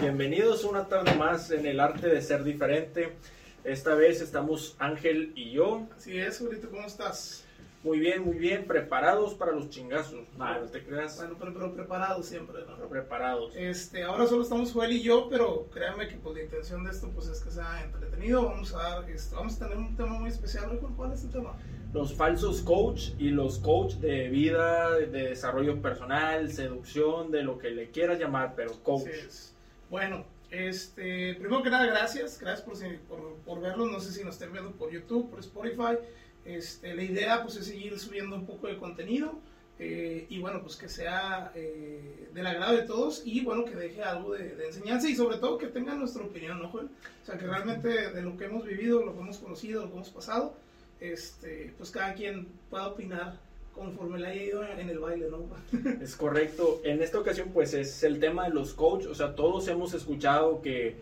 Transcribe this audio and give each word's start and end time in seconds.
Bienvenidos 0.00 0.62
una 0.62 0.86
tarde 0.86 1.12
más 1.16 1.50
en 1.50 1.66
el 1.66 1.80
arte 1.80 2.06
de 2.06 2.22
ser 2.22 2.44
diferente. 2.44 3.16
Esta 3.64 3.96
vez 3.96 4.20
estamos 4.20 4.76
Ángel 4.78 5.32
y 5.34 5.50
yo. 5.50 5.88
Así 5.96 6.16
es, 6.16 6.38
Julito, 6.38 6.70
¿cómo 6.70 6.86
estás? 6.86 7.44
Muy 7.82 7.98
bien, 7.98 8.24
muy 8.24 8.36
bien, 8.38 8.64
preparados 8.64 9.34
para 9.34 9.50
los 9.50 9.70
chingazos. 9.70 10.20
No, 10.38 10.60
no 10.60 10.66
te 10.66 10.84
creas. 10.84 11.16
Bueno, 11.16 11.34
pero, 11.36 11.52
pero 11.52 11.74
preparados 11.74 12.26
siempre, 12.26 12.60
¿no? 12.60 12.76
Pero 12.76 12.88
preparados. 12.88 13.56
Este, 13.56 14.04
ahora 14.04 14.28
solo 14.28 14.44
estamos 14.44 14.72
Joel 14.72 14.92
y 14.92 15.02
yo, 15.02 15.28
pero 15.28 15.66
créanme 15.72 16.06
que 16.06 16.14
pues 16.14 16.36
la 16.36 16.42
intención 16.44 16.84
de 16.84 16.92
esto 16.92 17.10
pues 17.12 17.26
es 17.26 17.40
que 17.40 17.50
sea 17.50 17.82
entretenido. 17.82 18.44
Vamos 18.44 18.72
a 18.74 18.78
dar, 18.78 19.10
este, 19.10 19.34
vamos 19.34 19.56
a 19.56 19.66
tener 19.66 19.78
un 19.78 19.96
tema 19.96 20.16
muy 20.16 20.28
especial. 20.28 20.70
Hoy, 20.70 20.78
¿Cuál 20.96 21.12
es 21.12 21.24
el 21.24 21.30
tema? 21.30 21.56
Los 21.92 22.14
falsos 22.14 22.60
coach 22.60 23.08
y 23.18 23.30
los 23.30 23.58
coach 23.58 23.94
de 23.94 24.28
vida, 24.28 24.92
de 24.92 25.30
desarrollo 25.30 25.82
personal, 25.82 26.52
seducción, 26.52 27.32
de 27.32 27.42
lo 27.42 27.58
que 27.58 27.70
le 27.70 27.90
quieras 27.90 28.20
llamar, 28.20 28.54
pero 28.54 28.72
coach. 28.84 29.08
Así 29.08 29.10
es. 29.26 29.57
Bueno, 29.90 30.24
este, 30.50 31.34
primero 31.34 31.62
que 31.62 31.70
nada, 31.70 31.86
gracias. 31.86 32.38
Gracias 32.38 32.62
por, 32.62 32.98
por, 33.00 33.34
por 33.44 33.60
verlos. 33.60 33.90
No 33.90 34.00
sé 34.00 34.12
si 34.12 34.24
nos 34.24 34.34
estén 34.34 34.52
viendo 34.52 34.72
por 34.72 34.90
YouTube, 34.90 35.30
por 35.30 35.40
Spotify. 35.40 35.98
Este, 36.44 36.94
la 36.94 37.02
idea 37.02 37.42
pues 37.42 37.56
es 37.56 37.66
seguir 37.66 37.98
subiendo 37.98 38.36
un 38.36 38.46
poco 38.46 38.68
de 38.68 38.78
contenido 38.78 39.38
eh, 39.78 40.26
y 40.28 40.38
bueno, 40.38 40.60
pues 40.62 40.76
que 40.76 40.88
sea 40.88 41.52
eh, 41.54 42.28
del 42.32 42.46
agrado 42.46 42.76
de 42.76 42.82
todos 42.82 43.22
y 43.24 43.42
bueno, 43.42 43.64
que 43.64 43.76
deje 43.76 44.02
algo 44.02 44.32
de, 44.32 44.56
de 44.56 44.66
enseñanza 44.66 45.08
y 45.08 45.14
sobre 45.14 45.38
todo 45.38 45.58
que 45.58 45.68
tengan 45.68 45.98
nuestra 46.00 46.24
opinión, 46.24 46.60
¿no, 46.60 46.68
Joel? 46.68 46.86
O 47.22 47.26
sea, 47.26 47.38
que 47.38 47.46
realmente 47.46 47.88
de 48.10 48.22
lo 48.22 48.36
que 48.36 48.46
hemos 48.46 48.64
vivido, 48.64 49.04
lo 49.04 49.14
que 49.14 49.20
hemos 49.20 49.38
conocido, 49.38 49.82
lo 49.82 49.88
que 49.88 49.94
hemos 49.94 50.10
pasado, 50.10 50.56
este, 51.00 51.74
pues 51.76 51.90
cada 51.90 52.14
quien 52.14 52.48
pueda 52.70 52.88
opinar 52.88 53.38
conforme 53.78 54.18
le 54.18 54.26
haya 54.26 54.42
ido 54.42 54.64
en 54.64 54.90
el 54.90 54.98
baile, 54.98 55.28
¿no? 55.30 55.48
Es 56.02 56.16
correcto. 56.16 56.80
En 56.84 57.02
esta 57.02 57.18
ocasión, 57.18 57.50
pues 57.52 57.74
es 57.74 58.02
el 58.02 58.20
tema 58.20 58.44
de 58.48 58.54
los 58.54 58.74
coach. 58.74 59.06
O 59.06 59.14
sea, 59.14 59.34
todos 59.34 59.68
hemos 59.68 59.94
escuchado 59.94 60.60
que 60.60 60.96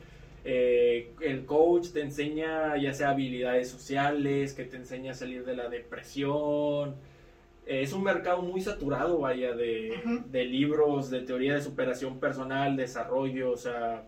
eh, 0.45 1.11
el 1.21 1.45
coach 1.45 1.89
te 1.89 2.03
enseña 2.03 2.77
ya 2.77 2.93
sea 2.93 3.11
habilidades 3.11 3.69
sociales, 3.69 4.53
que 4.55 4.65
te 4.65 4.77
enseña 4.77 5.13
a 5.13 5.15
salir 5.15 5.45
de 5.45 5.57
la 5.57 5.69
depresión. 5.69 6.95
Eh, 7.67 7.83
es 7.83 7.93
un 7.93 8.05
mercado 8.05 8.43
muy 8.43 8.61
saturado, 8.61 9.19
vaya, 9.19 9.57
de 9.57 10.45
libros, 10.45 11.11
de 11.11 11.23
teoría 11.23 11.55
de 11.55 11.63
superación 11.63 12.21
personal, 12.21 12.77
desarrollo, 12.77 13.51
o 13.51 13.57
sea, 13.57 14.05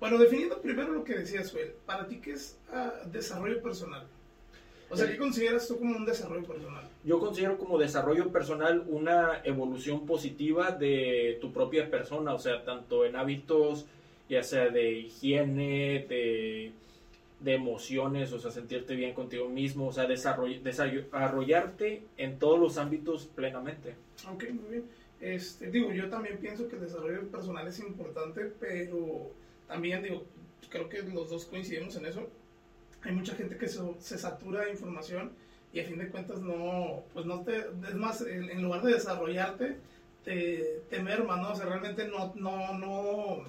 Bueno, 0.00 0.18
definiendo 0.18 0.60
primero 0.60 0.92
lo 0.92 1.04
que 1.04 1.14
decías, 1.14 1.52
Joel, 1.52 1.74
para 1.86 2.08
ti, 2.08 2.20
¿qué 2.20 2.32
es 2.32 2.58
ah, 2.72 2.92
desarrollo 3.12 3.62
personal? 3.62 4.04
O 4.92 4.96
sea, 4.96 5.08
¿qué 5.10 5.16
consideras 5.16 5.66
tú 5.66 5.78
como 5.78 5.96
un 5.96 6.04
desarrollo 6.04 6.46
personal? 6.46 6.84
yo 7.04 7.18
considero 7.18 7.58
como 7.58 7.78
desarrollo 7.78 8.30
personal 8.30 8.84
una 8.86 9.40
evolución 9.44 10.06
positiva 10.06 10.70
de 10.70 11.38
tu 11.40 11.52
propia 11.52 11.90
persona, 11.90 12.32
o 12.34 12.38
sea, 12.38 12.62
tanto 12.64 13.04
en 13.04 13.16
hábitos, 13.16 13.86
ya 14.28 14.42
sea 14.42 14.68
de 14.68 14.92
higiene, 15.00 16.06
de, 16.08 16.72
de 17.40 17.54
emociones, 17.54 18.32
o 18.32 18.38
sea, 18.38 18.50
sentirte 18.50 18.94
bien 18.94 19.14
contigo 19.14 19.48
mismo, 19.48 19.88
o 19.88 19.92
sea, 19.92 20.06
desarroll- 20.06 20.60
desarrollarte 20.62 22.02
en 22.18 22.38
todos 22.38 22.58
los 22.60 22.78
ámbitos 22.78 23.26
plenamente. 23.34 23.94
Ok, 24.32 24.44
muy 24.50 24.70
bien. 24.70 24.84
Este, 25.20 25.70
digo, 25.70 25.92
yo 25.92 26.08
también 26.08 26.38
pienso 26.38 26.68
que 26.68 26.76
el 26.76 26.82
desarrollo 26.82 27.26
personal 27.28 27.66
es 27.66 27.78
importante, 27.80 28.52
pero 28.60 29.30
también 29.68 30.02
digo, 30.02 30.24
creo 30.68 30.88
que 30.88 31.02
los 31.02 31.30
dos 31.30 31.46
coincidimos 31.46 31.96
en 31.96 32.06
eso. 32.06 32.26
Hay 33.04 33.12
mucha 33.12 33.34
gente 33.34 33.56
que 33.56 33.68
se, 33.68 33.80
se 33.98 34.18
satura 34.18 34.64
de 34.64 34.70
información 34.70 35.32
y 35.72 35.80
a 35.80 35.84
fin 35.84 35.98
de 35.98 36.08
cuentas 36.08 36.40
no, 36.40 37.02
pues 37.12 37.26
no 37.26 37.40
te, 37.42 37.56
es 37.56 37.94
más, 37.94 38.20
en, 38.22 38.50
en 38.50 38.62
lugar 38.62 38.82
de 38.82 38.92
desarrollarte, 38.92 39.76
te, 40.24 40.82
te 40.88 41.02
merma, 41.02 41.36
¿no? 41.36 41.52
O 41.52 41.54
sea, 41.54 41.66
realmente 41.66 42.06
no, 42.06 42.32
no, 42.36 42.78
no, 42.78 43.44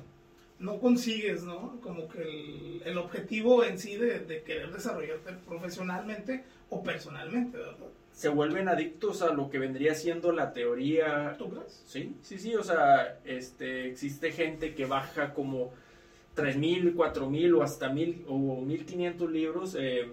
no 0.60 0.80
consigues, 0.80 1.44
¿no? 1.44 1.80
Como 1.82 2.08
que 2.08 2.22
el, 2.22 2.82
el 2.86 2.98
objetivo 2.98 3.64
en 3.64 3.78
sí 3.78 3.98
de, 3.98 4.20
de 4.20 4.42
querer 4.42 4.72
desarrollarte 4.72 5.34
profesionalmente 5.48 6.44
o 6.70 6.82
personalmente, 6.82 7.58
¿verdad? 7.58 7.90
Se 8.14 8.30
vuelven 8.30 8.70
adictos 8.70 9.24
a 9.24 9.34
lo 9.34 9.50
que 9.50 9.58
vendría 9.58 9.96
siendo 9.96 10.32
la 10.32 10.54
teoría 10.54 11.36
¿Tú 11.38 11.50
crees? 11.50 11.84
Sí, 11.88 12.16
sí, 12.22 12.38
sí, 12.38 12.56
o 12.56 12.64
sea, 12.64 13.20
este, 13.26 13.90
existe 13.90 14.32
gente 14.32 14.76
que 14.76 14.86
baja 14.86 15.34
como 15.34 15.72
3.000, 16.36 16.96
4.000 16.96 17.58
o 17.58 17.64
hasta 17.64 17.92
1.000 17.92 18.26
o 18.28 18.62
1.500 18.66 19.30
libros 19.30 19.76
eh, 19.80 20.08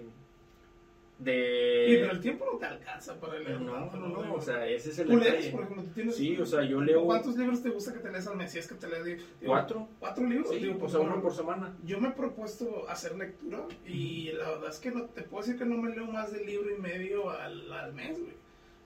Sí, 1.21 1.25
pero 1.25 2.07
de... 2.07 2.09
el 2.09 2.19
tiempo 2.19 2.45
no 2.51 2.57
te 2.57 2.65
alcanza 2.65 3.19
para 3.19 3.37
leer 3.37 3.61
No, 3.61 3.73
tanto, 3.73 3.97
no, 3.97 4.07
no, 4.07 4.23
Digo, 4.23 4.35
o 4.35 4.41
sea, 4.41 4.67
ese 4.67 4.89
es 4.89 4.97
el 4.99 5.07
¿Tú 5.07 5.17
lees, 5.17 5.47
por 5.49 5.61
ejemplo? 5.61 5.83
¿tú 5.83 5.89
tienes 5.91 6.15
Sí, 6.15 6.35
o 6.37 6.45
sea, 6.47 6.63
yo 6.63 6.81
leo 6.81 7.05
¿Cuántos 7.05 7.37
libros 7.37 7.61
te 7.61 7.69
gusta 7.69 7.93
que 7.93 7.99
te 7.99 8.11
lees 8.11 8.25
al 8.25 8.37
mes? 8.37 8.51
Si 8.51 8.57
es 8.57 8.67
que 8.67 8.73
te 8.73 8.87
lees 8.87 9.05
digo, 9.05 9.21
cuatro, 9.45 9.87
¿Cuatro 9.99 10.25
libros? 10.25 10.49
sí, 10.49 10.57
Digo, 10.57 10.75
o 10.75 10.79
pues, 10.79 10.91
sea, 10.93 11.01
uno 11.01 11.21
por 11.21 11.33
semana. 11.33 11.77
Yo 11.83 11.99
me 11.99 12.07
he 12.07 12.11
propuesto 12.11 12.89
hacer 12.89 13.15
lectura 13.15 13.67
y 13.85 14.31
la 14.31 14.49
verdad 14.49 14.69
es 14.71 14.79
que 14.79 14.89
no, 14.89 15.05
te 15.05 15.21
puedo 15.21 15.43
decir 15.45 15.59
que 15.59 15.65
no 15.65 15.77
me 15.77 15.95
leo 15.95 16.07
más 16.07 16.31
de 16.31 16.43
libro 16.43 16.75
y 16.75 16.81
medio 16.81 17.29
al, 17.29 17.71
al 17.71 17.93
mes, 17.93 18.19
güey. 18.19 18.40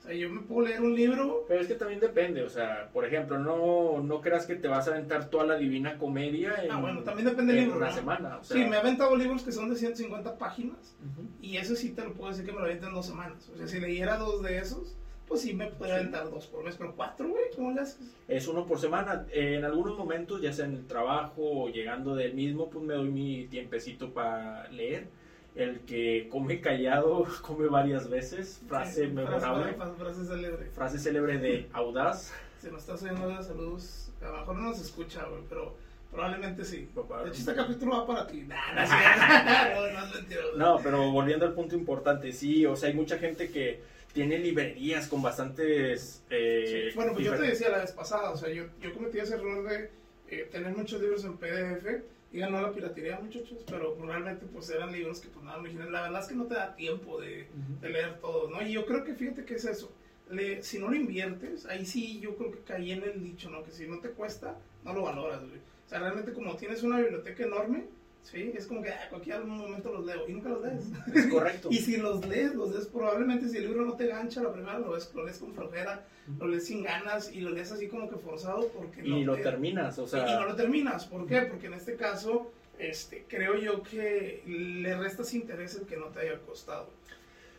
Sea, 0.06 0.14
yo 0.14 0.30
me 0.30 0.40
puedo 0.42 0.66
leer 0.66 0.80
un 0.82 0.94
libro 0.94 1.44
Pero 1.48 1.60
es 1.60 1.66
que 1.66 1.74
también 1.74 2.00
depende, 2.00 2.42
o 2.42 2.48
sea, 2.48 2.88
por 2.92 3.04
ejemplo, 3.04 3.38
no, 3.38 4.00
no 4.02 4.20
creas 4.20 4.46
que 4.46 4.54
te 4.54 4.68
vas 4.68 4.86
a 4.88 4.92
aventar 4.92 5.28
toda 5.30 5.44
la 5.44 5.56
divina 5.56 5.98
comedia 5.98 6.54
en, 6.62 6.70
Ah, 6.70 6.78
bueno, 6.80 7.02
también 7.02 7.28
depende 7.28 7.52
del 7.54 7.64
libro, 7.64 7.76
una 7.78 7.88
¿no? 7.88 7.94
semana. 7.94 8.38
O 8.38 8.44
sea, 8.44 8.56
Sí, 8.56 8.64
me 8.68 8.76
he 8.76 8.78
aventado 8.80 9.14
libros 9.16 9.42
que 9.42 9.52
son 9.52 9.68
de 9.68 9.76
150 9.76 10.38
páginas 10.38 10.96
y 11.40 11.56
eso 11.56 11.74
sí 11.74 11.90
te 11.90 12.02
lo 12.04 12.12
puedo 12.14 12.30
decir 12.30 12.44
que 12.46 12.52
me 12.52 12.58
lo 12.58 12.64
aviento 12.64 12.86
en 12.88 12.94
dos 12.94 13.06
semanas. 13.06 13.48
O 13.52 13.56
sea, 13.56 13.66
si 13.66 13.80
leyera 13.80 14.16
dos 14.16 14.42
de 14.42 14.58
esos, 14.58 14.96
pues 15.26 15.40
sí 15.40 15.54
me 15.54 15.66
podría 15.66 15.94
Sí. 15.96 16.00
aventar 16.02 16.30
dos 16.30 16.46
por 16.46 16.62
mes, 16.62 16.76
pero 16.76 16.94
cuatro, 16.94 17.28
güey, 17.28 17.44
¿cómo 17.56 17.72
le 17.72 17.80
haces? 17.80 18.14
Es 18.28 18.46
uno 18.46 18.64
por 18.64 18.78
semana. 18.78 19.26
En 19.32 19.64
algunos 19.64 19.98
momentos, 19.98 20.40
ya 20.40 20.52
sea 20.52 20.66
en 20.66 20.74
el 20.74 20.86
trabajo 20.86 21.42
o 21.42 21.68
llegando 21.68 22.14
del 22.14 22.32
mismo, 22.34 22.70
pues 22.70 22.84
me 22.84 22.94
doy 22.94 23.08
mi 23.08 23.46
tiempecito 23.48 24.12
para 24.12 24.68
leer. 24.68 25.08
El 25.56 25.80
que 25.80 26.28
come 26.30 26.60
callado 26.60 27.26
come 27.42 27.66
varias 27.68 28.08
veces. 28.10 28.60
Frase 28.68 29.06
Sí, 29.06 29.12
memorable. 29.12 29.72
Frase, 29.74 29.94
frase, 29.96 29.96
frase 29.96 30.24
célebre. 30.26 30.66
Frase 30.70 30.98
célebre 30.98 31.38
de 31.38 31.68
audaz. 31.72 32.32
Si 32.60 32.68
nos 32.70 32.80
estás 32.82 33.02
oyendo, 33.02 33.42
saludos. 33.42 34.10
A 34.22 34.28
lo 34.28 34.38
mejor 34.38 34.56
no 34.56 34.62
nos 34.70 34.80
escucha, 34.80 35.24
güey, 35.24 35.42
pero 35.48 35.74
probablemente 36.10 36.64
sí. 36.64 36.88
Papá. 36.94 37.22
De 37.22 37.28
hecho, 37.30 37.38
este 37.40 37.54
capítulo 37.54 37.92
va 37.98 38.06
para 38.06 38.26
ti. 38.26 38.42
Nah, 38.42 38.74
no, 38.74 38.82
no, 39.86 39.92
no 39.92 40.06
es 40.06 40.14
mentira. 40.14 40.40
No, 40.56 40.78
pero 40.82 41.10
volviendo 41.10 41.46
al 41.46 41.52
punto 41.54 41.74
importante, 41.74 42.32
sí, 42.32 42.64
o 42.66 42.74
sea, 42.76 42.88
hay 42.88 42.94
mucha 42.94 43.18
gente 43.18 43.50
que 43.50 43.80
tiene 44.12 44.38
librerías 44.38 45.08
con 45.08 45.20
bastantes... 45.22 46.22
eh, 46.30 46.90
Bueno, 46.94 47.12
pues 47.12 47.26
yo 47.26 47.34
te 47.34 47.42
decía 47.42 47.68
la 47.68 47.78
vez 47.78 47.92
pasada, 47.92 48.30
o 48.30 48.36
sea, 48.36 48.48
yo, 48.50 48.64
yo 48.80 48.94
cometí 48.94 49.18
ese 49.18 49.34
error 49.34 49.68
de 49.68 49.90
eh, 50.28 50.48
tener 50.50 50.74
muchos 50.74 51.00
libros 51.02 51.22
en 51.24 51.36
PDF. 51.36 52.02
Digan, 52.36 52.52
no 52.52 52.60
la 52.60 52.70
piratería, 52.70 53.18
muchachos, 53.18 53.64
pero 53.66 53.96
realmente 53.98 54.44
pues 54.52 54.68
eran 54.68 54.92
libros 54.92 55.20
que 55.20 55.28
pues 55.28 55.42
nada 55.42 55.58
original. 55.58 55.90
La 55.90 56.02
verdad 56.02 56.20
es 56.20 56.28
que 56.28 56.34
no 56.34 56.44
te 56.44 56.52
da 56.54 56.76
tiempo 56.76 57.18
de, 57.18 57.48
leer 57.80 58.20
todo, 58.20 58.50
¿no? 58.50 58.60
Y 58.60 58.72
yo 58.72 58.84
creo 58.84 59.04
que 59.04 59.14
fíjate 59.14 59.46
que 59.46 59.54
es 59.54 59.64
eso. 59.64 59.90
Le- 60.28 60.62
si 60.62 60.78
no 60.78 60.90
lo 60.90 60.96
inviertes, 60.96 61.64
ahí 61.64 61.86
sí 61.86 62.20
yo 62.20 62.36
creo 62.36 62.52
que 62.52 62.58
caí 62.58 62.92
en 62.92 63.04
el 63.04 63.24
dicho, 63.24 63.48
¿no? 63.48 63.64
Que 63.64 63.70
si 63.70 63.86
no 63.88 64.00
te 64.00 64.10
cuesta, 64.10 64.58
no 64.84 64.92
lo 64.92 65.04
valoras, 65.04 65.40
güey. 65.48 65.56
O 65.56 65.88
sea, 65.88 65.98
realmente 65.98 66.34
como 66.34 66.56
tienes 66.56 66.82
una 66.82 67.00
biblioteca 67.00 67.42
enorme, 67.42 67.86
¿sí? 68.30 68.52
Es 68.54 68.66
como 68.66 68.82
que 68.82 68.90
a 68.90 69.08
cualquier 69.08 69.44
momento 69.44 69.92
los 69.92 70.04
leo 70.04 70.28
y 70.28 70.32
nunca 70.32 70.48
los 70.50 70.62
lees. 70.62 70.82
Es 71.14 71.26
correcto. 71.26 71.68
Y 71.72 71.76
si 71.78 71.96
los 71.96 72.26
lees, 72.26 72.54
los 72.54 72.72
lees 72.72 72.86
probablemente 72.86 73.48
si 73.48 73.58
el 73.58 73.64
libro 73.68 73.84
no 73.84 73.94
te 73.94 74.06
gancha 74.06 74.42
la 74.42 74.52
primera, 74.52 74.78
lo, 74.78 74.90
ves, 74.92 75.10
lo 75.14 75.24
lees 75.24 75.38
con 75.38 75.54
flojera, 75.54 76.04
lo 76.38 76.46
lees 76.48 76.66
sin 76.66 76.82
ganas 76.82 77.32
y 77.32 77.40
lo 77.40 77.50
lees 77.50 77.70
así 77.72 77.88
como 77.88 78.08
que 78.10 78.16
forzado 78.16 78.68
porque 78.68 79.02
y 79.06 79.10
no 79.10 79.32
lo 79.32 79.36
te- 79.36 79.42
terminas, 79.42 79.98
o 79.98 80.04
y- 80.04 80.08
sea... 80.08 80.26
y, 80.28 80.34
no 80.34 80.46
lo 80.46 80.56
terminas. 80.56 81.04
¿Por 81.06 81.26
qué? 81.26 81.42
Porque 81.42 81.66
en 81.66 81.74
este 81.74 81.94
caso, 81.96 82.50
este, 82.78 83.24
creo 83.28 83.56
yo 83.56 83.82
que 83.82 84.42
le 84.46 84.96
restas 84.96 85.32
interés 85.34 85.74
el 85.76 85.86
que 85.86 85.96
no 85.96 86.06
te 86.06 86.20
haya 86.20 86.38
costado. 86.40 86.90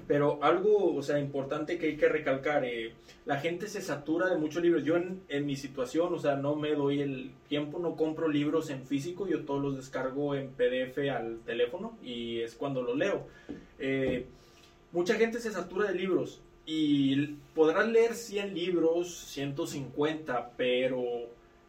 Pero 0.06 0.40
algo, 0.42 0.96
o 0.96 1.02
sea, 1.02 1.20
importante 1.20 1.78
que 1.78 1.88
hay 1.88 1.98
que 1.98 2.08
recalcar, 2.08 2.64
eh, 2.64 2.94
la 3.26 3.40
gente 3.40 3.68
se 3.68 3.82
satura 3.82 4.30
de 4.30 4.38
muchos 4.38 4.62
libros. 4.62 4.84
Yo 4.84 4.96
en, 4.96 5.22
en 5.28 5.46
mi 5.46 5.56
situación, 5.56 6.14
o 6.14 6.20
sea, 6.20 6.36
no 6.36 6.56
me 6.56 6.76
doy 6.76 7.02
el 7.02 7.32
tiempo, 7.50 7.80
no 7.80 7.96
compro 7.96 8.28
libros 8.28 8.70
en 8.70 8.86
físico, 8.86 9.28
yo 9.28 9.44
todos 9.46 9.62
los 9.62 9.76
descargo 9.76 10.36
en 10.36 10.50
PDF 10.50 10.98
al 11.10 11.40
teléfono 11.46 11.98
y 12.04 12.40
es 12.42 12.56
cuando 12.56 12.82
los 12.82 12.98
leo. 12.98 13.28
Eh, 13.80 14.26
mucha 14.92 15.16
gente 15.16 15.40
se 15.40 15.52
satura 15.52 15.92
de 15.92 15.96
libros 15.96 16.42
y 16.66 17.38
podrás 17.56 17.88
leer 17.88 18.14
100 18.14 18.54
libros, 18.54 19.18
150, 19.28 20.52
pero 20.58 21.02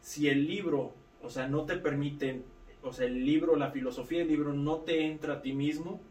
si 0.01 0.27
el 0.27 0.45
libro, 0.45 0.93
o 1.23 1.29
sea, 1.29 1.47
no 1.47 1.63
te 1.63 1.77
permiten, 1.77 2.43
o 2.83 2.91
sea, 2.91 3.07
el 3.07 3.25
libro, 3.25 3.55
la 3.55 3.71
filosofía 3.71 4.19
del 4.19 4.27
libro 4.27 4.53
no 4.53 4.79
te 4.79 5.05
entra 5.05 5.35
a 5.35 5.41
ti 5.41 5.53
mismo, 5.53 6.01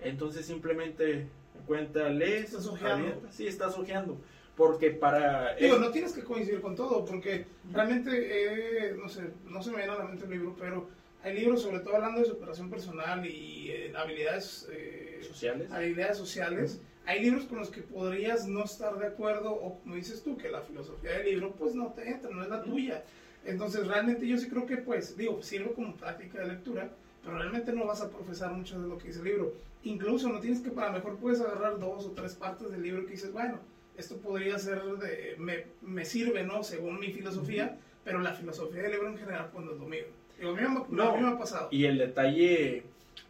entonces 0.00 0.46
simplemente 0.46 1.26
cuenta, 1.68 2.08
lees, 2.08 2.46
Estás 2.46 2.66
ojeando. 2.66 3.22
sí, 3.30 3.46
estás 3.46 3.78
ojeando. 3.78 4.18
Porque 4.56 4.90
para... 4.90 5.54
Digo, 5.54 5.76
no 5.76 5.90
tienes 5.92 6.12
que 6.12 6.24
coincidir 6.24 6.60
con 6.60 6.74
todo, 6.74 7.04
porque 7.04 7.46
realmente, 7.70 8.10
eh, 8.10 8.94
no 9.00 9.08
sé, 9.08 9.30
no 9.44 9.62
se 9.62 9.70
me 9.70 9.76
viene 9.76 9.92
a 9.92 9.98
la 9.98 10.04
mente 10.04 10.24
un 10.24 10.32
libro, 10.32 10.56
pero 10.58 10.88
hay 11.22 11.38
libros 11.38 11.62
sobre 11.62 11.78
todo 11.80 11.94
hablando 11.94 12.20
de 12.20 12.26
superación 12.26 12.68
personal 12.68 13.24
y 13.24 13.70
eh, 13.70 13.92
habilidades, 13.96 14.68
eh, 14.72 15.20
sociales. 15.22 15.70
habilidades 15.70 16.16
sociales. 16.16 16.80
Hay 17.06 17.22
libros 17.22 17.44
con 17.44 17.58
los 17.58 17.70
que 17.70 17.82
podrías 17.82 18.48
no 18.48 18.64
estar 18.64 18.98
de 18.98 19.06
acuerdo 19.06 19.52
o 19.52 19.78
como 19.78 19.94
dices 19.94 20.22
tú, 20.24 20.36
que 20.36 20.50
la 20.50 20.62
filosofía 20.62 21.12
del 21.12 21.26
libro 21.26 21.52
pues 21.52 21.74
no 21.74 21.92
te 21.92 22.08
entra, 22.08 22.30
no 22.30 22.42
es 22.42 22.48
la 22.48 22.62
tuya. 22.62 23.04
Entonces, 23.44 23.86
realmente 23.86 24.26
yo 24.26 24.36
sí 24.36 24.48
creo 24.48 24.66
que, 24.66 24.78
pues, 24.78 25.16
digo, 25.16 25.40
sirve 25.42 25.72
como 25.72 25.96
práctica 25.96 26.40
de 26.40 26.48
lectura, 26.48 26.90
pero 27.22 27.36
realmente 27.38 27.72
no 27.72 27.86
vas 27.86 28.00
a 28.02 28.10
profesar 28.10 28.52
mucho 28.52 28.80
de 28.80 28.88
lo 28.88 28.98
que 28.98 29.08
dice 29.08 29.18
el 29.20 29.24
libro. 29.26 29.52
Incluso 29.84 30.28
no 30.28 30.40
tienes 30.40 30.60
que, 30.60 30.70
para 30.70 30.90
mejor 30.92 31.16
puedes 31.16 31.40
agarrar 31.40 31.78
dos 31.78 32.06
o 32.06 32.10
tres 32.12 32.34
partes 32.34 32.70
del 32.70 32.82
libro 32.82 33.04
que 33.04 33.12
dices, 33.12 33.32
bueno, 33.32 33.58
esto 33.96 34.16
podría 34.18 34.58
ser 34.58 34.80
de, 34.82 35.34
me, 35.38 35.64
me 35.82 36.04
sirve, 36.04 36.44
¿no? 36.44 36.62
Según 36.62 36.98
mi 37.00 37.08
filosofía, 37.12 37.76
pero 38.04 38.20
la 38.20 38.32
filosofía 38.32 38.82
del 38.82 38.92
libro 38.92 39.08
en 39.08 39.18
general, 39.18 39.50
pues 39.52 39.64
no 39.64 39.72
es 39.72 39.78
lo 39.78 39.86
mismo. 39.86 40.08
Digo, 40.38 40.50
a, 40.52 40.54
mí, 40.54 40.60
me- 40.62 41.04
mí 41.16 41.22
me 41.22 41.28
ha 41.28 41.38
pasado. 41.38 41.68
Y 41.72 41.84
el 41.84 41.98
detalle, 41.98 42.84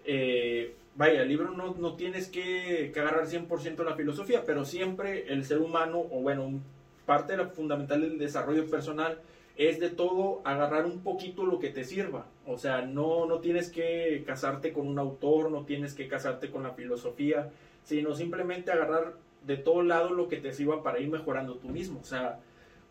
eh, 0.04 0.74
vaya, 0.94 1.22
el 1.22 1.28
libro 1.28 1.50
no, 1.52 1.74
no 1.74 1.94
tienes 1.96 2.28
que, 2.28 2.90
que 2.92 3.00
agarrar 3.00 3.26
100% 3.26 3.82
la 3.84 3.94
filosofía, 3.94 4.44
pero 4.44 4.64
siempre 4.64 5.32
el 5.32 5.44
ser 5.44 5.58
humano, 5.58 5.98
o 5.98 6.20
bueno, 6.20 6.60
parte 7.06 7.32
de 7.32 7.38
la 7.38 7.48
fundamental 7.48 8.02
del 8.02 8.18
desarrollo 8.18 8.68
personal 8.68 9.18
es 9.58 9.80
de 9.80 9.90
todo 9.90 10.40
agarrar 10.44 10.86
un 10.86 11.02
poquito 11.02 11.44
lo 11.44 11.58
que 11.58 11.70
te 11.70 11.84
sirva. 11.84 12.26
O 12.46 12.56
sea, 12.56 12.82
no, 12.82 13.26
no 13.26 13.40
tienes 13.40 13.70
que 13.70 14.22
casarte 14.24 14.72
con 14.72 14.86
un 14.86 15.00
autor, 15.00 15.50
no 15.50 15.64
tienes 15.64 15.94
que 15.94 16.06
casarte 16.06 16.48
con 16.50 16.62
la 16.62 16.74
filosofía, 16.74 17.50
sino 17.82 18.14
simplemente 18.14 18.70
agarrar 18.70 19.14
de 19.44 19.56
todo 19.56 19.82
lado 19.82 20.10
lo 20.10 20.28
que 20.28 20.36
te 20.36 20.52
sirva 20.52 20.84
para 20.84 21.00
ir 21.00 21.08
mejorando 21.10 21.56
tú 21.56 21.68
mismo. 21.68 21.98
O 22.00 22.04
sea, 22.04 22.38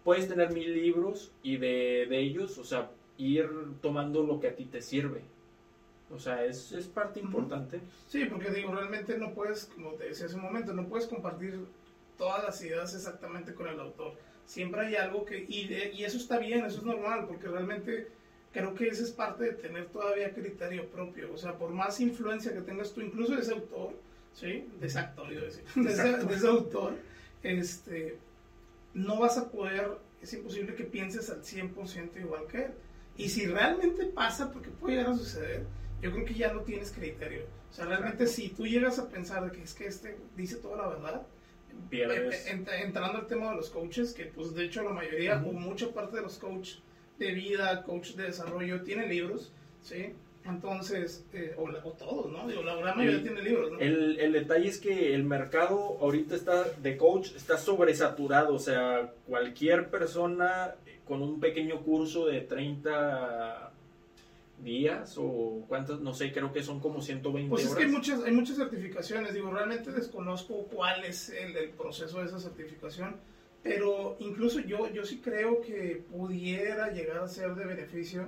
puedes 0.04 0.28
tener 0.28 0.52
mil 0.52 0.74
libros 0.74 1.32
y 1.42 1.56
de, 1.56 2.06
de 2.10 2.20
ellos, 2.20 2.58
o 2.58 2.66
sea, 2.66 2.92
ir 3.18 3.50
tomando 3.82 4.24
lo 4.24 4.42
que 4.42 4.50
a 4.50 4.56
ti 4.56 4.66
te 4.66 4.82
sirve. 4.82 5.22
O 6.14 6.20
sea, 6.20 6.44
es, 6.44 6.74
es 6.74 6.88
parte 6.88 7.22
importante. 7.22 7.80
Sí, 8.08 8.26
porque 8.26 8.50
digo, 8.52 8.74
realmente 8.74 9.18
no 9.18 9.34
puedes, 9.34 9.66
como 9.74 9.92
te 9.94 10.10
decía 10.10 10.26
hace 10.26 10.36
un 10.36 10.42
momento, 10.42 10.74
no 10.74 10.88
puedes 10.88 11.08
compartir 11.08 11.66
todas 12.18 12.44
las 12.44 12.62
ideas 12.62 12.94
exactamente 12.94 13.54
con 13.54 13.68
el 13.68 13.80
autor. 13.80 14.14
Siempre 14.48 14.82
hay 14.88 14.96
algo 14.96 15.26
que, 15.26 15.46
y, 15.48 15.68
de- 15.68 15.92
y 15.94 16.04
eso 16.06 16.18
está 16.18 16.40
bien, 16.40 16.66
eso 16.66 16.78
es 16.80 16.84
normal, 16.84 17.26
porque 17.28 17.48
realmente 17.48 18.08
creo 18.52 18.74
que 18.74 18.88
esa 18.88 19.04
es 19.04 19.12
parte 19.12 19.44
de 19.44 19.52
tener 19.54 19.88
todavía 19.90 20.34
criterio 20.34 20.90
propio. 20.90 21.32
O 21.34 21.38
sea, 21.38 21.54
por 21.60 21.70
más 21.72 22.00
influencia 22.00 22.52
que 22.54 22.62
tengas 22.62 22.94
tú, 22.94 23.02
incluso 23.02 23.36
de 23.36 23.42
ese 23.42 23.52
autor, 23.54 23.94
¿sí? 24.34 24.68
De 24.80 24.88
ese 24.88 25.00
actor, 25.00 25.32
iba 25.32 25.44
a 25.44 25.46
decir, 25.46 25.64
de 25.76 25.92
ese, 25.92 26.18
de 26.26 26.36
ese 26.36 26.48
autor, 26.48 26.96
este, 27.44 28.18
no 28.94 29.20
vas 29.20 29.38
a 29.38 29.52
poder, 29.52 29.92
es 30.22 30.34
imposible 30.34 30.76
que 30.76 30.86
pienses 30.86 31.30
al 31.30 31.44
100% 31.44 32.20
igual 32.20 32.48
que 32.48 32.66
él. 32.66 32.72
Y 33.18 33.30
si 33.30 33.46
realmente 33.48 34.06
pasa, 34.06 34.52
porque 34.52 34.70
puede 34.70 34.98
llegar 34.98 35.12
a 35.14 35.18
suceder, 35.18 35.66
yo 36.02 36.12
creo 36.12 36.26
que 36.26 36.36
ya 36.36 36.54
no 36.54 36.62
tienes 36.62 36.92
criterio. 36.92 37.44
O 37.72 37.74
sea, 37.74 37.86
realmente 37.86 38.28
si 38.28 38.50
tú 38.50 38.66
llegas 38.66 38.98
a 39.00 39.10
pensar 39.10 39.44
de 39.46 39.52
que 39.58 39.64
es 39.64 39.74
que 39.74 39.88
este 39.88 40.16
dice 40.38 40.56
toda 40.58 40.78
la 40.78 40.88
verdad, 40.88 41.28
Pierdes. 41.90 42.48
ent- 42.52 42.68
entrando 42.84 43.20
al 43.20 43.28
tema 43.28 43.52
de 43.52 43.56
los 43.58 43.70
coaches, 43.70 44.14
que 44.14 44.26
pues 44.26 44.54
de 44.56 44.66
hecho 44.66 44.84
la 44.84 44.90
mayoría 44.92 45.36
o 45.46 45.52
mucha 45.54 45.90
parte 45.94 46.18
de 46.18 46.24
los 46.24 46.38
coaches 46.38 46.80
de 47.20 47.32
vida, 47.32 47.84
coach 47.84 48.12
de 48.16 48.24
desarrollo, 48.24 48.82
tiene 48.82 49.08
libros, 49.08 49.52
¿sí? 49.82 50.14
Entonces, 50.46 51.26
eh, 51.34 51.54
o, 51.58 51.64
o 51.64 51.92
todos, 51.92 52.32
¿no? 52.32 52.48
Digo, 52.48 52.64
la 52.64 52.76
gran 52.76 52.98
mayoría 52.98 53.22
tiene 53.22 53.42
libros, 53.42 53.72
¿no? 53.74 53.80
El, 53.80 54.18
el 54.20 54.32
detalle 54.32 54.68
es 54.70 54.78
que 54.80 55.14
el 55.14 55.24
mercado 55.24 55.98
ahorita 56.00 56.36
está 56.36 56.64
de 56.64 56.96
coach 56.96 57.32
está 57.36 57.58
sobresaturado, 57.58 58.54
o 58.54 58.60
sea, 58.60 59.12
cualquier 59.26 59.90
persona 59.90 60.76
con 61.06 61.22
un 61.22 61.40
pequeño 61.40 61.82
curso 61.82 62.28
de 62.28 62.42
30 62.42 63.67
días 64.64 65.16
o 65.18 65.64
cuántas, 65.68 66.00
no 66.00 66.14
sé, 66.14 66.32
creo 66.32 66.52
que 66.52 66.64
son 66.64 66.80
como 66.80 67.02
120 67.02 67.50
Pues 67.50 67.64
es 67.64 67.68
horas. 67.72 67.78
que 67.80 67.86
hay 67.86 67.92
muchas, 67.92 68.24
hay 68.24 68.32
muchas 68.32 68.58
certificaciones, 68.58 69.34
digo, 69.34 69.52
realmente 69.52 69.92
desconozco 69.92 70.64
cuál 70.66 71.04
es 71.06 71.30
el, 71.30 71.56
el 71.56 71.70
proceso 71.70 72.20
de 72.20 72.26
esa 72.26 72.40
certificación, 72.40 73.18
pero 73.64 74.16
incluso 74.20 74.60
yo, 74.62 74.90
yo 74.92 75.06
sí 75.06 75.20
creo 75.24 75.62
que 75.62 76.04
pudiera 76.12 76.92
llegar 76.92 77.20
a 77.20 77.28
ser 77.28 77.54
de 77.56 77.66
beneficio. 77.66 78.28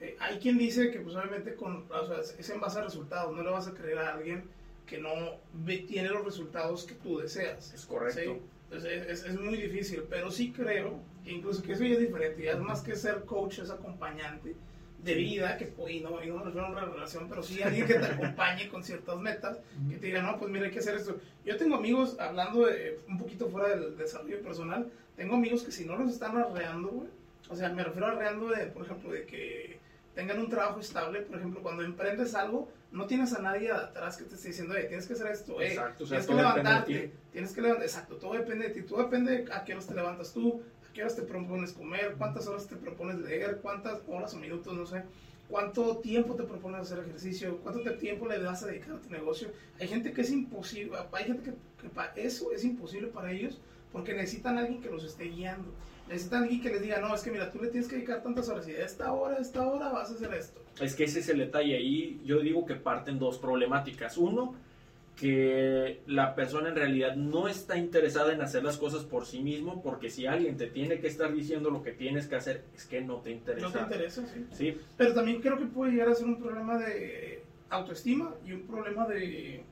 Eh, 0.00 0.16
hay 0.20 0.38
quien 0.38 0.58
dice 0.58 0.90
que 0.90 1.00
pues 1.00 1.14
obviamente 1.16 1.54
con, 1.54 1.84
o 1.90 2.06
sea, 2.06 2.18
es 2.38 2.50
en 2.50 2.60
base 2.60 2.78
a 2.78 2.84
resultados, 2.84 3.34
no 3.36 3.42
le 3.42 3.50
vas 3.50 3.66
a 3.68 3.74
creer 3.74 3.98
a 3.98 4.14
alguien 4.14 4.44
que 4.86 4.98
no 4.98 5.10
ve- 5.52 5.84
tiene 5.86 6.08
los 6.08 6.24
resultados 6.24 6.84
que 6.84 6.94
tú 6.94 7.18
deseas. 7.18 7.72
Es 7.74 7.84
correcto. 7.84 8.20
¿sí? 8.20 8.40
Entonces, 8.64 9.06
es, 9.08 9.24
es 9.24 9.38
muy 9.38 9.56
difícil, 9.56 10.04
pero 10.08 10.30
sí 10.30 10.52
creo 10.52 11.00
que 11.24 11.32
incluso 11.32 11.62
que 11.62 11.72
eso 11.72 11.84
ya 11.84 11.94
es 11.94 12.00
diferente, 12.00 12.42
ya 12.42 12.52
es 12.52 12.58
más 12.60 12.80
que 12.82 12.96
ser 12.96 13.24
coach, 13.24 13.58
es 13.60 13.70
acompañante 13.70 14.54
de 14.98 15.14
vida, 15.14 15.56
que 15.56 15.72
y 15.88 16.00
no, 16.00 16.22
y 16.22 16.26
no 16.26 16.38
me 16.38 16.44
refiero 16.44 16.66
a 16.66 16.70
una 16.70 16.84
relación, 16.84 17.28
pero 17.28 17.42
sí 17.42 17.62
alguien 17.62 17.86
que 17.86 17.94
te 17.94 18.06
acompañe 18.06 18.68
con 18.68 18.82
ciertas 18.82 19.18
metas, 19.18 19.58
que 19.88 19.96
te 19.96 20.06
diga, 20.06 20.22
no, 20.22 20.38
pues 20.38 20.50
mira, 20.50 20.66
hay 20.66 20.72
que 20.72 20.80
hacer 20.80 20.96
esto. 20.96 21.16
Yo 21.44 21.56
tengo 21.56 21.76
amigos, 21.76 22.16
hablando 22.18 22.66
de, 22.66 22.98
un 23.08 23.18
poquito 23.18 23.48
fuera 23.48 23.68
del 23.68 23.96
desarrollo 23.96 24.42
personal, 24.42 24.90
tengo 25.16 25.36
amigos 25.36 25.62
que 25.62 25.72
si 25.72 25.84
no 25.84 25.96
los 25.96 26.12
están 26.12 26.36
arreando, 26.36 26.88
güey, 26.88 27.08
o 27.48 27.56
sea, 27.56 27.68
me 27.70 27.84
refiero 27.84 28.08
a 28.08 28.10
arreando 28.10 28.48
de, 28.48 28.66
por 28.66 28.84
ejemplo, 28.84 29.10
de 29.10 29.24
que 29.24 29.78
tengan 30.14 30.40
un 30.40 30.50
trabajo 30.50 30.80
estable, 30.80 31.20
por 31.20 31.38
ejemplo, 31.38 31.62
cuando 31.62 31.84
emprendes 31.84 32.34
algo, 32.34 32.68
no 32.90 33.06
tienes 33.06 33.32
a 33.34 33.40
nadie 33.40 33.70
atrás 33.70 34.16
que 34.16 34.24
te 34.24 34.34
esté 34.34 34.48
diciendo, 34.48 34.74
"Ey, 34.74 34.88
tienes 34.88 35.06
que 35.06 35.12
hacer 35.12 35.28
esto, 35.28 35.60
Exacto, 35.60 36.04
o 36.04 36.06
sea, 36.06 36.18
tienes 36.18 36.26
que 36.26 36.34
levantarte, 36.34 36.94
ti. 36.94 37.12
tienes 37.32 37.52
que 37.52 37.60
levantar, 37.60 37.86
exacto, 37.86 38.16
todo 38.16 38.32
depende 38.32 38.68
de 38.68 38.74
ti, 38.74 38.82
todo 38.82 39.02
depende 39.04 39.42
de 39.44 39.52
a 39.52 39.64
qué 39.64 39.74
horas 39.74 39.86
te 39.86 39.94
levantas 39.94 40.32
tú, 40.32 40.62
qué 40.98 41.04
horas 41.04 41.14
te 41.14 41.22
propones 41.22 41.72
comer, 41.74 42.16
cuántas 42.18 42.48
horas 42.48 42.66
te 42.66 42.74
propones 42.74 43.20
leer, 43.20 43.60
cuántas 43.62 44.00
horas 44.08 44.34
o 44.34 44.36
minutos, 44.36 44.74
no 44.74 44.84
sé, 44.84 45.04
cuánto 45.48 45.98
tiempo 45.98 46.34
te 46.34 46.42
propones 46.42 46.80
hacer 46.80 46.98
ejercicio, 46.98 47.58
cuánto 47.58 47.88
tiempo 47.98 48.26
le 48.26 48.42
vas 48.42 48.64
a 48.64 48.66
dedicar 48.66 48.96
a 48.96 49.00
tu 49.00 49.08
negocio. 49.08 49.48
Hay 49.78 49.86
gente 49.86 50.12
que 50.12 50.22
es 50.22 50.32
imposible, 50.32 50.98
hay 51.12 51.24
gente 51.24 51.42
que, 51.44 51.56
que 51.80 51.88
para 51.88 52.12
eso 52.14 52.50
es 52.50 52.64
imposible 52.64 53.06
para 53.06 53.30
ellos 53.30 53.60
porque 53.92 54.12
necesitan 54.12 54.58
a 54.58 54.62
alguien 54.62 54.82
que 54.82 54.90
los 54.90 55.04
esté 55.04 55.26
guiando. 55.26 55.68
Necesitan 56.08 56.40
a 56.40 56.42
alguien 56.42 56.62
que 56.62 56.70
les 56.70 56.82
diga, 56.82 56.98
no, 56.98 57.14
es 57.14 57.22
que 57.22 57.30
mira, 57.30 57.52
tú 57.52 57.62
le 57.62 57.68
tienes 57.68 57.88
que 57.88 57.94
dedicar 57.94 58.20
tantas 58.24 58.48
horas 58.48 58.66
y 58.66 58.72
de 58.72 58.82
esta 58.82 59.12
hora 59.12 59.36
a 59.36 59.40
esta 59.40 59.68
hora 59.68 59.90
vas 59.90 60.10
a 60.10 60.14
hacer 60.14 60.34
esto. 60.34 60.60
Es 60.80 60.96
que 60.96 61.04
ese 61.04 61.20
es 61.20 61.28
el 61.28 61.38
detalle. 61.38 61.76
Ahí 61.76 62.20
yo 62.24 62.40
digo 62.40 62.66
que 62.66 62.74
parten 62.74 63.20
dos 63.20 63.38
problemáticas. 63.38 64.18
Uno, 64.18 64.56
que 65.18 66.00
la 66.06 66.36
persona 66.36 66.68
en 66.68 66.76
realidad 66.76 67.16
no 67.16 67.48
está 67.48 67.76
interesada 67.76 68.32
en 68.32 68.40
hacer 68.40 68.62
las 68.62 68.76
cosas 68.78 69.04
por 69.04 69.26
sí 69.26 69.40
mismo, 69.40 69.82
porque 69.82 70.10
si 70.10 70.26
alguien 70.26 70.56
te 70.56 70.68
tiene 70.68 71.00
que 71.00 71.08
estar 71.08 71.32
diciendo 71.32 71.70
lo 71.70 71.82
que 71.82 71.92
tienes 71.92 72.28
que 72.28 72.36
hacer, 72.36 72.64
es 72.74 72.84
que 72.84 73.00
no 73.00 73.16
te 73.16 73.32
interesa. 73.32 73.66
No 73.66 73.72
te 73.72 73.80
interesa, 73.80 74.24
sí. 74.26 74.46
Sí, 74.52 74.80
Pero 74.96 75.14
también 75.14 75.40
creo 75.40 75.58
que 75.58 75.66
puede 75.66 75.92
llegar 75.92 76.10
a 76.10 76.14
ser 76.14 76.26
un 76.26 76.38
problema 76.38 76.78
de 76.78 77.42
autoestima 77.68 78.32
y 78.46 78.52
un 78.52 78.62
problema 78.62 79.06
de 79.06 79.64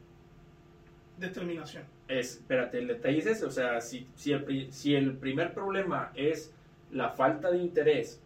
determinación. 1.18 1.84
es, 2.08 2.36
espérate, 2.38 2.78
el 2.78 2.88
detalle 2.88 3.18
es 3.18 3.26
ese. 3.26 3.46
O 3.46 3.50
sea, 3.50 3.80
si, 3.80 4.08
si, 4.16 4.32
el, 4.32 4.72
si 4.72 4.96
el 4.96 5.16
primer 5.16 5.54
problema 5.54 6.10
es 6.16 6.52
la 6.90 7.10
falta 7.10 7.52
de 7.52 7.58
interés 7.58 8.20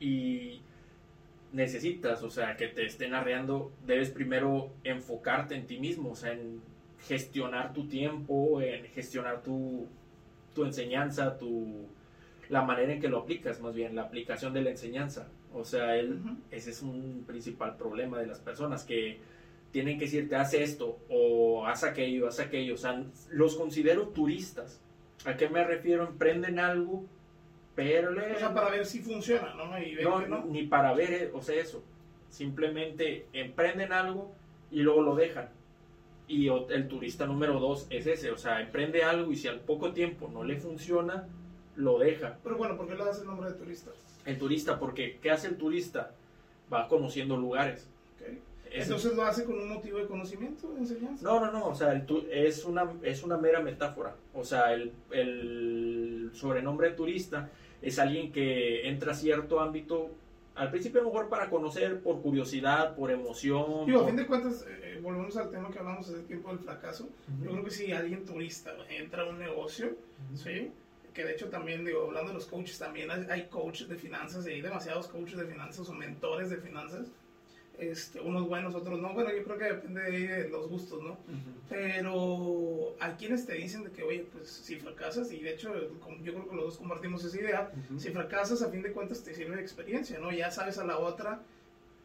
y 0.00 0.62
necesitas, 1.52 2.22
o 2.22 2.30
sea, 2.30 2.56
que 2.56 2.68
te 2.68 2.84
estén 2.84 3.14
arreando, 3.14 3.72
debes 3.86 4.10
primero 4.10 4.70
enfocarte 4.84 5.54
en 5.54 5.66
ti 5.66 5.78
mismo, 5.78 6.10
o 6.10 6.14
sea, 6.14 6.32
en 6.32 6.60
gestionar 7.06 7.72
tu 7.72 7.86
tiempo, 7.88 8.60
en 8.60 8.84
gestionar 8.86 9.42
tu, 9.42 9.86
tu 10.54 10.64
enseñanza, 10.64 11.38
tu, 11.38 11.86
la 12.48 12.62
manera 12.62 12.92
en 12.92 13.00
que 13.00 13.08
lo 13.08 13.18
aplicas, 13.18 13.60
más 13.60 13.74
bien, 13.74 13.94
la 13.94 14.02
aplicación 14.02 14.52
de 14.52 14.62
la 14.62 14.70
enseñanza. 14.70 15.28
O 15.52 15.64
sea, 15.64 15.96
él, 15.96 16.20
ese 16.50 16.70
es 16.70 16.82
un 16.82 17.24
principal 17.26 17.76
problema 17.76 18.18
de 18.18 18.26
las 18.26 18.38
personas 18.40 18.84
que 18.84 19.18
tienen 19.70 19.98
que 19.98 20.06
decirte, 20.06 20.36
haz 20.36 20.54
esto 20.54 20.98
o 21.08 21.66
haz 21.66 21.84
aquello, 21.84 22.28
haz 22.28 22.40
aquello. 22.40 22.74
O 22.74 22.78
sea, 22.78 23.02
los 23.30 23.56
considero 23.56 24.08
turistas. 24.08 24.80
¿A 25.24 25.36
qué 25.36 25.48
me 25.48 25.64
refiero? 25.64 26.06
Emprenden 26.06 26.58
algo, 26.58 27.04
pero 27.78 28.10
le... 28.10 28.34
O 28.34 28.38
sea, 28.40 28.52
para 28.52 28.70
ver 28.70 28.84
si 28.84 28.98
funciona, 28.98 29.54
¿no? 29.54 29.78
Y 29.80 29.94
No, 30.02 30.20
no. 30.26 30.44
ni 30.46 30.64
para 30.64 30.92
ver, 30.94 31.12
eh, 31.12 31.30
o 31.32 31.40
sea, 31.40 31.54
eso. 31.60 31.80
Simplemente 32.28 33.26
emprenden 33.32 33.92
algo 33.92 34.32
y 34.72 34.80
luego 34.82 35.02
lo 35.02 35.14
dejan. 35.14 35.48
Y 36.26 36.48
el 36.48 36.88
turista 36.88 37.24
número 37.24 37.60
dos 37.60 37.86
es 37.88 38.06
ese, 38.08 38.32
o 38.32 38.36
sea, 38.36 38.60
emprende 38.60 39.04
algo 39.04 39.30
y 39.30 39.36
si 39.36 39.46
al 39.46 39.60
poco 39.60 39.92
tiempo 39.92 40.28
no 40.32 40.42
le 40.42 40.56
funciona, 40.56 41.28
lo 41.76 41.98
deja. 42.00 42.36
Pero 42.42 42.56
bueno, 42.56 42.76
¿por 42.76 42.88
qué 42.88 42.96
le 42.96 43.04
das 43.04 43.20
el 43.20 43.26
nombre 43.28 43.48
de 43.50 43.56
turista? 43.56 43.92
El 44.26 44.38
turista, 44.38 44.78
porque 44.80 45.18
¿qué 45.22 45.30
hace 45.30 45.46
el 45.46 45.56
turista? 45.56 46.10
Va 46.72 46.88
conociendo 46.88 47.36
lugares. 47.36 47.88
Entonces 48.70 49.14
lo 49.16 49.22
hace 49.24 49.44
con 49.44 49.58
un 49.58 49.68
motivo 49.72 49.96
de 49.98 50.06
conocimiento, 50.06 50.70
de 50.74 50.80
enseñanza. 50.80 51.24
no, 51.24 51.40
no, 51.40 51.50
no, 51.50 51.68
o 51.68 51.74
sea, 51.74 51.92
el 51.92 52.04
tu- 52.04 52.26
es, 52.30 52.66
una, 52.66 52.92
es 53.02 53.22
una 53.22 53.38
mera 53.38 53.60
metáfora. 53.60 54.14
O 54.34 54.44
sea, 54.44 54.74
el, 54.74 54.92
el 55.10 56.30
sobrenombre 56.34 56.90
turista 56.90 57.48
es 57.82 57.98
alguien 57.98 58.32
que 58.32 58.88
entra 58.88 59.12
a 59.12 59.14
cierto 59.14 59.60
ámbito, 59.60 60.10
al 60.54 60.70
principio 60.70 61.00
a 61.00 61.04
lo 61.04 61.10
mejor 61.10 61.28
para 61.28 61.48
conocer, 61.50 62.00
por 62.00 62.20
curiosidad, 62.20 62.96
por 62.96 63.10
emoción. 63.10 63.86
Digo, 63.86 63.98
a 63.98 64.02
por- 64.02 64.08
fin 64.10 64.16
de 64.16 64.26
cuentas, 64.26 64.64
eh, 64.68 64.80
eh, 64.96 65.00
volvemos 65.00 65.36
al 65.36 65.50
tema 65.50 65.70
que 65.70 65.78
hablamos 65.78 66.08
hace 66.08 66.22
tiempo 66.24 66.48
del 66.48 66.58
fracaso. 66.58 67.08
Yo 67.42 67.50
creo 67.52 67.64
que 67.64 67.70
si 67.70 67.92
alguien 67.92 68.24
turista 68.24 68.72
entra 68.90 69.22
a 69.22 69.28
un 69.28 69.38
negocio, 69.38 69.96
¿sí? 70.34 70.72
Que 71.14 71.24
de 71.24 71.32
hecho 71.32 71.48
también, 71.48 71.84
digo, 71.84 72.06
hablando 72.06 72.28
de 72.28 72.34
los 72.34 72.46
coaches, 72.46 72.78
también 72.78 73.10
hay, 73.10 73.26
hay 73.30 73.46
coaches 73.48 73.88
de 73.88 73.96
finanzas 73.96 74.46
y 74.46 74.50
hay 74.50 74.60
demasiados 74.60 75.06
coaches 75.08 75.36
de 75.38 75.46
finanzas 75.46 75.88
o 75.88 75.92
mentores 75.94 76.50
de 76.50 76.56
finanzas. 76.58 77.06
Este, 77.78 78.20
unos 78.20 78.48
buenos, 78.48 78.74
otros 78.74 79.00
no. 79.00 79.14
Bueno, 79.14 79.30
yo 79.34 79.42
creo 79.44 79.58
que 79.58 79.64
depende 79.64 80.02
de 80.02 80.48
los 80.48 80.68
gustos, 80.68 81.02
¿no? 81.02 81.18
Pero 81.68 82.94
hay 82.98 83.12
quienes 83.12 83.46
te 83.46 83.54
dicen 83.54 83.84
de 83.84 83.90
que, 83.90 84.02
oye, 84.02 84.26
pues 84.32 84.48
si 84.48 84.76
fracasas, 84.76 85.30
y 85.32 85.40
de 85.40 85.52
hecho 85.52 85.72
yo 86.22 86.32
creo 86.32 86.48
que 86.48 86.56
los 86.56 86.64
dos 86.64 86.78
compartimos 86.78 87.24
esa 87.24 87.36
idea, 87.38 87.72
si 87.96 88.10
fracasas, 88.10 88.62
a 88.62 88.70
fin 88.70 88.82
de 88.82 88.92
cuentas 88.92 89.22
te 89.22 89.34
sirve 89.34 89.56
de 89.56 89.62
experiencia, 89.62 90.18
¿no? 90.18 90.32
Ya 90.32 90.50
sabes 90.50 90.78
a 90.78 90.84
la 90.84 90.98
otra 90.98 91.40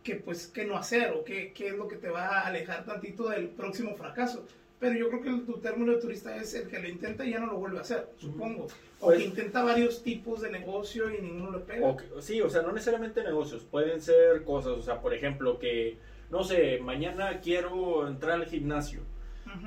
que, 0.03 0.15
pues, 0.15 0.47
qué 0.47 0.65
no 0.65 0.77
hacer 0.77 1.11
o 1.11 1.23
qué, 1.23 1.53
qué 1.53 1.69
es 1.69 1.75
lo 1.75 1.87
que 1.87 1.95
te 1.95 2.09
va 2.09 2.39
a 2.39 2.47
alejar 2.47 2.85
tantito 2.85 3.29
del 3.29 3.47
próximo 3.49 3.95
fracaso. 3.95 4.45
Pero 4.83 4.95
yo 4.95 5.07
creo 5.07 5.21
que 5.21 5.45
tu 5.45 5.59
término 5.59 5.93
de 5.93 6.01
turista 6.01 6.35
es 6.35 6.53
el 6.55 6.67
que 6.67 6.77
lo 6.77 6.89
intenta 6.89 7.25
y 7.25 7.31
ya 7.31 7.39
no 7.39 7.45
lo 7.45 7.57
vuelve 7.57 7.77
a 7.77 7.81
hacer, 7.81 8.09
supongo. 8.17 8.65
O 8.99 9.07
que 9.07 9.15
pues 9.15 9.25
intenta 9.25 9.63
varios 9.63 10.03
tipos 10.03 10.41
de 10.41 10.51
negocio 10.51 11.09
y 11.09 11.21
ninguno 11.21 11.51
le 11.51 11.59
pega. 11.59 11.95
sí, 12.19 12.41
o 12.41 12.49
sea, 12.49 12.63
no 12.63 12.73
necesariamente 12.73 13.23
negocios, 13.23 13.63
pueden 13.63 14.01
ser 14.01 14.43
cosas, 14.43 14.73
o 14.73 14.81
sea, 14.81 14.99
por 14.99 15.13
ejemplo, 15.13 15.57
que, 15.57 15.99
no 16.29 16.43
sé, 16.43 16.81
mañana 16.81 17.39
quiero 17.39 18.05
entrar 18.09 18.33
al 18.33 18.45
gimnasio. 18.45 18.99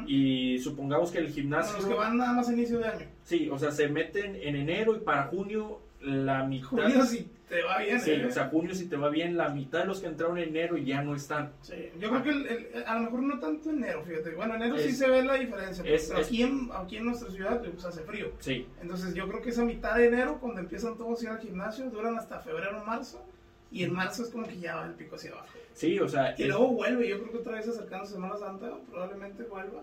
Y 0.06 0.58
supongamos 0.58 1.10
que 1.10 1.18
el 1.18 1.30
gimnasio... 1.30 1.78
los 1.78 1.86
que 1.86 1.94
van 1.94 2.18
nada 2.18 2.34
más 2.34 2.50
a 2.50 2.52
inicio 2.52 2.78
de 2.80 2.84
año. 2.84 3.06
Sí, 3.24 3.48
o 3.50 3.58
sea, 3.58 3.70
se 3.70 3.88
meten 3.88 4.36
en 4.36 4.54
enero 4.54 4.96
y 4.96 4.98
para 4.98 5.28
junio 5.28 5.80
la 6.06 6.44
mitad. 6.44 6.68
Junio 6.68 7.04
si 7.04 7.30
te 7.48 7.62
va 7.62 7.78
bien. 7.78 8.00
Sí, 8.00 8.12
¿eh? 8.12 8.26
o 8.26 8.30
sea, 8.30 8.48
junio 8.48 8.74
si 8.74 8.88
te 8.88 8.96
va 8.96 9.08
bien, 9.08 9.36
la 9.36 9.48
mitad 9.48 9.80
de 9.80 9.86
los 9.86 10.00
que 10.00 10.06
entraron 10.06 10.38
en 10.38 10.48
enero 10.48 10.76
ya 10.76 11.02
no 11.02 11.14
están. 11.14 11.52
Sí, 11.62 11.90
yo 11.98 12.08
creo 12.10 12.22
que 12.22 12.30
el, 12.30 12.84
a 12.86 12.94
lo 12.94 13.00
mejor 13.02 13.22
no 13.22 13.38
tanto 13.38 13.70
enero, 13.70 14.02
fíjate. 14.04 14.30
Bueno, 14.30 14.54
enero 14.54 14.78
sí 14.78 14.92
se 14.92 15.08
ve 15.08 15.22
la 15.22 15.34
diferencia. 15.34 15.84
pero 15.84 16.20
aquí, 16.20 16.42
en, 16.42 16.68
aquí 16.72 16.96
en 16.96 17.06
nuestra 17.06 17.30
ciudad 17.30 17.60
pues, 17.60 17.84
hace 17.84 18.02
frío. 18.02 18.32
Sí. 18.38 18.66
Entonces 18.80 19.14
yo 19.14 19.28
creo 19.28 19.42
que 19.42 19.50
esa 19.50 19.64
mitad 19.64 19.96
de 19.96 20.06
enero, 20.06 20.38
cuando 20.40 20.60
empiezan 20.60 20.96
todos 20.96 21.20
a 21.20 21.24
ir 21.24 21.30
al 21.30 21.40
gimnasio, 21.40 21.90
duran 21.90 22.16
hasta 22.16 22.40
febrero 22.40 22.80
o 22.80 22.84
marzo. 22.84 23.24
Y 23.70 23.82
en 23.82 23.92
marzo 23.92 24.22
es 24.22 24.30
como 24.30 24.46
que 24.46 24.58
ya 24.58 24.76
va 24.76 24.86
el 24.86 24.94
pico 24.94 25.16
hacia 25.16 25.32
abajo. 25.32 25.48
Sí, 25.72 25.98
o 25.98 26.08
sea. 26.08 26.34
Y 26.38 26.44
luego 26.44 26.68
vuelve, 26.68 27.08
yo 27.08 27.18
creo 27.18 27.32
que 27.32 27.38
otra 27.38 27.56
vez 27.56 27.68
acercando 27.68 28.06
Semana 28.06 28.36
Santa, 28.36 28.70
probablemente 28.88 29.42
vuelva 29.42 29.82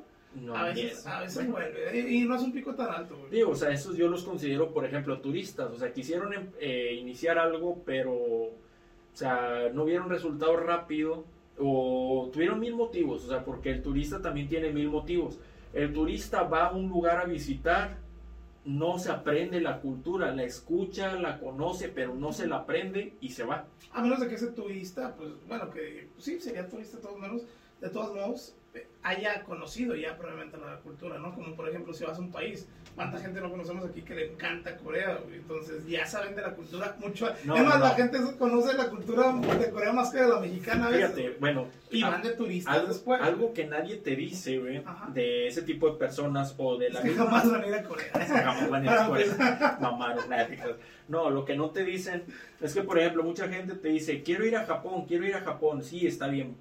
a 0.56 0.63
veces, 0.66 1.06
a 1.06 1.22
veces 1.22 1.50
vuelve. 1.50 2.00
Y 2.10 2.25
no 2.25 2.36
es 2.36 2.42
un 2.42 2.52
pico 2.52 2.74
tan 2.75 2.90
alto, 2.90 3.28
Digo, 3.30 3.52
o 3.52 3.56
sea, 3.56 3.70
esos 3.72 3.96
yo 3.96 4.08
los 4.08 4.24
considero, 4.24 4.74
por 4.74 4.86
ejemplo, 4.86 5.20
turistas. 5.20 5.72
O 5.72 5.78
sea, 5.78 5.94
quisieron 5.94 6.34
em, 6.34 6.50
eh, 6.60 6.96
iniciar 7.00 7.38
algo, 7.38 7.82
pero, 7.86 8.13
o 8.13 8.52
sea, 9.13 9.70
no 9.74 9.86
vieron 9.86 10.10
resultado 10.10 10.58
rápido. 10.58 11.25
O 11.60 12.30
tuvieron 12.34 12.60
mil 12.60 12.75
motivos. 12.75 13.25
O 13.25 13.30
sea, 13.30 13.46
porque 13.46 13.72
el 13.72 13.82
turista 13.84 14.22
también 14.22 14.48
tiene 14.50 14.72
mil 14.72 14.90
motivos. 14.90 15.38
El 15.74 15.94
turista 15.94 16.44
va 16.44 16.68
a 16.68 16.72
un 16.72 16.88
lugar 16.88 17.18
a 17.18 17.25
visitar, 17.25 17.98
no 18.66 19.00
se 19.00 19.12
aprende 19.12 19.60
la 19.60 19.82
cultura, 19.82 20.34
la 20.34 20.44
escucha, 20.44 21.16
la 21.16 21.40
conoce, 21.40 21.90
pero 21.90 22.16
no 22.16 22.32
se 22.32 22.48
la 22.48 22.58
aprende 22.58 23.13
y 23.22 23.30
se 23.30 23.44
va. 23.44 23.66
A 23.92 24.02
menos 24.02 24.20
de 24.20 24.28
que 24.28 24.36
ese 24.36 24.48
turista, 24.48 25.16
pues, 25.16 25.32
bueno, 25.48 25.70
que 25.72 26.10
sí, 26.18 26.40
sería 26.40 26.70
turista 26.70 26.98
de 26.98 27.04
todos 27.04 27.20
modos, 27.20 27.42
de 27.82 27.90
todos 27.90 28.16
modos, 28.16 28.56
haya 29.03 29.44
conocido 29.44 29.96
ya 29.96 30.18
probablemente 30.18 30.58
la 30.58 30.77
cultura, 30.77 31.20
¿no? 31.20 31.36
Como 31.36 31.56
por 31.56 31.70
ejemplo 31.70 31.94
si 31.94 32.06
vas 32.06 32.18
a 32.18 32.22
un 32.22 32.32
país, 32.32 32.68
¿cuánta 32.96 33.20
gente 33.20 33.42
no 33.42 33.51
conocemos 33.51 33.86
aquí 33.86 34.01
que 34.01 34.15
le 34.15 34.32
encanta 34.32 34.77
Corea? 34.77 35.20
Entonces 35.32 35.86
ya 35.88 36.06
saben 36.06 36.36
de 36.36 36.42
la 36.42 36.53
cultura 36.53 36.96
mucho. 37.00 37.30
No, 37.44 37.56
es 37.58 37.63
más, 37.63 37.80
la 37.80 37.92
gente 37.92 38.18
conoce 38.39 38.77
la 38.77 38.89
cultura 38.89 39.34
de 39.34 39.70
Corea 39.70 39.94
más 39.94 40.12
que 40.12 40.22
de 40.22 40.27
la 40.27 40.39
mexicana. 40.39 40.88
Fíjate, 40.88 41.38
bueno. 41.39 41.68
Y 41.92 42.01
van 42.01 42.22
de 42.24 42.32
turistas 42.32 42.75
algo, 42.75 42.88
después. 42.88 43.22
Algo 43.22 43.53
que 43.53 43.65
nadie 43.65 43.98
te 43.98 44.15
dice, 44.15 44.58
güey, 44.58 44.84
de 45.13 45.48
ese 45.48 45.62
tipo 45.62 45.89
de 45.92 45.98
personas 45.98 46.56
o 46.58 46.77
de 46.77 46.89
la... 46.89 47.00
Es 47.00 47.06
que 47.06 47.15
jamás 47.15 47.51
van 47.51 47.62
a 47.62 47.68
ir 47.68 47.75
a 47.75 47.84
Corea. 47.84 48.12
jamás 48.13 48.70
van 48.70 48.82
a 48.82 48.92
ir 48.92 49.00
a 49.00 49.08
Corea. 49.08 49.77
Mamaron, 49.82 50.25
No, 51.08 51.30
lo 51.30 51.46
que 51.46 51.56
no 51.56 51.70
te 51.70 51.84
dicen 51.84 52.24
es 52.62 52.74
que, 52.74 52.82
por 52.82 52.98
ejemplo, 52.98 53.24
mucha 53.24 53.48
gente 53.48 53.75
te 53.75 53.89
dice, 53.89 54.24
quiero 54.24 54.46
ir 54.46 54.56
a 54.56 54.65
Japón, 54.65 55.06
quiero 55.06 55.25
ir 55.25 55.36
a 55.36 55.42
Japón. 55.42 55.84
Sí, 55.84 56.08
está 56.08 56.27
bien 56.27 56.56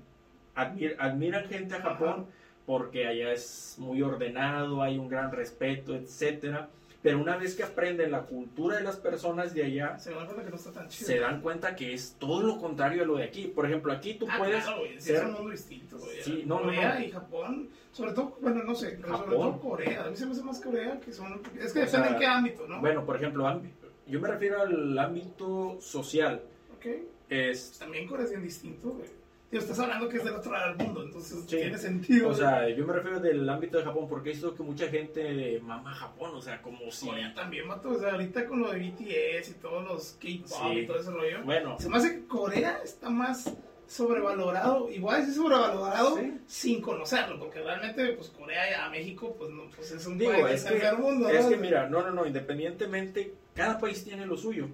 admiran 0.54 1.44
gente 1.48 1.74
a 1.74 1.80
Japón 1.80 2.26
porque 2.66 3.06
allá 3.06 3.32
es 3.32 3.76
muy 3.78 4.02
ordenado, 4.02 4.82
hay 4.82 4.98
un 4.98 5.08
gran 5.08 5.32
respeto, 5.32 5.94
etcétera. 5.94 6.68
Pero 7.02 7.18
una 7.20 7.36
vez 7.36 7.56
que 7.56 7.64
aprenden 7.64 8.12
la 8.12 8.22
cultura 8.22 8.76
de 8.76 8.84
las 8.84 8.96
personas 8.96 9.52
de 9.52 9.64
allá, 9.64 9.98
se 9.98 10.12
dan 10.12 10.24
cuenta 10.24 10.44
que 10.44 10.50
no 10.50 10.56
está 10.56 10.70
tan 10.70 10.88
chido. 10.88 11.06
Se 11.08 11.18
dan 11.18 11.40
cuenta 11.40 11.74
que 11.74 11.92
es 11.92 12.14
todo 12.16 12.42
lo 12.42 12.58
contrario 12.58 13.02
a 13.02 13.06
lo 13.06 13.16
de 13.16 13.24
aquí. 13.24 13.48
Por 13.48 13.66
ejemplo, 13.66 13.92
aquí 13.92 14.14
tú 14.14 14.28
ah, 14.30 14.36
puedes. 14.38 14.62
Claro, 14.62 14.82
ser... 14.98 15.16
es 15.16 15.22
un 15.24 15.32
mundo 15.32 15.50
distinto. 15.50 15.98
Sí, 16.22 16.44
no, 16.46 16.62
Corea 16.62 17.04
y 17.04 17.10
Japón, 17.10 17.70
sobre 17.90 18.12
todo, 18.12 18.38
bueno, 18.40 18.62
no 18.62 18.74
sé, 18.76 18.98
Japón. 18.98 19.18
sobre 19.18 19.36
todo 19.36 19.60
Corea. 19.60 20.04
A 20.04 20.10
mí 20.10 20.16
se 20.16 20.26
me 20.26 20.32
hace 20.32 20.42
más 20.44 20.60
Corea 20.60 21.00
que 21.00 21.12
son. 21.12 21.42
Es 21.60 21.72
que 21.72 21.80
depende 21.80 22.08
en 22.08 22.18
qué 22.18 22.26
ámbito, 22.26 22.68
¿no? 22.68 22.80
Bueno, 22.80 23.04
por 23.04 23.16
ejemplo, 23.16 23.60
yo 24.06 24.20
me 24.20 24.28
refiero 24.28 24.62
al 24.62 24.96
ámbito 24.96 25.80
social. 25.80 26.40
Ok. 26.76 26.86
Es... 27.28 27.78
También 27.80 28.06
Corea 28.06 28.26
es 28.26 28.30
bien 28.30 28.44
distinto, 28.44 28.90
güey 28.90 29.21
estás 29.58 29.78
hablando 29.78 30.08
que 30.08 30.16
es 30.16 30.24
del 30.24 30.34
otro 30.34 30.52
lado 30.52 30.74
del 30.74 30.86
mundo, 30.86 31.02
entonces 31.04 31.46
tiene 31.46 31.76
sentido. 31.76 32.30
O 32.30 32.34
sea, 32.34 32.68
yo 32.70 32.86
me 32.86 32.92
refiero 32.92 33.20
del 33.20 33.48
ámbito 33.48 33.78
de 33.78 33.84
Japón, 33.84 34.06
porque 34.08 34.30
es 34.30 34.40
lo 34.40 34.54
que 34.54 34.62
mucha 34.62 34.88
gente 34.88 35.60
mama 35.62 35.94
Japón, 35.94 36.30
o 36.34 36.40
sea, 36.40 36.62
como 36.62 36.90
si... 36.90 37.06
Corea 37.06 37.34
también, 37.34 37.66
mato, 37.66 37.90
o 37.90 37.98
sea, 37.98 38.12
ahorita 38.12 38.46
con 38.46 38.60
lo 38.60 38.70
de 38.70 38.78
BTS 38.78 39.50
y 39.50 39.54
todos 39.60 39.84
los 39.84 40.12
K-pop 40.12 40.72
y 40.72 40.86
todo 40.86 40.98
ese 40.98 41.10
rollo. 41.10 41.44
Bueno. 41.44 41.76
Se 41.78 41.88
me 41.88 41.98
hace 41.98 42.14
que 42.14 42.26
Corea 42.26 42.80
está 42.82 43.10
más 43.10 43.52
sobrevalorado, 43.86 44.88
igual 44.90 45.20
es 45.22 45.34
sobrevalorado 45.34 46.18
sin 46.46 46.80
conocerlo, 46.80 47.38
porque 47.38 47.60
realmente 47.60 48.12
pues 48.14 48.30
Corea 48.30 48.86
a 48.86 48.88
México 48.88 49.34
pues 49.38 49.50
no, 49.50 49.64
pues 49.76 49.92
es 49.92 50.06
un 50.06 50.16
Digo, 50.16 50.32
país 50.32 50.64
es 50.64 50.64
que, 50.64 50.92
mundo. 50.92 51.28
Es 51.28 51.44
que 51.44 51.58
mira, 51.58 51.88
no, 51.90 52.00
no, 52.02 52.10
no, 52.10 52.24
independientemente, 52.24 53.34
cada 53.54 53.78
país 53.78 54.02
tiene 54.02 54.24
lo 54.24 54.38
suyo 54.38 54.68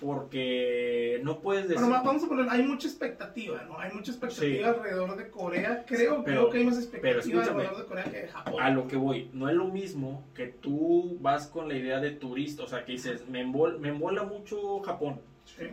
porque 0.00 1.20
no 1.22 1.40
puedes 1.40 1.68
decir... 1.68 1.84
Bueno, 1.84 2.02
vamos 2.02 2.24
a 2.24 2.28
poner, 2.28 2.46
hay 2.48 2.62
mucha 2.62 2.88
expectativa, 2.88 3.62
¿no? 3.68 3.78
Hay 3.78 3.92
mucha 3.92 4.10
expectativa 4.12 4.70
alrededor 4.70 5.16
de 5.16 5.28
Corea. 5.28 5.84
Creo, 5.86 6.24
creo 6.24 6.48
que 6.48 6.58
hay 6.58 6.64
más 6.64 6.78
expectativa 6.78 7.44
alrededor 7.44 7.76
de 7.76 7.84
Corea 7.84 8.04
que 8.04 8.22
de 8.22 8.28
Japón. 8.28 8.54
A 8.62 8.70
lo 8.70 8.88
que 8.88 8.96
voy, 8.96 9.28
no 9.34 9.48
es 9.48 9.54
lo 9.54 9.66
mismo 9.66 10.24
que 10.34 10.46
tú 10.46 11.18
vas 11.20 11.46
con 11.46 11.68
la 11.68 11.74
idea 11.74 12.00
de 12.00 12.12
turista, 12.12 12.62
o 12.62 12.66
sea, 12.66 12.84
que 12.84 12.92
dices, 12.92 13.28
me, 13.28 13.42
embol, 13.42 13.78
me 13.78 13.90
embola 13.90 14.24
mucho 14.24 14.80
Japón. 14.80 15.20
Sí. 15.44 15.66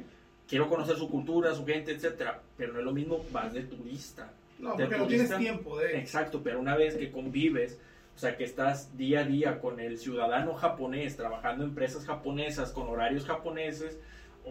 Quiero 0.48 0.68
conocer 0.70 0.98
su 0.98 1.10
cultura, 1.10 1.54
su 1.56 1.66
gente, 1.66 1.92
etcétera, 1.92 2.42
pero 2.58 2.74
no 2.74 2.80
es 2.80 2.86
lo 2.86 2.92
mismo 2.92 3.24
vas 3.32 3.54
de 3.54 3.64
turista. 3.64 4.30
No, 4.60 4.76
porque 4.76 4.98
no 4.98 5.08
tienes 5.08 5.38
tiempo 5.38 5.78
de... 5.78 6.00
Exacto, 6.00 6.42
pero 6.44 6.60
una 6.60 6.76
vez 6.76 6.96
que 6.96 7.12
convives, 7.12 7.80
o 8.16 8.20
sea, 8.20 8.36
que 8.36 8.44
estás 8.44 8.98
día 8.98 9.20
a 9.20 9.24
día 9.24 9.62
con 9.62 9.80
el 9.80 10.00
ciudadano 10.00 10.54
japonés, 10.56 11.16
trabajando 11.16 11.64
en 11.64 11.70
empresas 11.70 12.06
japonesas, 12.06 12.72
con 12.72 12.88
horarios 12.88 13.26
japoneses, 13.26 14.00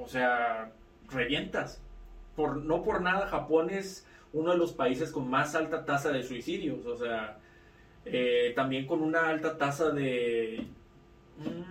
o 0.03 0.09
sea, 0.09 0.73
revientas. 1.11 1.83
Por, 2.35 2.59
no 2.59 2.83
por 2.83 3.01
nada 3.01 3.27
Japón 3.29 3.71
es 3.71 4.07
uno 4.33 4.53
de 4.53 4.59
los 4.59 4.73
países 4.73 5.11
con 5.11 5.31
más 5.31 5.55
alta 5.55 5.85
tasa 5.85 6.11
de 6.11 6.23
suicidios, 6.23 6.85
o 6.87 6.97
sea, 6.97 7.39
eh, 8.05 8.53
también 8.55 8.87
con 8.87 9.03
una 9.03 9.29
alta 9.29 9.57
tasa 9.57 9.91
de, 9.91 10.67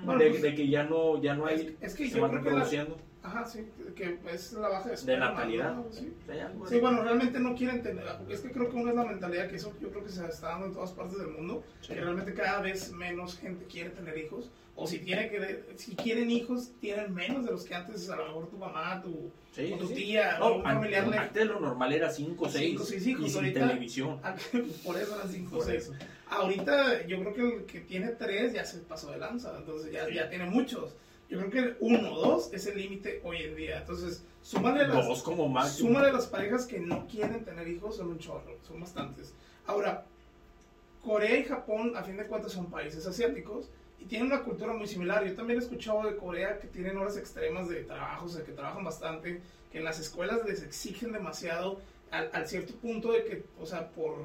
pues, 0.05 0.41
de, 0.41 0.55
que 0.55 0.67
ya 0.67 0.83
no, 0.83 1.21
ya 1.21 1.35
no 1.35 1.45
hay, 1.45 1.77
es, 1.79 1.95
que 1.95 2.09
se 2.09 2.19
van 2.19 2.31
reproduciendo. 2.31 2.97
Ajá, 3.25 3.43
sí, 3.43 3.67
que 3.95 4.19
es 4.31 4.53
la 4.53 4.69
baja 4.69 4.89
de, 4.89 5.01
de 5.01 5.17
natalidad. 5.17 5.77
Sí. 5.91 6.79
bueno, 6.79 7.01
realmente 7.01 7.39
no 7.39 7.55
quieren 7.55 7.81
tener, 7.81 8.05
es 8.29 8.41
que 8.41 8.51
creo 8.51 8.69
que 8.69 8.75
una 8.75 8.91
es 8.91 8.95
la 8.95 9.05
mentalidad 9.05 9.47
que 9.47 9.55
eso 9.55 9.73
yo 9.81 9.89
creo 9.89 10.03
que 10.03 10.11
se 10.11 10.25
está 10.27 10.49
dando 10.49 10.67
en 10.67 10.73
todas 10.73 10.91
partes 10.91 11.17
del 11.17 11.29
mundo, 11.29 11.63
que 11.87 11.95
realmente 11.95 12.35
cada 12.35 12.61
vez 12.61 12.91
menos 12.91 13.37
gente 13.39 13.65
quiere 13.65 13.89
tener 13.89 14.15
hijos, 14.17 14.51
o 14.75 14.85
si 14.85 14.99
tiene 14.99 15.29
que 15.29 15.63
si 15.77 15.95
quieren 15.95 16.29
hijos, 16.29 16.71
tienen 16.79 17.15
menos 17.15 17.45
de 17.45 17.51
los 17.51 17.63
que 17.63 17.73
antes 17.73 18.07
a 18.11 18.15
lo 18.15 18.27
mejor 18.27 18.49
tu 18.49 18.57
mamá, 18.57 19.01
tu, 19.01 19.31
o 19.73 19.77
tu 19.77 19.87
tía, 19.87 20.37
o 20.39 20.57
un 20.57 20.63
familiar. 20.63 21.11
Antes 21.17 21.47
lo 21.47 21.59
normal 21.59 21.93
era 21.93 22.11
5 22.11 22.45
o 22.45 22.49
6 22.49 22.73
hijos, 22.73 22.91
y 22.91 22.99
sin 23.29 23.53
televisión. 23.53 24.21
Por 24.85 24.97
eso 24.97 25.15
eran 25.15 25.29
5 25.29 25.57
o 25.57 25.61
6. 25.63 25.91
Ahorita 26.29 27.07
yo 27.07 27.19
creo 27.21 27.33
que 27.33 27.41
el 27.41 27.65
que 27.65 27.79
tiene 27.81 28.09
3 28.09 28.53
ya 28.53 28.65
se 28.65 28.79
pasó 28.79 29.11
de 29.11 29.17
lanza, 29.17 29.57
entonces 29.57 29.91
ya, 29.91 30.07
ya 30.09 30.29
tiene 30.29 30.45
muchos. 30.45 30.93
Yo 31.29 31.39
creo 31.39 31.49
que 31.49 31.77
uno 31.79 32.13
o 32.13 32.19
dos 32.19 32.53
es 32.53 32.67
el 32.67 32.77
límite 32.77 33.21
hoy 33.23 33.43
en 33.43 33.55
día. 33.55 33.79
Entonces, 33.79 34.23
súmale 34.41 34.87
las, 34.87 35.07
dos 35.07 35.23
como 35.23 35.49
las 35.53 36.27
parejas 36.27 36.65
que 36.65 36.79
no 36.79 37.07
quieren 37.07 37.43
tener 37.43 37.67
hijos, 37.67 37.97
son 37.97 38.09
un 38.09 38.19
chorro, 38.19 38.57
son 38.67 38.79
bastantes. 38.79 39.33
Ahora, 39.65 40.05
Corea 41.03 41.37
y 41.37 41.43
Japón, 41.43 41.93
a 41.95 42.03
fin 42.03 42.17
de 42.17 42.25
cuentas, 42.25 42.51
son 42.51 42.65
países 42.67 43.05
asiáticos 43.05 43.69
y 43.99 44.05
tienen 44.05 44.27
una 44.27 44.43
cultura 44.43 44.73
muy 44.73 44.87
similar. 44.87 45.25
Yo 45.25 45.35
también 45.35 45.59
he 45.59 45.63
escuchado 45.63 46.03
de 46.03 46.15
Corea 46.15 46.59
que 46.59 46.67
tienen 46.67 46.97
horas 46.97 47.17
extremas 47.17 47.69
de 47.69 47.83
trabajo, 47.83 48.25
o 48.25 48.29
sea, 48.29 48.43
que 48.43 48.51
trabajan 48.51 48.83
bastante, 48.83 49.41
que 49.71 49.79
en 49.79 49.83
las 49.83 49.99
escuelas 49.99 50.45
les 50.45 50.63
exigen 50.63 51.11
demasiado 51.11 51.79
al, 52.11 52.47
cierto 52.47 52.73
punto 52.75 53.11
de 53.11 53.25
que, 53.25 53.43
o 53.59 53.65
sea, 53.65 53.89
por 53.89 54.15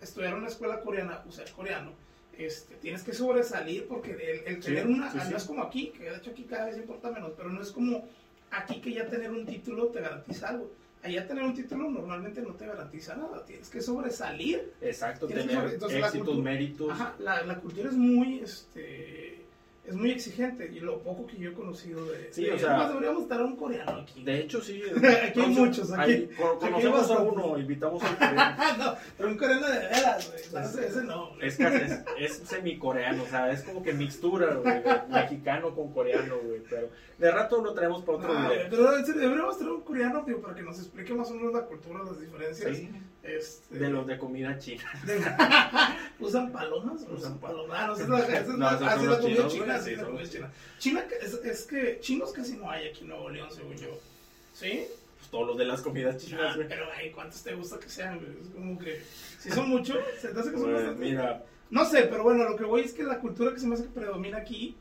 estudiar 0.00 0.32
en 0.32 0.38
una 0.38 0.48
escuela 0.48 0.80
coreana, 0.80 1.22
o 1.26 1.32
sea, 1.32 1.44
coreano, 1.54 1.92
este, 2.38 2.74
tienes 2.76 3.02
que 3.02 3.12
sobresalir 3.12 3.86
porque 3.86 4.42
el, 4.46 4.60
tener 4.60 4.86
una, 4.86 5.12
no 5.12 5.36
es 5.36 5.44
como 5.44 5.62
aquí, 5.62 5.88
que 5.88 6.10
de 6.10 6.16
hecho 6.16 6.30
aquí 6.30 6.44
cada 6.44 6.66
vez 6.66 6.76
importa 6.76 7.10
menos, 7.10 7.32
pero 7.36 7.50
no 7.50 7.60
es 7.62 7.70
como 7.72 8.08
aquí 8.50 8.80
que 8.80 8.92
ya 8.92 9.06
tener 9.06 9.30
un 9.30 9.46
título 9.46 9.86
te 9.88 10.00
garantiza 10.00 10.48
algo. 10.48 10.70
Allá 11.02 11.26
tener 11.26 11.44
un 11.44 11.54
título 11.54 11.88
normalmente 11.88 12.42
no 12.42 12.54
te 12.54 12.66
garantiza 12.66 13.14
nada, 13.14 13.44
tienes 13.44 13.68
que 13.68 13.80
sobresalir. 13.80 14.72
Exacto, 14.80 15.26
tener 15.26 15.50
éxitos, 15.50 16.38
méritos. 16.38 16.90
Ajá, 16.90 17.14
la, 17.20 17.44
la, 17.44 17.60
cultura 17.60 17.90
es 17.90 17.96
muy, 17.96 18.40
este, 18.40 19.35
es 19.88 19.94
muy 19.94 20.10
exigente 20.10 20.68
y 20.72 20.80
lo 20.80 20.98
poco 21.00 21.26
que 21.26 21.36
yo 21.36 21.50
he 21.50 21.54
conocido 21.54 22.04
de... 22.06 22.32
Sí, 22.32 22.44
de- 22.44 22.52
o 22.52 22.58
sea- 22.58 22.70
Además, 22.70 22.88
deberíamos 22.88 23.22
estar 23.22 23.40
a 23.40 23.44
un 23.44 23.56
coreano 23.56 24.00
aquí. 24.00 24.24
De 24.24 24.40
hecho, 24.40 24.60
sí. 24.60 24.82
Aquí 25.28 25.40
hay 25.40 25.48
muchos, 25.48 25.92
aquí- 25.92 26.10
Hay- 26.12 26.26
con- 26.36 26.58
conocemos 26.58 27.10
a 27.10 27.18
uno, 27.20 27.58
invitamos 27.58 28.02
al 28.02 28.16
coreano. 28.16 28.56
no, 28.78 28.94
pero 29.16 29.28
un 29.28 29.36
coreano 29.38 29.66
de 29.68 29.78
veras, 29.78 30.30
güey. 30.30 30.64
Ese, 30.86 31.04
no, 31.04 31.28
güey. 31.30 31.46
Es, 31.48 31.56
casi- 31.56 31.76
es, 31.84 32.00
es 32.18 32.48
semicoreano, 32.48 33.22
o 33.22 33.26
sea, 33.26 33.50
es 33.52 33.62
como 33.62 33.82
que 33.82 33.92
mixtura, 33.92 34.54
güey, 34.54 34.82
mexicano 35.08 35.74
con 35.74 35.92
coreano, 35.92 36.34
güey. 36.42 36.60
Pero 36.68 36.88
de 37.18 37.30
rato 37.30 37.62
lo 37.62 37.72
traemos 37.72 38.02
para 38.02 38.18
otro 38.18 38.32
Ah, 38.36 38.48
video. 38.50 38.66
pero 38.70 38.96
en 38.98 39.06
serio, 39.06 39.20
deberíamos 39.22 39.56
tener 39.58 39.72
un 39.72 39.80
coreano, 39.82 40.24
tío, 40.24 40.40
para 40.40 40.54
que 40.54 40.62
nos 40.62 40.78
explique 40.78 41.14
más 41.14 41.30
o 41.30 41.34
menos 41.34 41.52
la 41.54 41.60
cultura, 41.62 42.02
las 42.04 42.20
diferencias. 42.20 42.76
Sí, 42.76 42.90
Este, 43.22 43.78
de 43.78 43.88
los 43.90 44.06
de 44.06 44.18
comida 44.18 44.56
china. 44.58 44.84
¿Usan 46.20 46.52
palomas? 46.52 47.02
Usan 47.02 47.14
Usan 47.14 47.40
pal- 47.40 47.50
palomas. 47.50 47.78
Ah, 47.80 47.86
no, 47.86 47.92
esa 47.94 48.02
es 48.02 48.08
la, 48.08 48.18
esa 48.20 48.36
es 48.40 48.48
No, 48.48 48.56
la, 48.58 48.72
esos 48.76 48.80
son 48.90 49.00
sí, 49.00 49.06
los 49.06 49.14
la 49.16 49.20
comida 49.20 49.36
chinos, 49.36 49.52
china, 49.52 49.75
güey, 49.82 49.94
sí, 49.94 49.96
son 49.96 50.04
comida 50.06 50.22
los 50.22 50.30
china. 50.30 50.52
China, 50.78 51.04
es, 51.20 51.34
es 51.34 51.62
que 51.66 51.98
chinos 52.00 52.32
casi 52.32 52.56
no 52.56 52.70
hay 52.70 52.88
aquí 52.88 53.02
en 53.02 53.08
Nuevo 53.08 53.28
León, 53.30 53.48
según 53.52 53.76
yo. 53.76 53.98
¿Sí? 54.54 54.84
Pues 55.18 55.30
todos 55.30 55.46
los 55.48 55.58
de 55.58 55.64
las 55.64 55.80
comidas 55.82 56.14
Ah, 56.16 56.18
chinas, 56.18 56.56
güey. 56.56 56.68
pero, 56.68 56.86
ay, 56.96 57.10
¿cuántos 57.10 57.42
te 57.42 57.54
gusta 57.54 57.78
que 57.78 57.88
sean, 57.88 58.18
güey? 58.18 58.30
Es 58.42 58.48
como 58.54 58.78
que, 58.78 59.02
si 59.40 59.50
son 59.50 59.68
muchos, 59.68 59.98
se 60.20 60.28
te 60.28 60.38
hace 60.40 60.50
que 60.50 60.56
son 60.56 60.64
Pues, 60.70 60.74
bastantes. 60.84 60.98
mira, 61.08 61.44
No 61.70 61.84
sé, 61.84 62.02
pero 62.02 62.22
bueno, 62.22 62.48
lo 62.48 62.56
que 62.56 62.64
voy 62.64 62.82
es 62.82 62.92
que 62.92 63.02
la 63.02 63.18
cultura 63.18 63.52
que 63.52 63.58
se 63.60 63.66
me 63.66 63.74
hace 63.74 63.84
que 63.84 63.90
predomina 63.90 64.38
aquí, 64.38 64.76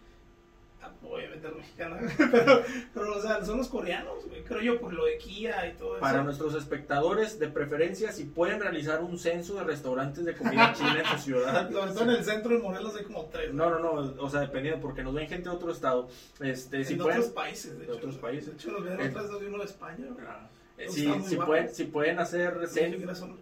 obviamente 1.04 1.48
la 1.50 1.56
mexicana, 1.56 2.00
pero, 2.32 2.64
pero 2.94 3.16
o 3.18 3.22
sea, 3.22 3.44
son 3.46 3.58
los 3.58 3.68
coreanos, 3.68 4.26
güey, 4.28 4.44
creo 4.44 4.62
yo, 4.62 4.80
por 4.80 4.94
lo 4.94 5.06
de 5.06 5.18
Kia 5.18 5.68
y 5.68 5.74
todo 5.74 6.00
para 6.00 6.16
eso. 6.18 6.24
nuestros 6.24 6.56
espectadores, 6.56 7.40
de 7.40 7.48
preferencia, 7.48 8.12
si 8.12 8.26
pueden 8.26 8.60
realizar 8.60 9.02
un 9.02 9.18
censo 9.20 9.56
de 9.56 9.64
restaurantes 9.64 10.26
de 10.26 10.34
comida 10.36 10.74
china 10.78 11.00
en 11.00 11.06
su 11.18 11.24
ciudad. 11.26 11.70
Sobre 11.72 11.92
todo 11.94 12.04
en 12.04 12.10
el 12.12 12.24
centro 12.24 12.52
de 12.52 12.60
Morelos 12.60 12.96
hay 12.96 13.04
como 13.04 13.26
tres. 13.26 13.54
No, 13.54 13.70
no, 13.70 13.80
no, 13.80 14.14
o 14.22 14.30
sea, 14.30 14.42
dependiendo, 14.42 14.82
porque 14.82 15.04
nos 15.04 15.14
ven 15.14 15.28
gente 15.28 15.50
de 15.50 15.56
otro 15.56 15.72
estado. 15.72 16.08
Este, 16.40 16.78
en 16.78 16.86
si 16.86 16.94
otros 16.96 17.08
pueden, 17.16 17.34
países, 17.34 17.72
de, 17.74 17.78
de 17.80 17.84
hecho. 17.86 17.94
otros 17.96 18.16
países. 18.18 18.48
De 18.48 18.54
hecho, 18.54 18.72
nos 18.72 18.84
ven 18.84 19.00
En- 19.00 19.10
otras 19.10 19.26
y 19.42 19.46
uno 19.46 19.58
de 19.60 19.66
España. 19.66 20.06
Ah, 20.28 20.48
si, 20.90 21.06
guapo. 21.36 21.46
pueden, 21.46 21.70
si 21.74 21.84
pueden 21.86 22.20
hacer 22.20 22.68
censo, 22.68 23.38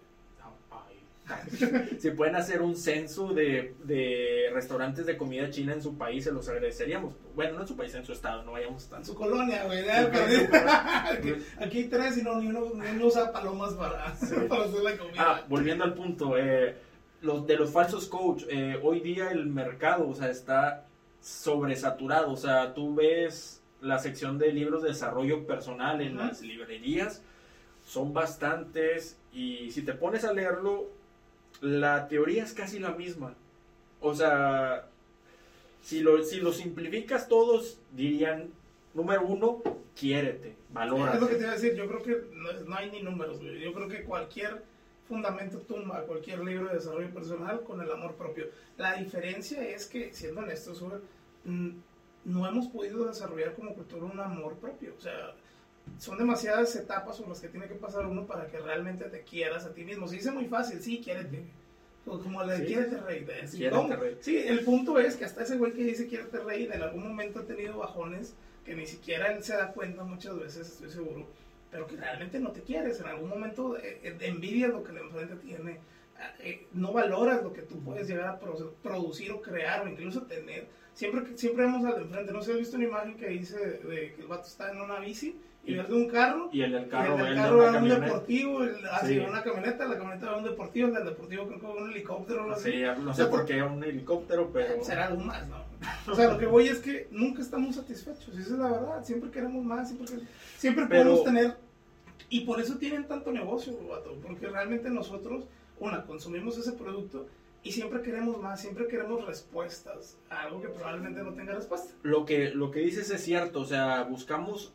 si 1.99 2.11
pueden 2.11 2.35
hacer 2.35 2.61
un 2.61 2.75
censo 2.75 3.33
de, 3.33 3.75
de 3.83 4.49
restaurantes 4.53 5.05
de 5.05 5.17
comida 5.17 5.49
china 5.49 5.73
en 5.73 5.81
su 5.81 5.97
país, 5.97 6.25
se 6.25 6.31
los 6.31 6.47
agradeceríamos. 6.49 7.13
Bueno, 7.35 7.55
no 7.55 7.61
en 7.61 7.67
su 7.67 7.77
país, 7.77 7.93
en 7.95 8.05
su 8.05 8.11
estado, 8.13 8.43
no 8.43 8.51
vayamos 8.51 8.83
En 8.85 8.89
tanto. 8.89 9.07
su 9.07 9.15
colonia, 9.15 9.63
güey. 9.65 9.83
Sí, 9.83 9.89
aquí, 10.51 11.33
aquí 11.59 11.77
hay 11.77 11.87
tres 11.87 12.17
y 12.17 12.23
no, 12.23 12.39
ni 12.39 12.47
uno, 12.47 12.73
ni 12.75 12.89
uno 12.95 13.07
usa 13.07 13.31
palomas 13.31 13.73
para, 13.73 14.13
para 14.49 14.63
hacer 14.65 14.81
la 14.83 14.97
comida. 14.97 15.15
Ah, 15.17 15.45
volviendo 15.47 15.83
al 15.83 15.93
punto, 15.93 16.37
eh, 16.37 16.75
los, 17.21 17.47
de 17.47 17.55
los 17.55 17.71
falsos 17.71 18.07
coach, 18.07 18.43
eh, 18.49 18.77
hoy 18.83 18.99
día 18.99 19.31
el 19.31 19.45
mercado, 19.47 20.07
o 20.09 20.13
sea, 20.15 20.29
está 20.29 20.85
sobresaturado, 21.21 22.31
o 22.31 22.37
sea, 22.37 22.73
tú 22.73 22.93
ves 22.95 23.61
la 23.81 23.97
sección 23.99 24.37
de 24.37 24.51
libros 24.51 24.81
de 24.81 24.89
desarrollo 24.89 25.47
personal 25.47 26.01
en 26.01 26.17
las 26.17 26.41
librerías, 26.41 27.21
son 27.85 28.13
bastantes, 28.13 29.17
y 29.31 29.71
si 29.71 29.81
te 29.83 29.93
pones 29.93 30.23
a 30.25 30.33
leerlo, 30.33 30.89
la 31.63 32.09
teoría 32.09 32.43
es 32.43 32.53
casi 32.53 32.77
la 32.77 32.91
misma. 32.91 33.33
O 34.01 34.13
sea, 34.13 34.89
si 35.81 36.01
lo, 36.01 36.21
si 36.23 36.41
lo 36.41 36.51
simplificas 36.51 37.29
todos, 37.29 37.79
dirían, 37.93 38.49
número 38.93 39.25
uno, 39.25 39.63
quiérete, 39.97 40.55
valora. 40.73 41.13
Es 41.13 41.21
lo 41.21 41.27
que 41.29 41.35
te 41.35 41.41
iba 41.41 41.51
a 41.51 41.55
decir, 41.55 41.73
yo 41.75 41.87
creo 41.87 42.03
que 42.03 42.21
no, 42.67 42.75
hay 42.75 42.91
ni 42.91 43.01
números. 43.01 43.39
Yo 43.39 43.73
creo 43.73 43.87
que 43.87 44.03
cualquier 44.03 44.61
fundamento 45.07 45.59
tumba 45.59 46.01
cualquier 46.01 46.39
libro 46.39 46.67
de 46.67 46.75
desarrollo 46.75 47.13
personal 47.13 47.61
con 47.63 47.79
el 47.81 47.89
amor 47.89 48.15
propio. 48.15 48.47
La 48.77 48.95
diferencia 48.95 49.65
es 49.65 49.85
que, 49.85 50.13
siendo 50.13 50.41
honestos, 50.41 50.83
mm, 51.45 51.69
no 52.25 52.47
hemos 52.47 52.67
podido 52.67 53.05
desarrollar 53.05 53.55
como 53.55 53.73
cultura 53.73 54.05
un 54.05 54.19
amor 54.19 54.55
propio. 54.55 54.93
O 54.97 55.01
sea, 55.01 55.33
son 55.97 56.17
demasiadas 56.17 56.75
etapas 56.75 57.17
por 57.19 57.29
las 57.29 57.39
que 57.39 57.49
tiene 57.49 57.67
que 57.67 57.75
pasar 57.75 58.05
uno 58.05 58.25
para 58.25 58.47
que 58.47 58.59
realmente 58.59 59.05
te 59.05 59.21
quieras 59.21 59.65
a 59.65 59.73
ti 59.73 59.83
mismo. 59.83 60.07
Se 60.07 60.15
dice 60.15 60.31
muy 60.31 60.45
fácil, 60.45 60.81
sí, 60.81 61.01
quiérete. 61.03 61.43
O 62.05 62.19
Como 62.19 62.43
la 62.43 62.53
de 62.53 62.59
Sí. 62.59 62.65
quiérete 62.73 62.97
rey. 62.97 63.23
de- 63.23 63.47
sí, 63.47 63.57
Quiérete, 63.57 63.95
rey. 63.95 64.17
Sí, 64.19 64.37
el 64.37 64.59
punto 64.65 64.99
es 64.99 65.15
que 65.15 65.23
hasta 65.25 65.43
ese 65.43 65.55
güey 65.57 65.71
que 65.71 65.83
dice 65.85 66.07
quiérete 66.07 66.39
rey, 66.39 66.65
en 66.71 66.81
algún 66.81 67.07
momento 67.07 67.39
ha 67.39 67.43
tenido 67.45 67.77
bajones 67.77 68.33
que 68.65 68.75
ni 68.75 68.85
siquiera 68.85 69.31
él 69.31 69.41
se 69.43 69.53
da 69.55 69.71
cuenta 69.71 70.03
muchas 70.03 70.37
veces, 70.37 70.67
estoy 70.69 70.89
seguro, 70.89 71.25
pero 71.71 71.87
que 71.87 71.95
realmente 71.95 72.39
no 72.39 72.51
te 72.51 72.61
quieres. 72.61 72.99
En 72.99 73.07
algún 73.07 73.29
momento 73.29 73.77
eh, 73.77 73.99
eh, 74.03 74.17
envidias 74.21 74.71
lo 74.71 74.83
que 74.83 74.91
el 74.91 74.97
enfrente 74.97 75.35
tiene, 75.37 75.79
eh, 76.39 76.67
no 76.73 76.91
valoras 76.91 77.41
lo 77.41 77.53
que 77.53 77.61
tú 77.61 77.81
puedes 77.81 78.07
llegar 78.07 78.27
a 78.27 78.39
pro- 78.39 78.73
producir 78.83 79.31
o 79.31 79.41
crear 79.41 79.85
o 79.85 79.89
incluso 79.89 80.23
tener. 80.23 80.67
Siempre, 80.93 81.37
siempre 81.37 81.63
vemos 81.65 81.85
al 81.85 81.95
de 81.95 82.01
enfrente. 82.01 82.33
No 82.33 82.41
sé, 82.41 82.51
¿has 82.51 82.57
visto 82.59 82.75
una 82.77 82.85
imagen 82.85 83.15
que 83.15 83.27
dice 83.29 83.57
de 83.57 84.13
que 84.13 84.21
el 84.21 84.27
vato 84.27 84.47
está 84.47 84.71
en 84.71 84.81
una 84.81 84.99
bici 84.99 85.35
y 85.65 85.75
el 85.75 85.87
de 85.87 85.93
un 85.93 86.07
carro? 86.09 86.49
Y 86.51 86.61
el 86.61 86.71
del 86.73 86.89
carro, 86.89 87.13
el 87.13 87.17
del 87.19 87.27
el 87.27 87.35
de 87.35 87.41
carro 87.41 87.57
una 87.57 87.69
era 87.69 87.79
un 87.79 87.89
deportivo, 88.01 88.63
el, 88.63 88.85
así, 88.87 89.07
Sí. 89.13 89.19
una 89.19 89.43
camioneta, 89.43 89.85
la 89.85 89.97
camioneta 89.97 90.27
era 90.27 90.37
un 90.37 90.43
deportivo, 90.43 90.87
el 90.89 90.93
del 90.95 91.05
deportivo 91.05 91.47
creo 91.47 91.59
que 91.59 91.65
era 91.65 91.75
un 91.83 91.91
helicóptero 91.91 92.39
o 92.39 92.43
algo 92.43 92.55
así. 92.55 92.71
Sí, 92.71 92.83
no 93.01 93.13
sé 93.13 93.25
por 93.25 93.45
qué 93.45 93.63
un 93.63 93.83
helicóptero, 93.83 94.49
pero... 94.51 94.83
Será 94.83 95.07
algo 95.07 95.23
más, 95.23 95.47
¿no? 95.47 95.57
O 96.11 96.15
sea, 96.15 96.31
lo 96.31 96.37
que 96.37 96.45
voy 96.45 96.67
es 96.67 96.79
que 96.79 97.07
nunca 97.11 97.41
estamos 97.41 97.75
satisfechos, 97.75 98.29
esa 98.29 98.39
es 98.39 98.49
la 98.51 98.71
verdad. 98.71 99.03
Siempre 99.03 99.31
queremos 99.31 99.63
más, 99.63 99.87
siempre, 99.89 100.07
queremos- 100.07 100.29
siempre 100.57 100.85
Pero- 100.87 101.03
podemos 101.03 101.23
tener. 101.25 101.57
Y 102.29 102.41
por 102.41 102.59
eso 102.59 102.77
tienen 102.77 103.07
tanto 103.07 103.31
negocio, 103.31 103.73
vato, 103.87 104.17
porque 104.23 104.47
realmente 104.47 104.89
nosotros, 104.89 105.45
una, 105.79 106.03
consumimos 106.05 106.57
ese 106.57 106.71
producto 106.71 107.27
y 107.61 107.71
siempre 107.71 108.01
queremos 108.01 108.41
más, 108.41 108.59
siempre 108.59 108.87
queremos 108.87 109.25
respuestas 109.25 110.17
a 110.29 110.41
algo 110.43 110.61
que 110.61 110.67
probablemente 110.69 111.21
no 111.21 111.33
tenga 111.33 111.53
respuesta. 111.53 111.93
Lo 112.01 112.25
que, 112.25 112.49
lo 112.49 112.71
que 112.71 112.79
dices 112.79 113.09
es 113.11 113.21
cierto, 113.23 113.59
o 113.61 113.65
sea, 113.65 114.03
buscamos, 114.03 114.73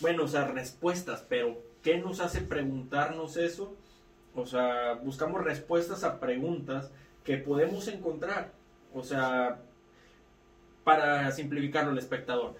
bueno, 0.00 0.24
o 0.24 0.28
sea, 0.28 0.46
respuestas, 0.48 1.24
pero 1.28 1.58
¿qué 1.82 1.98
nos 1.98 2.20
hace 2.20 2.40
preguntarnos 2.40 3.36
eso? 3.36 3.74
O 4.34 4.46
sea, 4.46 4.94
buscamos 4.94 5.42
respuestas 5.44 6.04
a 6.04 6.20
preguntas 6.20 6.90
que 7.24 7.36
podemos 7.36 7.86
encontrar. 7.88 8.52
O 8.94 9.02
sea, 9.02 9.60
para 10.84 11.30
simplificarlo 11.30 11.90
al 11.90 11.98
espectador, 11.98 12.54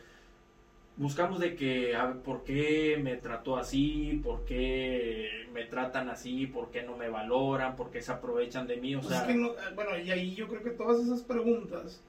buscamos 0.96 1.40
de 1.40 1.57
que, 1.57 1.96
a 1.96 2.07
ver, 2.07 2.16
¿por 2.18 2.44
qué 2.44 2.98
me 3.03 3.16
trató 3.16 3.57
así? 3.57 4.20
¿Por 4.22 4.44
qué 4.44 5.46
me 5.53 5.64
tratan 5.64 6.09
así? 6.11 6.46
¿Por 6.46 6.70
qué 6.70 6.83
no 6.83 6.96
me 6.96 7.09
valoran? 7.09 7.76
¿Por 7.76 7.90
qué 7.90 8.03
se 8.03 8.12
aprovechan 8.12 8.66
de 8.66 8.76
mí? 8.76 8.94
O 8.94 9.00
Pues 9.00 9.12
sea, 9.12 9.22
es 9.22 9.29
que 9.29 9.35
no- 9.35 9.53
bueno, 9.74 9.98
y 9.98 10.11
ahí 10.11 10.35
yo 10.35 10.46
creo 10.48 10.62
que 10.62 10.70
todas 10.70 11.00
esas 11.00 11.22
preguntas 11.22 12.00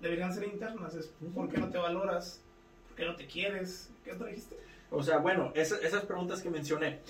deberían 0.00 0.32
ser 0.32 0.44
internas. 0.44 0.94
Es, 0.94 1.10
¿Por 1.34 1.48
qué 1.48 1.58
no 1.58 1.70
te 1.70 1.78
valoras? 1.78 2.40
¿Por 2.88 2.96
qué 2.96 3.04
no 3.06 3.16
te 3.16 3.26
quieres? 3.26 3.90
¿Qué 4.04 4.12
otra 4.12 4.28
dijiste? 4.28 4.56
O 4.90 5.02
sea, 5.02 5.18
bueno, 5.18 5.52
esa- 5.54 5.78
esas 5.80 6.04
preguntas 6.04 6.42
que 6.42 6.50
mencioné. 6.50 7.00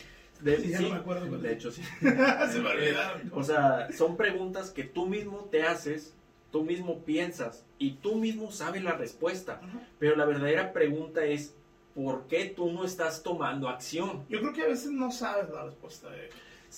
De, 0.40 0.58
Sí, 0.60 0.68
ya 0.70 0.80
no 0.80 0.90
me 0.90 0.96
acuerdo 0.96 1.38
de 1.38 1.48
es. 1.48 1.54
hecho, 1.54 1.70
sí. 1.70 1.82
Se 2.00 2.60
me 2.60 2.68
olvidaron. 2.70 3.30
O 3.32 3.42
sea, 3.42 3.88
son 3.92 4.16
preguntas 4.16 4.70
que 4.70 4.84
tú 4.84 5.06
mismo 5.06 5.48
te 5.50 5.62
haces, 5.62 6.14
tú 6.52 6.62
mismo 6.62 6.98
piensas 7.04 7.64
y 7.78 7.92
tú 7.92 8.16
mismo 8.16 8.50
sabes 8.52 8.82
la 8.82 8.92
respuesta. 8.92 9.60
Ajá. 9.62 9.80
Pero 9.98 10.14
la 10.16 10.26
verdadera 10.26 10.72
pregunta 10.74 11.24
es, 11.24 11.54
¿por 11.94 12.26
qué 12.26 12.46
tú 12.54 12.70
no 12.70 12.84
estás 12.84 13.22
tomando 13.22 13.68
acción? 13.68 14.24
Yo 14.28 14.40
creo 14.40 14.52
que 14.52 14.62
a 14.62 14.66
veces 14.68 14.90
no 14.90 15.10
sabes 15.10 15.48
la 15.50 15.64
respuesta. 15.64 16.08
eh. 16.14 16.28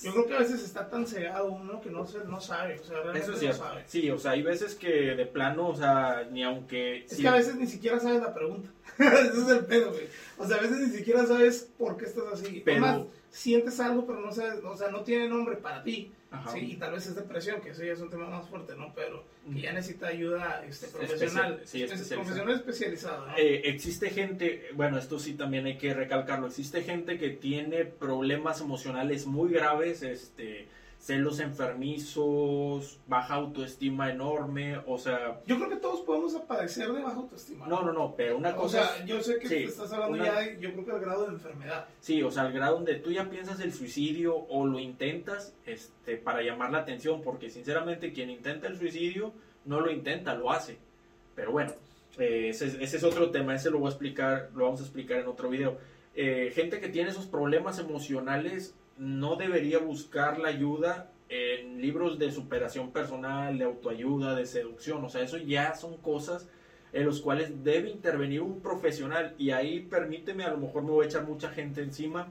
Yo 0.02 0.12
creo 0.12 0.26
que 0.26 0.34
a 0.34 0.38
veces 0.38 0.62
está 0.62 0.88
tan 0.88 1.06
cegado 1.06 1.46
uno 1.52 1.80
que 1.80 1.90
no, 1.90 2.06
se, 2.06 2.18
no 2.24 2.40
sabe. 2.40 2.78
O 2.78 2.84
sea, 2.84 2.94
realmente 2.96 3.18
Eso 3.20 3.30
es 3.32 3.36
no 3.36 3.40
cierto. 3.40 3.58
sabe. 3.58 3.84
Sí, 3.86 4.10
o 4.10 4.18
sea, 4.18 4.30
hay 4.32 4.42
veces 4.42 4.74
que 4.74 4.88
de 4.88 5.26
plano, 5.26 5.68
o 5.68 5.74
sea, 5.74 6.26
ni 6.30 6.42
aunque... 6.44 7.04
Es 7.04 7.12
sí, 7.16 7.22
que 7.22 7.28
a 7.28 7.32
veces 7.34 7.56
ni 7.56 7.66
siquiera 7.66 7.98
sabes 7.98 8.20
la 8.22 8.32
pregunta. 8.34 8.70
Ese 8.98 9.40
es 9.40 9.48
el 9.48 9.66
pedo, 9.66 9.90
güey. 9.90 10.06
O 10.38 10.46
sea, 10.46 10.58
a 10.58 10.60
veces 10.60 10.78
ni 10.80 10.96
siquiera 10.96 11.26
sabes 11.26 11.68
por 11.78 11.96
qué 11.96 12.04
estás 12.04 12.24
así. 12.32 12.62
Pero- 12.64 12.84
Además, 12.84 13.06
sientes 13.30 13.78
algo, 13.80 14.06
pero 14.06 14.20
no 14.20 14.32
sabes, 14.32 14.62
o 14.64 14.76
sea, 14.76 14.90
no 14.90 15.02
tiene 15.02 15.28
nombre 15.28 15.56
para 15.56 15.82
ti. 15.82 16.12
Ajá. 16.30 16.50
Sí, 16.52 16.58
y 16.72 16.76
tal 16.76 16.92
vez 16.92 17.06
es 17.06 17.14
depresión, 17.14 17.60
que 17.62 17.70
eso 17.70 17.82
ya 17.82 17.92
es 17.94 18.00
un 18.00 18.10
tema 18.10 18.28
más 18.28 18.46
fuerte, 18.48 18.74
¿no? 18.76 18.92
Pero 18.94 19.24
que 19.50 19.62
ya 19.62 19.72
necesita 19.72 20.08
ayuda 20.08 20.62
este, 20.68 20.86
Especial- 20.86 21.08
profesional. 21.08 21.60
sí, 21.64 21.82
Es- 21.82 21.90
especializada. 21.92 22.20
profesional 22.22 22.54
especializado, 22.56 23.26
¿no? 23.28 23.36
Eh, 23.38 23.62
existe 23.64 24.10
gente, 24.10 24.68
bueno, 24.74 24.98
esto 24.98 25.18
sí 25.18 25.32
también 25.34 25.64
hay 25.64 25.78
que 25.78 25.94
recalcarlo, 25.94 26.46
existe 26.48 26.82
gente 26.82 27.16
que 27.18 27.30
tiene 27.30 27.86
problemas 27.86 28.60
emocionales 28.60 29.24
muy 29.26 29.50
graves, 29.52 30.02
este, 30.02 30.66
celos 30.98 31.38
enfermizos, 31.40 32.98
baja 33.06 33.34
autoestima 33.34 34.10
enorme, 34.10 34.78
o 34.86 34.98
sea, 34.98 35.40
Yo 35.46 35.56
creo 35.56 35.68
que 35.68 35.76
todos 35.76 36.00
podemos 36.00 36.34
padecer 36.42 36.92
de 36.92 37.00
baja 37.02 37.16
autoestima. 37.16 37.66
no, 37.66 37.82
no, 37.82 37.92
no, 37.92 38.14
pero 38.16 38.36
una 38.36 38.50
O 38.50 38.56
cosa, 38.62 38.84
sea, 38.96 39.04
yo 39.06 39.20
sé 39.22 39.38
que 39.38 39.48
sí, 39.48 39.54
te 39.56 39.64
estás 39.64 39.92
hablando 39.92 40.16
una- 40.16 40.24
ya 40.26 40.40
de, 40.40 40.58
yo 40.60 40.72
creo 40.72 40.84
que 40.84 40.90
el 40.92 41.00
grado 41.00 41.26
de 41.26 41.32
enfermedad. 41.34 41.86
sí, 42.00 42.22
o 42.22 42.30
sea, 42.30 42.42
al 42.44 42.52
grado 42.52 42.74
donde 42.76 42.96
tú 42.96 43.12
ya 43.12 43.30
piensas 43.30 43.60
el 43.60 43.72
suicidio 43.72 44.36
o 44.36 44.66
lo 44.66 44.78
intentas, 44.78 45.54
este, 45.66 46.16
para 46.16 46.42
llamar 46.42 46.70
la 46.72 46.78
atención, 46.78 47.22
porque 47.22 47.48
sinceramente 47.50 48.12
quien 48.12 48.30
intenta 48.30 48.66
el 48.66 48.76
suicidio 48.78 49.32
no 49.64 49.80
lo 49.80 49.90
intenta, 49.90 50.34
lo 50.34 50.50
hace, 50.50 50.78
pero 51.34 51.52
bueno, 51.52 51.72
eh, 52.18 52.48
ese, 52.50 52.66
es- 52.66 52.74
ese 52.80 52.96
es 52.96 53.04
otro 53.04 53.30
tema, 53.30 53.54
ese 53.54 53.70
lo 53.70 53.78
voy 53.78 53.86
a 53.86 53.90
explicar, 53.90 54.50
lo 54.54 54.64
vamos 54.64 54.80
a 54.80 54.84
explicar 54.84 55.18
en 55.20 55.28
otro 55.28 55.48
video. 55.48 55.78
Eh, 56.20 56.50
gente 56.52 56.80
que 56.80 56.88
tiene 56.88 57.10
esos 57.10 57.26
problemas 57.26 57.78
emocionales 57.78 58.74
no 58.98 59.36
debería 59.36 59.78
buscar 59.78 60.38
la 60.38 60.48
ayuda 60.48 61.10
en 61.28 61.80
libros 61.80 62.18
de 62.18 62.32
superación 62.32 62.90
personal, 62.90 63.58
de 63.58 63.64
autoayuda, 63.64 64.34
de 64.34 64.46
seducción. 64.46 65.04
O 65.04 65.08
sea, 65.08 65.22
eso 65.22 65.36
ya 65.38 65.74
son 65.74 65.96
cosas 65.98 66.48
en 66.92 67.04
los 67.04 67.20
cuales 67.20 67.62
debe 67.62 67.90
intervenir 67.90 68.40
un 68.40 68.60
profesional 68.60 69.34
y 69.38 69.50
ahí 69.50 69.80
permíteme, 69.80 70.44
a 70.44 70.50
lo 70.50 70.58
mejor 70.58 70.82
me 70.82 70.90
voy 70.90 71.04
a 71.04 71.08
echar 71.08 71.24
mucha 71.24 71.50
gente 71.50 71.82
encima. 71.82 72.28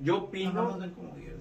Yo 0.00 0.24
opino... 0.24 0.52
No, 0.52 0.76
no, 0.76 0.94
como 0.94 1.14
10. 1.14 1.34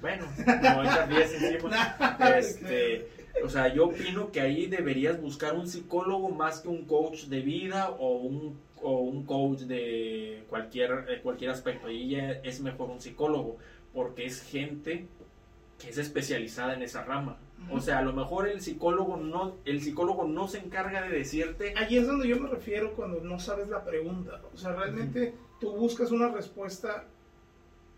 Bueno, 0.00 0.26
me 0.46 0.74
voy 0.74 0.86
a 0.86 0.92
echar 0.92 1.08
10 1.08 1.42
encima. 1.42 1.96
este, 2.38 3.08
o 3.44 3.48
sea, 3.48 3.72
yo 3.72 3.86
opino 3.86 4.32
que 4.32 4.40
ahí 4.40 4.66
deberías 4.66 5.20
buscar 5.20 5.54
un 5.54 5.68
psicólogo 5.68 6.30
más 6.30 6.60
que 6.60 6.68
un 6.68 6.84
coach 6.86 7.24
de 7.24 7.40
vida 7.40 7.90
o 7.90 8.16
un, 8.16 8.58
o 8.88 9.00
un 9.00 9.24
coach 9.24 9.60
de 9.60 10.44
cualquier, 10.48 11.20
cualquier 11.22 11.50
aspecto. 11.50 11.88
Ahí 11.88 12.10
ya 12.10 12.32
es 12.42 12.60
mejor 12.60 12.90
un 12.90 13.00
psicólogo 13.00 13.58
porque 13.92 14.26
es 14.26 14.42
gente 14.42 15.06
que 15.78 15.90
es 15.90 15.98
especializada 15.98 16.74
en 16.74 16.82
esa 16.82 17.04
rama. 17.04 17.38
O 17.70 17.80
sea, 17.80 17.98
a 17.98 18.02
lo 18.02 18.12
mejor 18.12 18.48
el 18.48 18.60
psicólogo 18.60 19.16
no, 19.16 19.56
el 19.64 19.82
psicólogo 19.82 20.26
no 20.26 20.48
se 20.48 20.58
encarga 20.58 21.02
de 21.02 21.10
decirte. 21.10 21.74
Allí 21.76 21.98
es 21.98 22.06
donde 22.06 22.28
yo 22.28 22.38
me 22.40 22.48
refiero 22.48 22.94
cuando 22.94 23.20
no 23.20 23.38
sabes 23.38 23.68
la 23.68 23.84
pregunta. 23.84 24.40
O 24.54 24.56
sea, 24.56 24.72
realmente 24.72 25.34
tú 25.60 25.72
buscas 25.72 26.10
una 26.10 26.28
respuesta 26.28 27.04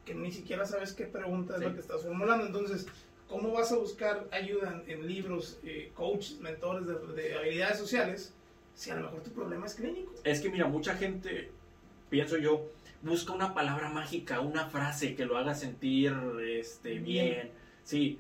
que 0.05 0.15
ni 0.15 0.33
siquiera 0.33 0.65
sabes 0.65 0.93
qué 0.93 1.05
pregunta 1.05 1.57
es 1.57 1.63
la 1.63 1.73
que 1.73 1.81
estás 1.81 2.03
formulando. 2.03 2.47
Entonces, 2.47 2.87
¿cómo 3.29 3.53
vas 3.53 3.71
a 3.71 3.77
buscar 3.77 4.27
ayuda 4.33 4.83
en, 4.87 5.07
libros, 5.07 5.59
eh, 5.63 5.93
coaches, 5.95 6.41
mentores 6.41 6.87
de, 6.87 7.35
habilidades 7.35 7.79
sociales, 7.79 8.35
si 8.81 8.91
a 8.91 8.97
lo 8.97 9.03
mejor 9.03 9.21
tu 9.21 9.31
problema 9.33 9.67
es 9.67 9.75
clínico? 9.75 10.11
Es 10.25 10.41
que 10.41 10.49
mira, 10.49 10.67
mucha 10.67 10.95
gente, 10.95 11.51
pienso 12.09 12.39
yo, 12.39 12.65
busca 13.03 13.35
una 13.35 13.53
palabra 13.53 13.91
mágica, 13.91 14.41
una 14.41 14.71
frase 14.71 15.15
que 15.15 15.27
lo 15.27 15.37
haga 15.37 15.55
sentir 15.55 16.17
este, 16.49 16.95
bien. 16.99 17.51
Sí. 17.85 18.19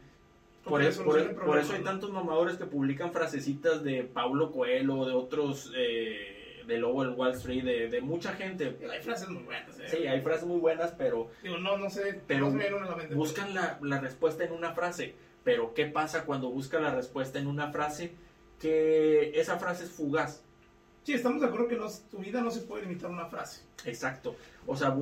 Por, 0.62 0.82
eso, 0.82 1.02
por, 1.02 1.58
eso 1.58 1.72
hay 1.72 1.82
tantos 1.82 2.10
mamadores 2.10 2.58
que 2.58 2.66
publican 2.66 3.10
frasecitas 3.10 3.82
de 3.82 4.02
Paulo 4.02 4.52
Coelho, 4.52 5.06
de 5.06 5.14
otros, 5.14 5.72
eh, 5.74 6.62
de 6.66 6.76
Lobo 6.76 7.04
del 7.04 7.14
Wall 7.14 7.32
Street, 7.32 7.64
de, 7.64 8.00
mucha 8.02 8.34
gente. 8.34 8.76
Hay 8.92 9.00
frases 9.00 9.30
muy 9.30 9.44
buenas. 9.44 9.80
¿eh? 9.80 9.88
Sí, 9.88 10.06
hay 10.06 10.20
frases 10.20 10.44
muy 10.44 10.60
buenas, 10.60 10.90
pero... 10.90 11.30
Digo, 11.42 11.56
no, 11.56 11.78
no 11.78 11.88
sé. 11.88 12.20
Pero 12.26 12.52
buscan 13.14 13.54
la, 13.54 13.78
la 13.80 13.98
respuesta 13.98 14.44
en 14.44 14.52
una 14.52 14.74
frase. 14.74 15.14
Pero 15.42 15.72
¿qué 15.72 15.86
pasa 15.86 16.26
cuando 16.26 16.50
buscan 16.50 16.82
la 16.82 16.94
respuesta 16.94 17.38
en 17.38 17.46
una 17.46 17.72
frase? 17.72 18.12
Que 18.58 19.40
esa 19.40 19.58
frase 19.58 19.84
es 19.84 19.90
fugaz. 19.90 20.44
Sí, 21.02 21.14
estamos 21.14 21.40
de 21.40 21.46
acuerdo 21.46 21.68
que 21.68 21.78
tu 22.10 22.18
vida 22.18 22.40
no 22.40 22.50
se 22.50 22.60
puede 22.60 22.82
limitar 22.82 23.10
a 23.10 23.14
una 23.14 23.26
frase. 23.26 23.62
Exacto. 23.84 24.36
O 24.66 24.76
sea, 24.76 24.94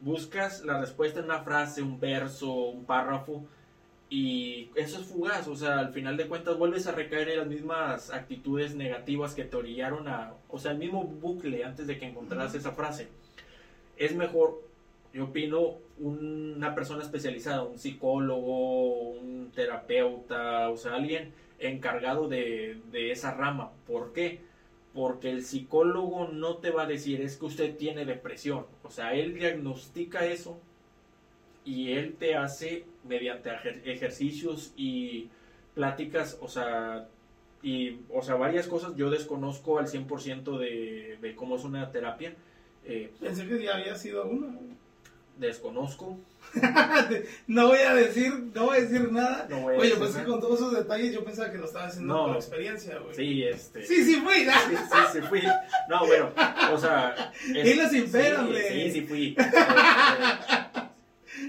buscas 0.00 0.64
la 0.64 0.80
respuesta 0.80 1.20
en 1.20 1.26
una 1.26 1.40
frase, 1.40 1.82
un 1.82 2.00
verso, 2.00 2.52
un 2.52 2.84
párrafo, 2.84 3.44
y 4.14 4.68
eso 4.74 5.00
es 5.00 5.06
fugaz, 5.06 5.48
o 5.48 5.56
sea, 5.56 5.78
al 5.78 5.90
final 5.94 6.18
de 6.18 6.26
cuentas 6.26 6.58
vuelves 6.58 6.86
a 6.86 6.92
recaer 6.92 7.30
en 7.30 7.38
las 7.38 7.46
mismas 7.46 8.10
actitudes 8.10 8.74
negativas 8.74 9.34
que 9.34 9.44
te 9.44 9.56
orillaron 9.56 10.06
a, 10.06 10.34
o 10.50 10.58
sea, 10.58 10.72
el 10.72 10.78
mismo 10.78 11.02
bucle 11.04 11.64
antes 11.64 11.86
de 11.86 11.98
que 11.98 12.04
encontraras 12.04 12.54
esa 12.54 12.72
frase. 12.72 13.08
Es 13.96 14.14
mejor, 14.14 14.60
yo 15.14 15.24
opino, 15.24 15.76
una 15.98 16.74
persona 16.74 17.02
especializada, 17.02 17.62
un 17.62 17.78
psicólogo, 17.78 19.12
un 19.12 19.50
terapeuta, 19.54 20.68
o 20.68 20.76
sea, 20.76 20.96
alguien 20.96 21.32
encargado 21.58 22.28
de, 22.28 22.82
de 22.90 23.12
esa 23.12 23.32
rama. 23.32 23.70
¿Por 23.86 24.12
qué? 24.12 24.40
Porque 24.94 25.30
el 25.30 25.42
psicólogo 25.42 26.28
no 26.28 26.56
te 26.56 26.70
va 26.70 26.82
a 26.82 26.86
decir 26.86 27.22
es 27.22 27.36
que 27.36 27.46
usted 27.46 27.76
tiene 27.76 28.04
depresión, 28.04 28.66
o 28.82 28.90
sea, 28.90 29.14
él 29.14 29.34
diagnostica 29.34 30.26
eso 30.26 30.58
y 31.64 31.92
él 31.92 32.14
te 32.18 32.34
hace 32.36 32.84
mediante 33.04 33.50
ejercicios 33.84 34.74
y 34.76 35.28
pláticas, 35.74 36.38
o 36.42 36.48
sea, 36.48 37.08
y, 37.62 38.00
o 38.12 38.22
sea, 38.22 38.34
varias 38.34 38.66
cosas. 38.66 38.96
Yo 38.96 39.08
desconozco 39.10 39.78
al 39.78 39.86
100% 39.86 40.58
de, 40.58 41.18
de 41.20 41.34
cómo 41.36 41.56
es 41.56 41.64
una 41.64 41.90
terapia. 41.90 42.34
Eh, 42.84 43.12
Pensé 43.20 43.46
que 43.46 43.62
ya 43.62 43.76
había 43.76 43.94
sido 43.94 44.24
una. 44.24 44.58
Desconozco. 45.42 46.18
no 47.48 47.68
voy 47.68 47.78
a 47.80 47.94
decir, 47.94 48.32
no 48.54 48.66
voy 48.66 48.78
a 48.78 48.80
decir 48.82 49.10
nada. 49.10 49.48
Oye, 49.76 49.96
pues 49.96 50.12
con 50.18 50.40
todos 50.40 50.60
esos 50.60 50.72
detalles 50.72 51.12
yo 51.12 51.24
pensaba 51.24 51.50
que 51.50 51.58
lo 51.58 51.64
estaba 51.64 51.86
haciendo 51.86 52.14
no, 52.14 52.26
por 52.28 52.36
experiencia, 52.36 52.98
güey. 52.98 53.16
Sí, 53.16 53.42
este. 53.42 53.84
Sí, 53.84 54.04
sí 54.04 54.16
fui, 54.16 54.44
¿no? 54.44 54.52
Sí, 54.52 54.76
sí, 54.76 54.98
sí 55.14 55.20
fui. 55.22 55.42
No, 55.88 56.06
bueno, 56.06 56.30
o 56.72 56.78
sea. 56.78 57.32
Es, 57.54 57.66
y 57.66 57.88
sin 57.88 58.12
pena, 58.12 58.46
sí, 58.46 58.68
sí, 58.68 58.90
sí, 58.92 59.00
fui. 59.02 59.36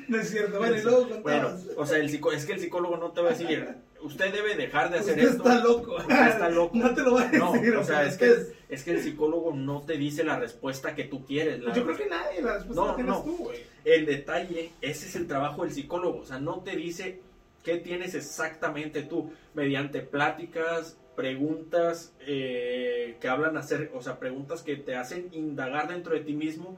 No 0.07 0.19
es 0.19 0.29
cierto, 0.29 0.57
bueno, 0.57 0.75
y 0.75 0.81
luego 0.81 1.05
Bueno, 1.21 1.49
o 1.77 1.85
sea, 1.85 1.97
el 1.97 2.05
es 2.05 2.45
que 2.45 2.53
el 2.53 2.59
psicólogo 2.59 2.97
no 2.97 3.11
te 3.11 3.21
va 3.21 3.29
a 3.29 3.31
decir, 3.33 3.67
usted 4.01 4.33
debe 4.33 4.55
dejar 4.55 4.89
de 4.89 4.99
hacer 4.99 5.17
usted 5.17 5.29
esto. 5.31 5.49
está 5.49 5.63
loco. 5.63 5.95
Usted 5.97 6.27
está 6.27 6.49
loco. 6.49 6.71
No 6.77 6.93
te 6.93 7.01
lo 7.01 7.13
va 7.13 7.21
a 7.21 7.25
decir. 7.25 7.73
No, 7.73 7.79
o 7.79 7.83
sea, 7.83 8.05
es 8.05 8.17
que, 8.17 8.25
es 8.25 8.53
que 8.81 8.91
el 8.91 9.01
psicólogo 9.01 9.53
no 9.53 9.83
te 9.83 9.97
dice 9.97 10.23
la 10.23 10.39
respuesta 10.39 10.95
que 10.95 11.03
tú 11.03 11.23
quieres. 11.23 11.61
Yo 11.61 11.83
creo 11.83 11.95
que 11.95 12.07
nadie, 12.07 12.41
la 12.41 12.55
respuesta 12.55 12.85
la 12.85 12.95
tienes 12.95 13.23
tú, 13.23 13.37
güey. 13.37 13.59
El 13.85 14.07
detalle, 14.07 14.71
ese 14.81 15.05
es 15.05 15.15
el 15.15 15.27
trabajo 15.27 15.61
del 15.61 15.71
psicólogo. 15.71 16.21
O 16.21 16.25
sea, 16.25 16.39
no 16.39 16.61
te 16.61 16.75
dice 16.75 17.21
qué 17.63 17.77
tienes 17.77 18.15
exactamente 18.15 19.03
tú. 19.03 19.31
Mediante 19.53 19.99
pláticas, 19.99 20.97
preguntas 21.15 22.15
eh, 22.21 23.17
que 23.21 23.27
hablan 23.27 23.57
hacer, 23.57 23.91
o 23.93 24.01
sea, 24.01 24.17
preguntas 24.17 24.63
que 24.63 24.77
te 24.77 24.95
hacen 24.95 25.29
indagar 25.33 25.89
dentro 25.89 26.15
de 26.15 26.21
ti 26.21 26.33
mismo 26.33 26.75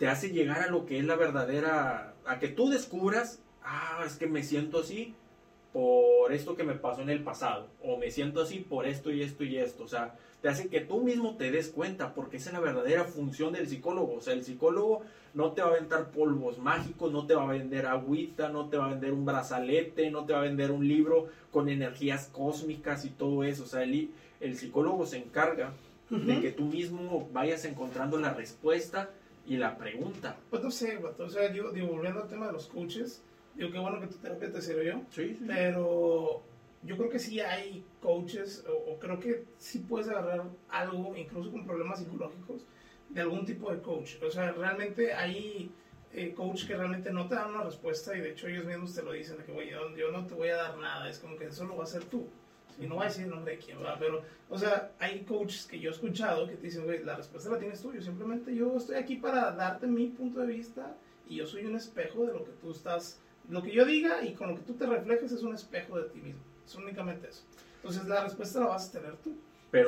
te 0.00 0.08
hace 0.08 0.30
llegar 0.30 0.62
a 0.62 0.68
lo 0.68 0.86
que 0.86 0.98
es 0.98 1.04
la 1.04 1.14
verdadera, 1.14 2.14
a 2.24 2.38
que 2.38 2.48
tú 2.48 2.70
descubras, 2.70 3.42
ah, 3.62 4.02
es 4.06 4.16
que 4.16 4.26
me 4.26 4.42
siento 4.42 4.80
así 4.80 5.14
por 5.72 6.32
esto 6.32 6.56
que 6.56 6.64
me 6.64 6.74
pasó 6.74 7.02
en 7.02 7.10
el 7.10 7.22
pasado, 7.22 7.68
o 7.82 7.96
me 7.96 8.10
siento 8.10 8.42
así 8.42 8.58
por 8.58 8.86
esto 8.86 9.10
y 9.10 9.22
esto 9.22 9.44
y 9.44 9.56
esto, 9.58 9.84
o 9.84 9.88
sea, 9.88 10.16
te 10.42 10.48
hace 10.48 10.68
que 10.68 10.80
tú 10.80 11.02
mismo 11.02 11.36
te 11.36 11.50
des 11.50 11.68
cuenta, 11.68 12.14
porque 12.14 12.38
esa 12.38 12.50
es 12.50 12.54
la 12.54 12.60
verdadera 12.60 13.04
función 13.04 13.52
del 13.52 13.68
psicólogo, 13.68 14.14
o 14.14 14.20
sea, 14.20 14.34
el 14.34 14.44
psicólogo 14.44 15.02
no 15.34 15.52
te 15.52 15.62
va 15.62 15.68
a 15.68 15.70
aventar 15.72 16.10
polvos 16.10 16.58
mágicos, 16.58 17.12
no 17.12 17.26
te 17.26 17.34
va 17.34 17.44
a 17.44 17.52
vender 17.52 17.86
agüita, 17.86 18.48
no 18.48 18.68
te 18.68 18.76
va 18.76 18.86
a 18.86 18.90
vender 18.90 19.12
un 19.12 19.24
brazalete, 19.24 20.10
no 20.10 20.24
te 20.24 20.32
va 20.32 20.40
a 20.40 20.44
vender 20.44 20.70
un 20.70 20.88
libro 20.88 21.28
con 21.52 21.68
energías 21.68 22.28
cósmicas 22.32 23.04
y 23.04 23.10
todo 23.10 23.44
eso, 23.44 23.64
o 23.64 23.66
sea, 23.66 23.82
el, 23.82 24.10
el 24.40 24.56
psicólogo 24.56 25.06
se 25.06 25.18
encarga 25.18 25.72
de 26.10 26.40
que 26.40 26.50
tú 26.50 26.64
mismo 26.64 27.28
vayas 27.32 27.64
encontrando 27.64 28.18
la 28.18 28.34
respuesta 28.34 29.10
y 29.46 29.56
la 29.56 29.78
pregunta. 29.78 30.36
Pues 30.50 30.62
no 30.62 30.70
sé, 30.70 30.98
O 30.98 31.28
sea, 31.28 31.52
yo, 31.52 31.70
digo, 31.70 31.88
volviendo 31.88 32.22
al 32.22 32.28
tema 32.28 32.46
de 32.46 32.52
los 32.52 32.66
coaches, 32.66 33.22
digo, 33.54 33.70
qué 33.70 33.78
bueno 33.78 34.00
que 34.00 34.06
tu 34.06 34.18
terapia 34.18 34.52
te 34.52 34.60
sirvió. 34.60 35.04
Sí, 35.10 35.34
sí. 35.34 35.44
Pero 35.46 36.42
yo 36.82 36.96
creo 36.96 37.10
que 37.10 37.18
sí 37.18 37.40
hay 37.40 37.84
coaches, 38.00 38.64
o, 38.68 38.98
creo 38.98 39.20
que 39.20 39.44
sí 39.58 39.80
puedes 39.80 40.08
agarrar 40.08 40.44
algo, 40.68 41.14
incluso 41.16 41.50
con 41.50 41.66
problemas 41.66 41.98
psicológicos, 41.98 42.64
de 43.08 43.20
algún 43.20 43.44
tipo 43.44 43.70
de 43.72 43.80
coach. 43.80 44.22
O 44.22 44.30
sea, 44.30 44.52
realmente 44.52 45.12
hay 45.12 45.70
eh, 46.12 46.32
coaches 46.34 46.64
que 46.64 46.76
realmente 46.76 47.12
no 47.12 47.28
te 47.28 47.34
dan 47.34 47.50
una 47.50 47.64
respuesta 47.64 48.16
y 48.16 48.20
de 48.20 48.30
hecho 48.30 48.48
ellos 48.48 48.64
mismos 48.64 48.94
te 48.94 49.02
lo 49.02 49.12
dicen, 49.12 49.36
de 49.38 49.44
que, 49.44 49.52
oye, 49.52 49.72
yo 49.96 50.10
no 50.10 50.26
te 50.26 50.34
voy 50.34 50.48
a 50.48 50.56
dar 50.56 50.78
nada, 50.78 51.08
es 51.08 51.18
como 51.18 51.36
que 51.36 51.46
eso 51.46 51.64
lo 51.64 51.76
va 51.76 51.82
a 51.82 51.84
hacer 51.84 52.04
tú. 52.04 52.26
Y 52.78 52.86
no 52.86 52.94
voy 52.94 53.04
a 53.04 53.08
decir 53.08 53.24
el 53.24 53.30
nombre 53.30 53.56
de 53.56 53.58
quién, 53.58 53.78
¿verdad? 53.78 53.96
Pero, 53.98 54.22
o 54.48 54.58
sea, 54.58 54.92
hay 54.98 55.20
coaches 55.24 55.66
que 55.66 55.78
yo 55.78 55.90
he 55.90 55.92
escuchado 55.92 56.48
que 56.48 56.56
te 56.56 56.62
dicen, 56.62 56.84
güey, 56.84 57.04
la 57.04 57.16
respuesta 57.16 57.50
la 57.50 57.58
tienes 57.58 57.82
tú. 57.82 57.92
Yo 57.92 58.00
simplemente 58.00 58.54
yo 58.54 58.74
estoy 58.76 58.96
aquí 58.96 59.16
para 59.16 59.52
darte 59.52 59.86
mi 59.86 60.06
punto 60.06 60.40
de 60.40 60.46
vista 60.46 60.96
y 61.28 61.36
yo 61.36 61.46
soy 61.46 61.66
un 61.66 61.76
espejo 61.76 62.24
de 62.26 62.32
lo 62.32 62.44
que 62.44 62.52
tú 62.52 62.70
estás, 62.70 63.20
lo 63.50 63.62
que 63.62 63.72
yo 63.72 63.84
diga 63.84 64.24
y 64.24 64.32
con 64.34 64.50
lo 64.50 64.56
que 64.56 64.62
tú 64.62 64.74
te 64.74 64.86
reflejes 64.86 65.32
es 65.32 65.42
un 65.42 65.54
espejo 65.54 65.98
de 65.98 66.08
ti 66.08 66.20
mismo. 66.20 66.40
Es 66.64 66.74
únicamente 66.74 67.28
eso. 67.28 67.42
Entonces 67.76 68.06
la 68.06 68.24
respuesta 68.24 68.60
la 68.60 68.66
vas 68.66 68.88
a 68.88 68.92
tener 68.92 69.16
tú 69.16 69.34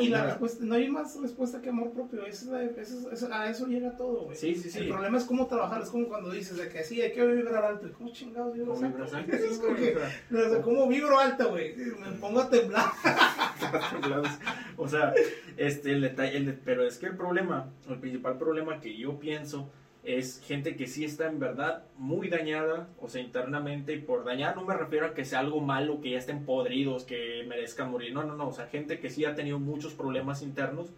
y 0.00 0.08
la 0.08 0.26
respuesta, 0.26 0.64
no 0.64 0.76
hay 0.76 0.88
más 0.88 1.20
respuesta 1.20 1.60
que 1.60 1.70
amor 1.70 1.90
propio. 1.90 2.22
a 2.22 3.50
eso 3.50 3.66
llega 3.66 3.96
todo, 3.96 4.24
güey. 4.24 4.36
Sí, 4.36 4.54
sí, 4.54 4.70
sí. 4.70 4.78
El 4.78 4.88
problema 4.88 5.18
es 5.18 5.24
cómo 5.24 5.46
trabajar. 5.46 5.82
Es 5.82 5.88
como 5.88 6.06
cuando 6.06 6.30
dices 6.30 6.56
de 6.56 6.68
que 6.68 6.84
sí, 6.84 7.02
hay 7.02 7.12
que 7.12 7.26
vibrar 7.26 7.64
alto. 7.64 7.90
¿Cómo 7.98 8.12
chingados 8.12 8.54
vibro 8.54 8.74
alto? 8.74 9.04
¿Cómo, 10.62 10.62
¿Cómo 10.62 10.88
vibro 10.88 11.18
alto, 11.18 11.50
güey? 11.50 11.74
Me 11.74 12.12
pongo 12.20 12.40
a 12.40 12.48
temblar. 12.48 12.92
o 14.76 14.88
sea, 14.88 15.12
este, 15.56 15.92
el 15.92 16.02
detalle, 16.02 16.36
el 16.36 16.54
pero 16.54 16.86
es 16.86 16.98
que 16.98 17.06
el 17.06 17.16
problema, 17.16 17.68
el 17.88 17.98
principal 17.98 18.38
problema 18.38 18.80
que 18.80 18.96
yo 18.96 19.18
pienso 19.18 19.68
es 20.04 20.42
gente 20.44 20.74
que 20.74 20.86
sí 20.86 21.04
está 21.04 21.28
en 21.28 21.38
verdad 21.38 21.84
muy 21.96 22.28
dañada, 22.28 22.88
o 23.00 23.08
sea, 23.08 23.22
internamente, 23.22 23.94
y 23.94 24.00
por 24.00 24.24
dañada 24.24 24.56
no 24.56 24.64
me 24.64 24.74
refiero 24.74 25.06
a 25.06 25.14
que 25.14 25.24
sea 25.24 25.38
algo 25.38 25.60
malo, 25.60 26.00
que 26.00 26.10
ya 26.10 26.18
estén 26.18 26.44
podridos, 26.44 27.04
que 27.04 27.44
merezcan 27.46 27.90
morir, 27.90 28.12
no, 28.12 28.24
no, 28.24 28.34
no, 28.34 28.48
o 28.48 28.52
sea, 28.52 28.66
gente 28.66 28.98
que 28.98 29.10
sí 29.10 29.24
ha 29.24 29.36
tenido 29.36 29.60
muchos 29.60 29.94
problemas 29.94 30.42
internos, 30.42 30.90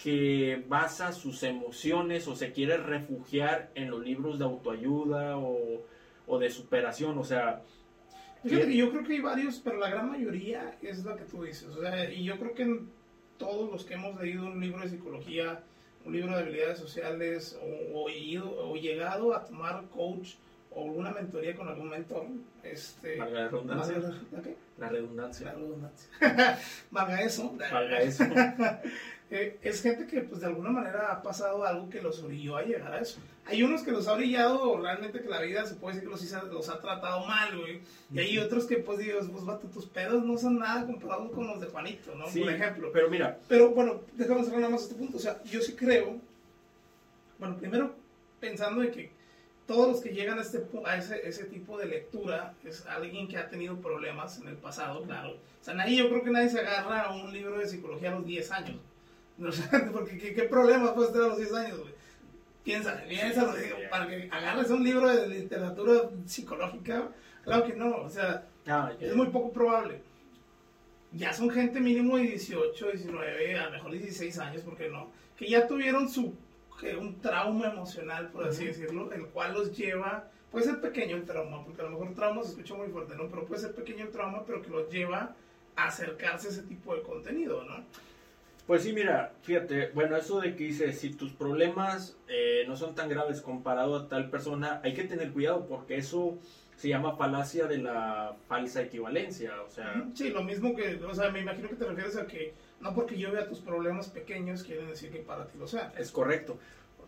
que 0.00 0.64
basa 0.68 1.12
sus 1.12 1.42
emociones 1.42 2.28
o 2.28 2.36
se 2.36 2.52
quiere 2.52 2.76
refugiar 2.76 3.70
en 3.74 3.90
los 3.90 4.04
libros 4.04 4.38
de 4.38 4.44
autoayuda 4.44 5.36
o, 5.36 5.84
o 6.28 6.38
de 6.38 6.50
superación, 6.50 7.18
o 7.18 7.24
sea... 7.24 7.62
Que 8.48 8.76
yo 8.76 8.90
creo 8.92 9.02
que 9.02 9.14
hay 9.14 9.20
varios, 9.20 9.58
pero 9.58 9.78
la 9.78 9.90
gran 9.90 10.08
mayoría 10.08 10.78
es 10.80 11.04
lo 11.04 11.16
que 11.16 11.24
tú 11.24 11.42
dices, 11.42 11.64
o 11.64 11.80
sea, 11.80 12.08
y 12.08 12.22
yo 12.22 12.38
creo 12.38 12.54
que 12.54 12.82
todos 13.36 13.68
los 13.72 13.84
que 13.84 13.94
hemos 13.94 14.20
leído 14.20 14.46
un 14.46 14.60
libro 14.60 14.80
de 14.80 14.90
psicología, 14.90 15.64
un 16.08 16.12
libro 16.14 16.32
de 16.34 16.40
habilidades 16.42 16.78
sociales 16.78 17.58
o, 17.94 18.08
ido, 18.10 18.50
o 18.50 18.76
llegado 18.76 19.34
a 19.34 19.44
tomar 19.44 19.84
coach 19.94 20.34
o 20.70 20.84
alguna 20.84 21.10
mentoría 21.10 21.54
con 21.54 21.68
algún 21.68 21.88
mentor, 21.90 22.26
este, 22.62 23.16
Valga 23.16 23.40
la 23.40 23.48
redundancia. 23.48 23.94
valga 23.98 24.08
la- 24.08 24.36
¿la 24.38 24.42
qué? 24.42 24.56
La 24.78 24.88
redundancia. 24.88 25.46
La 25.46 25.52
redundancia. 25.54 26.08
valga 26.90 27.20
eso. 27.22 27.52
Valga 27.72 27.98
eso. 28.00 28.24
Eh, 29.30 29.58
es 29.62 29.82
gente 29.82 30.06
que 30.06 30.22
pues 30.22 30.40
de 30.40 30.46
alguna 30.46 30.70
manera 30.70 31.12
ha 31.12 31.22
pasado 31.22 31.62
algo 31.64 31.90
que 31.90 32.00
los 32.00 32.22
orilló 32.22 32.56
a 32.56 32.62
llegar 32.62 32.92
a 32.94 33.00
eso. 33.00 33.20
Hay 33.44 33.62
unos 33.62 33.82
que 33.82 33.90
los 33.92 34.08
ha 34.08 34.14
orillado 34.14 34.78
realmente 34.80 35.20
que 35.20 35.28
la 35.28 35.40
vida 35.42 35.66
se 35.66 35.74
puede 35.74 35.96
decir 35.96 36.08
que 36.08 36.12
los, 36.12 36.24
hizo- 36.24 36.46
los 36.46 36.68
ha 36.70 36.80
tratado 36.80 37.26
mal, 37.26 37.58
güey. 37.58 37.80
Y 38.12 38.18
hay 38.20 38.38
otros 38.38 38.64
que 38.64 38.78
pues 38.78 38.98
Dios, 38.98 39.26
pues 39.30 39.44
vato, 39.44 39.66
tus 39.68 39.84
pedos 39.86 40.24
no 40.24 40.38
son 40.38 40.58
nada 40.58 40.86
comparados 40.86 41.30
con 41.32 41.46
los 41.46 41.60
de 41.60 41.66
Juanito, 41.66 42.14
¿no? 42.14 42.26
Sí, 42.28 42.40
Por 42.40 42.50
ejemplo. 42.52 42.90
Pero 42.92 43.10
mira, 43.10 43.38
Pero 43.48 43.70
bueno, 43.70 44.00
déjame 44.14 44.44
cerrar 44.44 44.60
nada 44.60 44.72
más 44.72 44.82
este 44.84 44.94
punto. 44.94 45.18
O 45.18 45.20
sea, 45.20 45.42
yo 45.44 45.60
sí 45.60 45.74
creo, 45.74 46.16
bueno, 47.38 47.56
primero 47.56 47.94
pensando 48.40 48.82
en 48.82 48.90
que 48.92 49.10
todos 49.66 49.88
los 49.88 50.00
que 50.00 50.10
llegan 50.14 50.38
a, 50.38 50.42
este, 50.42 50.64
a 50.86 50.96
ese, 50.96 51.28
ese 51.28 51.44
tipo 51.44 51.76
de 51.76 51.84
lectura 51.86 52.54
es 52.64 52.86
alguien 52.86 53.28
que 53.28 53.36
ha 53.36 53.48
tenido 53.50 53.76
problemas 53.76 54.38
en 54.40 54.48
el 54.48 54.56
pasado, 54.56 55.02
claro. 55.02 55.32
O 55.32 55.64
sea, 55.64 55.74
nadie, 55.74 55.96
yo 55.98 56.08
creo 56.08 56.22
que 56.24 56.30
nadie 56.30 56.48
se 56.48 56.60
agarra 56.60 57.02
a 57.02 57.14
un 57.14 57.30
libro 57.32 57.58
de 57.58 57.66
psicología 57.68 58.10
a 58.12 58.14
los 58.14 58.24
10 58.24 58.50
años. 58.52 58.76
Porque 59.92 60.18
¿qué, 60.18 60.34
qué 60.34 60.42
problemas 60.44 60.92
puedes 60.92 61.12
tener 61.12 61.26
a 61.26 61.28
los 61.28 61.38
10 61.38 61.54
años, 61.54 61.78
güey? 61.78 61.94
Piénsalo, 62.64 63.54
digo, 63.56 63.76
para 63.90 64.06
que 64.06 64.28
agarres 64.30 64.70
un 64.70 64.84
libro 64.84 65.08
de 65.08 65.26
literatura 65.26 66.10
psicológica, 66.26 67.08
claro 67.42 67.64
que 67.64 67.74
no, 67.74 67.96
o 67.96 68.10
sea, 68.10 68.46
ah, 68.66 68.92
es 69.00 69.14
muy 69.14 69.28
poco 69.28 69.52
probable. 69.52 70.02
Ya 71.12 71.32
son 71.32 71.48
gente 71.48 71.80
mínimo 71.80 72.18
de 72.18 72.24
18, 72.24 72.90
19, 72.92 73.58
a 73.58 73.64
lo 73.66 73.70
mejor 73.70 73.92
16 73.92 74.38
años, 74.40 74.62
¿por 74.62 74.76
qué 74.76 74.90
no? 74.90 75.10
Que 75.38 75.48
ya 75.48 75.66
tuvieron 75.66 76.10
su 76.10 76.34
un 76.98 77.20
trauma 77.20 77.68
emocional, 77.68 78.28
por 78.30 78.46
así 78.46 78.66
decirlo, 78.66 79.10
el 79.12 79.26
cual 79.26 79.54
los 79.54 79.76
lleva, 79.76 80.30
puede 80.50 80.66
ser 80.66 80.80
pequeño 80.80 81.16
el 81.16 81.24
trauma, 81.24 81.64
porque 81.64 81.80
a 81.82 81.84
lo 81.84 81.90
mejor 81.90 82.14
trauma 82.14 82.42
se 82.42 82.50
escucha 82.50 82.74
muy 82.74 82.88
fuerte, 82.88 83.16
¿no? 83.16 83.28
Pero 83.28 83.46
puede 83.46 83.60
ser 83.62 83.74
pequeño 83.74 84.04
el 84.04 84.10
trauma, 84.10 84.44
pero 84.46 84.62
que 84.62 84.70
los 84.70 84.88
lleva 84.90 85.34
a 85.76 85.86
acercarse 85.86 86.48
a 86.48 86.50
ese 86.50 86.62
tipo 86.62 86.94
de 86.94 87.02
contenido, 87.02 87.64
¿no? 87.64 87.84
Pues 88.68 88.82
sí, 88.82 88.92
mira, 88.92 89.32
fíjate, 89.40 89.92
bueno, 89.94 90.14
eso 90.14 90.42
de 90.42 90.54
que 90.54 90.64
dice, 90.64 90.92
si 90.92 91.08
tus 91.08 91.32
problemas 91.32 92.18
eh, 92.28 92.64
no 92.68 92.76
son 92.76 92.94
tan 92.94 93.08
graves 93.08 93.40
comparado 93.40 93.96
a 93.96 94.08
tal 94.08 94.28
persona, 94.28 94.82
hay 94.84 94.92
que 94.92 95.04
tener 95.04 95.32
cuidado 95.32 95.66
porque 95.66 95.96
eso 95.96 96.36
se 96.76 96.90
llama 96.90 97.16
falacia 97.16 97.64
de 97.64 97.78
la 97.78 98.36
falsa 98.46 98.82
equivalencia, 98.82 99.54
o 99.66 99.70
sea, 99.70 100.04
Sí, 100.12 100.28
lo 100.28 100.44
mismo 100.44 100.76
que, 100.76 100.96
o 101.02 101.14
sea, 101.14 101.30
me 101.30 101.40
imagino 101.40 101.70
que 101.70 101.76
te 101.76 101.86
refieres 101.86 102.18
a 102.18 102.26
que 102.26 102.52
no 102.82 102.94
porque 102.94 103.16
yo 103.16 103.32
vea 103.32 103.48
tus 103.48 103.60
problemas 103.60 104.10
pequeños 104.10 104.62
quieren 104.62 104.88
decir 104.88 105.10
que 105.10 105.20
para 105.20 105.46
ti 105.46 105.56
lo 105.58 105.66
sea. 105.66 105.94
es 105.96 106.10
correcto. 106.10 106.58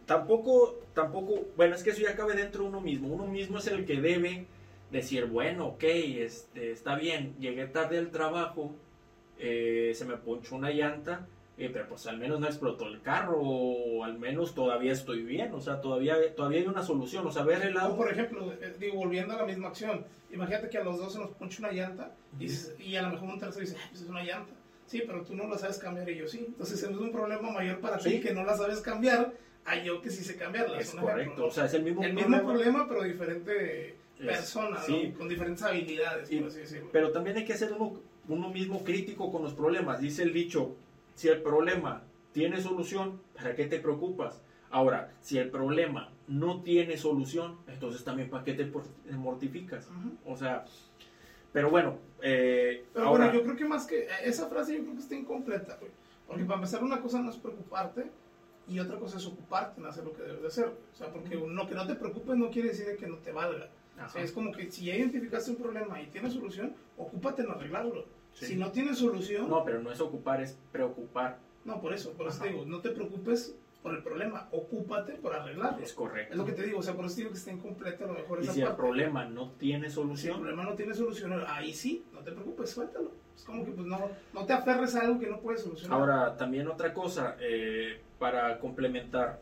Tampoco, 0.07 0.81
tampoco, 0.95 1.47
bueno, 1.59 1.75
es 1.75 1.83
que 1.83 1.91
eso 1.91 2.01
ya 2.01 2.17
cabe 2.17 2.37
dentro 2.37 2.63
de 2.63 2.71
uno 2.71 2.81
mismo, 2.81 3.09
uno 3.09 3.27
mismo 3.27 3.59
es 3.59 3.67
el 3.67 3.85
que 3.85 4.01
debe 4.01 4.47
decir, 4.91 5.27
bueno, 5.27 5.67
ok, 5.67 5.85
este, 5.85 6.71
está 6.73 6.97
bien, 6.97 7.35
llegué 7.39 7.67
tarde 7.67 7.99
al 7.99 8.11
trabajo, 8.11 8.75
eh, 9.39 9.93
se 9.95 10.07
me 10.07 10.17
ponchó 10.17 10.57
una 10.57 10.71
llanta, 10.71 11.27
eh, 11.61 11.71
pero 11.73 11.87
pues 11.89 12.07
al 12.07 12.17
menos 12.19 12.41
no 12.41 12.47
explotó 12.47 12.87
el 12.87 13.03
carro, 13.03 13.39
o 13.41 14.03
al 14.05 14.19
menos 14.19 14.55
todavía 14.55 14.93
estoy 14.93 15.23
bien, 15.23 15.53
o 15.53 15.61
sea, 15.61 15.81
todavía, 15.81 16.17
todavía 16.35 16.61
hay 16.61 16.67
una 16.67 16.83
solución, 16.83 17.27
o 17.27 17.31
sea, 17.31 17.43
ver 17.43 17.63
el 17.63 17.77
O 17.77 17.79
lado... 17.79 17.97
por 17.97 18.11
ejemplo, 18.11 18.53
eh, 18.53 18.75
digo, 18.79 18.97
volviendo 18.97 19.35
a 19.35 19.39
la 19.39 19.45
misma 19.45 19.69
acción, 19.69 20.05
imagínate 20.33 20.69
que 20.71 20.79
a 20.79 20.85
los 20.85 20.99
dos 20.99 21.13
se 21.13 21.19
nos 21.19 21.31
ponche 21.33 21.59
una 21.63 21.71
llanta 21.73 22.15
y, 22.79 22.97
a 22.97 23.03
lo 23.03 23.11
mejor 23.11 23.29
un 23.29 23.39
tercero 23.39 23.61
dice, 23.61 23.77
"Ay, 23.79 23.89
pues 23.91 24.03
es 24.03 24.09
una 24.09 24.23
llanta. 24.25 24.53
Sí, 24.87 25.03
pero 25.07 25.23
tú 25.23 25.37
no 25.37 25.47
la 25.47 25.57
sabes 25.59 25.79
cambiar 25.79 26.09
y 26.11 26.17
yo 26.17 26.27
sí. 26.27 26.45
Entonces 26.49 26.83
es 26.83 26.89
un 26.89 27.13
problema 27.13 27.51
mayor 27.53 27.79
para 27.79 27.99
ti 27.99 28.21
que 28.21 28.33
no 28.35 28.43
la 28.43 28.57
sabes 28.57 28.81
cambiar 28.81 29.33
a 29.65 29.77
yo 29.85 30.01
que 30.03 30.11
sí 30.11 30.25
sé 30.25 30.37
cambiarla. 30.37 30.79
Es 30.81 30.91
correcto, 30.93 31.47
o 31.47 31.51
sea, 31.51 31.67
es 31.67 31.75
el 31.75 31.85
mismo 31.85 32.03
el 32.03 32.13
problema. 32.15 32.37
mismo 32.39 32.53
problema, 32.53 32.89
pero 32.89 33.03
diferente 33.05 33.95
persona, 34.19 34.81
sí. 34.83 35.11
¿no? 35.13 35.19
con 35.19 35.29
diferentes 35.29 35.63
habilidades, 35.63 36.33
Y- 36.33 36.39
por 36.39 36.49
así 36.49 36.59
decirlo. 36.61 36.89
Pero 36.93 37.13
también 37.13 37.37
hay 37.37 37.45
que 37.45 37.57
ser 37.57 37.73
uno, 37.73 38.01
uno 38.29 38.49
mismo 38.51 38.83
crítico 38.83 39.31
con 39.31 39.43
los 39.43 39.55
problemas. 39.55 40.01
Dice 40.01 40.23
el 40.25 40.33
dicho, 40.33 40.75
si 41.21 41.29
el 41.29 41.43
problema 41.43 42.03
tiene 42.33 42.63
solución, 42.63 43.21
¿para 43.35 43.55
qué 43.55 43.67
te 43.67 43.79
preocupas? 43.79 44.41
Ahora, 44.71 45.13
si 45.21 45.37
el 45.37 45.51
problema 45.51 46.15
no 46.27 46.63
tiene 46.63 46.97
solución, 46.97 47.59
entonces 47.67 48.03
también 48.05 48.31
¿para 48.31 48.43
qué 48.43 48.55
te 48.55 48.65
mortificas? 49.13 49.87
Ujú. 49.89 50.17
O 50.25 50.35
sea, 50.35 50.65
pero 51.53 51.69
bueno, 51.69 51.99
eh, 52.23 52.85
Pero 52.95 53.05
ahora, 53.05 53.27
bueno, 53.27 53.39
yo 53.39 53.45
creo 53.45 53.57
que 53.57 53.67
más 53.67 53.87
que 53.87 54.09
esa 54.25 54.49
frase 54.49 54.79
yo 54.79 54.83
creo 54.83 54.95
que 54.95 55.01
está 55.01 55.15
incompleta, 55.15 55.77
güey. 55.79 55.91
Porque 56.27 56.45
para 56.45 56.55
empezar 56.55 56.83
una 56.83 57.03
cosa 57.03 57.21
no 57.21 57.29
es 57.29 57.37
preocuparte 57.37 58.07
y 58.67 58.79
otra 58.79 58.97
cosa 58.97 59.19
es 59.19 59.27
ocuparte 59.27 59.79
en 59.79 59.87
hacer 59.89 60.05
lo 60.05 60.15
que 60.15 60.23
debes 60.23 60.41
de 60.41 60.49
hacer. 60.49 60.69
O 60.69 60.97
sea, 60.97 61.13
porque 61.13 61.37
no, 61.37 61.69
que 61.69 61.75
no 61.75 61.87
te 61.87 61.97
preocupes 61.97 62.35
no 62.35 62.49
quiere 62.49 62.69
decir 62.69 62.97
que 62.97 63.07
no 63.07 63.19
te 63.19 63.31
valga. 63.31 63.69
O 64.03 64.09
sea, 64.09 64.23
es 64.23 64.33
como 64.33 64.53
que 64.53 64.71
si 64.71 64.87
ya 64.87 64.95
identificaste 64.95 65.51
un 65.51 65.59
problema 65.59 66.01
y 66.01 66.07
tienes 66.07 66.33
solución, 66.33 66.73
ocúpate 66.97 67.43
en 67.43 67.51
arreglarlo. 67.51 68.07
Sí. 68.35 68.47
Si 68.47 68.57
no 68.57 68.71
tienes 68.71 68.99
solución, 68.99 69.49
no, 69.49 69.65
pero 69.65 69.81
no 69.83 69.93
es 69.93 70.01
ocupar, 70.01 70.41
es 70.41 70.59
preocupar. 70.73 71.39
no, 71.65 71.81
por 71.81 71.93
eso, 71.93 72.13
por 72.13 72.27
eso 72.29 72.37
Ajá. 72.37 72.45
te 72.45 72.51
digo, 72.53 72.65
no 72.65 72.81
te 72.81 72.91
preocupes 72.91 73.55
por 73.83 73.95
el 73.95 74.03
problema, 74.03 74.49
ocúpate 74.53 75.15
por 75.15 75.35
arreglarlo. 75.35 75.83
Es 75.83 75.93
correcto. 75.95 76.33
Es 76.33 76.39
lo 76.39 76.45
que 76.45 76.53
te 76.53 76.63
digo, 76.65 76.79
o 76.79 76.83
sea, 76.83 76.95
por 76.95 77.07
eso 77.07 77.17
digo 77.17 77.31
que 77.31 77.37
está 77.39 77.51
incompleta 77.51 78.05
a 78.05 78.09
lo 78.09 78.13
mejor 78.15 78.41
y 78.41 78.45
esa 78.45 78.53
si 78.53 78.61
el 78.61 78.75
problema 78.77 79.25
no 79.25 79.53
tiene 79.53 79.85
Si 79.85 79.87
el 79.87 79.93
solución, 79.93 80.37
problema 80.41 80.65
no 80.65 80.75
tiene 80.75 80.95
solución, 80.95 81.33
ahí 81.47 81.73
sí, 81.73 82.05
no 82.13 82.21
te 82.21 82.33
preocupes, 82.33 82.71
suéltalo. 82.71 83.13
Es 83.35 83.43
como 83.45 83.65
que 83.65 83.73
pues 83.73 83.87
no, 83.87 84.11
no 84.35 84.45
te 84.47 84.53
aferres 84.53 84.95
a 84.97 85.01
algo 85.01 85.19
que 85.19 85.29
no 85.29 85.41
puedes 85.41 85.63
solucionar. 85.63 85.99
Ahora, 85.99 86.37
también 86.37 86.69
otra 86.69 86.93
cosa, 86.93 87.37
eh, 87.41 88.01
para 88.19 88.59
complementar, 88.59 89.41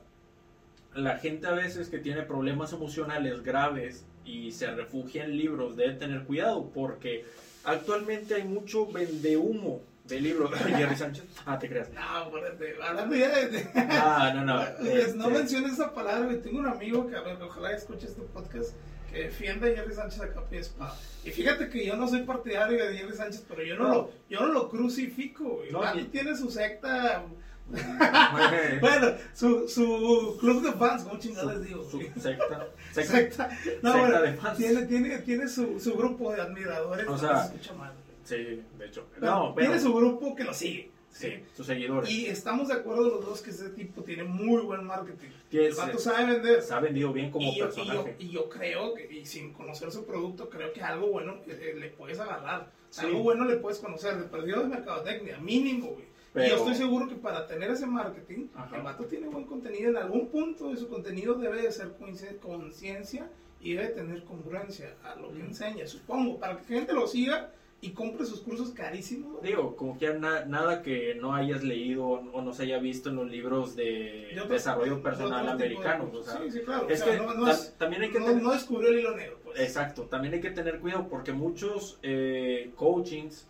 la 0.94 1.18
gente 1.18 1.46
a 1.48 1.52
veces 1.52 1.88
que 1.88 1.98
tiene 1.98 2.22
problemas 2.22 2.72
emocionales 2.72 3.42
graves 3.42 4.06
y 4.24 4.52
se 4.52 4.70
refugia 4.70 5.24
en 5.24 5.36
libros 5.36 5.74
debe 5.76 5.94
tener 5.94 6.24
cuidado 6.24 6.70
porque 6.70 7.24
actualmente 7.64 8.34
hay 8.34 8.44
mucho 8.44 8.86
vendehumo 8.86 9.82
de 10.04 10.20
libros. 10.20 10.50
Jerry 10.58 10.96
Sánchez. 10.96 11.24
Ah, 11.46 11.58
te 11.58 11.68
creas. 11.68 11.90
No, 11.90 12.00
acuérdate, 12.00 12.74
hablando 12.82 13.14
ya 13.14 13.28
de... 13.28 13.48
de- 13.48 13.68
Ah, 13.74 14.32
no, 14.34 14.44
no. 14.44 14.54
No 14.80 14.90
este, 14.90 15.38
menciones 15.38 15.72
esa 15.74 15.92
palabra. 15.92 16.34
Tengo 16.42 16.60
un 16.60 16.66
amigo 16.66 17.06
que, 17.08 17.16
a 17.16 17.20
ver, 17.22 17.40
ojalá 17.42 17.72
escuche 17.72 18.06
este 18.06 18.22
podcast, 18.22 18.70
que 19.10 19.24
defiende 19.24 19.72
a 19.72 19.76
Jerry 19.76 19.94
Sánchez 19.94 20.20
a 20.22 20.28
capa 20.32 20.54
y 20.54 20.58
espada. 20.58 20.94
Y 21.24 21.30
fíjate 21.30 21.68
que 21.68 21.84
yo 21.84 21.96
no 21.96 22.08
soy 22.08 22.22
partidario 22.22 22.86
de 22.86 22.96
Jerry 22.96 23.14
Sánchez, 23.16 23.44
pero 23.48 23.62
yo 23.62 23.76
no, 23.76 23.82
No. 23.88 23.94
Lo, 23.94 24.10
yo 24.30 24.40
no 24.40 24.46
lo 24.52 24.68
crucifico. 24.70 25.62
No, 25.70 25.82
y- 25.98 26.04
tiene 26.04 26.36
su 26.36 26.50
secta... 26.50 27.24
Su- 27.70 27.76
Bueno, 28.80 29.14
su, 29.34 29.68
su 29.68 30.36
club 30.40 30.62
de 30.62 30.72
fans, 30.72 31.02
¿cómo 31.04 31.18
chingados 31.18 31.54
les 31.56 31.68
digo? 31.68 31.84
su 31.88 32.00
secta. 32.20 32.68
secta. 32.92 33.12
Secta. 33.12 33.48
No, 33.82 33.92
secta 33.92 33.98
bueno, 33.98 34.22
de 34.22 34.32
fans. 34.34 34.58
Tiene, 34.58 34.82
tiene, 34.86 35.18
tiene 35.18 35.48
su, 35.48 35.78
su 35.80 35.94
grupo 35.96 36.32
de 36.32 36.40
admiradores. 36.42 37.06
O 37.08 37.18
sea, 37.18 37.42
se 37.44 37.54
escucha 37.54 37.74
mal. 37.74 37.92
Sí, 38.24 38.36
de 38.78 38.86
hecho. 38.86 39.06
Pero 39.14 39.26
No, 39.26 39.54
pero. 39.54 39.66
Tiene 39.68 39.82
su 39.82 39.94
grupo 39.94 40.34
que 40.34 40.44
lo 40.44 40.54
sigue. 40.54 40.90
Sí, 41.10 41.42
sus 41.56 41.66
seguidores. 41.66 42.08
Y 42.10 42.26
estamos 42.26 42.68
de 42.68 42.74
acuerdo 42.74 43.08
los 43.08 43.24
dos 43.24 43.40
que 43.40 43.50
ese 43.50 43.70
tipo 43.70 44.02
tiene 44.04 44.24
muy 44.24 44.60
buen 44.62 44.84
marketing. 44.84 45.28
El 45.50 45.72
se- 45.74 45.80
vato 45.80 45.98
sabe 45.98 46.34
vender. 46.34 46.62
se 46.62 46.74
ha 46.74 46.80
vendido 46.80 47.12
bien 47.12 47.30
como 47.30 47.50
y, 47.50 47.56
yo, 47.58 47.64
y, 47.64 47.68
yo, 47.70 47.74
personaje. 47.74 48.16
y 48.18 48.28
yo 48.28 48.48
creo 48.50 48.94
que, 48.94 49.10
y 49.12 49.24
sin 49.24 49.52
conocer 49.54 49.90
su 49.90 50.04
producto, 50.04 50.48
creo 50.50 50.70
que 50.72 50.82
algo 50.82 51.08
bueno 51.08 51.38
eh, 51.46 51.74
le 51.78 51.88
puedes 51.88 52.20
agarrar. 52.20 52.70
Sí. 52.90 53.06
Algo 53.06 53.22
bueno 53.22 53.46
le 53.46 53.56
puedes 53.56 53.78
conocer. 53.78 54.16
De 54.18 54.24
perdido 54.24 54.60
de 54.60 54.68
mercadotecnia, 54.68 55.38
mínimo, 55.38 55.88
güey. 55.88 56.04
Y 56.46 56.48
yo 56.50 56.56
estoy 56.56 56.74
seguro 56.74 57.08
que 57.08 57.14
para 57.16 57.46
tener 57.46 57.70
ese 57.70 57.86
marketing, 57.86 58.46
Ajá. 58.54 58.76
el 58.76 58.82
vato 58.82 59.04
tiene 59.04 59.28
buen 59.28 59.44
contenido. 59.44 59.90
En 59.90 59.96
algún 59.96 60.28
punto 60.28 60.70
de 60.70 60.76
su 60.76 60.88
contenido 60.88 61.34
debe 61.34 61.62
de 61.62 61.72
ser 61.72 61.92
conciencia 62.40 63.28
y 63.60 63.74
debe 63.74 63.88
tener 63.88 64.22
congruencia 64.24 64.94
a 65.04 65.14
lo 65.16 65.28
que 65.32 65.42
Mm. 65.42 65.46
enseña, 65.46 65.86
supongo. 65.86 66.38
Para 66.38 66.58
que 66.58 66.64
gente 66.64 66.92
lo 66.92 67.06
siga 67.06 67.50
y 67.80 67.90
compre 67.90 68.26
sus 68.26 68.40
cursos 68.40 68.70
carísimos. 68.70 69.40
Digo, 69.42 69.76
como 69.76 69.96
que 69.98 70.12
na- 70.14 70.44
nada 70.44 70.82
que 70.82 71.14
no 71.14 71.34
hayas 71.34 71.62
leído 71.62 72.04
o 72.06 72.42
no 72.42 72.52
se 72.52 72.64
haya 72.64 72.78
visto 72.78 73.08
en 73.10 73.16
los 73.16 73.30
libros 73.30 73.76
de 73.76 74.36
desarrollo 74.48 74.96
de 74.96 75.02
personal 75.02 75.56
de 75.56 75.76
o 75.76 76.22
sea, 76.24 76.40
sí, 76.42 76.50
sí, 76.50 76.60
claro. 76.64 76.88
es 76.88 77.00
o 77.00 77.04
sea, 77.04 77.12
que 77.14 77.20
no, 77.24 77.34
no 77.34 77.44
ta- 77.46 77.52
es- 77.52 77.74
también 77.78 78.02
hay 78.02 78.10
que 78.10 78.18
no- 78.18 78.26
tener, 78.26 78.42
no 78.42 78.52
descubrió 78.52 78.88
el 78.90 78.98
hilo 78.98 79.16
negro. 79.16 79.38
Pues. 79.44 79.60
exacto, 79.60 80.02
también 80.04 80.34
hay 80.34 80.40
que 80.40 80.50
tener 80.50 80.80
cuidado 80.80 81.06
porque 81.08 81.32
muchos 81.32 81.98
eh, 82.02 82.72
coachings 82.74 83.46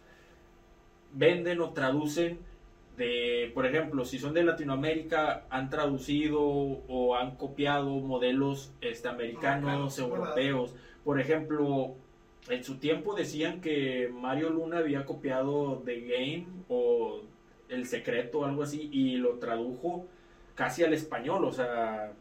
venden 1.15 1.61
o 1.61 1.71
traducen 1.73 2.39
de, 2.99 3.51
por 3.55 3.65
ejemplo, 3.65 4.05
si 4.05 4.19
son 4.19 4.35
de 4.35 4.43
Latinoamérica, 4.43 5.47
han 5.49 5.71
traducido 5.71 6.41
o 6.43 7.17
han 7.17 7.37
copiado 7.37 7.89
modelos 8.01 8.73
este, 8.81 9.09
americanos, 9.09 9.65
Americanos, 9.65 9.99
europeos. 9.99 10.75
Por 11.05 11.21
ejemplo, 11.21 11.95
en 12.51 12.65
su 12.65 12.79
tiempo 12.79 13.15
decían 13.15 13.61
que 13.61 14.11
Mario 14.13 14.51
Luna 14.51 14.79
había 14.79 15.07
copiado 15.07 15.81
The 15.85 16.01
Game 16.01 16.47
o 16.69 17.23
El 17.69 17.87
Secreto 17.87 18.41
o 18.41 18.45
algo 18.45 18.65
así 18.65 18.91
y 18.93 19.17
lo 19.17 19.39
tradujo 19.39 20.07
casi 20.55 20.83
al 20.83 20.93
español, 20.93 21.45
o 21.45 21.53
sea, 21.53 22.13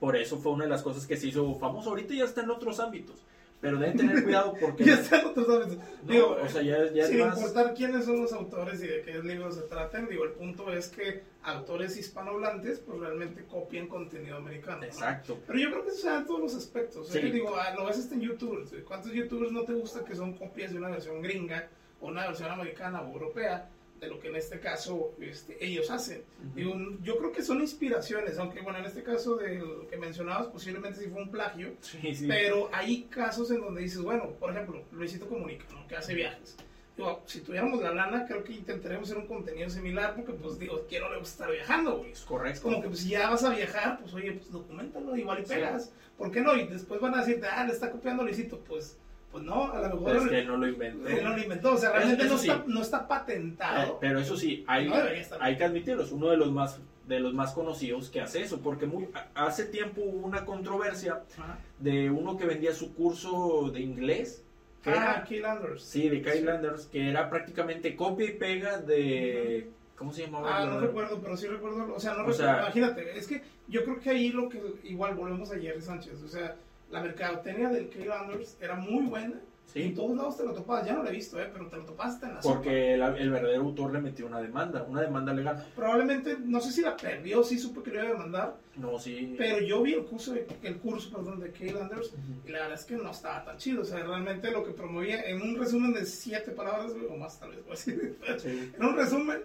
por 0.00 0.16
eso 0.16 0.38
fue 0.38 0.52
una 0.52 0.64
de 0.64 0.70
las 0.70 0.82
cosas 0.82 1.06
que 1.06 1.18
se 1.18 1.28
hizo 1.28 1.54
famoso. 1.56 1.90
Ahorita 1.90 2.14
ya 2.14 2.24
está 2.24 2.42
en 2.42 2.50
otros 2.50 2.80
ámbitos, 2.80 3.22
pero 3.62 3.78
deben 3.78 3.96
tener 3.96 4.24
cuidado 4.24 4.54
porque... 4.60 4.84
ya 4.86 4.94
están 4.94 5.24
otros. 5.24 5.46
No, 5.68 6.12
Digo, 6.12 6.36
o 6.42 6.48
sea, 6.48 6.62
ya, 6.62 6.92
ya 6.92 7.04
es 7.04 7.08
sin 7.10 7.20
más... 7.20 7.38
importar 7.38 7.74
quiénes 7.74 8.04
son 8.04 8.20
los 8.20 8.32
autores 8.32 8.82
y 8.82 8.88
de 8.88 9.02
qué 9.02 9.22
libros 9.22 9.54
se 9.54 9.62
traten, 9.62 10.08
digo, 10.08 10.24
el 10.24 10.32
punto 10.32 10.72
es 10.72 10.88
que 10.88 11.22
autores 11.44 11.96
hispanohablantes 11.96 12.80
pues 12.80 12.98
realmente 12.98 13.44
copian 13.44 13.86
contenido 13.86 14.36
americano. 14.36 14.78
¿no? 14.78 14.84
Exacto. 14.86 15.38
Pero 15.46 15.58
yo 15.60 15.70
creo 15.70 15.84
que 15.84 15.90
eso 15.90 16.00
se 16.00 16.08
da 16.08 16.18
en 16.18 16.26
todos 16.26 16.40
los 16.40 16.54
aspectos. 16.56 16.96
O 16.96 17.04
sea, 17.04 17.20
Sí. 17.22 17.28
que 17.28 17.32
digo, 17.34 17.54
ah, 17.56 17.72
lo 17.76 17.86
ves 17.86 17.98
hasta 17.98 18.16
en 18.16 18.22
YouTube. 18.22 18.84
¿Cuántos 18.84 19.12
youtubers 19.12 19.52
no 19.52 19.62
te 19.62 19.74
gusta 19.74 20.04
que 20.04 20.16
son 20.16 20.34
copias 20.34 20.72
de 20.72 20.78
una 20.78 20.88
versión 20.90 21.22
gringa 21.22 21.68
o 22.00 22.08
una 22.08 22.26
versión 22.26 22.50
americana 22.50 23.00
o 23.00 23.12
europea 23.12 23.68
de 24.02 24.08
lo 24.08 24.18
que 24.18 24.28
en 24.28 24.36
este 24.36 24.58
caso 24.58 25.14
este, 25.20 25.64
ellos 25.64 25.88
hacen? 25.90 26.22
Ujú. 26.44 26.54
Digo, 26.56 26.74
yo 27.02 27.16
creo 27.18 27.32
que 27.32 27.40
son 27.42 27.60
inspiraciones, 27.60 28.36
aunque 28.38 28.60
bueno, 28.60 28.80
en 28.80 28.84
este 28.86 29.02
caso 29.04 29.36
del 29.36 29.62
que 29.88 29.96
mencionabas 29.96 30.48
posiblemente 30.48 30.98
sí 31.00 31.08
fue 31.08 31.22
un 31.22 31.30
plagio, 31.30 31.74
Sí, 31.80 32.12
sí. 32.14 32.26
pero 32.26 32.68
hay 32.72 33.04
casos 33.04 33.50
en 33.52 33.60
donde 33.60 33.80
dices, 33.82 34.02
bueno, 34.02 34.30
por 34.40 34.50
ejemplo, 34.50 34.82
Luisito 34.90 35.28
Comunica, 35.28 35.64
¿no? 35.72 35.86
que 35.86 35.96
hace 35.96 36.14
viajes. 36.14 36.56
Digo, 36.96 37.22
si 37.26 37.40
tuviéramos 37.40 37.80
la 37.80 37.94
lana, 37.94 38.26
creo 38.26 38.42
que 38.44 38.52
intentaremos 38.52 39.08
hacer 39.08 39.22
un 39.22 39.26
contenido 39.28 39.70
similar, 39.70 40.14
porque 40.14 40.32
pues 40.32 40.58
digo, 40.58 40.84
quiero 40.88 41.10
le 41.10 41.18
gusta 41.20 41.44
estar 41.44 41.50
viajando, 41.52 41.98
güey. 41.98 42.12
Correcto. 42.26 42.62
como 42.62 42.82
que 42.82 42.88
pues, 42.88 43.00
si 43.00 43.10
ya 43.10 43.30
vas 43.30 43.44
a 43.44 43.54
viajar, 43.54 43.98
pues 44.02 44.12
oye, 44.14 44.32
pues 44.32 44.50
documentalo, 44.50 45.16
igual 45.16 45.40
y 45.40 45.46
Sí. 45.46 45.54
pegas. 45.54 45.92
¿Por 46.18 46.30
qué 46.30 46.40
no? 46.42 46.54
Y 46.56 46.66
después 46.66 47.00
van 47.00 47.14
a 47.14 47.18
decirte, 47.20 47.46
ah, 47.46 47.64
le 47.64 47.72
está 47.72 47.90
copiando 47.90 48.22
Luisito. 48.24 48.58
Pues, 48.60 48.98
pues 49.32 49.42
no, 49.44 49.72
a 49.72 49.80
lo 49.88 49.96
mejor 49.96 50.02
Pues 50.18 50.28
que 50.28 50.44
no 50.44 50.56
lo 50.58 50.68
inventó. 50.68 51.08
él 51.08 51.24
no 51.24 51.30
lo 51.30 51.42
inventó. 51.42 51.72
O 51.72 51.76
sea, 51.78 51.90
realmente 51.92 52.24
Eso 52.24 52.34
no, 52.34 52.38
sí. 52.38 52.48
está, 52.50 52.64
no 52.66 52.82
está 52.82 52.98
Eh, 52.98 53.04
patentado. 53.08 53.98
pero 54.00 54.20
eso 54.20 54.36
sí, 54.36 54.62
hay, 54.68 54.88
No 54.88 54.94
hay 55.40 55.56
que 55.56 55.64
admitirlo, 55.64 56.02
es 56.02 56.12
uno 56.12 56.28
de 56.28 56.36
los 56.36 56.52
más 56.52 56.78
de 57.08 57.18
los 57.18 57.34
más 57.34 57.52
conocidos 57.52 58.08
que 58.10 58.20
hace 58.20 58.42
eso, 58.42 58.60
porque 58.60 58.86
muy, 58.86 59.08
hace 59.34 59.64
tiempo 59.64 60.02
hubo 60.02 60.24
una 60.24 60.44
controversia 60.44 61.20
Ajá. 61.36 61.58
de 61.80 62.08
uno 62.10 62.36
que 62.36 62.46
vendía 62.46 62.72
su 62.72 62.94
curso 62.94 63.70
de 63.72 63.80
inglés, 63.80 64.44
que 64.82 64.90
Ah, 64.90 64.94
era, 65.16 65.24
Kill 65.24 65.44
Anders. 65.44 65.82
sí, 65.82 66.08
de 66.08 66.22
Kyle 66.22 66.48
Sí. 66.78 66.88
Que 66.92 67.08
era 67.10 67.28
prácticamente 67.28 67.96
copia 67.96 68.26
y 68.26 68.32
pega 68.34 68.78
de, 68.78 69.68
¿cómo 69.96 70.12
se 70.12 70.22
llamaba? 70.26 70.56
Ah, 70.62 70.66
no 70.66 70.78
recuerdo, 70.80 71.20
pero 71.20 71.36
sí 71.36 71.48
recuerdo. 71.48 71.92
O 71.92 71.98
sea, 72.00 72.12
no 72.12 72.18
O 72.22 72.26
recuerdo. 72.28 72.38
sea- 72.38 72.60
imagínate, 72.62 73.18
es 73.18 73.26
que 73.26 73.42
yo 73.66 73.82
creo 73.84 73.98
que 74.00 74.10
ahí 74.10 74.30
lo 74.30 74.48
que. 74.48 74.60
Igual 74.84 75.14
volvemos 75.16 75.50
a 75.50 75.58
Jerry 75.58 75.80
Sánchez. 75.82 76.22
O 76.22 76.28
sea, 76.28 76.54
la 76.92 77.00
mercadotecnia 77.00 77.68
del 77.70 77.88
Kill 77.88 78.12
Anders 78.12 78.56
era 78.60 78.76
muy 78.76 79.04
buena. 79.06 79.40
Y 79.74 79.80
en 79.82 79.88
Sí, 79.90 79.94
todos 79.94 80.14
lados 80.16 80.36
te 80.36 80.44
lo 80.44 80.52
topabas. 80.52 80.84
Ya 80.84 80.92
no 80.92 81.02
lo 81.02 81.08
he 81.08 81.12
visto, 81.12 81.40
¿eh? 81.40 81.48
Pero 81.50 81.66
te 81.68 81.76
lo 81.76 81.84
topaste 81.84 82.26
en 82.26 82.34
la 82.34 82.40
porque 82.40 82.92
el, 82.94 83.00
el 83.00 83.30
verdadero 83.30 83.62
autor 83.62 83.92
le 83.92 84.00
metió 84.02 84.26
una 84.26 84.38
demanda, 84.42 84.82
una 84.82 85.00
demanda 85.00 85.32
legal. 85.32 85.64
Probablemente, 85.74 86.36
no 86.44 86.60
sé 86.60 86.72
si 86.72 86.82
la 86.82 86.94
perdió, 86.94 87.42
sí 87.42 87.58
supe 87.58 87.82
que 87.82 87.90
lo 87.90 88.00
iba 88.00 88.08
a 88.08 88.12
demandar. 88.12 88.56
No, 88.76 88.98
sí. 88.98 89.34
Pero 89.38 89.60
yo 89.60 89.80
vi 89.82 89.94
el 89.94 90.04
curso, 90.04 90.34
de, 90.34 90.46
el 90.62 90.76
curso 90.76 91.10
perdón, 91.16 91.40
de 91.40 91.52
Kyle 91.52 91.78
Anders 91.80 92.08
Ujú. 92.08 92.18
y 92.46 92.50
la 92.50 92.58
verdad 92.60 92.74
es 92.78 92.84
que 92.84 92.96
no 92.96 93.10
estaba 93.10 93.44
tan 93.44 93.56
chido. 93.56 93.80
O 93.80 93.84
sea, 93.84 94.04
realmente 94.04 94.50
lo 94.50 94.62
que 94.62 94.72
promovía, 94.72 95.22
en 95.22 95.40
un 95.40 95.56
resumen 95.56 95.94
de 95.94 96.04
siete 96.04 96.50
palabras, 96.50 96.92
o 97.08 97.16
más 97.16 97.40
tal 97.40 97.50
vez, 97.52 97.60
voy 97.62 97.68
a 97.68 97.74
decir, 97.74 98.18
Sí. 98.38 98.72
en 98.76 98.84
un 98.84 98.94
resumen, 98.96 99.40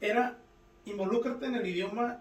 era 0.00 0.36
involúcrate 0.84 1.46
en 1.46 1.54
el 1.54 1.66
idioma 1.66 2.20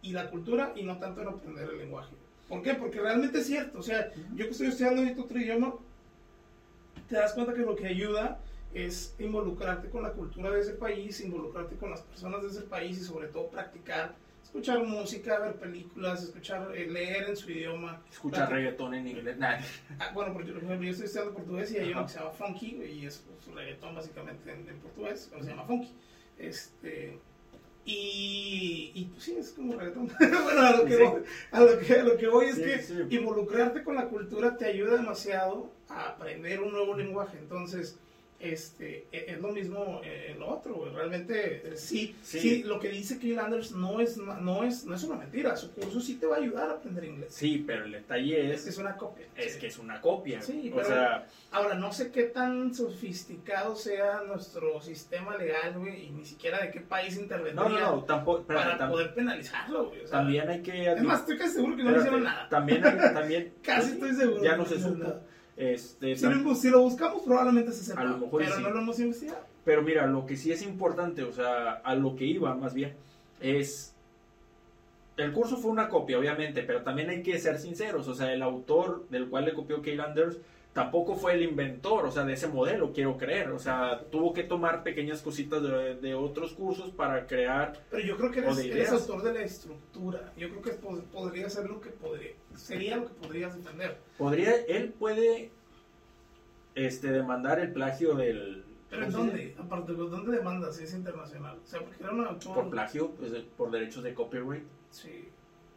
y 0.00 0.12
la 0.12 0.30
cultura 0.30 0.72
y 0.76 0.84
no 0.84 0.96
tanto 0.98 1.20
en 1.22 1.28
aprender 1.28 1.68
el 1.70 1.78
lenguaje. 1.78 2.14
¿Por 2.48 2.62
qué? 2.62 2.74
Porque 2.74 3.00
realmente 3.00 3.38
es 3.38 3.46
cierto. 3.46 3.78
O 3.78 3.82
sea, 3.82 4.10
yo 4.34 4.44
que 4.44 4.50
estoy 4.50 4.68
estudiando 4.68 5.02
ahorita 5.02 5.22
otro 5.22 5.38
idioma, 5.38 5.74
te 7.08 7.16
das 7.16 7.32
cuenta 7.32 7.54
que 7.54 7.60
lo 7.60 7.76
que 7.76 7.86
ayuda 7.86 8.40
es 8.72 9.14
involucrarte 9.18 9.88
con 9.88 10.02
la 10.02 10.10
cultura 10.12 10.50
de 10.50 10.60
ese 10.60 10.74
país, 10.74 11.20
involucrarte 11.20 11.76
con 11.76 11.90
las 11.90 12.02
personas 12.02 12.42
de 12.42 12.48
ese 12.48 12.62
país 12.62 12.98
y 12.98 13.04
sobre 13.04 13.28
todo 13.28 13.48
practicar, 13.48 14.16
escuchar 14.42 14.82
música, 14.84 15.38
ver 15.38 15.54
películas, 15.54 16.24
escuchar, 16.24 16.76
eh, 16.76 16.86
leer 16.86 17.30
en 17.30 17.36
su 17.36 17.50
idioma. 17.50 18.02
Escuchar 18.10 18.50
reggaetón 18.50 18.94
en 18.94 19.08
inglés. 19.08 19.38
Nah. 19.38 19.58
Ah, 20.00 20.10
bueno, 20.12 20.32
porque 20.32 20.52
por 20.52 20.64
ejemplo, 20.64 20.84
yo 20.84 20.90
estoy 20.90 21.06
estudiando 21.06 21.34
portugués 21.34 21.72
y 21.72 21.78
hay 21.78 21.92
uno 21.92 22.04
que 22.04 22.12
se 22.12 22.18
llama 22.18 22.30
Funky 22.32 22.82
y 22.82 23.06
es 23.06 23.18
pues, 23.18 23.54
reggaetón 23.54 23.94
básicamente 23.94 24.52
en, 24.52 24.68
en 24.68 24.78
portugués, 24.78 25.28
pero 25.30 25.44
se 25.44 25.50
llama 25.50 25.64
Funky. 25.64 25.92
Este, 26.38 27.18
y, 27.86 28.92
y 28.94 29.04
pues 29.06 29.22
sí, 29.24 29.36
es 29.38 29.50
como 29.50 29.74
reggaetón. 29.76 30.10
bueno, 30.18 30.60
a 30.62 30.70
lo 30.76 30.84
que, 30.84 30.96
Sí. 30.96 31.02
voy, 31.02 31.22
a 31.52 31.60
lo 31.60 31.78
que, 31.78 31.92
a 31.94 32.02
lo 32.04 32.16
que 32.16 32.28
voy 32.28 32.46
es 32.46 32.54
Sí, 32.56 32.62
que 32.62 32.82
sí. 32.82 32.94
involucrarte 33.10 33.82
con 33.84 33.94
la 33.96 34.08
cultura 34.08 34.56
te 34.56 34.66
ayuda 34.66 34.96
demasiado 34.96 35.70
a 35.88 36.08
aprender 36.10 36.60
un 36.60 36.72
nuevo 36.72 36.96
lenguaje. 36.96 37.36
Entonces, 37.38 37.98
este, 38.40 39.06
e- 39.12 39.26
es 39.28 39.40
lo 39.40 39.48
mismo 39.52 40.00
eh, 40.04 40.28
en 40.32 40.40
lo 40.40 40.48
otro. 40.48 40.90
Realmente, 40.94 41.68
eh, 41.72 41.76
sí, 41.76 42.14
sí, 42.22 42.38
Sí. 42.40 42.62
lo 42.64 42.78
que 42.80 42.88
dice 42.88 43.18
Kill 43.18 43.38
Anders 43.38 43.72
no 43.72 44.00
es, 44.00 44.16
no, 44.18 44.64
es, 44.64 44.84
no 44.84 44.94
es 44.94 45.02
una 45.04 45.16
mentira. 45.16 45.56
Su 45.56 45.72
curso 45.72 46.00
sí 46.00 46.16
te 46.16 46.26
va 46.26 46.36
a 46.36 46.38
ayudar 46.40 46.68
a 46.68 46.72
aprender 46.74 47.04
inglés. 47.04 47.32
Sí, 47.34 47.64
pero 47.66 47.84
el 47.86 47.92
detalle 47.92 48.52
Es 48.52 48.64
que 48.64 48.70
es, 48.70 48.78
una 48.78 48.96
copia. 48.96 49.26
es 49.36 49.54
Sí. 49.54 49.60
que 49.60 49.66
es 49.68 49.78
una 49.78 50.00
copia. 50.00 50.40
Sí, 50.42 50.70
o 50.72 50.76
pero- 50.76 50.88
sea, 50.88 51.26
Ahora, 51.52 51.74
no 51.76 51.92
sé 51.92 52.10
qué 52.10 52.24
tan 52.24 52.74
sofisticado 52.74 53.76
sea 53.76 54.22
nuestro 54.26 54.80
sistema 54.82 55.36
legal, 55.36 55.78
güey, 55.78 56.06
y 56.06 56.10
ni 56.10 56.24
siquiera 56.24 56.58
de 56.60 56.72
qué 56.72 56.80
país 56.80 57.16
intervendría 57.16 57.68
no, 57.68 57.68
no, 57.68 57.96
no, 57.98 58.04
tampoco, 58.04 58.40
espérate, 58.40 58.70
para 58.70 58.78
tam- 58.78 58.90
poder 58.90 59.14
penalizarlo, 59.14 59.86
güey. 59.86 60.00
o 60.02 60.08
sea, 60.08 60.18
también 60.18 60.48
hay 60.48 60.62
que... 60.62 60.92
es 60.92 61.02
más, 61.04 61.20
estoy 61.20 61.38
casi 61.38 61.54
seguro 61.54 61.76
que 61.76 61.84
no 61.84 61.90
le 61.92 61.98
hicieron 61.98 62.24
nada. 62.24 62.48
También, 62.48 62.84
hay- 62.84 62.96
también, 63.14 63.52
Casi 63.62 63.92
estoy 63.92 64.14
seguro. 64.14 64.42
Ya 64.42 64.56
no 64.56 64.66
se 64.66 64.80
supo. 64.80 64.96
nada. 64.96 65.22
Este, 65.56 66.16
Si 66.16 66.26
lo, 66.26 66.54
si 66.54 66.70
lo 66.70 66.80
buscamos, 66.80 67.22
probablemente 67.22 67.72
se 67.72 67.84
sepa, 67.84 68.00
A 68.00 68.04
lo 68.04 68.18
mejor 68.18 68.42
y 68.42 68.44
pero 68.46 68.56
sí. 68.56 68.62
no 68.62 68.70
lo 68.70 68.80
hemos 68.80 68.98
investigado. 68.98 69.40
Pero 69.64 69.82
mira, 69.82 70.06
lo 70.06 70.26
que 70.26 70.36
sí 70.36 70.52
es 70.52 70.62
importante, 70.62 71.22
o 71.22 71.32
sea, 71.32 71.72
a 71.72 71.94
lo 71.94 72.16
que 72.16 72.24
iba 72.24 72.54
más 72.54 72.74
bien, 72.74 72.94
es... 73.40 73.94
El 75.16 75.32
curso 75.32 75.56
fue 75.56 75.70
una 75.70 75.88
copia, 75.88 76.18
obviamente, 76.18 76.64
pero 76.64 76.82
también 76.82 77.08
hay 77.08 77.22
que 77.22 77.38
ser 77.38 77.60
sinceros, 77.60 78.08
o 78.08 78.14
sea, 78.16 78.32
el 78.32 78.42
autor 78.42 79.06
del 79.10 79.28
cual 79.28 79.44
le 79.44 79.54
copió 79.54 79.80
Kyle 79.80 80.00
Anders 80.00 80.38
tampoco 80.74 81.14
fue 81.14 81.34
el 81.34 81.42
inventor, 81.42 82.04
o 82.04 82.10
sea, 82.10 82.24
de 82.24 82.34
ese 82.34 82.48
modelo, 82.48 82.92
quiero 82.92 83.16
creer, 83.16 83.52
o 83.52 83.58
sea, 83.60 84.02
tuvo 84.10 84.34
que 84.34 84.42
tomar 84.42 84.82
pequeñas 84.82 85.22
cositas 85.22 85.62
de, 85.62 85.94
de 85.94 86.14
otros 86.14 86.52
cursos 86.52 86.90
para 86.90 87.26
crear... 87.26 87.80
Pero 87.90 88.04
yo 88.04 88.16
creo 88.18 88.30
que 88.32 88.40
eres, 88.40 88.58
eres 88.58 88.90
autor 88.90 89.22
de 89.22 89.34
la 89.34 89.42
estructura. 89.42 90.32
Yo 90.36 90.50
creo 90.50 90.62
que 90.62 90.72
po- 90.72 91.00
podría 91.12 91.48
ser 91.48 91.70
lo 91.70 91.80
que 91.80 91.90
podría, 91.90 92.32
sería 92.56 92.96
lo 92.96 93.06
que 93.06 93.14
podrías 93.14 93.56
defender. 93.56 93.96
Podría, 94.18 94.56
él 94.66 94.92
puede 94.98 95.52
este, 96.74 97.12
demandar 97.12 97.60
el 97.60 97.72
plagio 97.72 98.16
del... 98.16 98.64
Pero 98.90 99.06
¿en 99.06 99.12
dónde? 99.12 99.54
Aparte, 99.58 99.92
¿pues 99.92 100.10
¿dónde 100.10 100.36
demandas 100.36 100.76
si 100.76 100.84
es 100.84 100.94
internacional? 100.94 101.58
O 101.64 101.66
sea, 101.66 101.80
porque 101.80 102.02
era 102.02 102.12
un 102.12 102.26
autor... 102.26 102.54
Por 102.54 102.70
plagio, 102.70 103.10
pues, 103.12 103.32
por 103.56 103.70
derechos 103.70 104.02
de 104.02 104.12
copyright. 104.12 104.64
Sí, 104.90 105.08
¿pero 105.08 105.20
en 105.20 105.33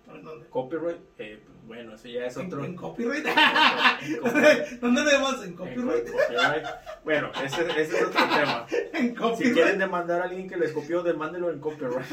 ¿Dónde? 0.07 0.47
Copyright, 0.47 1.01
eh, 1.17 1.41
pues, 1.45 1.57
bueno, 1.65 1.95
eso 1.95 2.07
ya 2.07 2.25
es 2.25 2.37
otro. 2.37 2.63
¿En, 2.63 2.75
copyright? 2.75 3.25
¿En 3.25 4.17
copyright? 4.17 4.67
¿Dónde 4.81 5.03
lo 5.03 5.11
vemos? 5.11 5.45
¿En 5.45 5.53
copyright? 5.53 6.07
¿En 6.07 6.13
copyright? 6.13 6.65
Bueno, 7.03 7.31
ese, 7.43 7.61
ese, 7.67 7.81
es 7.81 8.03
otro 8.03 8.09
tema. 8.09 8.65
¿En 8.93 9.15
copyright? 9.15 9.47
Si 9.47 9.53
quieren 9.53 9.79
demandar 9.79 10.21
a 10.21 10.23
alguien 10.25 10.49
que 10.49 10.57
les 10.57 10.71
copió, 10.71 11.03
demándelo 11.03 11.51
en 11.51 11.59
copyright. 11.59 12.05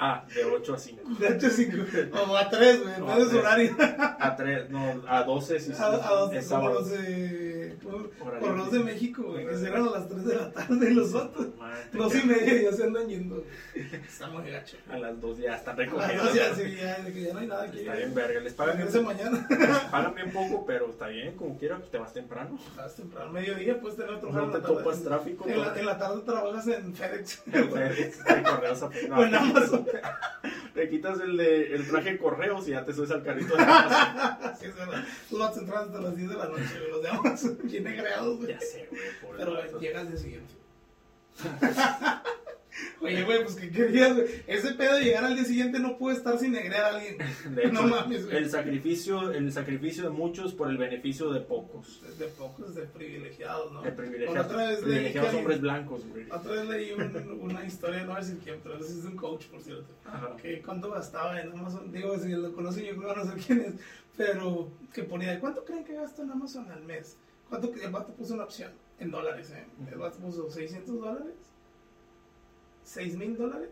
Ah, 0.00 0.24
de 0.32 0.44
8 0.44 0.74
a 0.74 0.78
5. 0.78 1.02
De 1.18 1.26
8 1.26 1.46
a 1.46 1.50
5. 1.50 1.76
O 2.30 2.36
a 2.36 2.48
3, 2.48 2.82
güey. 2.82 3.00
No, 3.00 3.10
a 3.10 3.16
horario. 3.16 3.76
A 4.20 4.36
3, 4.36 4.70
no, 4.70 5.02
a 5.08 5.24
12. 5.24 5.58
Si 5.58 5.72
a, 5.72 5.86
a 5.86 6.12
12, 6.14 6.38
es 6.38 6.46
sábado. 6.46 6.80
12 6.80 7.47
por, 7.78 8.10
por 8.10 8.56
los 8.56 8.70
de 8.70 8.80
México, 8.80 9.22
güey, 9.22 9.46
que 9.46 9.56
cierran 9.56 9.88
a 9.88 9.90
las 9.90 10.08
3 10.08 10.24
de 10.24 10.36
la 10.36 10.52
tarde 10.52 10.90
los 10.90 11.14
otros. 11.14 11.46
Dos 11.92 12.14
y 12.14 12.26
media 12.26 12.62
ya 12.62 12.72
se 12.72 12.84
andan 12.84 13.08
yendo. 13.08 13.44
Está 13.74 14.28
muy 14.28 14.50
gacho. 14.50 14.76
A 14.90 14.98
las 14.98 15.20
2 15.20 15.38
ya 15.38 15.56
están 15.56 15.76
recogiendo. 15.76 16.22
A 16.22 16.26
las 16.26 16.34
2 16.34 16.34
ya, 16.34 16.54
sí, 16.54 16.76
ya, 16.76 17.04
que 17.04 17.22
ya 17.22 17.32
no 17.32 17.38
hay 17.40 17.46
nada 17.46 17.64
aquí. 17.64 17.80
Está 17.80 17.94
bien, 17.94 18.14
verga. 18.14 18.40
Les 18.40 18.54
pagan 18.54 18.76
bien, 18.76 19.04
mañana. 19.04 19.46
Les 19.48 19.78
pagan 19.90 20.14
bien 20.14 20.30
poco, 20.32 20.64
pero 20.66 20.90
está 20.90 21.08
bien, 21.08 21.36
como 21.36 21.58
quiera, 21.58 21.78
pues 21.78 21.90
te 21.90 21.98
vas 21.98 22.12
temprano. 22.12 22.58
Te 22.74 22.80
vas 22.80 22.94
temprano, 22.94 23.32
mediodía 23.32 23.80
puedes 23.80 23.96
tener 23.96 24.14
otro 24.14 24.30
No 24.30 24.50
te 24.50 24.60
topas 24.60 25.02
tráfico. 25.02 25.48
En 25.48 25.60
la, 25.60 25.78
en 25.78 25.86
la 25.86 25.98
tarde 25.98 26.22
trabajas 26.22 26.66
en 26.68 26.94
FedEx. 26.94 27.42
En 27.46 27.70
FedEx, 27.70 28.18
en 28.26 28.42
correos. 28.42 28.80
No, 29.08 29.16
o 29.18 29.24
en 29.24 29.34
Amazon. 29.34 29.86
Te 30.74 30.88
quitas 30.88 31.18
el, 31.18 31.36
de, 31.36 31.74
el 31.74 31.88
traje 31.88 32.12
de 32.12 32.18
correos 32.18 32.68
y 32.68 32.70
ya 32.70 32.84
te 32.84 32.94
subes 32.94 33.10
al 33.10 33.24
carrito 33.24 33.56
de 33.56 33.62
Amazon. 33.66 34.52
Sí, 34.60 34.66
es 34.66 34.76
verdad. 34.76 35.04
Los 35.32 35.56
entras 35.56 35.86
hasta 35.86 36.00
las 36.00 36.16
10 36.16 36.28
de 36.28 36.36
la 36.36 36.46
noche, 36.46 36.88
los 36.88 37.02
de 37.02 37.08
Amazon 37.08 37.58
bien 37.70 37.84
negreados, 37.84 38.36
güey. 38.38 38.48
Ya 38.50 38.60
sé, 38.60 38.86
güey, 38.90 39.02
Pero 39.36 39.50
el 39.52 39.56
güey, 39.56 39.66
vato. 39.66 39.80
llega 39.80 40.00
al 40.00 40.08
día 40.08 40.16
siguiente. 40.16 40.54
Oye, 43.00 43.24
güey, 43.24 43.42
pues 43.42 43.56
que 43.56 43.70
querías, 43.70 44.14
güey. 44.14 44.26
Ese 44.46 44.72
pedo 44.74 44.94
de 44.96 45.04
llegar 45.04 45.24
al 45.24 45.34
día 45.34 45.44
siguiente 45.44 45.80
no 45.80 45.98
puede 45.98 46.16
estar 46.16 46.38
sin 46.38 46.52
negrear 46.52 46.82
a 46.84 46.96
alguien. 46.96 47.16
De 47.54 47.62
hecho, 47.62 47.72
no 47.72 47.82
mames, 47.84 48.24
güey. 48.26 48.36
el 48.36 48.50
sacrificio, 48.50 49.32
el 49.32 49.52
sacrificio 49.52 50.04
de 50.04 50.10
muchos 50.10 50.54
por 50.54 50.68
el 50.70 50.76
beneficio 50.78 51.32
de 51.32 51.40
pocos. 51.40 52.00
De 52.18 52.26
pocos, 52.26 52.74
de 52.76 52.82
privilegiados, 52.82 53.72
¿no? 53.72 53.84
El 53.84 53.94
Bueno, 53.94 53.96
privilegiado, 54.10 54.46
otra 54.46 54.68
vez 54.68 54.78
leí 54.82 54.82
privilegiados 54.84 55.30
que- 55.30 55.36
hombres 55.38 55.60
blancos, 55.60 56.06
güey. 56.06 56.30
Otra 56.30 56.52
vez 56.52 56.68
leí 56.68 56.92
un- 56.92 57.40
una 57.40 57.64
historia, 57.64 58.04
no 58.04 58.14
decir 58.14 58.38
quién, 58.44 58.60
pero 58.62 58.76
es 58.78 59.02
de 59.02 59.08
un 59.08 59.16
coach, 59.16 59.46
por 59.46 59.60
cierto. 59.62 59.86
Ajá. 60.04 60.36
Que 60.40 60.62
cuánto 60.62 60.90
gastaba 60.90 61.40
en 61.40 61.50
Amazon. 61.52 61.90
Digo, 61.90 62.16
si 62.18 62.28
lo 62.28 62.52
conocen, 62.52 62.84
yo 62.84 62.96
creo 62.96 63.14
que 63.14 63.20
no 63.20 63.26
sé 63.32 63.38
quién 63.44 63.60
es. 63.60 63.74
Pero 64.16 64.70
que 64.92 65.02
ponía, 65.04 65.38
¿cuánto 65.40 65.64
creen 65.64 65.84
que 65.84 65.94
gasto 65.94 66.22
en 66.22 66.30
Amazon 66.30 66.70
al 66.70 66.82
mes? 66.84 67.16
¿Cuánto 67.48 67.72
el 67.74 67.90
vato 67.90 68.12
puso 68.14 68.34
una 68.34 68.44
opción? 68.44 68.72
En 68.98 69.10
dólares, 69.10 69.50
¿eh? 69.50 69.64
El 69.90 69.98
vato 69.98 70.18
puso 70.18 70.50
600 70.50 71.00
dólares, 71.00 71.34
6 72.84 73.16
mil 73.16 73.36
dólares 73.36 73.70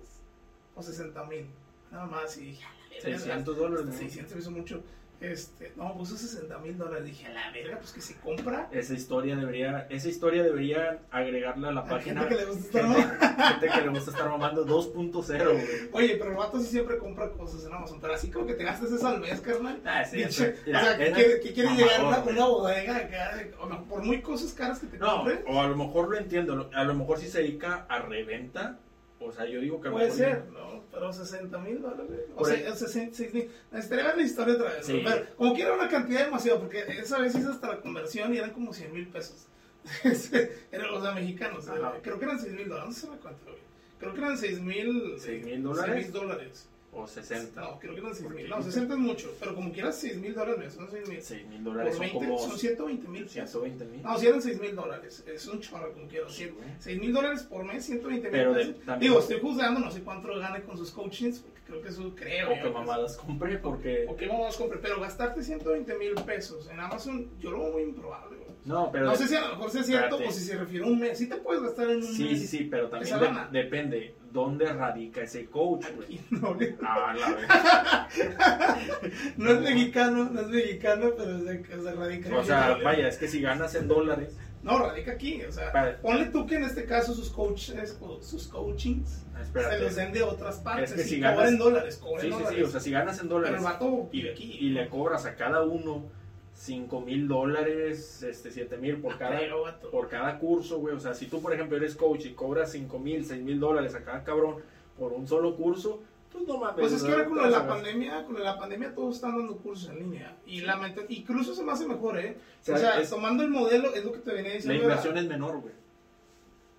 o 0.74 0.82
60 0.82 1.24
mil. 1.24 1.46
Nada 1.90 2.07
más. 2.07 2.36
Y 2.38 2.46
dije, 2.46 2.64
"A 2.64 2.68
la 2.72 2.88
verga, 2.90 3.18
600 3.18 3.57
dólares, 3.57 3.80
hasta 3.86 3.92
¿no? 3.92 3.98
600 3.98 4.34
me 4.34 4.40
hizo 4.40 4.51
mucho. 4.51 4.82
Este, 5.20 5.72
no, 5.76 5.96
puso 5.96 6.16
60 6.16 6.58
mil 6.58 6.76
dólares. 6.76 7.06
Dije, 7.06 7.26
a 7.26 7.30
la 7.30 7.50
verga, 7.50 7.78
pues 7.78 7.92
que 7.92 8.00
se 8.00 8.14
compra. 8.16 8.68
Esa 8.70 8.94
historia 8.94 9.34
debería, 9.36 9.86
esa 9.88 10.08
historia 10.08 10.42
debería 10.42 10.98
agregarla 11.10 11.68
a 11.68 11.72
la 11.72 11.84
página. 11.86 12.20
gente 12.28 12.36
que 12.36 12.40
le 12.42 12.46
gusta 12.50 12.66
estar 12.66 12.82
mamando. 12.84 13.26
gente 13.48 13.68
que 13.68 13.80
le 13.80 13.88
gusta 13.88 14.10
estar 14.10 14.28
mamando 14.28 14.66
2.0, 14.66 15.52
güey. 15.52 15.66
Oye, 15.92 16.16
pero 16.16 16.30
el 16.30 16.36
vato 16.36 16.58
sí 16.60 16.66
siempre 16.66 16.98
compra 16.98 17.30
cosas 17.30 17.64
en 17.64 17.72
Amazon. 17.72 18.00
Pero 18.00 18.14
así 18.14 18.30
como 18.30 18.46
que 18.46 18.54
te 18.54 18.64
gastes 18.64 18.92
eso 18.92 19.08
al 19.08 19.20
mes, 19.20 19.40
carnal. 19.40 19.80
Ah, 19.84 20.04
sí, 20.04 20.22
eso- 20.22 20.44
o 20.44 20.46
sea, 20.46 20.96
¿qué 20.96 21.06
era 21.06 21.16
quiere, 21.16 21.40
qué 21.40 21.52
quiere 21.52 21.68
mamador, 21.70 21.88
llegar 21.88 22.00
a 22.00 22.08
una, 22.30 22.46
bodega 22.46 22.96
acá? 22.96 23.42
por 23.88 24.02
muy 24.02 24.20
cosas 24.20 24.52
caras 24.52 24.78
que 24.80 24.86
te 24.86 24.98
No, 24.98 25.16
compres. 25.16 25.40
o 25.46 25.60
a 25.60 25.66
lo 25.66 25.76
mejor 25.76 26.08
lo 26.10 26.16
entiendo, 26.18 26.70
a 26.74 26.84
lo 26.84 26.94
mejor 26.94 27.18
sí 27.18 27.28
se 27.28 27.38
dedica 27.42 27.86
a 27.88 28.00
reventa, 28.00 28.78
o 29.20 29.32
sea, 29.32 29.46
yo 29.46 29.60
digo 29.60 29.80
que 29.80 29.90
Puede 29.90 30.10
ser, 30.10 30.46
¿no? 30.52 30.84
Pero 30.92 31.12
60 31.12 31.58
mil 31.58 31.80
dólares. 31.80 32.20
O 32.34 32.44
sea, 32.44 32.74
66 32.74 33.34
mil. 33.34 33.50
Necesitaría 33.72 34.06
ver 34.06 34.16
la 34.16 34.22
historia 34.22 34.54
otra 34.54 34.72
vez. 34.72 34.86
Sí. 34.86 35.02
Pero 35.04 35.26
como 35.36 35.54
quiera 35.54 35.74
una 35.74 35.88
cantidad 35.88 36.24
demasiado, 36.24 36.60
porque 36.60 36.84
esa 36.88 37.18
vez 37.18 37.34
hice 37.34 37.48
hasta 37.48 37.68
la 37.68 37.80
conversión 37.80 38.32
y 38.34 38.38
eran 38.38 38.52
como 38.52 38.72
100 38.72 38.92
mil 38.92 39.08
pesos. 39.08 39.46
eran 40.72 40.90
los 40.90 41.14
mexicanos. 41.14 41.68
Ajá. 41.68 41.94
Creo 42.02 42.18
que 42.18 42.24
eran 42.24 42.40
6 42.40 42.52
mil 42.54 42.68
dólares. 42.68 42.88
No 42.88 43.12
sé 43.12 43.18
cuánto. 43.20 43.56
Creo 43.98 44.12
que 44.12 44.20
eran 44.20 44.38
6 44.38 44.60
mil. 44.60 45.14
¿Seis 45.18 45.44
mil 45.44 45.62
dólares? 45.62 45.94
6 45.94 46.04
mil 46.04 46.12
dólares. 46.12 46.68
O 46.97 47.07
60. 47.07 47.61
No, 47.61 47.78
creo 47.78 47.94
que 47.94 48.01
eran 48.01 48.14
6 48.14 48.30
mil. 48.30 48.49
No, 48.49 48.62
60 48.62 48.94
es 48.94 49.01
mucho. 49.01 49.34
Pero 49.38 49.55
como 49.55 49.72
quieras, 49.72 49.97
6 50.01 50.16
mil 50.18 50.34
dólares. 50.34 50.74
Son 50.74 50.90
6 50.90 51.09
mil. 51.09 51.22
6 51.22 51.47
mil 51.49 51.64
dólares 51.64 51.97
Por 51.97 52.07
son 52.07 52.12
20, 52.18 52.26
como 52.26 52.38
son 52.49 52.59
120 52.59 53.09
mil 53.09 53.22
pesos. 53.22 53.32
120 53.32 53.84
mil. 53.86 54.03
No, 54.03 54.18
si 54.18 54.26
eran 54.26 54.42
6 54.42 54.61
mil 54.61 54.74
dólares. 54.76 55.24
Es 55.26 55.47
un 55.47 55.61
chorro, 55.61 55.92
como. 55.92 56.07
Sí, 56.28 56.47
güey. 56.47 56.68
6 56.78 57.01
mil 57.01 57.12
dólares 57.12 57.42
por 57.42 57.64
mes, 57.64 57.84
120 57.84 58.22
mil 58.28 58.30
Pero 58.32 58.55
de- 58.55 58.64
también- 58.74 59.01
Digo, 59.01 59.20
estoy 59.20 59.40
juzgando, 59.40 59.80
no 59.80 59.90
sé 59.90 60.01
cuánto 60.03 60.28
gane 60.38 60.62
con 60.62 60.76
sus 60.78 60.90
coachings, 60.90 61.40
porque 61.40 61.61
creo 61.66 61.82
que 61.82 61.88
eso 61.88 62.12
creo. 62.14 62.53
O 62.53 62.62
que 62.62 62.70
mamadas 62.70 63.16
compré 63.16 63.59
porque... 63.59 64.07
O 64.09 64.16
que 64.16 64.26
mamadas 64.26 64.57
compre, 64.57 64.78
pero 64.80 65.01
gastarte 65.01 65.42
120 65.42 65.94
mil 65.99 66.14
pesos 66.24 66.68
en 66.70 66.80
Amazon, 66.80 67.28
yo 67.40 67.51
lo 67.51 67.59
veo 67.61 67.72
muy 67.72 67.82
improbable. 67.82 68.36
No, 68.66 68.90
pero... 68.90 69.06
no 69.06 69.14
sé 69.16 69.28
si 69.28 69.34
a 69.36 69.42
lo 69.42 69.48
mejor 69.50 69.70
sea 69.70 69.82
cierto 69.84 70.16
o 70.18 70.30
si 70.32 70.40
se 70.44 70.56
refiere 70.58 70.84
a 70.84 70.88
un 70.88 70.98
mes. 70.98 71.16
Sí 71.16 71.28
te 71.28 71.36
puedes 71.36 71.62
gastar 71.62 71.88
en 71.88 71.96
un 71.98 72.02
Sí, 72.02 72.24
mes. 72.24 72.40
sí, 72.40 72.46
sí, 72.48 72.64
pero 72.70 72.88
también 72.88 73.18
de- 73.20 73.58
depende 73.62 74.14
dónde 74.32 74.66
radica 74.72 75.22
ese 75.22 75.46
coach, 75.46 75.86
güey. 75.94 76.20
No, 76.30 76.54
güey. 76.54 76.74
Ah, 76.82 77.14
la 77.18 77.32
vez. 77.32 77.46
no 79.36 79.50
es 79.52 79.60
mexicano, 79.60 80.28
no 80.30 80.40
es 80.40 80.48
mexicano, 80.48 81.10
pero 81.16 81.36
es 81.36 81.44
de 81.84 81.92
radica 81.94 82.36
O 82.38 82.44
sea, 82.44 82.72
aquí. 82.74 82.82
vaya, 82.84 83.08
es 83.08 83.16
que 83.18 83.28
si 83.28 83.40
ganas 83.40 83.74
en 83.74 83.88
dólares... 83.88 84.36
No, 84.62 84.78
radica 84.80 85.12
aquí. 85.12 85.42
O 85.44 85.52
sea, 85.52 85.98
ponle 86.02 86.26
tú 86.26 86.44
que 86.44 86.56
en 86.56 86.64
este 86.64 86.84
caso 86.86 87.14
sus 87.14 87.30
coaches 87.30 87.96
o 88.00 88.20
sus 88.20 88.48
coachings 88.48 89.24
se 89.36 89.42
Espérate. 89.42 89.78
los 89.80 89.94
den 89.94 90.12
de 90.12 90.22
otras 90.24 90.56
partes. 90.58 90.90
Es 90.90 90.96
que 90.96 91.02
si 91.04 91.20
ganas- 91.20 91.56
dólares, 91.56 91.98
cobren 91.98 92.20
Sí, 92.22 92.26
sí, 92.26 92.32
dólares. 92.32 92.56
sí, 92.58 92.62
o 92.64 92.68
sea, 92.68 92.80
si 92.80 92.90
ganas 92.90 93.20
en 93.20 93.28
pero 93.28 93.34
dólares 93.40 93.58
el 93.58 93.64
vato 93.64 94.08
y, 94.10 94.28
aquí. 94.28 94.58
y 94.60 94.70
le 94.70 94.88
cobras 94.88 95.24
a 95.24 95.36
cada 95.36 95.62
uno 95.62 96.10
5 96.59 97.00
mil 97.02 97.28
dólares, 97.28 98.22
este, 98.22 98.50
7 98.50 98.78
mil 98.78 98.96
por 98.96 99.18
cada, 99.18 99.38
Pero, 99.38 99.62
vato. 99.62 99.90
por 99.90 100.09
cada 100.09 100.38
curso, 100.38 100.78
güey. 100.78 100.94
O 100.94 101.00
sea, 101.00 101.12
si 101.12 101.26
tú, 101.26 101.42
por 101.42 101.52
ejemplo, 101.52 101.76
eres 101.76 101.94
coach 101.94 102.24
y 102.24 102.32
cobras 102.32 102.72
5 102.72 102.98
mil, 102.98 103.24
6 103.26 103.42
mil 103.42 103.61
dólares 103.61 103.94
a 103.94 104.02
cada 104.02 104.24
cabrón 104.24 104.57
por 104.98 105.12
un 105.12 105.28
solo 105.28 105.54
curso, 105.54 106.00
pues 106.32 106.46
no 106.48 106.57
mames. 106.59 106.80
Pues 106.80 106.92
es 106.94 107.02
que 107.02 107.12
ahora 107.12 107.26
con 107.26 107.50
la 107.50 107.66
pandemia, 107.66 108.24
con 108.24 108.32
lo 108.34 108.38
de 108.38 108.44
la 108.46 108.59
pandemia 108.59 108.94
todos 108.94 109.16
están 109.16 109.36
dando 109.36 109.57
cursos 109.59 109.90
en 109.90 109.98
línea. 109.98 110.34
Y 110.46 110.62
la 110.62 110.76
mente- 110.76 111.04
incluso 111.11 111.54
se 111.54 111.62
me 111.62 111.72
hace 111.72 111.86
mejor, 111.86 112.18
¿eh? 112.18 112.38
O 112.62 112.64
sea, 112.64 112.74
O 112.74 112.78
sea, 112.78 113.00
es- 113.00 113.11
tomando 113.11 113.42
el 113.42 113.50
modelo, 113.50 113.94
es 113.94 114.02
lo 114.04 114.12
que 114.12 114.18
te 114.20 114.32
venía 114.32 114.50
La 114.52 114.57
diciendo. 114.57 114.82
inversión 114.82 115.12
era- 115.12 115.20
es 115.22 115.28
menor, 115.28 115.61
güey. 115.61 115.74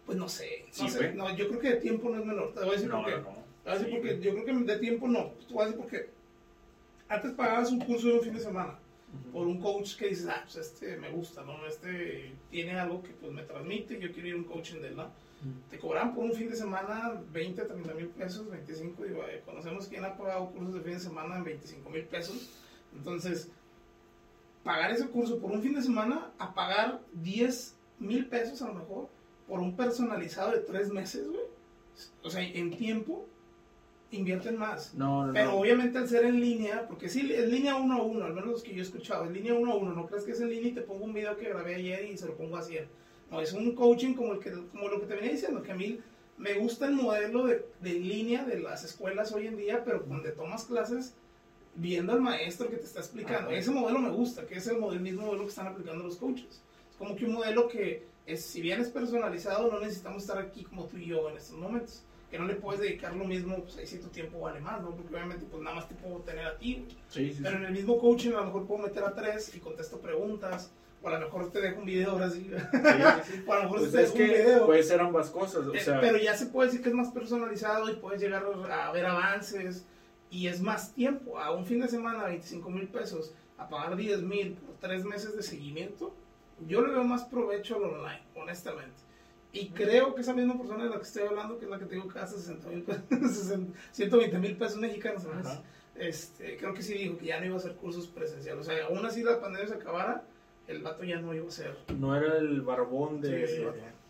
Pues 0.08 0.18
no 0.18 0.28
sé, 0.28 0.66
no 0.68 0.74
Sí, 0.74 0.90
sé. 0.90 1.14
No, 1.14 1.36
yo 1.36 1.48
creo 1.50 1.60
que 1.60 1.70
de 1.70 1.76
tiempo 1.78 2.10
no 2.10 2.18
es 2.20 2.26
menor. 2.26 2.52
Te 2.54 2.62
voy 2.62 2.70
a 2.70 2.72
decir 2.74 2.90
No, 2.90 2.98
por 3.04 3.06
qué. 3.06 3.12
no, 3.12 3.18
no. 3.18 3.24
Te 3.30 3.34
voy 3.34 3.44
a 3.66 3.72
decir 3.74 3.86
Sí, 3.88 3.92
por 3.94 4.02
qué. 4.02 4.08
güey. 4.16 4.22
Yo 4.24 4.32
creo 4.34 4.46
que 4.46 4.72
de 4.74 4.80
tiempo 4.80 5.08
no. 5.08 5.24
Te 5.48 5.54
voy 5.54 5.62
a 5.64 5.66
decir 5.68 5.82
por 5.82 5.90
qué. 5.92 6.10
Antes 7.10 7.32
pagabas 7.34 7.72
un 7.72 7.80
curso 7.82 8.08
de 8.08 8.14
un 8.14 8.22
fin 8.22 8.34
de 8.34 8.40
semana. 8.40 8.80
Por 9.32 9.48
un 9.48 9.60
coach 9.60 9.96
que 9.98 10.08
dices, 10.10 10.28
ah, 10.30 10.42
pues 10.44 10.58
este 10.58 10.98
me 10.98 11.10
gusta, 11.12 11.44
¿no? 11.44 11.66
Este 11.66 12.34
tiene 12.50 12.80
algo 12.80 13.02
que 13.04 13.10
pues 13.10 13.32
me 13.32 13.44
transmite, 13.44 14.00
yo 14.00 14.12
quiero 14.12 14.28
ir 14.28 14.34
a 14.36 14.38
un 14.38 14.44
coaching 14.46 14.82
de 14.82 14.90
él, 14.90 14.96
¿no? 14.96 15.10
Te 15.70 15.78
cobraban 15.78 16.16
por 16.16 16.26
un 16.26 16.34
fin 16.34 16.50
de 16.50 16.56
semana 16.56 17.22
20, 17.32 17.62
30 17.62 17.94
mil 17.94 18.08
pesos, 18.08 18.50
25, 18.50 19.04
digo, 19.04 19.24
eh, 19.24 19.44
conocemos 19.46 19.88
quién 19.88 20.04
ha 20.04 20.18
pagado 20.18 20.50
cursos 20.50 20.74
de 20.74 20.82
fin 20.82 20.94
de 20.94 21.00
semana 21.00 21.38
en 21.38 21.44
25 21.44 21.90
mil 21.90 22.04
pesos. 22.06 22.50
Entonces, 22.96 23.52
pagar 24.64 24.92
ese 24.92 25.08
curso 25.08 25.40
por 25.40 25.52
un 25.52 25.62
fin 25.62 25.76
de 25.76 25.82
semana 25.82 26.32
a 26.40 26.54
pagar 26.54 27.02
10 27.14 27.76
mil 28.00 28.28
pesos 28.28 28.62
a 28.62 28.68
lo 28.68 28.74
mejor 28.74 29.10
por 29.48 29.60
un 29.60 29.76
personalizado 29.76 30.52
de 30.52 30.60
3 30.60 30.92
meses, 30.92 31.28
güey. 31.28 31.44
O 32.24 32.30
sea, 32.30 32.42
en 32.42 32.76
tiempo 32.76 33.28
invierten 34.12 34.58
más. 34.58 34.94
No, 34.94 35.28
no, 35.28 35.34
Pero 35.34 35.52
no. 35.52 35.58
obviamente 35.58 35.98
al 35.98 36.08
ser 36.08 36.26
en 36.26 36.40
línea, 36.40 36.88
porque 36.88 37.10
sí, 37.10 37.32
es 37.34 37.50
línea 37.50 37.76
uno 37.76 37.96
a 37.96 38.04
uno, 38.04 38.26
al 38.26 38.34
menos 38.34 38.50
los 38.50 38.64
que 38.64 38.74
yo 38.74 38.80
he 38.80 38.84
escuchado, 38.84 39.26
es 39.26 39.32
línea 39.32 39.54
uno 39.54 39.74
a 39.74 39.76
uno, 39.76 39.94
no 39.94 40.08
crees 40.08 40.24
que 40.24 40.32
es 40.32 40.42
en 40.42 40.50
línea 40.50 40.70
y 40.70 40.74
te 40.74 40.82
pongo 40.82 41.06
un 41.06 41.14
video 41.14 41.38
que 41.38 41.50
grabé 41.50 41.76
ayer 41.76 42.06
y 42.06 42.18
se 42.18 42.26
lo 42.26 42.36
pongo 42.36 42.58
a 42.58 42.62
100. 42.62 42.88
No, 43.32 43.42
es 43.42 43.52
un 43.54 43.76
coaching 43.76 44.14
como, 44.14 44.34
el 44.34 44.40
que, 44.40 44.52
como 44.52 44.88
lo 44.88 45.00
que 45.02 45.08
te 45.08 45.16
venía 45.16 45.32
diciendo, 45.32 45.62
que 45.62 45.72
a 45.72 45.76
mí 45.76 46.00
me 46.38 46.54
gusta 46.54 46.88
el 46.88 46.94
modelo 46.94 47.46
de, 47.46 47.66
de 47.82 47.94
línea 47.94 48.46
de 48.46 48.60
las 48.60 48.84
escuelas 48.84 49.34
hoy 49.34 49.48
en 49.48 49.58
día, 49.58 49.84
pero 49.84 50.00
donde 50.00 50.32
tomas 50.32 50.66
clases 50.66 51.16
viendo 51.78 52.14
al 52.14 52.22
maestro 52.22 52.70
que 52.70 52.78
te 52.78 52.86
está 52.86 53.00
explicando. 53.00 53.50
Ajá. 53.50 53.58
Ese 53.58 53.72
modelo 53.72 54.00
me 54.00 54.10
gusta, 54.10 54.46
que 54.46 54.56
es 54.56 54.68
el, 54.68 54.78
modelo, 54.78 54.98
el 54.98 55.04
mismo 55.04 55.26
modelo 55.26 55.44
que 55.44 55.50
están 55.50 55.68
aplicando 55.68 56.04
los 56.04 56.18
coaches. 56.18 56.62
Es 56.90 56.98
como 56.98 57.16
que 57.16 57.26
un 57.26 57.34
modelo 57.34 57.68
que, 57.68 58.06
es, 58.26 58.44
si 58.44 58.62
bien 58.62 58.82
es 58.82 58.90
personalizado, 58.90 59.72
no 59.72 59.80
necesitamos 59.80 60.24
estar 60.24 60.40
aquí 60.40 60.64
como 60.64 60.86
tú 60.86 60.98
y 60.98 61.08
yo 61.08 61.30
en 61.30 61.38
estos 61.38 61.58
momentos. 61.58 62.04
Que 62.30 62.38
no 62.38 62.46
le 62.46 62.56
puedes 62.56 62.82
dedicar 62.82 63.16
lo 63.16 63.24
mismo, 63.26 63.62
pues 63.64 63.78
ahí 63.78 63.88
sí 63.88 64.00
tu 64.00 64.10
tiempo 64.10 64.40
vale 64.42 64.60
más, 64.60 64.82
¿no? 64.82 64.92
Porque 64.96 65.14
obviamente 65.14 65.46
pues 65.50 65.64
nada 65.64 65.78
más 65.78 65.88
te 65.88 65.96
puedo 65.96 66.18
tener 66.20 66.46
a 66.46 66.58
ti, 66.58 66.76
güey. 66.76 66.98
Sí, 67.10 67.34
sí, 67.34 67.40
Pero 67.42 67.52
sí. 67.58 67.64
en 67.64 67.66
el 67.66 67.74
mismo 67.74 67.98
coaching 68.00 68.32
a 68.32 68.40
lo 68.42 68.46
mejor 68.46 68.66
puedo 68.68 68.84
meter 68.84 69.04
a 69.04 69.14
tres 69.16 69.56
y 69.56 69.60
contesto 69.60 70.00
preguntas. 70.02 70.72
O 71.02 71.08
a 71.10 71.12
lo 71.14 71.20
mejor 71.20 71.52
te 71.52 71.62
dejo 71.62 71.80
un 71.80 71.86
video 71.86 72.12
ahora 72.12 72.30
sí. 72.30 72.50
O 73.48 73.54
a 73.54 73.58
lo 73.58 73.64
mejor 73.64 73.80
Pues 73.80 73.92
te 73.92 73.98
dejo 74.00 74.14
un 74.14 74.20
video. 74.20 74.66
puede 74.66 74.84
ser 74.84 75.00
ambas 75.00 75.30
cosas, 75.30 75.66
o 75.68 75.74
Eh, 75.74 75.80
sea, 75.80 76.02
pero 76.02 76.18
ya 76.18 76.36
se 76.36 76.48
puede 76.48 76.68
decir 76.70 76.82
que 76.84 76.90
es 76.90 76.96
más 76.96 77.10
personalizado 77.12 77.90
y 77.90 77.96
puedes 77.96 78.20
llegar 78.20 78.44
a 78.72 78.92
ver 78.92 79.06
avances 79.06 79.86
y 80.30 80.48
es 80.48 80.60
más 80.60 80.94
tiempo. 80.94 81.40
A 81.40 81.52
un 81.52 81.66
fin 81.66 81.80
de 81.80 81.88
semana, 81.88 82.26
25 82.26 82.70
mil 82.72 82.88
pesos, 82.90 83.32
a 83.58 83.70
pagar 83.70 83.96
10 83.96 84.24
mil 84.24 84.54
por 84.56 84.76
tres 84.78 85.06
meses 85.06 85.36
de 85.36 85.44
seguimiento, 85.44 86.14
yo 86.68 86.82
le 86.82 86.92
veo 86.92 87.04
más 87.04 87.24
provecho 87.26 87.76
al 87.78 87.84
online, 87.84 88.24
honestamente. 88.36 88.96
Y 89.54 89.70
creo 89.70 90.14
que 90.14 90.22
esa 90.22 90.34
misma 90.34 90.58
persona 90.58 90.84
de 90.84 90.90
la 90.90 90.98
que 90.98 91.04
estoy 91.04 91.24
hablando, 91.24 91.58
que 91.58 91.66
es 91.66 91.72
la 91.72 91.80
que 91.80 91.86
te 91.86 91.96
digo 91.96 92.08
que 92.08 92.20
gasta 92.20 92.38
60 92.38 92.68
mil 92.70 92.84
pesos, 92.84 93.54
120 93.92 94.38
mil 94.40 94.58
pesos 94.58 94.78
mexicanos 94.78 95.26
al 95.26 95.36
mes, 95.38 95.48
Ajá. 95.48 95.64
este, 95.96 96.58
creo 96.58 96.74
que 96.74 96.82
sí 96.84 96.94
dijo 96.96 97.18
que 97.18 97.26
ya 97.28 97.40
no 97.40 97.46
iba 97.48 97.56
a 97.56 97.58
hacer 97.58 97.74
cursos 97.76 98.08
presenciales. 98.08 98.68
O 98.68 98.70
sea, 98.70 98.86
aún 98.86 99.04
así 99.06 99.24
la 99.24 99.40
pandemia 99.40 99.68
se 99.68 99.76
acabara, 99.76 100.24
el 100.68 100.82
vato 100.82 101.04
ya 101.06 101.20
no 101.20 101.34
iba 101.34 101.46
a 101.46 101.48
hacer. 101.48 101.76
no 101.98 102.16
era 102.16 102.38
el 102.38 102.62
barbón 102.62 103.22
de... 103.22 103.48
Sí, 103.48 103.56
sí. 103.58 103.64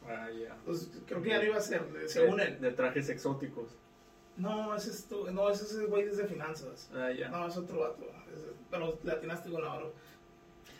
Ah, 0.10 0.28
ya. 0.32 0.56
Pues, 0.66 0.90
creo 1.06 1.22
que 1.22 1.30
ya 1.30 1.38
no 1.38 1.44
iba 1.46 1.56
a 1.56 1.60
hacer, 1.60 1.82
según 2.08 2.40
él. 2.40 2.60
de 2.60 2.72
trajes 2.72 3.08
exóticos. 3.10 3.76
No, 4.38 4.76
ese 4.76 4.92
es 4.92 5.06
tu- 5.06 5.30
no, 5.32 5.50
ese 5.50 5.64
es 5.66 5.76
el 5.76 5.88
güey 5.88 6.06
desde 6.06 6.26
finanzas. 6.26 6.90
Ah, 6.94 7.12
ya. 7.12 7.28
No, 7.30 7.48
es 7.48 7.58
otro 7.58 7.80
vato. 7.80 8.06
Es- 8.34 8.46
pero 8.70 8.98
le 9.04 9.12
atinaste 9.12 9.50
con 9.50 9.64
oro. 9.64 9.94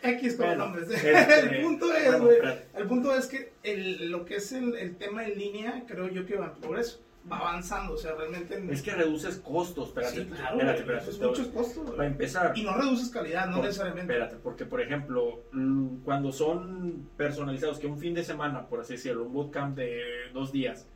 X 0.02 0.36
con 0.36 0.46
Bueno, 0.46 0.64
nombres. 0.66 0.90
este, 0.90 1.40
el 1.56 1.62
punto 1.62 1.92
es, 1.94 2.20
bueno, 2.20 2.50
el 2.76 2.86
punto 2.86 3.14
es 3.14 3.26
que 3.26 3.52
el, 3.62 4.10
lo 4.10 4.24
que 4.24 4.36
es 4.36 4.52
el, 4.52 4.74
el 4.76 4.96
tema 4.96 5.24
en 5.26 5.38
línea, 5.38 5.84
creo 5.86 6.08
yo 6.08 6.24
que 6.26 6.36
va 6.36 6.46
en 6.46 6.60
progreso. 6.60 7.02
Va 7.30 7.38
avanzando. 7.40 7.92
O 7.94 7.96
sea, 7.98 8.14
realmente. 8.14 8.54
en- 8.56 8.70
Es 8.70 8.80
que 8.80 8.92
reduces 8.92 9.36
costos, 9.36 9.88
espérate, 9.88 10.16
sí, 10.20 10.24
claro. 10.26 10.58
espérate, 10.60 11.10
muchos 11.26 11.48
costos. 11.48 11.90
Para 11.90 12.06
empezar, 12.08 12.52
Y 12.56 12.62
no 12.62 12.74
reduces 12.74 13.10
calidad, 13.10 13.46
no 13.48 13.56
Por- 13.56 13.66
necesariamente. 13.66 14.12
Espérate, 14.14 14.36
porque 14.36 14.64
por 14.64 14.80
ejemplo, 14.80 15.42
mm, 15.52 15.98
cuando 16.04 16.32
son 16.32 17.08
personalizados, 17.18 17.78
que 17.78 17.86
un 17.86 17.98
fin 17.98 18.14
de 18.14 18.24
semana, 18.24 18.66
por 18.68 18.80
así 18.80 18.94
decirlo, 18.94 19.24
un 19.24 19.32
bootcamp 19.34 19.76
de 19.76 20.00
dos 20.32 20.52
días, 20.52 20.88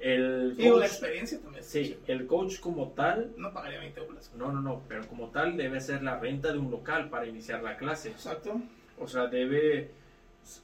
el 0.00 0.56
Digo, 0.56 0.78
la 0.78 0.86
experiencia 0.86 1.40
también. 1.40 1.64
sí, 1.64 1.98
el 2.06 2.26
coach 2.26 2.60
como 2.60 2.88
tal, 2.92 3.32
No 3.36 3.52
pagaría 3.52 3.80
20 3.80 4.00
dólares. 4.00 4.30
no, 4.36 4.52
no, 4.52 4.60
no, 4.60 4.82
pero 4.88 5.06
como 5.08 5.28
tal 5.30 5.56
debe 5.56 5.80
ser 5.80 6.02
la 6.02 6.18
renta 6.18 6.52
de 6.52 6.58
un 6.58 6.70
local 6.70 7.08
para 7.10 7.26
iniciar 7.26 7.62
la 7.62 7.76
clase. 7.76 8.10
Exacto. 8.10 8.60
O 8.98 9.06
sea, 9.08 9.26
debe 9.26 9.90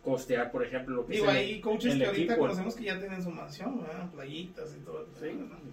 costear, 0.03 0.51
por 0.51 0.65
ejemplo, 0.65 0.95
lo 0.97 1.07
que 1.07 1.15
Digo, 1.15 1.29
hay 1.29 1.61
coaches 1.61 1.93
el 1.95 1.99
que 2.01 2.07
ahorita 2.07 2.33
equipo. 2.33 2.41
conocemos 2.47 2.75
que 2.75 2.85
ya 2.85 2.99
tienen 2.99 3.23
su 3.23 3.31
mansión, 3.31 3.83
¿verdad? 3.83 4.11
playitas 4.13 4.77
y 4.81 4.85
todo. 4.85 5.07
Sí, 5.21 5.27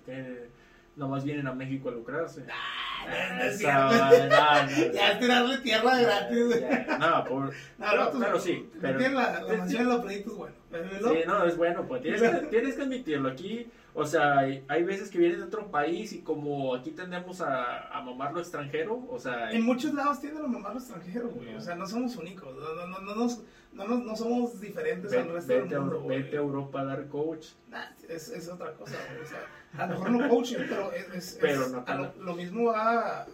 que 0.05 0.47
nomás 0.96 1.24
vienen 1.24 1.48
a 1.48 1.54
México 1.54 1.89
a 1.89 1.92
lucrarse. 1.94 2.46
Ah, 2.52 3.06
no, 3.30 3.36
no 3.38 3.44
es 3.44 3.58
cierto. 3.58 3.92
no, 3.92 4.92
Ya 4.94 5.12
es 5.12 5.20
tirarle 5.20 5.58
tierra 5.60 5.98
gratis. 6.00 6.46
güey. 6.46 6.62
ya, 6.62 6.98
no, 7.00 7.24
por, 7.26 7.46
No, 7.46 7.52
Pero- 7.80 7.98
vato 8.06 8.20
pero 8.20 8.39
sí, 8.39 8.70
pero- 8.80 8.98
tiene 9.00 9.16
la, 9.16 9.42
la 9.42 9.54
mansión 9.58 9.82
en 9.84 9.89
los 9.89 10.02
proyectos, 10.02 10.38
bueno. 10.38 10.56
Sí, 10.72 11.20
no, 11.28 11.44
es 11.46 11.58
bueno, 11.58 11.86
pues 11.88 12.02
tienes 12.02 12.22
que, 12.22 12.30
tienes 12.50 12.76
que 12.76 12.82
admitirlo. 12.84 13.30
Aquí, 13.30 13.68
O 13.94 14.06
sea, 14.06 14.38
hay, 14.39 14.64
hay 14.70 14.84
veces 14.84 15.10
que 15.10 15.18
vienen 15.18 15.39
de 15.39 15.46
otro 15.48 15.70
país 15.70 16.14
y 16.14 16.22
como 16.22 16.74
aquí 16.76 16.92
tendemos 16.92 17.42
a, 17.42 17.88
a 17.89 18.02
mamar 18.02 18.32
lo 18.34 18.39
extranjero, 18.39 19.06
o 19.10 19.20
sea... 19.20 19.52
En 19.52 19.64
muchos 19.64 19.94
lados 19.94 20.22
tienden 20.22 20.46
a 20.46 20.48
mamar 20.48 20.74
lo 20.74 20.80
extranjero, 20.80 21.28
güey. 21.30 21.54
O 21.56 21.60
sea, 21.62 21.76
no 21.76 21.86
somos 21.86 22.16
únicos. 22.16 22.56
No, 22.56 22.74
no, 22.74 22.88
no, 22.88 23.00
no, 23.02 23.16
nos- 23.16 23.42
no, 23.74 23.88
nos- 23.88 24.03
no 24.03 24.15
somos 24.15 24.59
diferentes 24.59 25.11
al 25.13 25.30
resto 25.32 25.53
del 25.53 25.65
mundo, 25.80 26.03
vete 26.05 26.36
a 26.38 26.39
Europa 26.39 26.82
a 26.82 26.86
dar 26.86 27.07
coach. 27.07 27.47
Nah, 27.69 27.86
es, 28.09 28.30
es 28.30 28.47
otra 28.49 28.74
cosa, 28.74 28.95
güey. 29.09 29.24
O 29.24 29.28
sea, 29.28 29.84
a 29.84 29.88
lo 29.88 29.93
mejor 29.93 30.11
no 30.11 30.30
coaching, 30.30 30.57
pero 30.67 30.91
es, 30.91 31.07
es, 31.13 31.38
Pero 31.39 31.67
no 31.69 31.84
a 31.88 31.95
lo, 31.95 32.13
lo 32.19 32.36
mismo 32.36 32.72
va 32.72 33.22
a, 33.22 33.28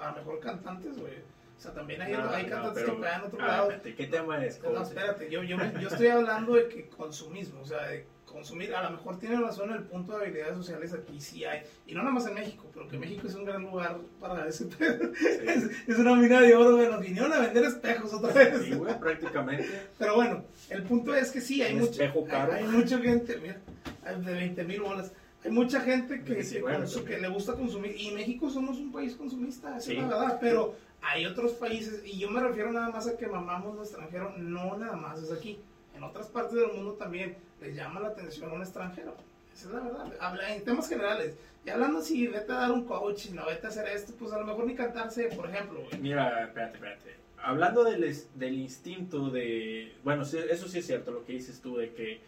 a, 0.00 0.08
a 0.08 0.12
mejor 0.14 0.38
cantantes, 0.40 0.96
güey. 0.98 1.14
O 1.58 1.60
sea, 1.62 1.72
también 1.72 2.02
hay, 2.02 2.12
No, 2.12 2.28
hay 2.30 2.44
no, 2.44 2.50
cantantes 2.50 2.82
pero- 2.82 2.94
que 2.96 3.02
pegan 3.02 3.22
otro 3.24 3.38
ah, 3.42 3.46
lado. 3.46 3.62
espérate, 3.70 3.94
¿Qué 3.94 4.06
tema 4.06 4.44
es? 4.44 4.62
No, 4.62 4.70
coach? 4.72 4.82
espérate, 4.88 5.30
yo, 5.30 5.42
yo, 5.42 5.56
yo 5.80 5.88
estoy 5.88 6.06
hablando 6.08 6.54
de 6.54 6.68
que 6.68 6.88
consumismo, 6.88 7.60
o 7.60 7.66
sea, 7.66 7.82
de 7.88 8.04
consumir, 8.32 8.74
a 8.74 8.82
lo 8.82 8.90
mejor 8.96 9.18
tiene 9.18 9.40
razón 9.40 9.72
el 9.72 9.82
punto 9.84 10.16
de 10.18 10.24
habilidades 10.24 10.56
sociales 10.56 10.92
aquí 10.92 11.20
sí 11.20 11.44
hay, 11.44 11.62
y 11.86 11.94
no 11.94 12.00
nada 12.02 12.12
más 12.14 12.26
en 12.26 12.34
México, 12.34 12.68
pero 12.72 12.88
que 12.88 12.98
México 12.98 13.26
es 13.28 13.34
un 13.34 13.44
gran 13.44 13.62
lugar 13.62 13.98
para 14.20 14.48
ese 14.48 14.64
pedo. 14.66 15.10
Es, 15.46 15.64
es 15.86 15.98
una 15.98 16.14
mina 16.16 16.40
de 16.40 16.54
oro, 16.56 16.76
nos 16.90 17.00
vinieron 17.00 17.32
a 17.32 17.38
vender 17.40 17.64
espejos 17.64 18.12
otra 18.14 18.32
vez. 18.32 18.62
Sí, 18.64 18.72
güey, 18.74 18.98
prácticamente. 18.98 19.68
Pero 19.98 20.14
bueno, 20.16 20.44
el 20.70 20.82
punto 20.84 21.14
es 21.14 21.30
que 21.30 21.40
sí, 21.40 21.62
hay 21.62 21.74
Un 21.74 21.80
mucha, 21.80 21.92
espejo 22.04 22.24
caro. 22.26 22.52
hay, 22.52 22.64
hay 22.64 22.70
mucha 22.70 22.98
gente, 22.98 23.36
mira, 23.38 23.58
hay 24.04 24.20
de 24.22 24.32
20 24.32 24.64
mil 24.64 24.80
bolas. 24.80 25.12
Hay 25.44 25.50
mucha 25.50 25.80
gente 25.80 26.22
que, 26.22 26.42
Sí, 26.44 26.54
que 26.56 26.62
bueno, 26.62 26.84
consu- 26.84 26.94
también. 26.96 27.16
que 27.16 27.22
le 27.22 27.28
gusta 27.28 27.52
consumir. 27.54 27.94
Y 28.00 28.12
México 28.12 28.48
somos 28.48 28.78
un 28.78 28.92
país 28.92 29.14
consumista, 29.16 29.76
esa 29.76 29.80
Sí. 29.86 29.96
es 29.96 30.02
la 30.02 30.08
verdad. 30.18 30.38
Pero 30.40 30.74
hay 31.02 31.26
otros 31.26 31.52
países, 31.54 32.00
y 32.06 32.18
yo 32.18 32.30
me 32.30 32.40
refiero 32.40 32.70
nada 32.70 32.90
más 32.90 33.08
a 33.08 33.16
que 33.16 33.26
mamamos 33.26 33.74
lo 33.74 33.82
extranjero, 33.82 34.32
no 34.38 34.76
nada 34.78 34.94
más 34.96 35.20
es 35.20 35.32
aquí. 35.32 35.58
En 36.02 36.08
otras 36.08 36.26
partes 36.26 36.54
del 36.54 36.72
mundo 36.72 36.94
también 36.94 37.36
les 37.60 37.76
llama 37.76 38.00
la 38.00 38.08
atención 38.08 38.50
un 38.50 38.60
extranjero. 38.60 39.14
Esa 39.54 39.68
es 39.68 39.74
la 39.74 39.80
verdad. 39.80 40.12
Habla 40.18 40.52
en 40.56 40.64
temas 40.64 40.88
generales. 40.88 41.36
Y 41.64 41.70
hablando 41.70 42.00
así, 42.00 42.26
vete 42.26 42.50
a 42.50 42.56
dar 42.56 42.72
un 42.72 42.84
coaching, 42.84 43.34
no 43.34 43.46
vete 43.46 43.68
a 43.68 43.70
hacer 43.70 43.86
esto, 43.86 44.12
pues 44.18 44.32
a 44.32 44.38
lo 44.40 44.44
mejor 44.44 44.66
ni 44.66 44.74
cantarse, 44.74 45.28
por 45.28 45.48
ejemplo. 45.48 45.78
güey. 45.78 46.00
Mira, 46.00 46.42
espérate, 46.46 46.74
espérate. 46.74 47.16
Hablando 47.40 47.84
del, 47.84 48.16
del 48.34 48.54
instinto 48.58 49.30
de... 49.30 49.94
Bueno, 50.02 50.22
eso 50.22 50.66
sí 50.68 50.78
es 50.80 50.86
cierto, 50.86 51.12
lo 51.12 51.24
que 51.24 51.34
dices 51.34 51.60
tú, 51.60 51.76
de 51.76 51.92
que 51.92 52.20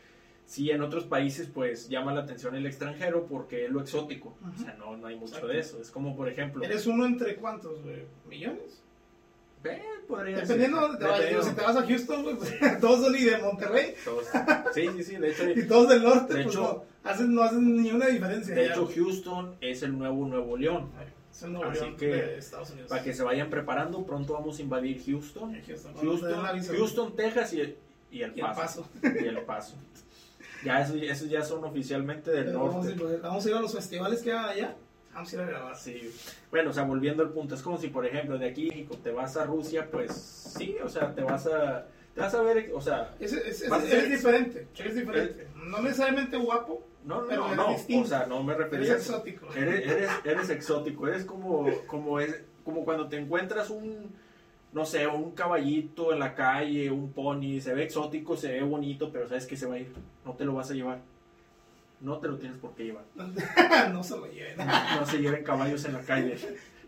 sí, 0.46 0.70
en 0.70 0.80
otros 0.80 1.04
países 1.06 1.48
pues 1.52 1.88
llama 1.88 2.14
la 2.14 2.20
atención 2.20 2.54
el 2.54 2.66
extranjero 2.66 3.26
porque 3.26 3.64
es 3.64 3.72
lo 3.72 3.80
exótico. 3.80 4.36
O 4.54 4.62
sea, 4.62 4.74
no, 4.74 4.96
no 4.96 5.08
hay 5.08 5.16
mucho 5.16 5.34
Exacto. 5.34 5.48
de 5.48 5.58
eso. 5.58 5.80
Es 5.80 5.90
como, 5.90 6.14
por 6.14 6.28
ejemplo... 6.28 6.62
¿Eres 6.62 6.86
uno 6.86 7.06
entre 7.06 7.34
cuántos, 7.34 7.82
güey? 7.82 8.04
¿Millones? 8.28 8.83
Eh, 9.64 9.82
podría 10.06 10.36
Dependiendo 10.36 10.76
de 10.78 10.82
ser. 10.82 10.90
dónde 10.90 10.98
te 10.98 11.04
vayas. 11.04 11.18
Dependiendo. 11.20 11.50
Si 11.50 11.54
te 11.56 11.62
vas 11.62 11.76
a 11.76 11.86
Houston, 11.86 12.22
güey, 12.22 12.36
pues, 12.36 12.52
todos 12.80 13.00
son 13.04 13.14
y 13.16 13.24
de 13.24 13.38
Monterrey 13.38 13.94
Todos- 14.04 14.26
Sí, 14.74 14.88
sí, 14.96 15.02
sí. 15.04 15.16
De 15.16 15.30
hecho, 15.30 15.50
y 15.50 15.66
todos 15.66 15.88
del 15.88 16.02
norte, 16.02 16.34
De 16.34 16.42
pues 16.44 16.54
hecho- 16.54 16.84
no, 17.04 17.10
hacen, 17.10 17.34
no 17.34 17.42
hacen 17.42 17.82
ni 17.82 17.90
una 17.90 18.06
diferencia. 18.06 18.54
de 18.54 18.66
ya, 18.66 18.72
hecho 18.72 18.84
güey. 18.84 18.96
Houston 18.96 19.56
es 19.60 19.82
el 19.82 19.96
nuevo 19.98 20.26
Nuevo 20.26 20.56
León. 20.56 20.90
Es 21.32 21.42
el 21.42 21.52
Nuevo 21.52 21.70
Así 21.70 21.80
León 21.80 21.96
que, 21.96 22.06
de 22.06 22.38
Estados 22.38 22.70
Unidos. 22.70 22.88
Para 22.90 23.02
que 23.02 23.12
se 23.12 23.22
vayan 23.22 23.50
preparando, 23.50 24.04
pronto 24.06 24.34
vamos 24.34 24.58
a 24.58 24.62
invadir 24.62 25.02
Houston. 25.04 25.52
Houston, 25.66 25.94
Houston, 25.94 26.46
visa, 26.54 26.72
Houston 26.76 27.16
Texas 27.16 27.52
y, 27.54 27.56
y 28.12 28.22
el 28.22 28.32
Y 28.36 28.40
el 28.40 28.46
Paso. 28.46 28.82
paso. 28.82 28.88
Y 29.02 29.26
el 29.26 29.38
Paso. 29.42 29.74
Ya 30.64 30.80
esos, 30.80 30.96
esos 30.96 31.28
ya 31.28 31.42
son 31.42 31.62
oficialmente 31.64 32.30
del 32.30 32.46
Pero 32.46 32.60
Vamos 32.66 32.86
a, 32.86 32.90
norte. 32.94 33.14
ir, 33.14 33.20
vamos 33.20 33.44
a 33.44 33.48
ir 33.50 33.54
a 33.56 33.60
los 33.60 33.74
festivales 33.74 34.22
que 34.22 34.32
hagan 34.32 34.48
allá. 34.50 34.76
Vamos 35.14 35.32
a 35.32 35.36
ir 35.36 35.42
a 35.42 35.46
grabar. 35.46 35.76
Sí. 35.76 36.10
Bueno, 36.50 36.70
o 36.70 36.72
sea, 36.72 36.82
volviendo 36.84 37.22
al 37.22 37.30
punto, 37.30 37.54
es 37.54 37.62
como 37.62 37.78
si, 37.78 37.88
por 37.88 38.04
ejemplo, 38.04 38.36
de 38.38 38.48
aquí 38.48 38.66
a 38.66 38.72
México 38.72 38.96
te 39.02 39.10
vas 39.12 39.36
a 39.36 39.44
Rusia, 39.44 39.88
pues 39.90 40.12
sí, 40.12 40.76
o 40.84 40.88
sea, 40.88 41.14
te 41.14 41.22
vas 41.22 41.46
a, 41.46 41.86
te 42.14 42.20
vas 42.20 42.34
a 42.34 42.42
ver, 42.42 42.70
o 42.74 42.80
sea, 42.80 43.14
Es, 43.20 43.32
es, 43.32 43.62
es, 43.62 43.68
Vas 43.70 43.82
a 43.82 43.84
es 43.86 43.90
ser- 43.90 44.08
diferente. 44.10 44.68
Es 44.76 44.94
diferente. 44.94 45.48
No 45.54 45.80
necesariamente 45.80 46.36
guapo, 46.36 46.84
no, 47.04 47.22
no, 47.22 47.28
Pero 47.28 47.40
no, 47.42 47.46
eres 47.46 47.56
no, 47.58 47.68
distinto. 47.72 48.04
o 48.04 48.08
sea, 48.08 48.26
no 48.26 48.42
me 48.42 48.54
eres 48.54 48.64
refería 48.64 48.96
eso. 48.96 49.12
exótico. 49.14 49.46
Eres, 49.54 49.86
eres, 49.88 50.10
eres 50.24 50.50
exótico, 50.50 51.06
eres 51.08 51.24
como, 51.24 51.66
como, 51.86 52.18
es, 52.20 52.42
como 52.64 52.84
cuando 52.84 53.08
te 53.08 53.16
encuentras 53.18 53.70
un, 53.70 54.10
no 54.72 54.84
sé, 54.84 55.06
un 55.06 55.30
caballito 55.32 56.12
en 56.12 56.18
la 56.18 56.34
calle, 56.34 56.90
un 56.90 57.12
pony, 57.12 57.60
se 57.60 57.72
ve 57.74 57.84
exótico, 57.84 58.36
se 58.36 58.50
ve 58.52 58.62
bonito, 58.62 59.10
pero 59.12 59.28
sabes 59.28 59.46
que 59.46 59.56
se 59.56 59.66
va 59.66 59.76
a 59.76 59.78
ir, 59.78 59.92
no 60.24 60.32
te 60.34 60.44
lo 60.44 60.54
vas 60.54 60.70
a 60.70 60.74
llevar. 60.74 60.98
No 62.04 62.18
te 62.18 62.28
lo 62.28 62.36
tienes 62.38 62.58
por 62.58 62.74
qué 62.74 62.84
llevar. 62.84 63.04
no 63.92 64.04
se 64.04 64.16
lo 64.16 64.26
lleven. 64.30 64.56
No 64.58 65.06
se 65.06 65.18
lleven 65.18 65.42
caballos 65.42 65.84
en 65.86 65.94
la 65.94 66.00
calle. 66.00 66.36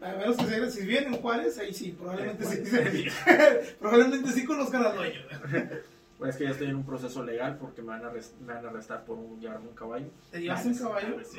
A 0.00 0.12
menos 0.12 0.36
que 0.36 0.44
se- 0.44 0.70
si 0.70 0.86
vienen 0.86 1.14
en 1.14 1.20
Juárez, 1.20 1.58
ahí 1.58 1.72
sí, 1.72 1.90
probablemente 1.98 2.44
sí. 2.44 2.64
Sí. 2.66 3.06
probablemente 3.80 4.30
sí 4.30 4.44
conozcan 4.44 4.84
al 4.84 4.96
dueño. 4.96 5.20
Pues 6.18 6.30
es 6.30 6.36
que 6.38 6.44
ya 6.44 6.50
estoy 6.52 6.68
en 6.68 6.76
un 6.76 6.86
proceso 6.86 7.22
legal 7.22 7.58
porque 7.60 7.82
me 7.82 7.88
van 7.88 8.02
a, 8.06 8.10
arrest- 8.10 8.38
me 8.40 8.54
van 8.54 8.64
a 8.64 8.70
arrestar 8.70 9.04
por 9.04 9.18
un, 9.18 9.38
llevarme 9.38 9.68
un 9.68 9.74
caballo. 9.74 10.06
¿Te 10.30 10.40
llevaste 10.40 10.68
un 10.70 10.74
Ah, 10.74 10.80
caballo? 10.80 11.16
sí. 11.22 11.38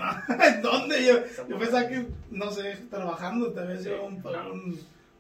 ¿En 0.55 0.61
dónde? 0.61 1.03
Yo, 1.03 1.13
yo 1.49 1.57
pensaba 1.57 1.87
que, 1.87 2.05
no 2.29 2.51
sé, 2.51 2.77
trabajando 2.87 3.51
te 3.53 3.59
habías 3.61 3.81
Sí, 3.81 3.89
llevado 3.89 4.05
un, 4.05 4.21
no. 4.21 4.29
un, 4.53 4.61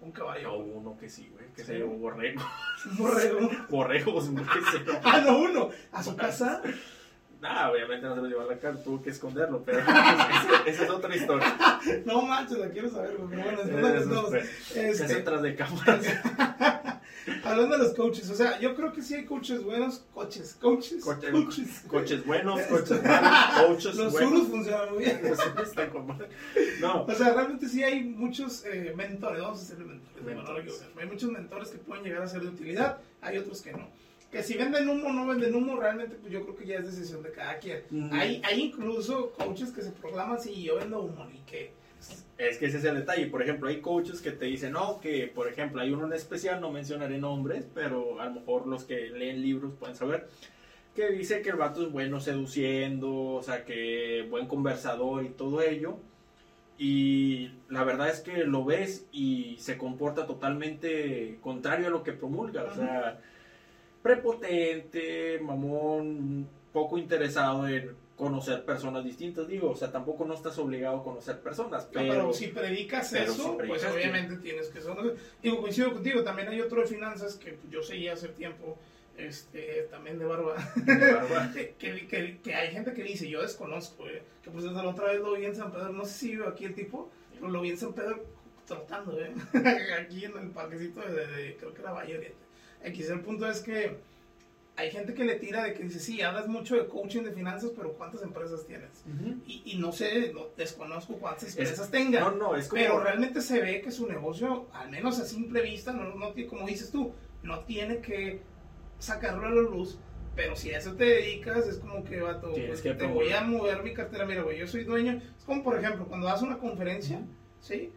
un 0.01 0.07
No, 0.09 0.13
caballo. 0.13 0.57
uno 0.59 0.95
que 0.99 1.09
sí, 1.09 1.27
güey, 1.33 1.47
que 1.55 1.61
Sí. 1.61 1.67
se 1.69 1.73
llevó 1.79 1.93
borrego. 1.93 2.39
Un 2.91 2.97
borrego. 2.97 3.49
Borregos, 3.67 4.29
güey. 4.29 4.45
Ah, 5.03 5.21
no, 5.25 5.39
uno. 5.39 5.69
A 5.91 6.03
su 6.03 6.15
casa. 6.15 6.61
Nah, 7.41 7.69
obviamente 7.69 8.07
no 8.07 8.15
se 8.15 8.21
lo 8.21 8.27
llevó 8.27 8.41
a 8.41 8.45
la 8.45 8.57
cara, 8.57 8.81
tuvo 8.83 9.01
que 9.01 9.11
esconderlo, 9.11 9.61
pero 9.63 9.79
esa, 10.65 10.83
es 10.83 10.89
otra 10.89 11.15
historia. 11.15 11.55
No 12.05 12.23
manches, 12.23 12.57
la 12.57 12.69
quiero 12.69 12.89
saber. 12.89 13.15
Pero 13.29 13.43
bueno, 13.43 13.63
después 13.63 13.95
es, 14.01 14.07
no, 14.07 14.35
este, 14.35 14.89
Es 14.89 15.07
detrás 15.07 15.41
de 15.43 15.55
cámaras. 15.55 16.05
Hablando 17.43 17.77
de 17.77 17.83
los 17.83 17.93
coaches, 17.93 18.29
o 18.29 18.35
sea, 18.35 18.57
yo 18.59 18.73
creo 18.75 18.93
que 18.93 19.01
sí 19.01 19.13
hay 19.13 19.25
coaches 19.25 19.61
buenos, 19.63 20.03
coaches, 20.13 20.57
coaches, 20.61 21.03
Coche- 21.03 21.31
coaches. 21.31 21.83
Coches 21.87 22.25
buenos, 22.25 22.61
coches 22.61 23.03
malos, 23.03 23.67
coaches 23.67 23.95
Los 23.95 24.11
buenos. 24.13 24.31
surus 24.31 24.47
funcionan 24.49 24.93
muy 24.93 25.03
bien. 25.03 25.19
Pues, 25.21 25.39
están 25.67 25.89
con 25.89 26.07
madre. 26.07 26.29
No, 26.79 27.03
O 27.03 27.13
sea, 27.13 27.33
realmente 27.33 27.67
sí 27.67 27.83
hay 27.83 28.03
muchos 28.03 28.63
eh, 28.65 28.93
mentores, 28.95 29.41
vamos 29.41 29.59
a 29.59 29.61
hacerle 29.63 29.85
mentores, 29.85 30.23
Mentores. 30.25 30.85
Hay 30.99 31.05
muchos 31.07 31.29
mentores 31.31 31.69
que 31.69 31.77
pueden 31.79 32.03
llegar 32.05 32.21
a 32.23 32.27
ser 32.27 32.41
de 32.41 32.47
utilidad, 32.47 32.97
hay 33.21 33.37
otros 33.37 33.61
que 33.61 33.73
no. 33.73 33.89
Que 34.31 34.43
si 34.43 34.57
venden 34.57 34.89
humo 34.89 35.07
o 35.07 35.13
no 35.13 35.25
venden 35.25 35.55
humo, 35.55 35.79
realmente 35.79 36.15
pues 36.15 36.31
yo 36.31 36.43
creo 36.43 36.55
que 36.55 36.65
ya 36.65 36.79
es 36.79 36.85
decisión 36.85 37.23
de 37.23 37.31
cada 37.31 37.57
quien. 37.59 37.83
Mm. 37.89 38.09
Hay, 38.11 38.41
hay 38.43 38.61
incluso 38.61 39.31
coaches 39.31 39.71
que 39.71 39.81
se 39.81 39.91
proclaman, 39.91 40.39
sí, 40.39 40.63
yo 40.63 40.75
vendo 40.75 41.01
humo, 41.01 41.27
y 41.33 41.39
que... 41.49 41.71
Es 42.37 42.59
que 42.59 42.67
ese 42.67 42.77
es 42.77 42.83
el 42.83 42.95
detalle. 42.95 43.27
Por 43.27 43.41
ejemplo, 43.41 43.69
hay 43.69 43.81
coaches 43.81 44.21
que 44.21 44.31
te 44.31 44.45
dicen, 44.45 44.73
no, 44.73 44.99
que 44.99 45.27
por 45.27 45.47
ejemplo 45.47 45.81
hay 45.81 45.91
uno 45.91 46.05
en 46.05 46.13
especial, 46.13 46.61
no 46.61 46.71
mencionaré 46.71 47.17
nombres, 47.17 47.65
pero 47.73 48.21
a 48.21 48.25
lo 48.25 48.31
mejor 48.31 48.67
los 48.67 48.83
que 48.83 49.09
leen 49.09 49.41
libros 49.41 49.73
pueden 49.79 49.95
saber, 49.95 50.27
que 50.95 51.09
dice 51.09 51.41
que 51.41 51.49
el 51.49 51.55
vato 51.55 51.81
es 51.81 51.91
bueno 51.91 52.19
seduciendo, 52.19 53.11
o 53.11 53.41
sea, 53.41 53.65
que 53.65 54.27
buen 54.29 54.47
conversador 54.47 55.23
y 55.23 55.29
todo 55.29 55.61
ello. 55.61 55.97
Y 56.77 57.51
la 57.69 57.83
verdad 57.83 58.09
es 58.09 58.19
que 58.19 58.43
lo 58.43 58.63
ves 58.63 59.07
y 59.11 59.55
se 59.57 59.77
comporta 59.77 60.27
totalmente 60.27 61.39
contrario 61.41 61.87
a 61.87 61.89
lo 61.89 62.03
que 62.03 62.13
promulga. 62.13 62.65
O 62.65 62.75
sea, 62.75 63.19
prepotente, 64.07 65.39
mamón, 65.39 66.47
poco 66.73 66.97
interesado 66.97 67.67
en 67.67 67.95
conocer 68.15 68.63
personas 68.65 69.03
distintas. 69.03 69.47
Digo, 69.47 69.69
o 69.71 69.75
sea, 69.75 69.91
tampoco 69.91 70.25
no 70.25 70.33
estás 70.33 70.57
obligado 70.57 70.97
a 70.97 71.03
conocer 71.03 71.39
personas, 71.39 71.85
No, 71.85 71.91
pero... 72.01 72.33
si 72.33 72.47
predicas 72.47 73.09
pero 73.11 73.31
eso, 73.31 73.51
si 73.51 73.57
predicas 73.57 73.67
pues 73.67 73.83
que- 73.85 73.91
obviamente 73.99 74.37
tienes 74.37 74.67
que 74.69 74.81
ser... 74.81 74.93
Digo, 75.41 75.61
coincido 75.61 75.93
contigo, 75.93 76.23
también 76.23 76.47
hay 76.49 76.61
otro 76.61 76.81
de 76.81 76.87
finanzas 76.87 77.35
que 77.35 77.57
yo 77.69 77.81
seguía 77.83 78.13
hace 78.13 78.29
tiempo, 78.29 78.77
este, 79.17 79.87
también 79.91 80.17
de 80.19 80.25
barba, 80.25 80.55
de 80.75 81.13
barba. 81.13 81.51
que, 81.53 81.75
que, 81.77 82.07
que- 82.07 82.39
que 82.43 82.53
hay 82.55 82.71
gente 82.71 82.93
que 82.93 83.03
dice, 83.03 83.29
yo 83.29 83.41
desconozco, 83.41 84.07
eh, 84.07 84.23
que 84.41 84.49
pues 84.49 84.63
desde 84.63 84.77
la 84.77 84.89
otra 84.89 85.05
vez 85.07 85.19
lo 85.19 85.33
vi 85.33 85.45
en 85.45 85.55
San 85.55 85.71
Pedro, 85.71 85.89
no 85.89 86.05
sé 86.05 86.13
si 86.13 86.31
vive 86.31 86.47
aquí 86.47 86.65
el 86.65 86.73
tipo, 86.75 87.09
pero 87.33 87.49
lo 87.49 87.61
vi 87.61 87.69
en 87.69 87.77
San 87.77 87.93
Pedro 87.93 88.23
trotando, 88.65 89.19
eh, 89.19 89.31
aquí 90.01 90.25
en 90.25 90.37
el 90.37 90.49
parquecito 90.49 91.01
de, 91.01 91.27
de- 91.27 91.55
creo 91.57 91.73
que 91.73 91.81
era 91.81 91.91
Valle 91.93 92.17
Oriente. 92.17 92.46
X, 92.83 93.09
el 93.09 93.21
punto 93.21 93.49
es 93.49 93.61
que 93.61 93.97
hay 94.75 94.91
gente 94.91 95.13
que 95.15 95.25
le 95.25 95.35
tira 95.35 95.63
de 95.63 95.73
que 95.73 95.83
dice, 95.83 95.99
sí, 95.99 96.21
hablas 96.21 96.47
mucho 96.47 96.75
de 96.75 96.85
coaching 96.87 97.23
de 97.23 97.31
finanzas, 97.31 97.71
pero 97.75 97.93
¿cuántas 97.93 98.21
empresas 98.21 98.65
tienes? 98.67 99.03
Ujú. 99.07 99.35
Y, 99.47 99.63
y 99.65 99.77
no 99.77 99.91
sé, 99.91 100.31
no, 100.33 100.47
desconozco 100.55 101.15
cuántas 101.15 101.45
Es- 101.49 101.57
empresas 101.57 101.89
tengan. 101.89 102.21
No, 102.23 102.31
no, 102.31 102.55
es 102.55 102.67
como... 102.67 102.79
Pero 102.81 102.99
realmente 102.99 103.41
se 103.41 103.59
ve 103.59 103.81
que 103.81 103.91
su 103.91 104.07
negocio, 104.07 104.67
al 104.73 104.91
menos 104.91 105.19
a 105.19 105.25
simple 105.25 105.61
vista, 105.63 105.93
no, 105.93 106.13
no 106.15 106.31
tiene, 106.33 106.47
como 106.49 106.67
dices 106.67 106.91
tú, 106.91 107.11
no 107.41 107.61
tiene 107.61 107.99
que 108.01 108.41
sacarlo 108.99 109.47
a 109.47 109.49
la 109.49 109.61
luz. 109.61 109.97
Pero 110.35 110.55
si 110.55 110.71
a 110.71 110.77
eso 110.77 110.93
te 110.93 111.05
dedicas, 111.05 111.67
es 111.67 111.77
como 111.79 112.03
que, 112.03 112.19
vato, 112.21 112.53
pues, 112.53 112.81
que 112.81 112.93
te 112.93 113.07
voy 113.07 113.31
a 113.31 113.41
mover 113.41 113.81
mi 113.81 113.91
cartera. 113.95 114.23
Mira, 114.27 114.43
güey, 114.43 114.59
yo 114.59 114.67
soy 114.67 114.83
dueño. 114.83 115.19
Es 115.35 115.43
como, 115.43 115.63
por 115.63 115.79
ejemplo, 115.79 116.05
cuando 116.07 116.27
das 116.27 116.43
una 116.43 116.59
conferencia, 116.59 117.21
¿sí? 117.59 117.89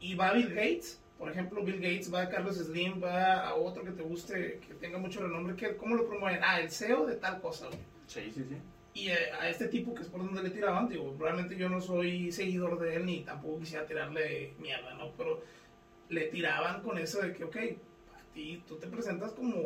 Y 0.00 0.14
va 0.14 0.32
Bill 0.32 0.48
Gates, 0.48 1.01
por 1.22 1.30
ejemplo, 1.30 1.62
Bill 1.62 1.76
Gates, 1.76 2.12
va 2.12 2.22
a 2.22 2.28
Carlos 2.28 2.56
Slim, 2.56 3.00
va 3.00 3.46
a 3.46 3.54
otro 3.54 3.84
que 3.84 3.92
te 3.92 4.02
guste, 4.02 4.58
que 4.66 4.74
tenga 4.74 4.98
mucho 4.98 5.20
renombre. 5.22 5.54
Que, 5.54 5.76
¿Cómo 5.76 5.94
lo 5.94 6.08
promueven? 6.08 6.40
Ah, 6.42 6.60
el 6.60 6.68
CEO 6.68 7.06
de 7.06 7.14
tal 7.14 7.40
cosa, 7.40 7.68
güey. 7.68 7.78
Sí, 8.08 8.32
sí, 8.34 8.44
sí. 8.48 8.56
Y 8.94 9.08
eh, 9.10 9.30
a 9.40 9.48
este 9.48 9.68
tipo 9.68 9.94
que 9.94 10.02
es 10.02 10.08
por 10.08 10.18
donde 10.18 10.42
le 10.42 10.50
tiraban, 10.50 10.88
digo, 10.88 11.16
realmente 11.20 11.56
yo 11.56 11.68
no 11.68 11.80
soy 11.80 12.32
seguidor 12.32 12.76
de 12.80 12.96
él 12.96 13.06
ni 13.06 13.20
tampoco 13.20 13.60
quisiera 13.60 13.86
tirarle 13.86 14.54
mierda, 14.58 14.94
¿no? 14.94 15.12
Pero 15.12 15.44
le 16.08 16.22
tiraban 16.22 16.82
con 16.82 16.98
eso 16.98 17.20
de 17.22 17.32
que, 17.32 17.44
ok, 17.44 17.56
a 18.16 18.34
ti 18.34 18.60
tú 18.66 18.78
te 18.78 18.88
presentas 18.88 19.30
como 19.30 19.62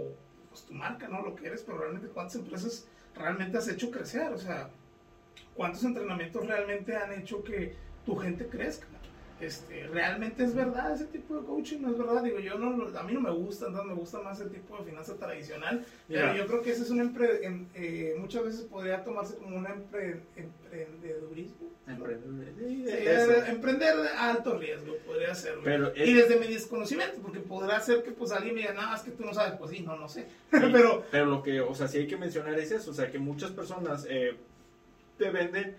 pues, 0.50 0.66
tu 0.66 0.74
marca, 0.74 1.08
¿no? 1.08 1.22
Lo 1.22 1.34
que 1.34 1.46
eres, 1.46 1.62
pero 1.62 1.78
realmente 1.78 2.08
cuántas 2.08 2.36
empresas 2.36 2.86
realmente 3.14 3.56
has 3.56 3.68
hecho 3.68 3.90
crecer, 3.90 4.30
o 4.30 4.38
sea, 4.38 4.68
¿cuántos 5.54 5.82
entrenamientos 5.84 6.46
realmente 6.46 6.94
han 6.94 7.14
hecho 7.14 7.42
que 7.42 7.74
tu 8.04 8.14
gente 8.14 8.46
crezca? 8.46 8.88
Este, 9.38 9.86
realmente 9.88 10.44
es 10.44 10.54
verdad 10.54 10.94
ese 10.94 11.04
tipo 11.06 11.36
de 11.36 11.44
coaching, 11.44 11.80
no 11.82 11.90
es 11.90 11.98
verdad, 11.98 12.22
digo, 12.22 12.38
yo 12.38 12.56
no, 12.58 12.98
a 12.98 13.02
mí 13.02 13.12
no 13.12 13.20
me 13.20 13.30
gusta, 13.30 13.66
entonces 13.66 13.92
me 13.92 13.98
gusta 13.98 14.20
más 14.20 14.40
el 14.40 14.50
tipo 14.50 14.78
de 14.78 14.84
finanza 14.84 15.14
tradicional, 15.16 15.84
pero 16.08 16.34
yo 16.34 16.46
creo 16.46 16.62
que 16.62 16.70
ese 16.70 16.82
es 16.82 16.90
un 16.90 17.00
empre, 17.00 17.40
eh, 17.74 18.16
muchas 18.18 18.44
veces 18.44 18.62
podría 18.62 19.04
tomarse 19.04 19.36
como 19.36 19.58
un 19.58 19.66
empre, 19.66 20.22
emprendedurismo. 20.36 21.70
emprender 23.46 23.94
a 24.16 24.30
alto 24.30 24.58
riesgo, 24.58 24.96
podría 25.06 25.34
ser. 25.34 25.58
y 25.94 26.14
desde 26.14 26.40
mi 26.40 26.46
desconocimiento, 26.46 27.20
porque 27.20 27.40
podrá 27.40 27.78
ser 27.80 28.02
que 28.02 28.12
pues 28.12 28.32
alguien 28.32 28.54
me 28.54 28.62
diga, 28.62 28.72
nada, 28.72 28.96
es 28.96 29.02
que 29.02 29.10
tú 29.10 29.22
no 29.22 29.34
sabes, 29.34 29.58
pues 29.58 29.70
sí, 29.70 29.80
no, 29.80 29.96
no 29.96 30.08
sé. 30.08 30.26
pero, 30.50 31.04
pero 31.10 31.26
lo 31.26 31.42
que, 31.42 31.60
o 31.60 31.74
sea, 31.74 31.88
sí 31.88 31.98
hay 31.98 32.06
que 32.06 32.16
mencionar 32.16 32.58
es 32.58 32.72
eso, 32.72 32.90
o 32.90 32.94
sea, 32.94 33.10
que 33.10 33.18
muchas 33.18 33.50
personas 33.50 34.06
eh, 34.08 34.34
te 35.18 35.30
venden 35.30 35.76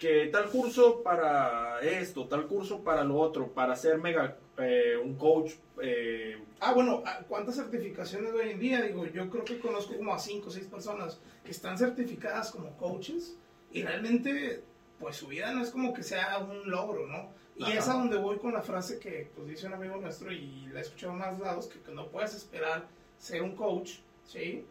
que 0.00 0.28
tal 0.32 0.48
curso 0.48 1.02
para 1.02 1.78
esto, 1.82 2.26
tal 2.26 2.46
curso 2.48 2.82
para 2.82 3.04
lo 3.04 3.18
otro, 3.18 3.52
para 3.52 3.76
ser 3.76 3.98
mega 3.98 4.38
eh, 4.56 4.96
un 4.96 5.14
coach. 5.14 5.52
Eh, 5.82 6.42
ah, 6.60 6.72
bueno, 6.72 7.02
ah, 7.04 7.20
¿cuántas 7.28 7.56
certificaciones 7.56 8.32
hoy 8.32 8.48
en 8.48 8.58
día? 8.58 8.80
Digo, 8.80 9.04
yo 9.04 9.28
creo 9.28 9.44
que 9.44 9.60
conozco 9.60 9.94
como 9.94 10.14
a 10.14 10.18
5 10.18 10.48
o 10.48 10.50
6 10.50 10.66
personas 10.68 11.20
que 11.44 11.50
están 11.50 11.76
certificadas 11.76 12.50
como 12.50 12.74
coaches 12.78 13.36
y 13.70 13.82
realmente, 13.82 14.64
pues 14.98 15.16
su 15.16 15.26
vida 15.26 15.52
no 15.52 15.62
es 15.62 15.68
como 15.68 15.92
que 15.92 16.02
sea 16.02 16.38
un 16.38 16.70
logro, 16.70 17.06
¿no? 17.06 17.28
Y 17.56 17.70
es 17.72 17.86
a 17.86 17.92
donde 17.92 18.16
voy 18.16 18.38
con 18.38 18.54
la 18.54 18.62
frase 18.62 18.98
que 18.98 19.30
pues, 19.36 19.48
dice 19.48 19.66
un 19.66 19.74
amigo 19.74 19.96
nuestro 19.96 20.32
y 20.32 20.66
la 20.72 20.78
he 20.78 20.82
escuchado 20.82 21.12
más 21.12 21.38
lados, 21.38 21.66
que, 21.66 21.92
no 21.92 22.08
puedes 22.08 22.34
esperar 22.34 22.86
ser 23.18 23.42
un 23.42 23.54
coach, 23.54 23.98
¿sí? 24.24 24.64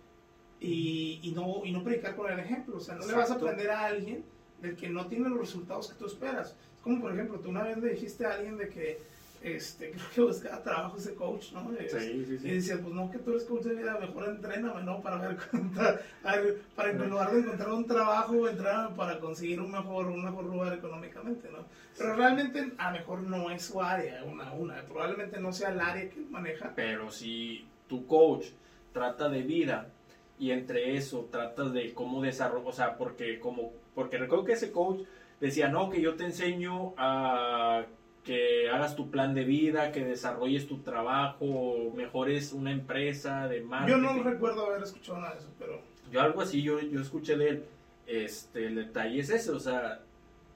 Y, 0.59 1.19
y, 1.21 1.31
no, 1.33 1.61
y 1.63 1.71
no 1.71 1.83
predicar 1.83 2.15
con 2.15 2.31
el 2.31 2.39
ejemplo, 2.39 2.77
o 2.77 2.79
sea, 2.79 2.95
no 2.95 3.05
le 3.05 3.13
vas 3.13 3.29
a 3.29 3.35
aprender 3.35 3.69
a 3.69 3.85
alguien 3.85 4.25
del 4.61 4.75
que 4.75 4.89
no 4.89 5.07
tiene 5.07 5.29
los 5.29 5.39
resultados 5.39 5.89
que 5.89 5.95
tú 5.95 6.05
esperas. 6.05 6.49
Es 6.49 6.81
como, 6.83 7.01
por 7.01 7.13
ejemplo, 7.13 7.39
tú 7.39 7.49
una 7.49 7.63
vez 7.63 7.77
le 7.77 7.89
dijiste 7.91 8.25
a 8.25 8.33
alguien 8.33 8.57
de 8.57 8.69
que, 8.69 8.99
este, 9.43 9.91
creo 9.91 10.09
que 10.13 10.21
buscaba 10.21 10.63
trabajo 10.63 10.97
ese 10.97 11.15
coach, 11.15 11.51
¿no? 11.53 11.69
Sí, 11.89 12.25
sí, 12.25 12.37
sí. 12.39 12.47
Y 12.47 12.51
decía, 12.55 12.79
pues 12.81 12.93
no, 12.93 13.09
que 13.09 13.19
tú 13.19 13.31
eres 13.31 13.43
coach 13.45 13.63
de 13.63 13.75
vida, 13.75 13.97
mejor 13.99 14.29
entréname, 14.29 14.83
¿no? 14.83 15.01
Para 15.01 15.17
ver, 16.23 16.61
para 16.75 16.91
en 16.91 17.09
lugar 17.09 17.31
de 17.31 17.39
encontrar 17.39 17.71
un 17.71 17.85
trabajo, 17.85 18.47
entrar 18.47 18.93
para 18.95 19.19
conseguir 19.19 19.61
un 19.61 19.71
mejor, 19.71 20.07
un 20.07 20.23
mejor 20.23 20.45
lugar 20.45 20.73
económicamente, 20.73 21.49
¿no? 21.51 21.65
Pero 21.97 22.15
realmente 22.15 22.71
a 22.77 22.91
lo 22.91 22.97
mejor 22.97 23.21
no 23.21 23.51
es 23.51 23.63
su 23.63 23.81
área, 23.81 24.23
una 24.23 24.51
una, 24.53 24.81
probablemente 24.83 25.39
no 25.39 25.51
sea 25.51 25.69
el 25.69 25.81
área 25.81 26.09
que 26.09 26.21
maneja. 26.29 26.71
Pero 26.75 27.11
si 27.11 27.65
tu 27.87 28.05
coach 28.07 28.47
trata 28.93 29.27
de 29.29 29.41
vida 29.41 29.89
y 30.37 30.51
entre 30.51 30.95
eso 30.95 31.27
tratas 31.29 31.73
de 31.73 31.93
cómo 31.93 32.21
desarrollar, 32.21 32.67
o 32.67 32.71
sea, 32.71 32.97
porque 32.97 33.39
como 33.39 33.73
porque 33.99 34.17
recuerdo 34.17 34.45
que 34.45 34.53
ese 34.53 34.71
coach 34.71 35.01
decía, 35.41 35.67
no, 35.67 35.89
que 35.89 35.99
yo 35.99 36.15
te 36.15 36.23
enseño 36.23 36.93
a 36.95 37.83
que 38.23 38.69
hagas 38.69 38.95
tu 38.95 39.11
plan 39.11 39.33
de 39.33 39.43
vida, 39.43 39.91
que 39.91 40.05
desarrolles 40.05 40.69
tu 40.69 40.77
trabajo, 40.77 41.91
mejores 41.93 42.53
una 42.53 42.71
empresa 42.71 43.49
de 43.49 43.59
marketing. 43.59 44.01
Yo 44.01 44.13
no 44.13 44.23
recuerdo 44.23 44.67
haber 44.67 44.83
escuchado 44.83 45.19
nada 45.19 45.33
de 45.33 45.39
eso, 45.39 45.49
pero... 45.59 45.81
Yo 46.09 46.21
algo 46.21 46.39
así, 46.39 46.63
yo, 46.63 46.79
yo 46.79 47.01
escuché 47.01 47.35
de 47.35 47.49
él. 47.49 47.65
Este, 48.07 48.67
el 48.67 48.75
detalle 48.75 49.19
es 49.19 49.31
ese, 49.31 49.51
o 49.51 49.59
sea, 49.59 49.99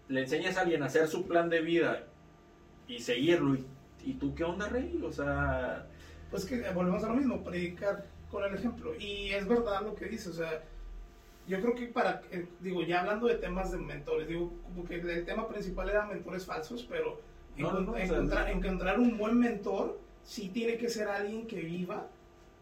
le 0.07 0.21
enseñas 0.21 0.55
a 0.55 0.61
alguien 0.61 0.81
a 0.81 0.85
hacer 0.85 1.09
su 1.09 1.27
plan 1.27 1.49
de 1.49 1.59
vida 1.59 2.05
y 2.87 2.99
seguirlo. 2.99 3.55
¿Y, 3.55 3.65
y 4.05 4.13
tú 4.13 4.33
qué 4.35 4.45
onda, 4.45 4.69
Rey? 4.69 5.01
O 5.03 5.11
sea... 5.11 5.85
Pues 6.31 6.45
que 6.45 6.61
volvemos 6.69 7.03
a 7.03 7.09
lo 7.09 7.15
mismo, 7.15 7.43
predicar 7.43 8.05
con 8.31 8.45
el 8.45 8.55
ejemplo. 8.55 8.95
Y 8.97 9.31
es 9.31 9.45
verdad 9.45 9.81
lo 9.81 9.95
que 9.95 10.05
dice, 10.05 10.29
o 10.29 10.33
sea, 10.33 10.63
yo 11.47 11.61
creo 11.61 11.75
que 11.75 11.87
para, 11.87 12.21
eh, 12.31 12.47
digo, 12.59 12.83
ya 12.83 13.01
hablando 13.01 13.27
de 13.27 13.35
temas 13.35 13.71
de 13.71 13.77
mentores, 13.77 14.27
digo, 14.27 14.53
como 14.63 14.85
que 14.85 14.95
el 14.95 15.25
tema 15.25 15.47
principal 15.47 15.89
era 15.89 16.05
mentores 16.05 16.45
falsos, 16.45 16.85
pero 16.89 17.19
encontrar, 17.57 18.99
un 18.99 19.17
buen 19.17 19.37
mentor 19.37 19.99
sí 20.23 20.49
tiene 20.49 20.77
que 20.77 20.89
ser 20.89 21.07
alguien 21.07 21.45
que 21.47 21.61
viva 21.61 22.07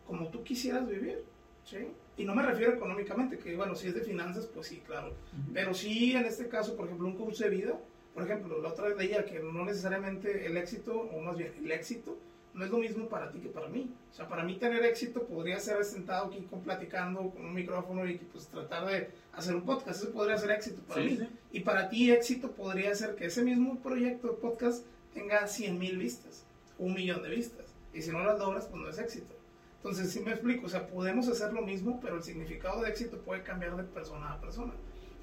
como 0.07 0.29
tú 0.29 0.43
quisieras 0.43 0.87
vivir, 0.87 1.23
¿sí? 1.63 1.87
Y 2.17 2.25
no 2.25 2.35
me 2.35 2.43
refiero 2.43 2.73
económicamente, 2.73 3.37
que 3.37 3.55
bueno, 3.55 3.75
si 3.75 3.87
es 3.87 3.95
de 3.95 4.01
finanzas, 4.01 4.47
pues 4.47 4.67
sí, 4.67 4.81
claro. 4.85 5.13
Pero 5.53 5.73
sí, 5.73 6.13
en 6.13 6.25
este 6.25 6.49
caso, 6.49 6.75
por 6.75 6.85
ejemplo, 6.85 7.07
un 7.07 7.15
coach 7.15 7.37
de 7.37 7.49
vida, 7.49 7.79
por 8.13 8.23
ejemplo, 8.23 8.61
la 8.61 8.69
otra 8.69 8.89
vez 8.89 8.97
leía 8.97 9.25
que 9.25 9.39
no 9.39 9.63
necesariamente 9.63 10.45
el 10.45 10.57
éxito, 10.57 10.99
o 10.99 11.21
más 11.21 11.37
bien 11.37 11.53
el 11.63 11.71
éxito, 11.71 12.17
no 12.53 12.65
es 12.65 12.71
lo 12.71 12.77
mismo 12.77 13.07
para 13.07 13.31
ti 13.31 13.39
que 13.39 13.49
para 13.49 13.67
mí. 13.67 13.93
O 14.11 14.13
sea, 14.13 14.27
para 14.27 14.43
mí 14.43 14.57
tener 14.57 14.83
éxito 14.83 15.23
podría 15.25 15.59
ser 15.59 15.83
sentado 15.83 16.27
aquí 16.27 16.41
con, 16.49 16.61
platicando 16.61 17.29
con 17.29 17.45
un 17.45 17.53
micrófono 17.53 18.07
y 18.07 18.17
pues 18.17 18.47
tratar 18.47 18.85
de 18.85 19.09
hacer 19.33 19.55
un 19.55 19.63
podcast. 19.63 20.03
Eso 20.03 20.11
podría 20.11 20.37
ser 20.37 20.51
éxito 20.51 20.81
para 20.83 21.01
mí. 21.01 21.19
Y 21.51 21.61
para 21.61 21.89
ti 21.89 22.11
éxito 22.11 22.51
podría 22.51 22.93
ser 22.95 23.15
que 23.15 23.25
ese 23.25 23.43
mismo 23.43 23.79
proyecto 23.79 24.27
de 24.27 24.33
podcast 24.33 24.85
tenga 25.13 25.47
100 25.47 25.77
mil 25.77 25.97
vistas, 25.97 26.45
un 26.77 26.93
millón 26.93 27.23
de 27.23 27.29
vistas. 27.29 27.73
Y 27.93 28.01
si 28.01 28.11
no 28.11 28.23
las 28.23 28.39
logras, 28.39 28.65
pues 28.65 28.81
no 28.81 28.89
es 28.89 28.99
éxito. 28.99 29.35
Entonces, 29.77 30.11
sí 30.11 30.19
me 30.19 30.31
explico, 30.31 30.67
o 30.67 30.69
sea, 30.69 30.87
podemos 30.87 31.27
hacer 31.27 31.53
lo 31.53 31.63
mismo, 31.63 31.99
pero 32.01 32.17
el 32.17 32.23
significado 32.23 32.81
de 32.81 32.89
éxito 32.89 33.17
puede 33.21 33.41
cambiar 33.41 33.75
de 33.75 33.83
persona 33.83 34.33
a 34.33 34.39
persona. 34.39 34.73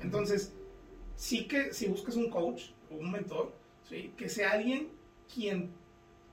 Entonces, 0.00 0.52
sí 1.14 1.46
que 1.46 1.72
si 1.72 1.86
buscas 1.86 2.16
un 2.16 2.28
coach 2.28 2.70
o 2.90 2.96
un 2.96 3.12
mentor, 3.12 3.52
¿sí? 3.88 4.12
que 4.16 4.28
sea 4.28 4.52
alguien 4.52 4.88
quien 5.32 5.70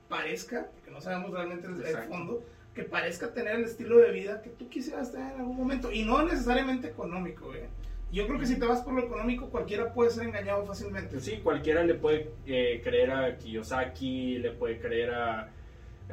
parezca, 0.08 0.68
porque 0.74 0.92
no 0.92 1.02
sabemos 1.02 1.32
realmente 1.32 1.68
el, 1.68 1.98
fondo, 2.08 2.44
que 2.74 2.84
parezca 2.84 3.34
tener 3.34 3.56
el 3.56 3.66
estilo 3.66 3.98
de 3.98 4.12
vida 4.12 4.42
que 4.42 4.50
tú 4.50 4.70
quisieras 4.70 5.12
tener 5.12 5.34
en 5.34 5.40
algún 5.40 5.58
momento. 5.58 5.92
Y 5.92 6.04
no 6.04 6.24
necesariamente 6.24 6.88
económico, 6.88 7.54
¿eh? 7.54 7.68
Yo 8.12 8.28
creo 8.28 8.40
que 8.40 8.46
si 8.46 8.58
te 8.58 8.66
vas 8.66 8.82
por 8.82 8.94
lo 8.94 9.02
económico, 9.02 9.50
cualquiera 9.50 9.94
puede 9.94 10.12
ser 10.12 10.28
engañado 10.28 10.66
fácilmente. 10.66 11.20
Sí, 11.20 11.40
cualquiera 11.44 11.84
le 11.84 11.96
puede 11.96 12.32
eh, 12.46 12.80
creer 12.84 13.12
a 13.12 13.38
Kiyosaki, 13.38 14.38
le 14.38 14.52
puede 14.52 14.80
creer 14.80 15.14
a, 15.14 15.50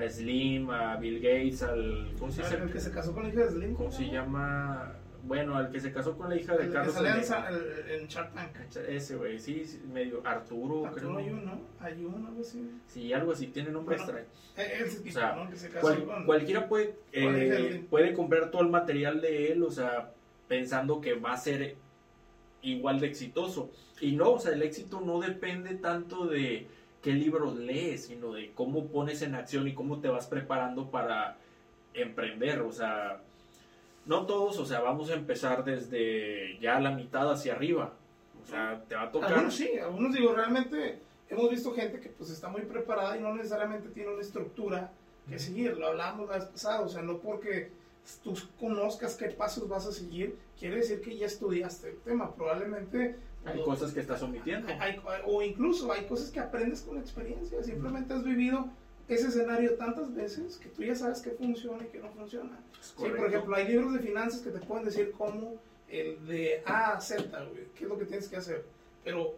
Slim, 0.08 0.70
a 0.70 0.96
Bill 0.96 1.20
Gates, 1.20 1.62
al... 1.62 2.12
¿Cómo 2.18 2.32
se 2.32 2.42
llama? 2.42 2.64
El 2.64 2.72
que 2.72 2.80
se 2.80 2.90
casó 2.90 3.12
con 3.12 3.24
la 3.24 3.28
hija 3.28 3.44
de 3.44 3.50
Slim. 3.50 3.74
¿Cómo 3.74 3.92
se 3.92 4.06
llama? 4.06 4.96
Bueno, 5.24 5.56
al 5.56 5.70
que 5.70 5.80
se 5.80 5.92
casó 5.92 6.16
con 6.16 6.28
la 6.28 6.36
hija 6.36 6.56
de 6.56 6.68
Carlos. 6.70 6.96
Que 6.96 7.94
en 7.94 8.08
Shark 8.08 8.34
Tank. 8.34 8.56
Ese, 8.88 9.16
güey, 9.16 9.38
sí, 9.38 9.80
medio 9.92 10.20
Arturo, 10.24 10.86
Arturo 10.86 11.14
creo. 11.14 11.18
Ayun, 11.18 11.44
¿no? 11.44 11.60
Ayun, 11.78 12.26
algo 12.26 12.40
así. 12.40 12.70
Sí, 12.88 13.12
algo 13.12 13.32
así, 13.32 13.46
tiene 13.46 13.70
nombre 13.70 13.96
extraño. 13.96 14.26
Eh, 14.56 14.82
ese 14.84 14.98
tipo, 14.98 15.10
o 15.10 15.12
sea, 15.12 15.36
¿no? 15.36 15.48
Que 15.48 15.56
se 15.56 15.70
casó 15.70 16.06
con, 16.06 16.26
cualquiera 16.26 16.68
puede, 16.68 16.96
eh, 17.12 17.84
puede 17.88 18.14
comprar 18.14 18.50
todo 18.50 18.62
el 18.62 18.68
material 18.68 19.20
de 19.20 19.52
él, 19.52 19.62
o 19.62 19.70
sea, 19.70 20.12
pensando 20.48 21.00
que 21.00 21.14
va 21.14 21.34
a 21.34 21.38
ser 21.38 21.76
igual 22.62 22.98
de 22.98 23.06
exitoso. 23.06 23.70
Y 24.00 24.16
no, 24.16 24.32
o 24.32 24.38
sea, 24.40 24.52
el 24.52 24.62
éxito 24.62 25.00
no 25.00 25.20
depende 25.20 25.76
tanto 25.76 26.26
de 26.26 26.66
qué 27.00 27.12
libros 27.12 27.56
lees, 27.56 28.06
sino 28.06 28.32
de 28.32 28.50
cómo 28.54 28.88
pones 28.88 29.22
en 29.22 29.36
acción 29.36 29.68
y 29.68 29.74
cómo 29.74 30.00
te 30.00 30.08
vas 30.08 30.26
preparando 30.26 30.90
para 30.90 31.36
emprender, 31.94 32.60
o 32.62 32.72
sea 32.72 33.20
no 34.06 34.26
todos, 34.26 34.58
o 34.58 34.66
sea, 34.66 34.80
vamos 34.80 35.10
a 35.10 35.14
empezar 35.14 35.64
desde 35.64 36.58
ya 36.60 36.80
la 36.80 36.90
mitad 36.90 37.30
hacia 37.30 37.54
arriba. 37.54 37.92
O 38.42 38.46
sea, 38.46 38.82
te 38.88 38.94
va 38.94 39.02
a 39.02 39.12
tocar. 39.12 39.32
Algunos 39.32 39.54
sí, 39.54 39.78
algunos 39.78 40.12
digo, 40.12 40.32
realmente 40.32 40.98
hemos 41.28 41.50
visto 41.50 41.72
gente 41.72 42.00
que 42.00 42.08
pues 42.08 42.30
está 42.30 42.48
muy 42.48 42.62
preparada 42.62 43.16
y 43.16 43.20
no 43.20 43.34
necesariamente 43.34 43.88
tiene 43.90 44.12
una 44.12 44.20
estructura 44.20 44.92
que 45.28 45.38
seguir. 45.38 45.76
Lo 45.76 45.88
hablamos 45.88 46.28
la 46.28 46.38
vez 46.38 46.46
pasada, 46.46 46.80
o 46.80 46.88
sea, 46.88 47.02
no 47.02 47.18
porque 47.18 47.70
tú 48.24 48.34
conozcas 48.58 49.14
qué 49.14 49.28
pasos 49.28 49.68
vas 49.68 49.86
a 49.86 49.92
seguir, 49.92 50.36
quiere 50.58 50.76
decir 50.76 51.00
que 51.00 51.16
ya 51.16 51.26
estudiaste 51.26 51.90
el 51.90 51.98
tema. 51.98 52.34
Probablemente 52.34 53.16
hay 53.44 53.62
cosas 53.62 53.92
que 53.92 54.00
estás 54.00 54.22
omitiendo. 54.22 54.68
o 55.26 55.42
incluso 55.42 55.92
hay 55.92 56.04
cosas 56.04 56.30
que 56.30 56.40
aprendes 56.40 56.82
con 56.82 56.98
experiencia. 56.98 57.62
Simplemente 57.62 58.14
has 58.14 58.24
vivido 58.24 58.68
ese 59.14 59.28
escenario 59.28 59.74
tantas 59.74 60.14
veces 60.14 60.56
que 60.56 60.68
tú 60.68 60.82
ya 60.82 60.94
sabes 60.94 61.20
qué 61.20 61.30
funciona 61.30 61.84
y 61.84 61.88
qué 61.88 61.98
no 61.98 62.10
funciona. 62.10 62.58
Sí, 62.80 62.94
por 62.96 63.26
ejemplo, 63.26 63.54
hay 63.54 63.68
libros 63.68 63.94
de 63.94 64.00
finanzas 64.00 64.40
que 64.40 64.50
te 64.50 64.58
pueden 64.60 64.84
decir 64.84 65.12
cómo 65.16 65.60
el 65.88 66.26
de 66.26 66.62
A 66.64 66.94
a 66.94 67.00
Z, 67.00 67.30
qué 67.74 67.84
es 67.84 67.88
lo 67.88 67.98
que 67.98 68.06
tienes 68.06 68.28
que 68.28 68.36
hacer. 68.36 68.64
Pero 69.04 69.34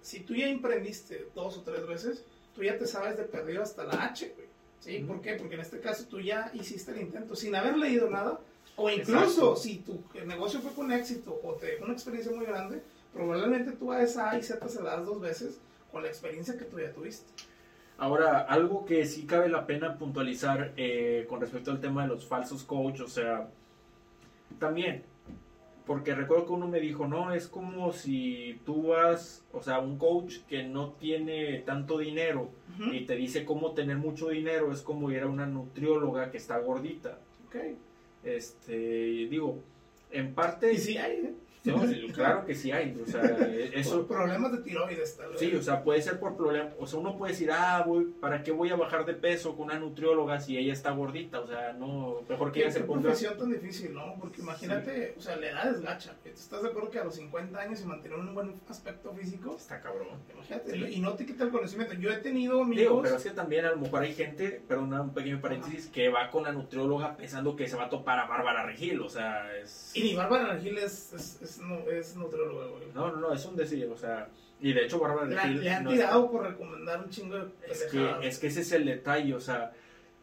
si 0.00 0.20
tú 0.20 0.34
ya 0.34 0.48
emprendiste 0.48 1.28
dos 1.34 1.58
o 1.58 1.62
tres 1.62 1.86
veces, 1.86 2.24
tú 2.54 2.62
ya 2.62 2.78
te 2.78 2.86
sabes 2.86 3.16
de 3.16 3.24
perdido 3.24 3.62
hasta 3.62 3.84
la 3.84 4.04
H, 4.04 4.32
güey. 4.34 4.48
¿Sí? 4.80 5.00
¿Por 5.00 5.20
qué? 5.20 5.34
Porque 5.34 5.56
en 5.56 5.60
este 5.60 5.80
caso 5.80 6.04
tú 6.06 6.20
ya 6.20 6.50
hiciste 6.54 6.92
el 6.92 7.00
intento 7.00 7.34
sin 7.34 7.54
haber 7.54 7.76
leído 7.76 8.08
nada, 8.08 8.40
o 8.76 8.88
incluso 8.88 9.56
si 9.56 9.78
tu 9.78 10.00
negocio 10.24 10.60
fue 10.60 10.72
con 10.72 10.92
éxito 10.92 11.38
o 11.42 11.54
te 11.54 11.66
dejó 11.66 11.84
una 11.84 11.94
experiencia 11.94 12.32
muy 12.32 12.46
grande, 12.46 12.80
probablemente 13.12 13.72
tú 13.72 13.90
a 13.90 14.02
esa 14.02 14.30
A 14.30 14.38
y 14.38 14.42
Z 14.42 14.68
se 14.68 14.82
la 14.82 14.96
das 14.96 15.06
dos 15.06 15.20
veces 15.20 15.58
con 15.90 16.02
la 16.02 16.08
experiencia 16.08 16.56
que 16.56 16.64
tú 16.64 16.78
ya 16.78 16.92
tuviste. 16.92 17.26
Ahora, 17.98 18.42
algo 18.42 18.84
que 18.84 19.04
sí 19.06 19.26
cabe 19.26 19.48
la 19.48 19.66
pena 19.66 19.98
puntualizar 19.98 20.72
eh, 20.76 21.26
con 21.28 21.40
respecto 21.40 21.72
al 21.72 21.80
tema 21.80 22.02
de 22.02 22.08
los 22.08 22.26
falsos 22.26 22.62
coach, 22.62 23.00
o 23.00 23.08
sea, 23.08 23.48
también, 24.60 25.02
porque 25.84 26.14
recuerdo 26.14 26.46
que 26.46 26.52
uno 26.52 26.68
me 26.68 26.80
dijo, 26.80 27.08
no, 27.08 27.32
es 27.32 27.48
como 27.48 27.92
si 27.92 28.60
tú 28.64 28.88
vas, 28.88 29.44
o 29.52 29.62
sea, 29.62 29.80
un 29.80 29.98
coach 29.98 30.38
que 30.48 30.62
no 30.62 30.92
tiene 30.92 31.58
tanto 31.66 31.98
dinero 31.98 32.50
y 32.92 33.00
te 33.00 33.16
dice 33.16 33.44
cómo 33.44 33.72
tener 33.72 33.96
mucho 33.96 34.28
dinero, 34.28 34.70
es 34.70 34.82
como 34.82 35.10
ir 35.10 35.22
a 35.22 35.26
una 35.26 35.46
nutrióloga 35.46 36.30
que 36.30 36.36
está 36.36 36.58
gordita. 36.58 37.18
Ok. 37.48 37.56
Este, 38.22 38.76
digo, 38.76 39.58
en 40.12 40.34
parte... 40.34 40.72
Y 40.72 40.78
sí 40.78 40.98
hay. 40.98 41.34
Claro 42.14 42.44
que 42.44 42.54
sí 42.54 42.72
hay, 42.72 42.98
o 43.00 43.06
sea, 43.06 43.22
eso... 43.74 44.06
problemas 44.06 44.52
de 44.52 44.58
tiroides, 44.58 45.16
tal 45.16 45.30
vez. 45.30 45.40
Sí, 45.40 45.54
o 45.54 45.62
sea, 45.62 45.82
puede 45.82 46.02
ser 46.02 46.18
por 46.18 46.36
problemas, 46.36 46.74
o 46.78 46.86
sea, 46.86 46.98
uno 46.98 47.16
puede 47.16 47.32
decir, 47.32 47.50
ah, 47.52 47.84
voy, 47.86 48.04
¿para 48.20 48.42
qué 48.42 48.50
voy 48.50 48.70
a 48.70 48.76
bajar 48.76 49.04
de 49.04 49.14
peso 49.14 49.56
con 49.56 49.66
una 49.66 49.78
nutrióloga 49.78 50.40
si 50.40 50.56
ella 50.56 50.72
está 50.72 50.90
gordita? 50.90 51.40
O 51.40 51.46
sea, 51.46 51.72
no, 51.72 52.22
mejor 52.28 52.52
que 52.52 52.60
ella 52.60 52.70
se 52.70 52.80
ponga... 52.80 53.12
Es 53.12 53.36
tan 53.36 53.50
difícil, 53.50 53.94
¿no? 53.94 54.16
Porque 54.20 54.40
imagínate, 54.40 55.14
o 55.16 55.20
sea, 55.20 55.36
la 55.36 55.50
edad 55.50 55.70
es 55.74 55.80
gacha, 55.80 56.16
¿estás 56.24 56.62
de 56.62 56.68
acuerdo 56.68 56.90
que 56.90 56.98
a 56.98 57.04
los 57.04 57.14
50 57.14 57.58
años 57.58 57.80
y 57.80 57.84
mantener 57.84 58.18
un 58.18 58.34
buen 58.34 58.54
aspecto 58.68 59.12
físico? 59.12 59.56
Está 59.56 59.80
cabrón. 59.80 60.18
Imagínate, 60.32 60.90
y 60.90 61.00
no 61.00 61.14
te 61.14 61.26
quita 61.26 61.44
el 61.44 61.50
conocimiento. 61.50 61.94
Yo 61.94 62.10
he 62.10 62.18
tenido 62.18 62.62
amigos... 62.62 62.78
Digo, 62.78 63.02
pero 63.02 63.16
es 63.16 63.22
que 63.22 63.30
también 63.30 63.64
a 63.64 63.70
lo 63.70 63.78
mejor 63.78 64.02
hay 64.02 64.14
gente, 64.14 64.62
perdón, 64.66 64.92
un 64.92 65.14
pequeño 65.14 65.40
paréntesis, 65.40 65.86
que 65.88 66.08
va 66.08 66.30
con 66.30 66.44
la 66.44 66.52
nutrióloga 66.52 67.16
pensando 67.16 67.56
que 67.56 67.68
se 67.68 67.76
va 67.76 67.84
a 67.84 67.88
topar 67.88 68.18
a 68.18 68.26
Bárbara 68.26 68.64
Regil, 68.64 69.00
o 69.00 69.08
sea, 69.08 69.54
es... 69.56 69.92
Y 69.94 70.02
ni 70.02 70.14
Bárbara 70.14 70.54
Regil 70.54 70.78
es, 70.78 71.12
es, 71.12 71.38
es, 71.48 71.58
no, 71.60 71.78
es 71.90 72.16
nutrióloga, 72.16 72.66
güey. 72.66 72.84
No, 72.94 73.10
no, 73.10 73.16
no, 73.16 73.32
es 73.32 73.44
un 73.44 73.56
decir, 73.56 73.88
o 73.92 73.96
sea... 73.96 74.28
Y 74.60 74.72
de 74.72 74.84
hecho 74.84 74.98
Bárbara 74.98 75.26
Regil... 75.26 75.60
Le 75.60 75.70
han 75.70 75.86
tirado 75.86 76.30
por 76.30 76.44
recomendar 76.44 77.00
un 77.00 77.10
chingo 77.10 77.36
de... 77.36 77.50
Es 77.68 77.84
que, 77.84 78.16
es 78.22 78.38
que 78.38 78.48
ese 78.48 78.60
es 78.62 78.72
el 78.72 78.86
detalle, 78.86 79.34
o 79.34 79.40
sea, 79.40 79.72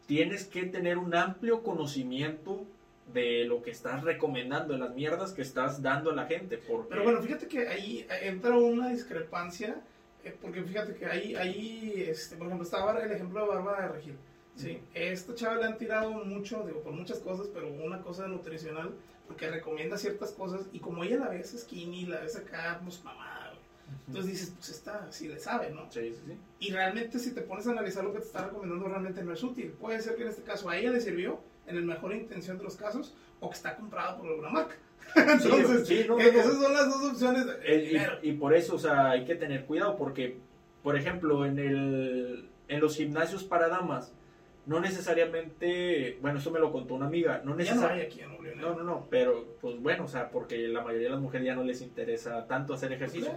tienes 0.06 0.44
que 0.44 0.64
tener 0.64 0.98
un 0.98 1.14
amplio 1.14 1.62
conocimiento 1.62 2.66
de 3.12 3.44
lo 3.44 3.62
que 3.62 3.70
estás 3.70 4.02
recomendando, 4.02 4.74
de 4.74 4.80
las 4.80 4.94
mierdas 4.94 5.32
que 5.32 5.42
estás 5.42 5.80
dando 5.82 6.10
a 6.10 6.14
la 6.14 6.26
gente. 6.26 6.58
Porque... 6.58 6.88
Pero 6.90 7.04
bueno, 7.04 7.22
fíjate 7.22 7.46
que 7.48 7.68
ahí 7.68 8.06
entra 8.22 8.56
una 8.56 8.90
discrepancia, 8.90 9.80
eh, 10.24 10.34
porque 10.40 10.62
fíjate 10.62 10.94
que 10.94 11.06
ahí, 11.06 11.34
ahí 11.34 12.04
este, 12.08 12.36
por 12.36 12.46
ejemplo, 12.46 12.64
estaba 12.64 12.98
el 12.98 13.12
ejemplo 13.12 13.40
de 13.40 13.48
Bárbara 13.48 13.88
Regil. 13.88 14.16
Sí, 14.56 14.80
esta 14.94 15.34
chava 15.34 15.56
le 15.56 15.66
han 15.66 15.76
tirado 15.76 16.10
mucho, 16.10 16.64
digo, 16.66 16.80
por 16.80 16.92
muchas 16.92 17.18
cosas, 17.18 17.48
pero 17.52 17.68
una 17.68 18.00
cosa 18.00 18.26
nutricional, 18.26 18.94
porque 19.26 19.50
recomienda 19.50 19.98
ciertas 19.98 20.32
cosas, 20.32 20.66
y 20.72 20.80
como 20.80 21.04
ella 21.04 21.18
la 21.18 21.28
ves 21.28 21.56
skinny, 21.58 22.06
la 22.06 22.20
ves 22.20 22.36
acá, 22.36 22.80
pues 22.82 23.02
mamada, 23.04 23.54
Entonces 24.06 24.32
dices, 24.32 24.52
pues 24.56 24.68
está, 24.70 25.06
sí 25.10 25.28
le 25.28 25.38
sabe, 25.38 25.70
¿no? 25.70 25.90
Sí, 25.90 26.12
sí, 26.14 26.20
sí. 26.26 26.38
Y 26.60 26.72
realmente 26.72 27.18
si 27.18 27.32
te 27.32 27.42
pones 27.42 27.66
a 27.66 27.72
analizar 27.72 28.04
lo 28.04 28.12
que 28.12 28.20
te 28.20 28.26
está 28.26 28.44
recomendando, 28.44 28.88
realmente 28.88 29.22
no 29.22 29.32
es 29.32 29.42
útil. 29.42 29.72
Puede 29.72 30.00
ser 30.00 30.16
que 30.16 30.22
en 30.22 30.28
este 30.28 30.42
caso 30.42 30.68
a 30.68 30.76
ella 30.76 30.90
le 30.90 31.00
sirvió, 31.00 31.40
en 31.66 31.76
el 31.76 31.84
mejor 31.84 32.14
intención 32.14 32.58
de 32.58 32.64
los 32.64 32.76
casos, 32.76 33.14
o 33.40 33.50
que 33.50 33.56
está 33.56 33.76
comprado 33.76 34.18
por 34.18 34.28
alguna 34.28 34.50
marca. 34.50 34.76
Entonces, 35.14 35.86
sí, 35.86 36.04
no, 36.08 36.18
esas 36.18 36.54
son 36.54 36.72
las 36.72 36.88
dos 36.88 37.12
opciones. 37.12 37.46
y, 38.22 38.28
y, 38.28 38.32
por 38.34 38.54
eso, 38.54 38.74
o 38.74 38.78
sea, 38.78 39.10
hay 39.10 39.24
que 39.24 39.34
tener 39.34 39.66
cuidado, 39.66 39.96
porque, 39.96 40.38
por 40.82 40.96
ejemplo, 40.96 41.44
en, 41.46 41.58
el, 41.58 42.48
en 42.68 42.80
los 42.80 42.96
gimnasios 42.96 43.44
para 43.44 43.68
damas, 43.68 44.12
no 44.66 44.80
necesariamente, 44.80 46.18
bueno, 46.20 46.40
eso 46.40 46.50
me 46.50 46.58
lo 46.58 46.72
contó 46.72 46.94
una 46.94 47.06
amiga, 47.06 47.40
no 47.44 47.54
necesariamente... 47.54 48.26
No, 48.56 48.74
no, 48.74 48.82
no, 48.82 49.06
pero 49.08 49.56
pues 49.60 49.80
bueno, 49.80 50.04
o 50.04 50.08
sea, 50.08 50.30
porque 50.30 50.58
la 50.68 50.82
mayoría 50.82 51.06
de 51.06 51.12
las 51.14 51.20
mujeres 51.20 51.46
ya 51.46 51.54
no 51.54 51.62
les 51.62 51.82
interesa 51.82 52.46
tanto 52.46 52.74
hacer 52.74 52.92
ejercicio. 52.92 53.32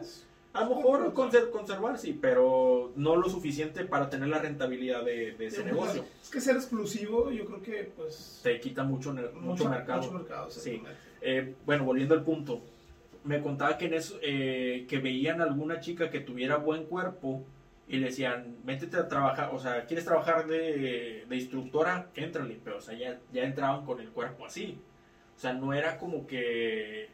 A 0.54 0.66
lo 0.66 0.76
mejor 0.78 1.14
conservar, 1.14 2.00
sí, 2.00 2.18
pero 2.20 2.92
no 2.96 3.16
lo 3.16 3.30
suficiente 3.30 3.86
para 3.86 4.10
tener 4.10 4.30
la 4.30 4.40
rentabilidad 4.40 5.06
de, 5.06 5.36
ese 5.40 5.64
negocio. 5.64 6.04
Es 6.22 6.30
que 6.30 6.42
ser 6.42 6.56
exclusivo, 6.56 7.30
yo 7.32 7.46
creo 7.46 7.62
que 7.62 7.92
pues... 7.96 8.40
Te 8.44 8.60
quita 8.60 8.84
mucho, 8.84 9.14
mucho, 9.14 9.70
mercado. 9.70 10.02
Mucho 10.02 10.14
mercado, 10.14 10.50
sí. 10.50 10.82
Eh, 11.22 11.54
bueno, 11.66 11.84
volviendo 11.84 12.16
al 12.16 12.24
punto, 12.24 12.62
me 13.24 13.40
contaba 13.42 13.78
que, 13.78 13.86
en 13.86 13.94
eso, 13.94 14.18
eh, 14.24 14.88
que 14.90 14.98
veían 14.98 15.42
alguna 15.42 15.80
chica 15.80 16.10
que 16.10 16.22
tuviera 16.22 16.58
buen 16.58 16.86
cuerpo 16.86 17.44
y 17.90 17.98
le 17.98 18.06
decían, 18.08 18.58
métete 18.64 18.98
a 18.98 19.08
trabajar, 19.08 19.50
o 19.52 19.58
sea, 19.58 19.86
¿quieres 19.86 20.06
trabajar 20.06 20.46
de, 20.46 21.26
de 21.28 21.36
instructora? 21.36 22.12
Entrale, 22.14 22.62
pero 22.64 22.78
o 22.78 22.82
sea, 22.82 22.96
ya, 22.96 23.20
ya 23.34 23.44
entraban 23.44 23.84
con 23.84 24.00
el 24.00 24.12
cuerpo 24.12 24.46
así. 24.46 24.80
O 25.36 25.40
sea, 25.40 25.54
no 25.54 25.74
era 25.74 25.98
como 25.98 26.28
que 26.28 27.10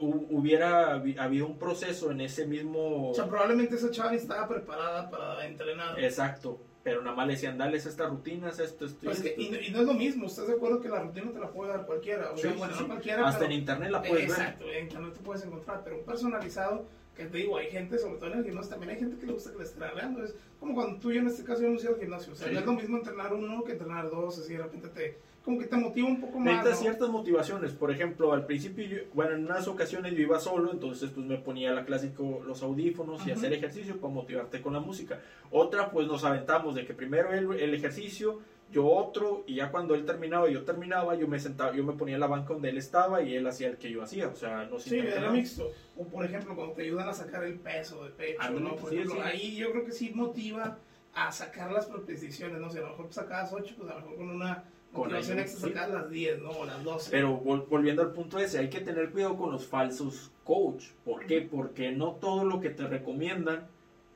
hubiera 0.00 0.94
habido 0.94 1.46
un 1.46 1.56
proceso 1.56 2.10
en 2.10 2.20
ese 2.20 2.46
mismo... 2.46 3.10
O 3.10 3.14
sea, 3.14 3.28
probablemente 3.28 3.76
esa 3.76 3.92
chava 3.92 4.12
estaba 4.12 4.48
preparada 4.48 5.08
para 5.08 5.46
entrenar. 5.46 5.98
Exacto, 6.02 6.58
pero 6.82 7.00
nada 7.02 7.14
más 7.14 7.28
le 7.28 7.34
decían, 7.34 7.56
dales 7.56 7.86
estas 7.86 8.10
rutinas, 8.10 8.58
esto, 8.58 8.86
esto, 8.86 8.98
pues 9.04 9.24
y, 9.36 9.70
no 9.70 9.80
es 9.80 9.86
lo 9.86 9.94
mismo, 9.94 10.26
¿estás 10.26 10.48
de 10.48 10.54
acuerdo 10.54 10.80
que 10.80 10.88
la 10.88 10.98
rutina 10.98 11.30
te 11.30 11.38
la 11.38 11.52
puede 11.52 11.70
dar 11.70 11.86
cualquiera? 11.86 12.32
O 12.32 12.36
sea, 12.36 12.52
bueno, 12.54 12.74
no 12.74 12.86
cualquiera, 12.88 13.28
Hasta 13.28 13.44
en 13.44 13.52
internet 13.52 13.90
la 13.92 14.02
puedes 14.02 14.28
ver. 14.28 14.30
Exacto, 14.30 14.64
en 14.68 14.82
internet 14.82 15.14
te 15.14 15.20
puedes 15.20 15.44
encontrar, 15.44 15.82
pero 15.84 15.98
un 15.98 16.04
personalizado 16.04 16.86
que 17.16 17.26
te 17.26 17.38
digo, 17.38 17.56
hay 17.56 17.66
gente, 17.70 17.98
sobre 17.98 18.18
todo 18.18 18.32
en 18.32 18.38
el 18.38 18.44
gimnasio, 18.44 18.70
también 18.70 18.90
hay 18.90 18.98
gente 18.98 19.18
que 19.18 19.26
le 19.26 19.32
gusta 19.32 19.52
que 19.52 19.58
le 19.58 19.64
esté 19.64 19.84
arreando. 19.84 20.24
Es 20.24 20.34
como 20.58 20.74
cuando 20.74 20.98
tú 20.98 21.10
y 21.10 21.14
yo 21.14 21.20
en 21.20 21.26
este 21.26 21.44
caso 21.44 21.64
hemos 21.64 21.82
ido 21.82 21.94
al 21.94 22.00
gimnasio. 22.00 22.32
O 22.32 22.36
sea, 22.36 22.50
no 22.50 22.58
es 22.58 22.66
lo 22.66 22.72
mismo 22.72 22.96
entrenar 22.96 23.34
uno 23.34 23.64
que 23.64 23.72
entrenar 23.72 24.10
dos, 24.10 24.38
así 24.38 24.54
de 24.54 24.62
repente 24.62 24.88
te, 24.88 25.18
como 25.44 25.58
que 25.58 25.66
te 25.66 25.76
motiva 25.76 26.08
un 26.08 26.20
poco 26.20 26.38
más. 26.38 26.46
Necesitas 26.46 26.78
ciertas 26.80 27.08
motivaciones. 27.08 27.72
Por 27.72 27.90
ejemplo, 27.90 28.32
al 28.32 28.46
principio, 28.46 28.86
bueno, 29.14 29.32
en 29.32 29.44
unas 29.44 29.66
ocasiones 29.68 30.12
yo 30.12 30.22
iba 30.22 30.38
solo, 30.38 30.72
entonces 30.72 31.10
pues 31.10 31.26
me 31.26 31.38
ponía 31.38 31.72
la 31.72 31.84
clásico, 31.84 32.42
los 32.46 32.62
audífonos 32.62 33.26
y 33.26 33.32
hacer 33.32 33.52
ejercicio 33.52 33.98
para 34.00 34.12
motivarte 34.12 34.60
con 34.60 34.72
la 34.72 34.80
música. 34.80 35.20
Otra, 35.50 35.90
pues 35.90 36.06
nos 36.06 36.24
aventamos 36.24 36.74
de 36.74 36.86
que 36.86 36.94
primero 36.94 37.32
el, 37.32 37.60
el 37.60 37.74
ejercicio 37.74 38.40
yo 38.70 38.86
otro, 38.86 39.42
y 39.46 39.56
ya 39.56 39.70
cuando 39.70 39.94
él 39.94 40.04
terminaba 40.04 40.48
y 40.48 40.54
yo 40.54 40.64
terminaba, 40.64 41.16
yo 41.16 41.26
me 41.26 41.40
sentaba, 41.40 41.74
yo 41.74 41.82
me 41.82 41.94
ponía 41.94 42.14
en 42.14 42.20
la 42.20 42.28
banca 42.28 42.52
donde 42.52 42.70
él 42.70 42.78
estaba 42.78 43.22
y 43.22 43.34
él 43.34 43.46
hacía 43.46 43.68
el 43.68 43.78
que 43.78 43.90
yo 43.90 44.02
hacía, 44.02 44.28
o 44.28 44.36
sea, 44.36 44.64
no 44.66 44.78
Sí, 44.78 44.98
era 44.98 45.30
mixto. 45.30 45.70
O 45.96 46.04
por 46.04 46.24
ejemplo, 46.24 46.54
cuando 46.54 46.74
te 46.74 46.82
ayudan 46.82 47.08
a 47.08 47.12
sacar 47.12 47.44
el 47.44 47.58
peso 47.58 48.04
de 48.04 48.10
pecho, 48.10 48.50
¿no? 48.50 48.76
Por 48.76 48.92
ejemplo, 48.92 49.22
ahí 49.22 49.56
yo 49.56 49.72
creo 49.72 49.84
que 49.84 49.92
sí 49.92 50.12
motiva 50.14 50.78
a 51.14 51.32
sacar 51.32 51.72
las 51.72 51.86
propias 51.86 52.20
decisiones, 52.20 52.60
no 52.60 52.70
sé, 52.70 52.78
a 52.78 52.82
lo 52.82 52.90
mejor 52.90 53.12
sacabas 53.12 53.52
8, 53.52 53.74
pues 53.76 53.90
a 53.90 53.94
lo 53.94 54.00
mejor 54.02 54.16
con 54.16 54.30
una 54.30 54.64
motivación 54.92 55.40
extra 55.40 55.68
sacabas 55.68 55.90
las 55.90 56.10
10, 56.10 56.42
¿no? 56.42 56.50
O 56.50 56.64
las 56.64 56.84
12. 56.84 57.10
Pero 57.10 57.36
volviendo 57.38 58.02
al 58.02 58.12
punto 58.12 58.38
ese, 58.38 58.58
hay 58.58 58.70
que 58.70 58.80
tener 58.80 59.10
cuidado 59.10 59.36
con 59.36 59.50
los 59.50 59.66
falsos 59.66 60.30
coach. 60.44 60.90
¿Por 61.04 61.26
qué? 61.26 61.42
Porque 61.42 61.90
no 61.90 62.12
todo 62.12 62.44
lo 62.44 62.60
que 62.60 62.70
te 62.70 62.86
recomiendan 62.86 63.66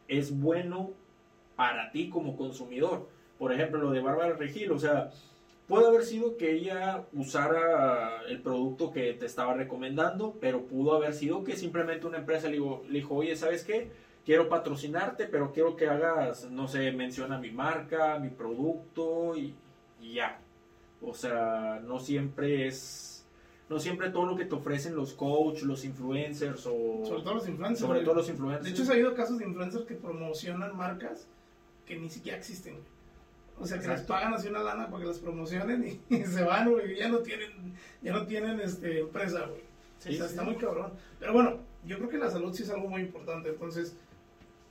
es 0.06 0.38
bueno 0.38 0.92
para 1.56 1.90
ti 1.90 2.08
como 2.08 2.36
consumidor 2.36 3.08
por 3.44 3.52
ejemplo, 3.52 3.78
lo 3.78 3.90
de 3.90 4.00
Bárbara 4.00 4.36
Regil, 4.36 4.72
o 4.72 4.78
sea, 4.78 5.10
puede 5.68 5.86
haber 5.86 6.02
sido 6.04 6.38
que 6.38 6.52
ella 6.52 7.04
usara 7.12 8.22
el 8.26 8.40
producto 8.40 8.90
que 8.90 9.12
te 9.12 9.26
estaba 9.26 9.52
recomendando, 9.52 10.34
pero 10.40 10.62
pudo 10.62 10.94
haber 10.94 11.12
sido 11.12 11.44
que 11.44 11.54
simplemente 11.54 12.06
una 12.06 12.16
empresa 12.16 12.48
le 12.48 12.58
dijo, 12.88 13.14
oye, 13.14 13.36
¿sabes 13.36 13.62
qué? 13.62 13.90
Quiero 14.24 14.48
patrocinarte, 14.48 15.26
pero 15.26 15.52
quiero 15.52 15.76
que 15.76 15.88
hagas, 15.88 16.50
no 16.50 16.68
sé, 16.68 16.90
menciona 16.92 17.36
mi 17.36 17.50
marca, 17.50 18.18
mi 18.18 18.30
producto 18.30 19.36
y, 19.36 19.54
ya. 20.00 20.40
O 21.02 21.12
sea, 21.12 21.82
no 21.86 22.00
siempre 22.00 22.66
es 22.66 23.26
no 23.68 23.78
siempre 23.78 24.08
todo 24.08 24.24
lo 24.24 24.36
que 24.36 24.46
te 24.46 24.54
ofrecen 24.54 24.96
los 24.96 25.12
coaches, 25.12 25.64
los 25.64 25.84
influencers 25.84 26.64
o... 26.64 27.04
Sobre 27.04 27.22
todo 27.22 27.34
los 27.34 27.46
influencers. 27.46 27.80
Sobre 27.80 28.00
todo 28.00 28.14
los 28.14 28.28
influencers. 28.30 28.64
De 28.64 28.70
hecho, 28.70 28.90
ha 28.90 28.94
habido 28.94 29.14
casos 29.14 29.38
de 29.38 29.44
influencers 29.44 29.84
que 29.84 29.96
promocionan 29.96 30.74
marcas 30.74 31.28
que 31.84 31.96
ni 31.96 32.08
siquiera 32.08 32.38
existen. 32.38 32.93
O 33.58 33.66
sea, 33.66 33.78
que 33.78 33.88
les 33.88 34.00
pagan 34.02 34.34
así 34.34 34.48
una 34.48 34.62
lana 34.62 34.88
para 34.88 35.02
que 35.02 35.08
las 35.08 35.18
promocionen 35.18 36.00
y, 36.08 36.16
se 36.24 36.42
van, 36.42 36.70
güey, 36.70 36.96
ya 36.96 37.08
no 37.08 37.18
tienen, 37.18 37.74
ya 38.02 38.12
no 38.12 38.26
tienen 38.26 38.60
este, 38.60 39.00
empresa, 39.00 39.46
güey. 39.46 39.60
o 39.60 40.18
sea, 40.18 40.26
está 40.26 40.42
muy 40.42 40.56
cabrón. 40.56 40.92
Pero 41.20 41.32
bueno, 41.32 41.58
yo 41.84 41.98
creo 41.98 42.08
que 42.08 42.18
la 42.18 42.30
salud 42.30 42.52
sí 42.52 42.62
es 42.62 42.70
algo 42.70 42.88
muy 42.88 43.02
importante. 43.02 43.50
Entonces, 43.50 43.96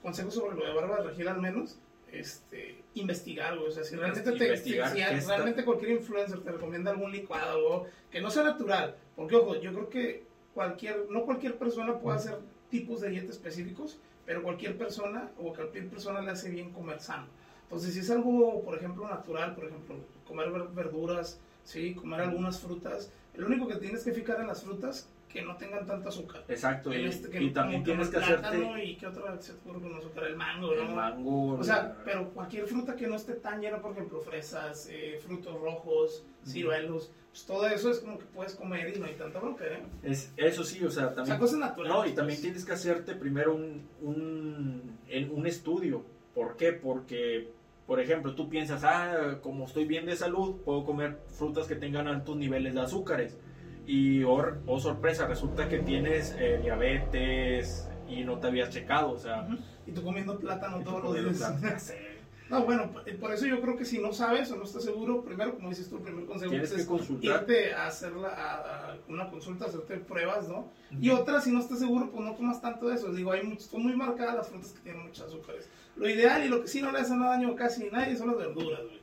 consejo 0.02 0.32
sobre 0.32 0.58
lo 0.58 0.66
de 0.66 0.74
Bárbara 0.74 1.04
Regil 1.04 1.28
al 1.28 1.42
menos, 1.42 1.80
este, 2.12 2.84
investigar, 2.94 3.58
güey. 3.58 3.70
O 3.70 3.72
sea, 3.72 3.84
si 3.84 3.96
realmente, 3.96 4.32
te, 4.32 4.58
si, 4.58 4.74
realmente 4.74 5.66
cualquier 5.66 5.92
influencer 5.92 6.42
te 6.42 6.52
recomienda 6.52 6.92
algún 6.92 7.12
licuado, 7.12 7.52
algo 7.52 7.88
que 8.12 8.22
no 8.22 8.30
sea 8.30 8.44
natural. 8.44 8.96
Porque, 9.16 9.36
ojo, 9.36 9.56
yo 9.56 9.74
creo 9.74 9.90
que 9.90 10.24
cualquier, 10.54 11.08
no 11.10 11.24
cualquier 11.24 11.58
persona 11.58 12.00
puede 12.00 12.18
hacer 12.18 12.40
tipos 12.70 13.02
de 13.02 13.10
dieta 13.10 13.32
específicos, 13.32 14.00
pero 14.26 14.44
cualquier 14.44 14.78
persona 14.78 15.32
o 15.38 15.54
cualquier 15.54 15.88
persona 15.90 16.22
le 16.22 16.32
hace 16.32 16.50
bien 16.50 16.72
comer 16.72 17.00
sano. 17.00 17.28
Entonces, 17.74 17.95
si 17.95 18.01
es 18.01 18.11
algo, 18.11 18.61
por 18.61 18.78
ejemplo, 18.78 19.07
natural, 19.07 19.55
por 19.55 19.65
ejemplo, 19.65 19.95
comer 20.28 20.51
verduras, 20.76 21.39
¿sí? 21.63 21.95
comer 21.95 22.21
algunas 22.21 22.59
frutas, 22.59 23.11
lo 23.34 23.47
único 23.47 23.67
que 23.67 23.78
tienes 23.78 24.03
que 24.03 24.11
fijar 24.11 24.41
en 24.41 24.45
las 24.45 24.61
frutas 24.61 25.09
que 25.28 25.41
no 25.41 25.57
tengan 25.57 25.88
tanto 25.88 26.09
azúcar. 26.09 26.43
Exacto, 26.47 26.93
y, 26.93 27.03
este, 27.05 27.49
también 27.49 27.84
tienes 27.84 28.09
que 28.09 28.17
hacerte... 28.17 28.86
¿Y 28.86 28.95
qué 28.95 29.07
otra 29.07 29.41
se 29.41 29.53
te 29.53 29.69
con 29.71 29.95
azúcar? 29.95 30.26
El 30.26 30.36
mango, 30.36 30.76
¿no? 30.76 30.82
El 30.84 30.93
mango. 30.93 31.53
O 31.53 31.63
sea, 31.63 31.97
pero 32.05 32.30
cualquier 32.30 32.67
fruta 32.67 32.95
que 32.95 33.07
no 33.07 33.15
esté 33.15 33.34
tan 33.34 33.59
llena, 33.59 33.82
por 33.82 33.93
ejemplo, 33.93 34.21
fresas, 34.21 34.88
eh, 34.91 35.19
frutos 35.26 35.59
rojos, 35.59 36.24
ciruelos, 36.45 37.11
pues 37.32 37.43
todo 37.47 37.65
eso 37.65 37.89
es 37.89 38.01
como 38.01 38.19
que 38.19 38.26
puedes 38.26 38.53
comer 38.53 38.95
y 38.95 38.99
no 38.99 39.07
hay 39.07 39.15
tanta 39.15 39.39
bronca, 39.39 39.65
¿eh? 39.65 39.82
Es, 40.03 40.32
eso 40.38 40.63
sí, 40.63 40.86
o 40.86 40.91
sea, 40.91 41.07
también... 41.07 41.24
O 41.24 41.26
sea, 41.26 41.39
cosas 41.39 41.57
naturales. 41.57 41.91
No, 41.91 42.05
y 42.05 42.13
también 42.13 42.38
pues. 42.38 42.41
tienes 42.41 42.65
que 42.65 42.74
hacerte 42.74 43.15
primero 43.15 43.55
un, 43.55 43.82
un, 44.03 44.99
un 45.32 45.47
estudio. 45.47 46.05
¿Por 46.36 46.57
qué? 46.57 46.74
Porque 46.74 47.51
por 47.86 48.00
ejemplo, 48.00 48.34
tú 48.36 48.50
piensas, 48.50 48.84
ah, 48.84 49.40
como 49.42 49.66
estoy 49.66 49.86
bien 49.86 50.06
de 50.06 50.16
salud, 50.16 50.62
puedo 50.64 50.86
comer 50.86 51.20
frutas 51.28 51.68
que 51.68 51.76
tengan 51.76 52.08
altos 52.08 52.38
niveles 52.38 52.74
de 52.74 52.82
azúcares. 52.82 53.38
Y, 53.86 54.24
oh, 54.24 54.42
oh 54.66 54.80
sorpresa, 54.80 55.28
resulta 55.28 55.68
que 55.68 55.80
tienes 55.80 56.36
eh, 56.40 56.60
diabetes 56.62 57.90
y 58.08 58.24
no 58.24 58.40
te 58.40 58.48
habías 58.48 58.70
checado, 58.70 59.12
o 59.12 59.18
sea. 59.18 59.48
Y 59.86 59.92
tú 59.92 60.04
comiendo 60.04 60.40
plátano 60.40 60.82
todos 60.82 61.04
los 61.04 61.40
días. 61.40 61.94
No, 62.60 62.66
bueno, 62.66 62.91
por 63.20 63.34
eso 63.34 63.45
yo 63.45 63.60
creo 63.62 63.76
que 63.78 63.86
si 63.86 63.99
no 63.99 64.14
sabes 64.14 64.51
o 64.51 64.56
no 64.56 64.64
estás 64.64 64.84
seguro, 64.84 65.24
primero, 65.24 65.56
como 65.56 65.70
dices 65.70 65.89
tú, 65.89 65.97
el 65.97 66.04
primer 66.04 66.26
consejo 66.26 66.51
Tienes 66.51 66.72
que 66.72 66.82
es 66.82 66.88
consultar. 66.88 67.41
irte 67.41 67.74
a 67.74 67.88
hacer 67.88 68.12
la, 68.14 68.30
a- 68.30 68.91
a 68.93 68.97
una 69.10 69.30
consulta, 69.30 69.66
hacerte 69.66 69.97
pruebas, 69.97 70.47
¿no? 70.47 70.72
Y 71.01 71.10
otra, 71.10 71.41
si 71.41 71.51
no 71.51 71.60
estás 71.60 71.80
seguro, 71.80 72.10
pues 72.12 72.24
no 72.24 72.36
tomas 72.36 72.62
tanto 72.62 72.88
de 72.88 72.95
eso. 72.95 73.12
Digo, 73.12 73.32
hay 73.32 73.43
muchos, 73.43 73.66
son 73.66 73.84
muy 73.84 73.95
marcadas 73.95 74.36
las 74.36 74.47
frutas 74.47 74.72
que 74.72 74.80
tienen 74.82 75.04
muchos 75.04 75.26
azúcares. 75.28 75.68
Lo 75.95 76.08
ideal 76.10 76.43
y 76.45 76.49
lo 76.49 76.62
que 76.62 76.68
sí 76.68 76.82
no 76.82 76.91
le 76.91 76.99
hace 76.99 77.16
nada 77.16 77.32
daño 77.36 77.49
a 77.51 77.56
casi 77.56 77.89
nadie 77.91 78.16
son 78.16 78.28
las 78.30 78.38
verduras, 78.38 78.82
güey. 78.84 79.03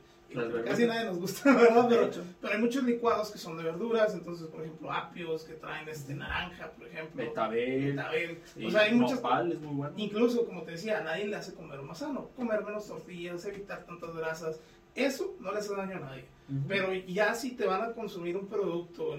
Casi 0.65 0.85
nadie 0.85 1.05
nos 1.05 1.19
gusta, 1.19 1.53
¿verdad? 1.55 1.87
Pero, 1.89 2.53
hay 2.53 2.59
muchos 2.59 2.83
licuados 2.83 3.31
que 3.31 3.37
son 3.37 3.57
de 3.57 3.63
verduras, 3.63 4.13
entonces, 4.13 4.47
por 4.47 4.61
ejemplo, 4.61 4.91
apios 4.91 5.43
que 5.43 5.53
traen 5.53 5.87
este 5.89 6.13
naranja, 6.13 6.71
por 6.71 6.87
ejemplo. 6.87 7.23
Betabel. 7.23 7.95
betabel. 7.95 8.41
O 8.65 8.71
sea, 8.71 8.81
hay 8.81 8.93
muchas 8.93 9.17
nopal 9.17 9.51
es 9.51 9.59
muy 9.59 9.75
bueno. 9.75 9.93
Incluso, 9.97 10.45
como 10.45 10.63
te 10.63 10.71
decía, 10.71 10.99
a 10.99 11.03
nadie 11.03 11.27
le 11.27 11.35
hace 11.35 11.53
comer 11.53 11.81
más 11.81 11.99
sano. 11.99 12.29
Comer 12.35 12.63
menos 12.63 12.87
tortillas, 12.87 13.45
evitar 13.45 13.85
tantas 13.85 14.15
grasas. 14.15 14.59
Eso 14.95 15.35
no 15.39 15.51
le 15.51 15.59
hace 15.59 15.75
daño 15.75 15.97
a 15.97 15.99
nadie. 15.99 16.25
Pero 16.67 16.93
ya 16.93 17.33
si 17.33 17.51
te 17.51 17.65
van 17.65 17.81
a 17.81 17.93
consumir 17.93 18.35
un 18.35 18.47
producto, 18.47 19.17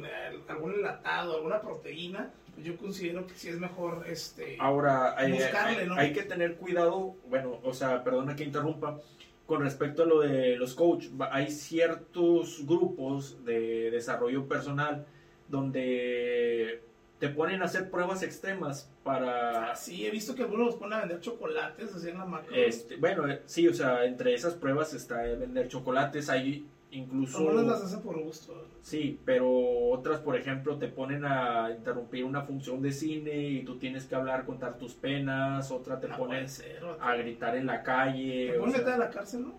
algún 0.48 0.74
enlatado, 0.74 1.36
alguna 1.36 1.62
proteína, 1.62 2.30
pues 2.54 2.66
yo 2.66 2.76
considero 2.76 3.26
que 3.26 3.34
sí 3.34 3.48
es 3.48 3.58
mejor 3.58 4.04
este... 4.06 4.56
Ahora, 4.60 5.16
eh, 5.18 5.32
Buscarle, 5.32 5.82
hay, 5.82 5.88
¿no? 5.88 5.94
hay 5.94 6.12
que 6.12 6.24
tener 6.24 6.56
cuidado, 6.56 7.16
bueno, 7.28 7.58
o 7.62 7.72
sea, 7.72 8.04
perdona 8.04 8.36
que 8.36 8.44
interrumpa, 8.44 9.00
con 9.46 9.62
respecto 9.62 10.02
a 10.02 10.06
lo 10.06 10.20
de 10.20 10.56
los 10.56 10.74
coach, 10.74 11.06
hay 11.30 11.50
ciertos 11.50 12.64
grupos 12.66 13.44
de 13.44 13.90
desarrollo 13.90 14.46
personal 14.46 15.06
donde 15.48 16.82
te 17.18 17.28
ponen 17.28 17.62
a 17.62 17.66
hacer 17.66 17.88
pruebas 17.90 18.22
extremas 18.22 18.90
para... 19.04 19.76
Sí, 19.76 20.06
he 20.06 20.10
visto 20.10 20.34
que 20.34 20.42
algunos 20.42 20.66
los 20.66 20.74
ponen 20.76 20.94
a 20.94 21.00
vender 21.02 21.20
chocolates 21.20 21.94
así 21.94 22.08
en 22.08 22.18
la 22.18 22.24
macro. 22.24 22.52
Este, 22.54 22.96
bueno, 22.96 23.28
eh, 23.28 23.42
sí, 23.46 23.68
o 23.68 23.74
sea, 23.74 24.04
entre 24.04 24.34
esas 24.34 24.54
pruebas 24.54 24.92
está 24.94 25.24
el 25.24 25.38
vender 25.38 25.68
chocolates, 25.68 26.28
hay 26.28 26.66
incluso... 26.92 27.38
Algunos 27.38 27.66
las 27.66 27.82
hacen 27.82 28.00
por 28.02 28.22
gusto. 28.22 28.66
Sí, 28.82 29.18
pero 29.24 29.48
otras, 29.90 30.20
por 30.20 30.36
ejemplo, 30.36 30.76
te 30.78 30.88
ponen 30.88 31.24
a 31.24 31.70
interrumpir 31.70 32.24
una 32.24 32.42
función 32.42 32.80
de 32.82 32.92
cine 32.92 33.36
y 33.36 33.64
tú 33.64 33.78
tienes 33.78 34.06
que 34.06 34.14
hablar, 34.14 34.44
contar 34.44 34.78
tus 34.78 34.94
penas, 34.94 35.70
otra 35.70 35.98
te 35.98 36.08
No 36.08 36.16
ponen 36.16 36.48
ser, 36.48 36.82
vato. 36.82 37.02
a 37.02 37.16
gritar 37.16 37.56
en 37.56 37.66
la 37.66 37.82
calle. 37.82 38.52
Te 38.52 38.58
sea, 38.58 38.66
meter 38.66 38.88
a 38.88 38.98
la 38.98 39.10
cárcel, 39.10 39.42
¿no? 39.42 39.54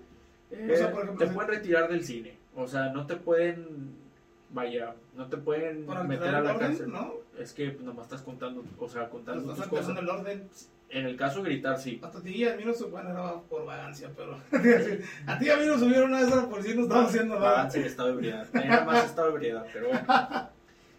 eh, 0.52 0.70
o 0.72 0.76
sea, 0.78 0.92
por 0.92 1.04
ejemplo, 1.04 1.26
te 1.26 1.34
pueden 1.34 1.52
retirar 1.52 1.90
del 1.90 2.04
cine. 2.04 2.38
O 2.56 2.68
sea, 2.68 2.90
no 2.90 3.06
te 3.06 3.16
pueden, 3.16 3.96
vaya, 4.52 4.96
no 5.16 5.28
te 5.28 5.38
pueden 5.38 5.88
meter 6.08 6.36
a 6.36 6.42
la 6.42 6.54
orden, 6.54 6.68
cárcel. 6.70 6.92
¿no? 6.92 7.14
Es 7.40 7.54
que 7.54 7.72
pues, 7.72 7.84
nomás 7.84 8.06
estás 8.06 8.22
contando, 8.22 8.64
o 8.78 8.88
sea, 8.88 9.10
contando 9.10 9.52
estás 9.52 9.70
tus 9.70 9.80
cosas. 9.80 9.98
el 9.98 10.10
orden. 10.10 10.50
En 10.94 11.08
el 11.08 11.18
caso 11.18 11.42
de 11.42 11.50
gritar, 11.50 11.80
sí. 11.80 12.00
Hasta 12.04 12.20
a 12.20 12.22
ti 12.22 12.36
y 12.36 12.46
a 12.46 12.56
mí 12.56 12.64
nos 12.64 12.90
bueno, 12.92 13.10
era 13.10 13.34
por 13.50 13.66
vagancia, 13.66 14.12
pero 14.16 14.38
a 15.28 15.40
ti 15.40 15.46
y 15.48 15.50
a 15.50 15.58
mí 15.58 15.66
nos 15.66 15.80
subieron 15.80 16.10
una 16.10 16.22
vez 16.22 16.32
a 16.32 16.36
la 16.36 16.50
policía 16.50 16.74
y 16.74 16.78
no 16.78 16.84
estábamos 16.84 17.10
haciendo 17.10 17.40
nada. 17.40 17.70
En 17.74 17.84
estado 17.84 18.10
de 18.10 18.14
ebriedad. 18.14 18.48
Era 18.56 18.86
más 18.86 19.06
estado 19.06 19.30
de 19.30 19.34
ebriedad, 19.34 19.66
pero 19.74 19.88
bueno. 19.88 20.08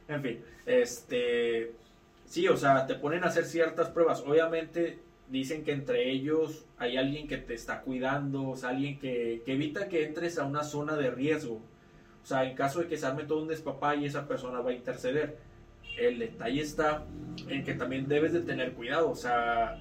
En 0.07 0.22
fin, 0.22 0.45
este. 0.66 1.72
Sí, 2.26 2.47
o 2.49 2.57
sea, 2.57 2.86
te 2.86 2.95
ponen 2.97 3.24
a 3.24 3.28
hacer 3.28 3.45
ciertas 3.45 3.88
pruebas. 3.88 4.20
Obviamente 4.20 4.99
dicen 5.28 5.64
que 5.64 5.72
entre 5.72 6.11
ellos 6.11 6.66
hay 6.76 6.97
alguien 6.97 7.26
que 7.26 7.38
te 7.38 7.55
está 7.55 7.80
cuidando, 7.80 8.49
o 8.49 8.57
sea, 8.57 8.70
alguien 8.70 8.99
que, 8.99 9.42
que 9.47 9.55
evita 9.55 9.88
que 9.88 10.05
entres 10.05 10.38
a 10.38 10.45
una 10.45 10.62
zona 10.62 10.97
de 10.97 11.11
riesgo. 11.11 11.62
O 12.22 12.26
sea, 12.26 12.45
en 12.45 12.57
caso 12.57 12.80
de 12.80 12.88
que 12.88 12.97
se 12.97 13.07
arme 13.07 13.24
todo 13.24 13.42
un 13.42 13.49
despapay, 13.49 14.05
esa 14.05 14.26
persona 14.26 14.61
va 14.61 14.70
a 14.70 14.74
interceder. 14.74 15.36
El 15.99 16.18
detalle 16.18 16.61
está 16.61 17.05
en 17.49 17.64
que 17.64 17.74
también 17.74 18.09
debes 18.09 18.32
de 18.32 18.40
tener 18.40 18.72
cuidado. 18.72 19.11
O 19.11 19.14
sea, 19.14 19.80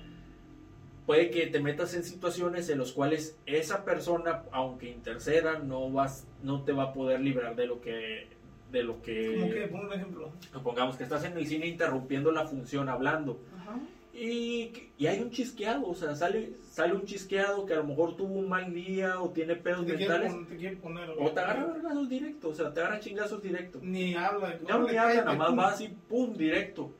puede 1.05 1.29
que 1.29 1.47
te 1.47 1.59
metas 1.59 1.93
en 1.95 2.03
situaciones 2.03 2.69
en 2.69 2.79
las 2.79 2.91
cuales 2.91 3.37
esa 3.45 3.83
persona, 3.85 4.43
aunque 4.51 4.89
interceda, 4.89 5.59
no 5.59 5.91
vas, 5.91 6.25
no 6.41 6.63
te 6.63 6.71
va 6.71 6.83
a 6.83 6.93
poder 6.93 7.19
librar 7.21 7.55
de 7.55 7.65
lo 7.67 7.81
que, 7.81 8.27
de 8.71 8.83
lo 8.83 9.01
que, 9.01 9.35
Como 9.39 9.51
que, 9.51 9.67
pon 9.67 9.85
un 9.85 9.93
ejemplo. 9.93 10.31
supongamos 10.51 10.95
que 10.97 11.03
estás 11.03 11.23
en 11.25 11.37
el 11.37 11.45
cine 11.47 11.67
interrumpiendo 11.67 12.31
la 12.31 12.45
función 12.47 12.89
hablando 12.89 13.39
Ajá. 13.59 13.77
y, 14.13 14.71
y 14.97 15.07
hay 15.07 15.19
un 15.19 15.29
chisqueado, 15.31 15.85
o 15.87 15.93
sea, 15.93 16.15
sale, 16.15 16.53
sale 16.71 16.93
un 16.93 17.03
chisqueado 17.05 17.65
que 17.65 17.73
a 17.73 17.77
lo 17.77 17.83
mejor 17.83 18.15
tuvo 18.15 18.33
un 18.35 18.47
mal 18.49 18.73
día 18.73 19.19
o 19.21 19.29
tiene 19.31 19.55
pedos 19.55 19.85
Te 19.85 19.97
mentales 19.97 20.31
pon- 20.33 20.47
te 20.47 20.55
quiere 20.55 20.77
poner. 20.77 21.09
o 21.09 21.31
te 21.31 21.39
agarra 21.39 21.65
vergazos 21.65 22.09
directo, 22.09 22.49
o 22.49 22.53
sea, 22.53 22.73
te 22.73 22.79
agarra 22.79 22.99
chingazos 22.99 23.41
directo. 23.43 23.79
Ni 23.81 24.15
habla. 24.15 24.57
No 24.67 24.79
me 24.79 24.97
habla, 24.97 25.15
nada 25.25 25.33
más 25.35 25.49
pum. 25.49 25.59
va 25.59 25.67
así, 25.69 25.87
pum, 26.07 26.33
directo. 26.33 26.91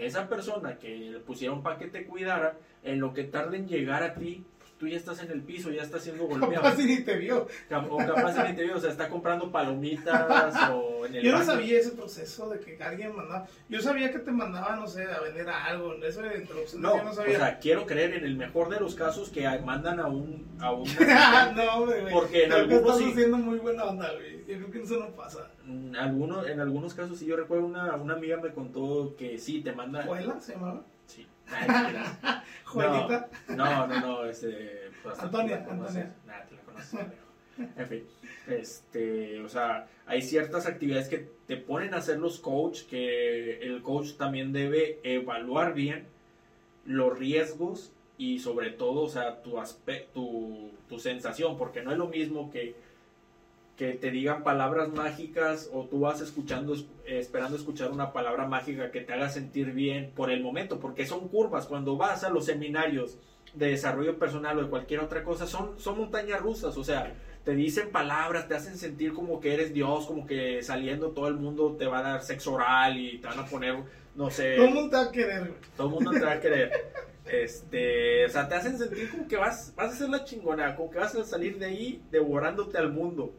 Esa 0.00 0.28
persona 0.28 0.78
que 0.78 0.88
le 0.88 1.20
pusieron 1.20 1.62
para 1.62 1.78
que 1.78 1.86
te 1.86 2.06
cuidara, 2.06 2.56
en 2.82 3.00
lo 3.00 3.12
que 3.12 3.24
tarde 3.24 3.58
en 3.58 3.68
llegar 3.68 4.02
a 4.02 4.14
ti, 4.14 4.44
tú 4.80 4.88
ya 4.88 4.96
estás 4.96 5.22
en 5.22 5.30
el 5.30 5.42
piso, 5.42 5.70
ya 5.70 5.82
estás 5.82 6.02
siendo 6.02 6.24
golpeado. 6.26 6.54
Capaz 6.54 6.78
ni 6.78 7.00
te 7.00 7.14
vio. 7.18 7.46
O 7.90 7.96
capaz 7.98 8.48
ni 8.48 8.56
te 8.56 8.64
vio, 8.64 8.76
o 8.76 8.80
sea, 8.80 8.90
está 8.90 9.10
comprando 9.10 9.52
palomitas 9.52 10.70
o 10.72 11.04
en 11.04 11.16
el 11.16 11.22
Yo 11.22 11.32
no 11.32 11.38
baño. 11.38 11.50
sabía 11.50 11.78
ese 11.78 11.90
proceso 11.90 12.48
de 12.48 12.60
que 12.60 12.82
alguien 12.82 13.14
mandaba. 13.14 13.46
Yo 13.68 13.82
sabía 13.82 14.10
que 14.10 14.20
te 14.20 14.30
mandaba, 14.30 14.76
no 14.76 14.86
sé, 14.88 15.04
a 15.04 15.20
vender 15.20 15.46
algo. 15.50 15.92
Eso 16.02 16.22
de 16.22 16.38
interrupción. 16.38 16.80
No, 16.80 16.96
yo 16.96 17.04
no 17.04 17.10
o 17.10 17.14
sabía. 17.14 17.36
sea, 17.36 17.58
quiero 17.58 17.84
creer 17.84 18.14
en 18.14 18.24
el 18.24 18.36
mejor 18.36 18.70
de 18.70 18.80
los 18.80 18.94
casos 18.94 19.28
que 19.28 19.46
mandan 19.60 20.00
a 20.00 20.06
un... 20.06 20.48
A 20.58 20.72
un 20.72 20.88
no, 21.56 21.84
güey. 21.84 22.10
Porque 22.10 22.44
en 22.44 22.52
algunos 22.52 22.80
estás 22.80 22.98
sí. 22.98 23.10
haciendo 23.12 23.36
muy 23.36 23.58
buena 23.58 23.84
onda, 23.84 24.10
güey. 24.14 24.46
Yo 24.46 24.56
creo 24.56 24.70
que 24.70 24.82
eso 24.82 24.98
no 24.98 25.10
pasa. 25.10 25.50
en, 25.66 25.94
algunos, 25.94 26.46
en 26.48 26.58
algunos 26.58 26.94
casos 26.94 27.18
sí, 27.18 27.26
yo 27.26 27.36
recuerdo 27.36 27.66
una, 27.66 27.94
una 27.96 28.14
amiga 28.14 28.38
me 28.38 28.54
contó 28.54 29.14
que 29.18 29.36
sí, 29.38 29.60
te 29.60 29.72
manda... 29.72 30.04
¿Juela 30.04 30.40
se 30.40 30.54
llamaba? 30.54 30.82
No, 33.48 33.86
no, 33.86 34.00
no, 34.00 34.24
este... 34.26 34.90
pues, 35.02 35.18
Antonia. 35.18 35.66
Antonia. 35.68 36.14
Nada, 36.24 36.46
te 36.46 36.54
la 36.54 36.62
conoces. 36.62 37.00
En 37.76 37.88
fin, 37.88 38.04
este, 38.46 39.40
o 39.40 39.48
sea, 39.48 39.88
hay 40.06 40.22
ciertas 40.22 40.66
actividades 40.66 41.08
que 41.08 41.28
te 41.46 41.56
ponen 41.56 41.94
a 41.94 41.98
hacer 41.98 42.18
los 42.18 42.38
coach, 42.38 42.82
que 42.84 43.58
el 43.58 43.82
coach 43.82 44.12
también 44.16 44.52
debe 44.52 45.00
evaluar 45.02 45.74
bien 45.74 46.06
los 46.86 47.18
riesgos 47.18 47.92
y 48.16 48.38
sobre 48.38 48.70
todo, 48.70 49.02
o 49.02 49.08
sea, 49.08 49.42
tu 49.42 49.58
aspecto, 49.58 50.12
tu, 50.12 50.70
tu 50.88 50.98
sensación, 50.98 51.58
porque 51.58 51.82
no 51.82 51.92
es 51.92 51.98
lo 51.98 52.08
mismo 52.08 52.50
que 52.50 52.74
que 53.80 53.94
te 53.94 54.10
digan 54.10 54.42
palabras 54.44 54.90
mágicas 54.90 55.70
o 55.72 55.86
tú 55.86 56.00
vas 56.00 56.20
escuchando 56.20 56.74
es- 56.74 56.84
esperando 57.06 57.56
escuchar 57.56 57.90
una 57.90 58.12
palabra 58.12 58.46
mágica 58.46 58.90
que 58.90 59.00
te 59.00 59.14
haga 59.14 59.30
sentir 59.30 59.72
bien 59.72 60.12
por 60.14 60.30
el 60.30 60.42
momento, 60.42 60.78
porque 60.78 61.06
son 61.06 61.28
curvas 61.28 61.64
cuando 61.64 61.96
vas 61.96 62.22
a 62.22 62.28
los 62.28 62.44
seminarios 62.44 63.16
de 63.54 63.68
desarrollo 63.68 64.18
personal 64.18 64.58
o 64.58 64.62
de 64.64 64.68
cualquier 64.68 65.00
otra 65.00 65.24
cosa, 65.24 65.46
son, 65.46 65.78
son 65.80 65.96
montañas 65.96 66.42
rusas, 66.42 66.76
o 66.76 66.84
sea, 66.84 67.14
te 67.42 67.52
dicen 67.54 67.88
palabras, 67.90 68.48
te 68.48 68.54
hacen 68.54 68.76
sentir 68.76 69.14
como 69.14 69.40
que 69.40 69.54
eres 69.54 69.72
Dios, 69.72 70.04
como 70.04 70.26
que 70.26 70.62
saliendo 70.62 71.12
todo 71.12 71.28
el 71.28 71.36
mundo 71.36 71.74
te 71.78 71.86
va 71.86 72.00
a 72.00 72.02
dar 72.02 72.22
sexo 72.22 72.52
oral 72.52 72.98
y 72.98 73.16
te 73.16 73.28
van 73.28 73.38
a 73.38 73.46
poner, 73.46 73.76
no 74.14 74.30
sé, 74.30 74.56
Todo 74.56 74.66
el 74.66 74.74
mundo 74.74 74.90
te 74.90 74.96
va 74.96 75.02
a 75.04 75.10
querer, 75.10 75.54
todo 75.74 75.86
el 75.86 75.92
mundo 75.94 76.10
te 76.10 76.20
va 76.20 76.32
a 76.32 76.40
querer. 76.40 76.70
Este, 77.24 78.26
o 78.26 78.28
sea, 78.28 78.46
te 78.48 78.56
hacen 78.56 78.76
sentir 78.76 79.10
como 79.10 79.26
que 79.26 79.36
vas, 79.36 79.72
vas 79.76 79.92
a 79.92 79.96
ser 79.96 80.08
la 80.10 80.24
chingona, 80.24 80.74
como 80.76 80.90
que 80.90 80.98
vas 80.98 81.14
a 81.14 81.24
salir 81.24 81.58
de 81.58 81.66
ahí 81.66 82.02
devorándote 82.10 82.76
al 82.76 82.92
mundo. 82.92 83.32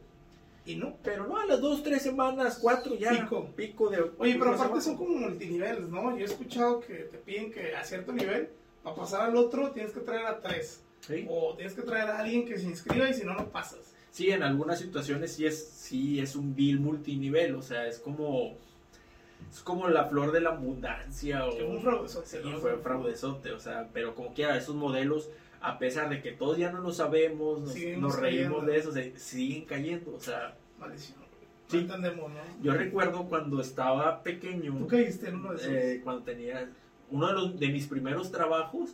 Y 0.66 0.76
no. 0.76 0.97
Pero 1.03 1.28
no, 1.28 1.38
a 1.38 1.45
las 1.45 1.59
dos, 1.59 1.82
tres 1.84 2.03
semanas, 2.03 2.59
cuatro 2.62 2.95
ya. 2.95 3.12
Pico. 3.12 3.49
Pico 3.55 3.89
de. 3.89 4.12
Oye, 4.18 4.36
pero 4.38 4.53
aparte 4.53 4.82
son 4.82 4.97
como 4.97 5.16
multiniveles, 5.16 5.89
¿no? 5.89 6.16
Yo 6.16 6.24
he 6.24 6.28
escuchado 6.28 6.80
que 6.80 6.93
te 6.95 7.18
piden 7.18 7.51
que 7.51 7.76
a 7.76 7.84
cierto 7.84 8.12
nivel, 8.12 8.49
para 8.84 8.95
pasar 8.95 9.22
al 9.22 9.36
otro, 9.36 9.72
tienes 9.72 9.91
que 9.91 10.01
traer 10.01 10.26
a 10.26 10.39
tres. 10.39 10.84
¿Sí? 10.99 11.26
O 11.28 11.55
tienes 11.55 11.74
que 11.74 11.82
traer 11.82 12.09
a 12.09 12.20
alguien 12.20 12.45
que 12.45 12.59
se 12.59 12.66
inscriba 12.66 13.09
y 13.09 13.14
si 13.14 13.26
no, 13.26 13.34
no 13.34 13.49
pasas. 13.49 13.95
Sí, 14.12 14.30
en 14.30 14.43
algunas 14.43 14.78
situaciones 14.80 15.34
sí 15.34 15.45
es, 15.45 15.68
sí 15.68 16.20
es 16.20 16.36
un 16.36 16.53
bill 16.53 16.80
multinivel, 16.80 17.55
o 17.55 17.62
sea, 17.62 17.88
es 17.88 17.97
como. 17.97 18.55
Es 19.49 19.62
como 19.62 19.89
la 19.89 20.05
flor 20.05 20.32
de 20.32 20.41
la 20.41 20.51
abundancia 20.51 21.45
o. 21.45 21.57
Que 21.57 21.64
un 21.64 21.82
fraudezote, 21.82 22.28
Sí, 22.28 22.53
fue 22.59 22.78
fraudezote, 22.78 23.51
o 23.51 23.59
sea, 23.59 23.89
pero 23.93 24.14
como 24.14 24.34
quiera, 24.34 24.55
esos 24.57 24.76
modelos, 24.76 25.30
a 25.62 25.78
pesar 25.80 26.09
de 26.09 26.22
que 26.22 26.32
todos 26.32 26.57
ya 26.57 26.72
no 26.72 26.82
lo 26.82 26.91
sabemos, 26.91 27.62
nos, 27.97 28.20
reímos 28.20 28.66
de 28.66 28.78
eso, 28.78 28.91
se- 28.91 29.18
siguen 29.18 29.66
cayendo, 29.66 30.16
o 30.16 30.20
sea. 30.20 30.55
Maldición. 30.80 31.18
güey. 31.20 31.30
Sí. 31.68 31.76
No 31.88 31.95
entendemos, 31.95 32.32
¿no? 32.32 32.39
Yo 32.64 32.74
recuerdo 32.74 33.26
cuando 33.26 33.62
estaba 33.62 34.24
pequeño. 34.24 34.76
¿Tú 34.80 34.88
caíste 34.88 35.30
en 35.30 35.36
uno 35.36 35.51
de 35.51 35.55
esos? 35.57 35.70
eh, 35.72 36.01
cuando 36.03 36.24
tenía 36.24 36.70
uno 37.12 37.28
de, 37.28 37.34
los, 37.34 37.59
de 37.59 37.68
mis 37.70 37.88
primeros 37.88 38.32
trabajos 38.32 38.91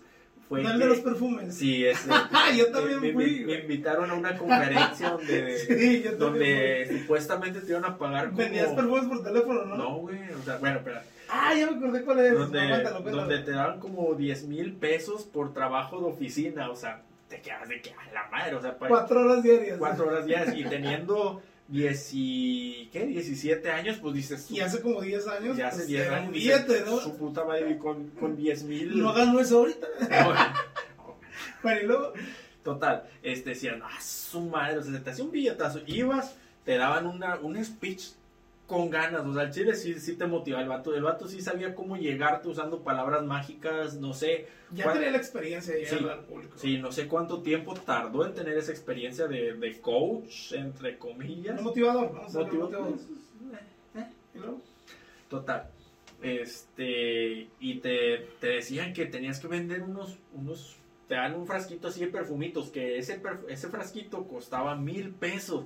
fue 0.50 0.64
¿No 0.64 0.72
el 0.72 0.80
de 0.80 0.86
los 0.88 1.00
perfumes? 1.00 1.56
sí 1.56 1.86
ese 1.86 2.10
Ah, 2.12 2.50
yo 2.58 2.72
también 2.72 3.02
me, 3.02 3.12
fui, 3.14 3.44
me 3.46 3.60
invitaron 3.60 4.10
a 4.10 4.14
una 4.14 4.38
conferencia 4.38 5.10
donde 5.12 5.58
Sí, 5.68 6.02
yo 6.04 6.12
también 6.18 6.20
donde 6.20 7.00
supuestamente 7.02 7.60
te 7.62 7.70
iban 7.72 7.86
a 7.86 7.98
pagar 7.98 8.28
como 8.28 8.38
Vendías 8.38 8.70
perfumes 8.74 9.06
por 9.06 9.24
teléfono, 9.24 9.66
¿no? 9.66 9.76
no 9.78 9.96
güey 9.98 10.18
o 10.32 10.42
sea 10.44 10.58
bueno 10.58 10.80
pero 10.84 11.00
Ah, 11.30 11.54
ya 11.54 11.70
me 11.72 11.78
acordé 11.78 12.04
cuál 12.04 12.20
es. 12.20 12.34
donde, 12.38 12.62
No, 12.62 12.70
cuéntalo, 12.70 13.02
cuéntalo. 13.04 13.18
donde 13.28 13.40
te 13.40 13.52
daban 13.52 13.80
como 13.80 14.14
10 14.16 14.44
mil 14.46 14.74
pesos 14.74 15.24
por 15.24 15.54
trabajo 15.54 16.00
de 16.00 16.06
oficina 16.08 16.70
o 16.70 16.76
sea 16.76 17.02
te 17.28 17.42
quedas 17.42 17.68
de 17.68 17.82
que 17.82 17.92
a 17.92 18.12
la 18.14 18.28
madre 18.30 18.56
o 18.56 18.62
sea 18.62 18.78
pa- 18.78 18.88
Cuatro 18.88 19.22
horas 19.22 19.44
diarias. 19.44 19.78
cuatro 19.78 20.08
horas 20.08 20.26
diarias 20.26 20.56
y 20.56 20.64
teniendo 20.70 21.42
10 21.68 22.10
y, 22.14 22.90
¿qué? 22.94 23.06
17 23.06 23.70
años 23.72 23.98
pues 24.02 24.16
dices 24.16 24.50
Y 24.50 24.62
hace 24.62 24.82
como 24.82 25.02
10 25.02 25.28
años. 25.28 25.58
ya 25.58 25.68
hace 25.68 25.78
pues, 25.80 25.88
10 25.90 26.06
era 26.08 26.16
años 26.18 26.32
billete, 26.32 26.84
¿no? 26.86 26.98
su 26.98 27.18
puta 27.18 27.44
madre 27.44 27.78
con, 27.78 28.08
con 28.12 28.38
10 28.38 28.64
mil 28.64 28.98
No 29.02 29.14
ganó 29.14 29.40
eso 29.42 29.58
ahorita. 29.60 29.88
No, 30.10 30.34
Bueno, 31.64 31.82
y 31.82 31.86
luego. 31.86 32.14
Total, 32.64 33.04
este, 33.24 33.52
decían, 33.52 33.82
ah, 33.84 34.00
su 34.02 34.42
madre, 34.42 34.78
o 34.80 34.84
sea, 34.84 34.92
se 34.94 35.00
te 35.00 35.10
hacía 35.10 35.24
un 35.24 35.32
billetazo. 35.32 35.80
Ibas, 35.88 36.36
te 36.66 36.78
daban 36.78 37.08
una, 37.08 37.36
un 37.38 37.64
speech 37.64 38.10
con 38.68 38.90
ganas, 38.90 39.26
o 39.26 39.34
sea, 39.34 39.44
el 39.44 39.52
chile 39.52 39.76
sí, 39.76 39.94
sí 40.00 40.16
te 40.18 40.28
motivaba 40.28 40.62
el 40.62 40.70
vato. 40.70 40.94
El 40.94 41.02
vato 41.04 41.28
sí 41.28 41.42
sabía 41.42 41.74
cómo 41.74 41.96
llegarte 41.96 42.50
usando 42.50 42.82
palabras 42.84 43.24
mágicas, 43.24 43.96
no 43.96 44.14
sé. 44.14 44.48
Ya 44.72 44.84
cuán- 44.84 44.98
tenía 44.98 45.12
la 45.12 45.18
experiencia 45.18 45.74
de 45.74 45.80
llegar 45.86 45.98
Sí, 46.00 46.06
al 46.10 46.26
público. 46.26 46.58
Sí, 46.58 46.78
no 46.78 46.92
sé 46.92 47.08
cuánto 47.08 47.42
tiempo 47.42 47.74
tardó 47.76 48.26
en 48.26 48.34
tener 48.34 48.58
esa 48.58 48.72
experiencia 48.72 49.26
de, 49.28 49.54
de 49.54 49.80
coach, 49.80 50.52
entre 50.52 50.98
comillas. 50.98 51.58
Un 51.58 51.64
motivador, 51.64 52.14
vamos 52.14 52.36
a 52.36 52.40
Motivador, 52.40 52.82
motivador. 52.82 53.00
eh, 53.96 54.08
¿Y 54.36 54.38
luego? 54.40 54.62
Total. 55.30 55.70
Este, 56.22 57.48
y 57.60 57.76
te, 57.80 58.18
te 58.40 58.48
decían 58.48 58.94
que 58.94 59.06
tenías 59.06 59.40
que 59.40 59.48
vender 59.48 59.82
unos, 59.84 60.18
unos, 60.34 60.76
te 61.08 61.16
dan 61.16 61.36
un 61.36 61.48
frasquito 61.48 61.88
así 61.88 62.02
de 62.02 62.08
perfumitos, 62.08 62.70
que 62.70 62.98
ese, 62.98 63.22
perf- 63.22 63.46
ese 63.50 63.70
frasquito 63.70 64.26
costaba 64.28 64.76
mil 64.76 65.12
pesos. 65.12 65.66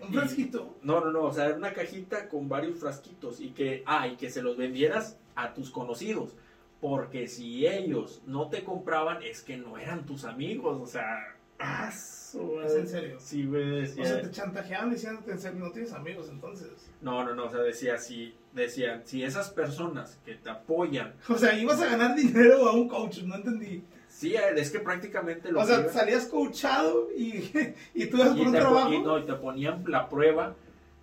Un 0.00 0.12
frasquito. 0.12 0.76
No, 0.82 1.00
no, 1.00 1.10
no, 1.10 1.24
o 1.24 1.32
sea, 1.32 1.46
era 1.46 1.56
una 1.56 1.72
cajita 1.72 2.28
con 2.28 2.48
varios 2.48 2.78
frasquitos 2.78 3.40
y 3.40 3.50
que, 3.50 3.82
ah, 3.86 4.08
y 4.08 4.16
que 4.16 4.30
se 4.30 4.42
los 4.42 4.56
vendieras 4.56 5.18
a 5.34 5.52
tus 5.54 5.70
conocidos. 5.70 6.34
Porque 6.80 7.28
si 7.28 7.66
ellos 7.66 8.22
no 8.26 8.48
te 8.48 8.64
compraban, 8.64 9.22
es 9.22 9.42
que 9.42 9.56
no 9.56 9.76
eran 9.76 10.06
tus 10.06 10.24
amigos, 10.24 10.80
o 10.80 10.86
sea, 10.86 11.36
ah, 11.58 11.92
su 11.92 12.60
¿Es 12.62 12.74
en 12.74 12.88
serio? 12.88 13.16
Sí, 13.20 13.44
güey, 13.44 13.82
decía. 13.82 14.02
O 14.02 14.06
sea, 14.06 14.22
te 14.22 14.30
chantajeaban 14.30 14.90
diciéndote 14.90 15.32
en 15.32 15.38
serio, 15.38 15.60
no 15.60 15.72
tienes 15.72 15.92
amigos 15.92 16.28
entonces. 16.30 16.70
No, 17.02 17.22
no, 17.22 17.34
no, 17.34 17.44
o 17.44 17.50
sea, 17.50 17.60
decía, 17.60 17.98
si, 17.98 18.34
decían, 18.54 19.02
si 19.04 19.22
esas 19.22 19.50
personas 19.50 20.18
que 20.24 20.36
te 20.36 20.48
apoyan, 20.48 21.14
O 21.28 21.36
sea, 21.36 21.58
ibas 21.58 21.80
a 21.80 21.86
ganar 21.86 22.16
dinero 22.16 22.66
a 22.66 22.72
un 22.72 22.88
coach, 22.88 23.22
no 23.22 23.34
entendí. 23.34 23.84
Sí, 24.20 24.34
es 24.36 24.70
que 24.70 24.80
prácticamente 24.80 25.50
lo 25.50 25.60
O 25.60 25.64
sea, 25.64 25.80
iba- 25.80 25.88
salías 25.88 26.26
coachado 26.26 27.08
y, 27.16 27.50
y 27.94 28.06
tú 28.06 28.16
ibas 28.18 28.36
por 28.36 28.46
un 28.46 28.52
trabajo. 28.52 28.92
y 28.92 28.98
no, 29.00 29.18
y 29.18 29.22
te 29.24 29.34
ponían 29.34 29.84
la 29.88 30.08
prueba 30.08 30.54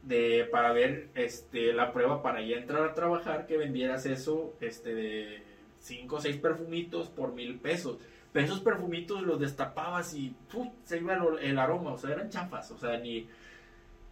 de 0.04 0.48
para 0.52 0.72
ver 0.72 1.10
este 1.16 1.74
la 1.74 1.92
prueba 1.92 2.22
para 2.22 2.42
ya 2.42 2.56
entrar 2.58 2.84
a 2.84 2.94
trabajar 2.94 3.46
que 3.48 3.58
vendieras 3.58 4.06
eso 4.06 4.54
este 4.62 4.94
de 4.96 5.44
cinco 5.80 6.16
o 6.18 6.22
seis 6.22 6.38
perfumitos 6.38 7.10
por 7.10 7.34
mil 7.34 7.60
pesos 7.60 7.98
pero 8.32 8.46
esos 8.46 8.62
perfumitos 8.62 9.22
los 9.24 9.40
destapabas 9.40 10.14
y 10.14 10.34
¡pum! 10.52 10.72
se 10.86 10.98
iba 11.00 11.14
el, 11.16 11.40
el 11.40 11.60
aroma 11.60 11.92
o 11.92 11.98
sea 11.98 12.12
eran 12.12 12.30
chafas 12.30 12.72
o 12.72 12.78
sea 12.78 12.98
ni 13.00 13.28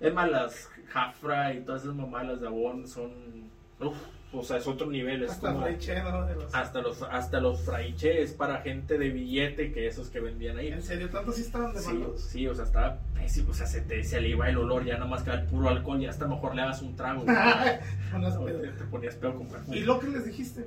es 0.01 0.13
más 0.13 0.29
las 0.29 0.69
Jafra 0.89 1.53
y 1.53 1.61
todas 1.61 1.83
esas 1.83 1.95
mamadas 1.95 2.41
de 2.41 2.47
Avon 2.47 2.85
son 2.87 3.49
uf, 3.79 3.95
o 4.39 4.43
sea 4.43 4.57
es 4.57 4.67
otro 4.67 4.87
nivel 4.87 5.23
es 5.23 5.31
Hasta 5.31 5.47
como 5.49 5.61
Fraiche, 5.61 6.01
¿no? 6.03 6.25
De 6.25 6.35
los- 6.35 6.53
hasta 6.55 6.81
los 6.81 7.01
hasta 7.03 7.39
los 7.39 7.61
fraiches 7.61 8.33
para 8.33 8.61
gente 8.61 8.97
de 8.97 9.09
billete 9.09 9.71
que 9.71 9.87
esos 9.87 10.09
que 10.09 10.19
vendían 10.19 10.57
ahí 10.57 10.67
En 10.69 10.81
serio, 10.81 11.09
tanto 11.09 11.31
sí 11.31 11.41
estaban 11.41 11.73
de 11.73 11.79
Sí, 11.79 11.93
malos. 11.93 12.21
sí, 12.21 12.47
o 12.47 12.53
sea, 12.55 12.65
estaba 12.65 12.99
pésimo, 13.15 13.51
o 13.51 13.53
sea, 13.53 13.65
se 13.67 13.81
te 13.81 14.03
se 14.03 14.19
le 14.21 14.29
iba 14.29 14.49
el 14.49 14.57
olor, 14.57 14.85
ya 14.85 14.93
nada 14.95 15.05
más 15.07 15.23
que 15.23 15.31
el 15.31 15.43
puro 15.45 15.69
alcohol, 15.69 15.99
ya 15.99 16.09
hasta 16.09 16.27
mejor 16.27 16.55
le 16.55 16.61
hagas 16.61 16.81
un 16.81 16.95
trago. 16.95 17.23
te, 17.25 18.83
ponías 18.91 19.15
peor 19.15 19.35
con 19.35 19.47
perfume. 19.47 19.77
¿Y 19.77 19.81
lo 19.81 19.99
que 19.99 20.07
les 20.07 20.25
dijiste? 20.25 20.65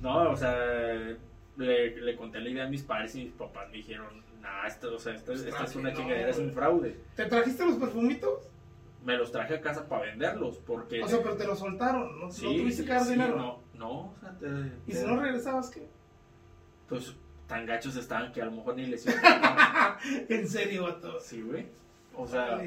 No, 0.00 0.30
o 0.30 0.36
sea, 0.36 0.54
le, 1.56 1.96
le 2.00 2.16
conté 2.16 2.40
la 2.40 2.48
idea 2.48 2.64
a 2.64 2.68
mis 2.68 2.82
padres 2.82 3.14
y 3.16 3.24
mis 3.24 3.32
papás 3.32 3.68
me 3.70 3.76
dijeron, 3.78 4.06
nah, 4.42 4.66
esto, 4.66 4.94
o 4.94 4.98
sea, 4.98 5.14
esto, 5.14 5.32
esta 5.32 5.48
es 5.48 5.54
Fraude, 5.54 5.78
una 5.78 5.90
no, 5.90 5.96
chingadera, 5.96 6.30
es 6.30 6.38
un 6.38 6.52
fraude. 6.52 6.96
¿Te 7.16 7.26
trajiste 7.26 7.64
los 7.64 7.76
perfumitos? 7.76 8.40
Me 9.04 9.16
los 9.18 9.30
traje 9.30 9.54
a 9.56 9.60
casa 9.60 9.86
para 9.86 10.06
venderlos, 10.06 10.56
porque... 10.58 11.02
O 11.02 11.06
sea, 11.08 11.22
pero 11.22 11.36
te 11.36 11.46
los 11.46 11.58
soltaron, 11.58 12.18
¿no? 12.20 12.30
sí, 12.30 12.46
¿No 12.46 12.62
tuviste 12.62 12.84
que 12.84 12.92
dar 12.92 13.02
sí, 13.04 13.10
dinero? 13.12 13.36
No, 13.36 13.60
no, 13.74 13.90
o 14.12 14.14
sea, 14.20 14.32
te, 14.38 14.46
¿Y 14.86 14.92
te- 14.92 14.98
si 15.00 15.06
no 15.06 15.20
regresabas 15.20 15.68
qué? 15.70 15.86
Pues 16.88 17.14
tan 17.46 17.66
gachos 17.66 17.96
estaban 17.96 18.32
que 18.32 18.40
a 18.40 18.46
lo 18.46 18.52
mejor 18.52 18.76
ni 18.76 18.86
les 18.86 19.04
iba 19.06 19.14
a 19.22 19.98
en 20.28 20.48
serio, 20.48 20.84
vato. 20.84 21.20
Sí, 21.20 21.42
güey. 21.42 21.66
O 22.16 22.26
sea, 22.26 22.62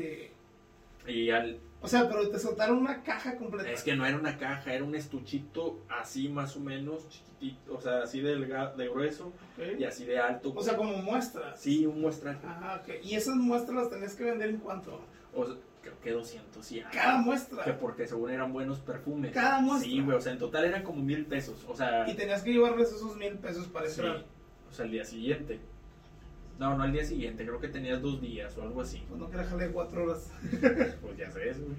y 1.08 1.30
al, 1.30 1.60
O 1.82 1.88
sea, 1.88 2.08
pero 2.08 2.30
te 2.30 2.38
soltaron 2.38 2.78
una 2.80 3.02
caja 3.02 3.36
completa. 3.38 3.72
Es 3.72 3.82
que 3.84 3.96
no 3.96 4.06
era 4.06 4.18
una 4.18 4.38
caja, 4.38 4.74
era 4.74 4.84
un 4.84 4.94
estuchito 4.94 5.80
así 5.90 6.28
más 6.30 6.56
o 6.58 6.60
menos 6.60 7.08
chiquitito, 7.10 7.76
o 7.76 7.82
sea, 7.82 8.04
así 8.04 8.22
delga- 8.22 8.76
de 8.76 8.90
grueso 8.90 9.32
y 9.80 9.84
así 9.86 10.06
de 10.06 10.20
alto. 10.20 10.54
O 10.56 10.62
sea, 10.62 10.76
como 10.76 10.98
muestras. 10.98 11.60
sí, 11.60 11.86
un 11.86 12.02
muestraje. 12.02 12.40
Ah, 12.46 12.82
ok. 12.84 12.96
¿Y 13.04 13.16
esas 13.16 13.36
muestras 13.38 13.76
las 13.78 13.90
tenías 13.90 14.16
que 14.16 14.24
vender 14.26 14.50
en 14.50 14.58
cuánto? 14.58 15.00
O 15.34 15.46
sea, 15.46 15.56
creo 15.82 16.00
que 16.02 16.12
200 16.12 16.72
y 16.72 16.80
algo. 16.80 16.92
Cada 16.94 17.18
muestra. 17.20 17.64
Que 17.64 17.74
porque 17.74 18.08
según 18.08 18.32
eran 18.32 18.52
buenos 18.54 18.80
perfumes. 18.80 19.32
Cada 19.34 19.60
muestra. 19.60 19.90
Sí, 19.90 20.02
güey, 20.02 20.18
o 20.18 20.22
sea, 20.22 20.34
en 20.34 20.40
total 20.40 20.66
eran 20.66 20.84
como 20.84 21.02
mil 21.02 21.26
pesos. 21.26 21.66
O 21.68 21.76
sea, 21.76 22.10
Y 22.10 22.16
tenías 22.16 22.42
que 22.44 22.52
llevarles 22.54 22.92
esos 22.92 23.16
mil 23.18 23.34
pesos 23.36 23.68
para 23.68 23.88
sí, 23.88 24.00
entrar. 24.02 24.26
o 24.70 24.74
sea, 24.74 24.86
el 24.86 24.92
día 24.92 25.06
siguiente. 25.06 25.60
No, 26.60 26.76
no 26.76 26.84
al 26.84 26.92
día 26.92 27.06
siguiente, 27.06 27.46
creo 27.46 27.60
que 27.60 27.68
tenías 27.68 28.02
dos 28.02 28.20
días 28.20 28.58
o 28.58 28.64
algo 28.64 28.82
así. 28.82 29.04
Pues 29.08 29.20
no 29.20 29.30
quería 29.30 29.46
jalar 29.46 29.72
cuatro 29.72 30.04
horas. 30.04 30.32
Pues 31.02 31.18
ya 31.18 31.30
sabes, 31.32 31.60
güey. 31.62 31.76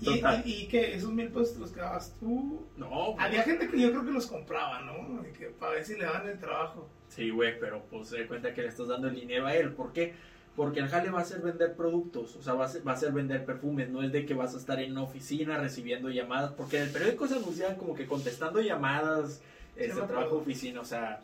¿Y, 0.00 0.04
Total. 0.04 0.42
y, 0.44 0.52
y 0.52 0.68
qué? 0.68 0.94
¿Esos 0.94 1.10
mil 1.10 1.28
pesos 1.28 1.54
te 1.54 1.58
los 1.60 1.72
quedabas 1.72 2.14
tú? 2.20 2.64
No, 2.76 2.88
güey. 3.12 3.16
Había 3.18 3.42
gente 3.42 3.66
que 3.68 3.80
yo 3.80 3.90
creo 3.90 4.04
que 4.04 4.12
los 4.12 4.26
compraba, 4.28 4.82
¿no? 4.82 5.22
Que 5.32 5.46
para 5.46 5.72
ver 5.72 5.84
si 5.84 5.96
le 5.96 6.04
daban 6.04 6.28
el 6.28 6.38
trabajo. 6.38 6.88
Sí, 7.08 7.30
güey, 7.30 7.58
pero 7.58 7.82
pues 7.90 8.08
se 8.08 8.26
cuenta 8.28 8.54
que 8.54 8.62
le 8.62 8.68
estás 8.68 8.86
dando 8.88 9.08
el 9.08 9.14
dinero 9.16 9.46
a 9.46 9.54
él. 9.56 9.72
¿Por 9.72 9.92
qué? 9.92 10.14
Porque 10.58 10.80
el 10.80 10.88
jale 10.88 11.08
va 11.10 11.20
a 11.20 11.24
ser 11.24 11.40
vender 11.40 11.76
productos, 11.76 12.34
o 12.34 12.42
sea, 12.42 12.54
va 12.54 12.64
a 12.64 12.68
ser, 12.68 12.86
va 12.86 12.90
a 12.90 12.96
ser 12.96 13.12
vender 13.12 13.44
perfumes, 13.44 13.88
no 13.90 14.02
es 14.02 14.10
de 14.10 14.26
que 14.26 14.34
vas 14.34 14.56
a 14.56 14.58
estar 14.58 14.80
en 14.80 14.90
una 14.90 15.02
oficina 15.02 15.56
recibiendo 15.56 16.10
llamadas, 16.10 16.50
porque 16.54 16.78
en 16.78 16.82
el 16.82 16.90
periódico 16.90 17.28
se 17.28 17.36
anuncian 17.36 17.76
como 17.76 17.94
que 17.94 18.06
contestando 18.06 18.60
llamadas, 18.60 19.40
este 19.76 19.94
me 19.94 20.00
trabajo 20.08 20.26
acuerdo. 20.26 20.38
oficina, 20.38 20.80
o 20.80 20.84
sea, 20.84 21.20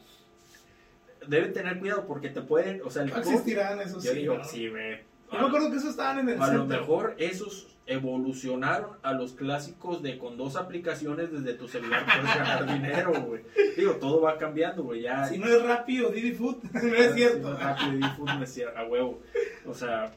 deben 1.26 1.52
tener 1.52 1.80
cuidado 1.80 2.06
porque 2.06 2.28
te 2.28 2.42
pueden, 2.42 2.80
o 2.84 2.90
sea, 2.90 3.02
el 3.02 3.10
No 3.10 3.16
existirán 3.16 3.80
esos 3.80 4.04
yo 4.04 4.12
sí, 4.12 4.18
digo, 4.20 4.38
¿no? 4.38 4.44
sí, 4.44 4.68
güey. 4.68 5.00
Yo 5.32 5.40
me 5.40 5.46
acuerdo 5.48 5.70
que 5.72 5.78
esos 5.78 5.90
estaban 5.90 6.20
en 6.20 6.28
el 6.28 6.40
A 6.40 6.52
lo 6.52 6.66
mejor 6.66 7.16
esos 7.18 7.73
evolucionaron 7.86 8.96
a 9.02 9.12
los 9.12 9.32
clásicos 9.34 10.02
de 10.02 10.16
con 10.18 10.36
dos 10.36 10.56
aplicaciones 10.56 11.30
desde 11.30 11.54
tu 11.54 11.68
celular 11.68 12.04
puedes 12.06 12.36
ganar 12.36 12.66
dinero, 12.72 13.12
güey. 13.26 13.42
Digo, 13.76 13.92
todo 13.96 14.22
va 14.22 14.38
cambiando, 14.38 14.82
güey. 14.84 15.02
Ya, 15.02 15.26
Si 15.26 15.38
no 15.38 15.46
es 15.46 15.62
rápido, 15.62 16.10
Didi 16.10 16.32
Food, 16.32 16.62
no 16.72 16.80
es 16.94 17.14
cierto. 17.14 17.50
no, 17.50 17.58
rápido 17.58 17.92
y 17.92 17.96
difuso, 17.96 18.34
no 18.34 18.42
es 18.42 18.52
cierto, 18.52 18.78
a 18.78 18.84
huevo. 18.84 19.20
O 19.66 19.74
sea, 19.74 20.12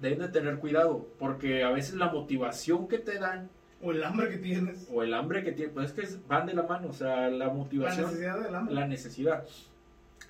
deben 0.00 0.18
de 0.18 0.28
tener 0.28 0.58
cuidado, 0.58 1.06
porque 1.18 1.64
a 1.64 1.70
veces 1.70 1.94
la 1.94 2.08
motivación 2.10 2.86
que 2.88 2.98
te 2.98 3.18
dan 3.18 3.48
O 3.80 3.90
el 3.92 4.04
hambre 4.04 4.28
que 4.28 4.36
tienes. 4.38 4.86
o 4.92 5.02
el 5.02 5.14
hambre 5.14 5.42
que 5.42 5.52
tienes, 5.52 5.72
pues 5.74 5.90
es 5.90 5.92
que 5.94 6.18
van 6.28 6.46
de 6.46 6.54
la 6.54 6.64
mano, 6.64 6.88
o 6.88 6.92
sea, 6.92 7.28
la 7.30 7.46
La 7.46 7.52
motivación, 7.52 8.06
necesidad 8.06 8.40
del 8.42 8.54
hambre. 8.54 8.74
la 8.74 8.86
necesidad, 8.86 9.44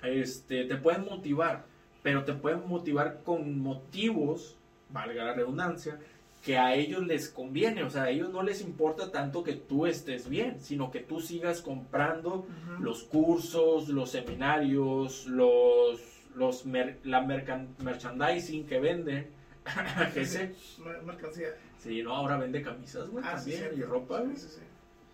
este, 0.03 0.65
te 0.65 0.75
pueden 0.77 1.03
motivar, 1.05 1.65
pero 2.03 2.23
te 2.23 2.33
pueden 2.33 2.67
motivar 2.67 3.21
con 3.23 3.59
motivos, 3.59 4.57
valga 4.89 5.23
la 5.25 5.33
redundancia, 5.33 5.99
que 6.45 6.57
a 6.59 6.75
ellos 6.75 7.05
les 7.07 7.29
conviene, 7.29 7.81
o 7.83 7.89
sea, 7.89 8.03
a 8.03 8.09
ellos 8.11 8.29
no 8.31 8.43
les 8.43 8.61
importa 8.61 9.11
tanto 9.11 9.43
que 9.43 9.53
tú 9.53 9.87
estés 9.87 10.29
bien, 10.29 10.61
sino 10.61 10.91
que 10.91 10.99
tú 10.99 11.19
sigas 11.19 11.61
comprando 11.61 12.45
los 12.79 13.03
cursos, 13.03 13.89
los 13.89 14.11
seminarios, 14.11 15.25
los, 15.25 15.99
los 16.35 16.65
mer- 16.67 16.99
la 17.03 17.21
mercan- 17.23 17.69
merchandising 17.79 18.67
que 18.67 18.79
venden. 18.79 19.27
que 20.13 20.25
sé. 20.25 20.53
Mer- 20.85 21.01
Mercancía. 21.01 21.47
Sí, 21.79 22.03
no, 22.03 22.15
ahora 22.15 22.37
vende 22.37 22.61
camisas, 22.61 23.09
güey, 23.09 23.25
Ah, 23.27 23.37
sí, 23.39 23.51
también, 23.53 23.79
y 23.79 23.81
ropa, 23.83 24.19
güey. 24.21 24.35
Sí, 24.35 24.43
sí, 24.47 24.55
sí. 24.55 24.61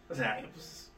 O 0.09 0.15
sea, 0.15 0.45
pues, 0.53 0.91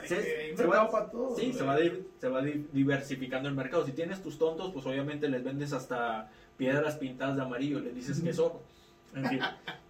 hay, 0.00 0.06
se- 0.06 0.66
va- 0.66 0.90
para 0.90 1.10
todo. 1.10 1.34
sí, 1.34 1.52
se 1.54 1.64
va, 1.64 1.78
se 2.18 2.28
va 2.28 2.42
di- 2.42 2.66
diversificando 2.74 3.48
el 3.48 3.54
mercado. 3.54 3.86
Si 3.86 3.92
tienes 3.92 4.22
tus 4.22 4.38
tontos, 4.38 4.70
pues 4.72 4.84
obviamente 4.84 5.28
les 5.30 5.42
vendes 5.42 5.72
hasta 5.72 6.30
piedras 6.58 6.96
pintadas 6.96 7.36
de 7.36 7.42
amarillo, 7.42 7.80
les 7.80 7.94
dices 7.94 8.20
que 8.20 8.30
es 8.30 8.38
oro. 8.38 8.60
En 9.14 9.26
fin, 9.26 9.40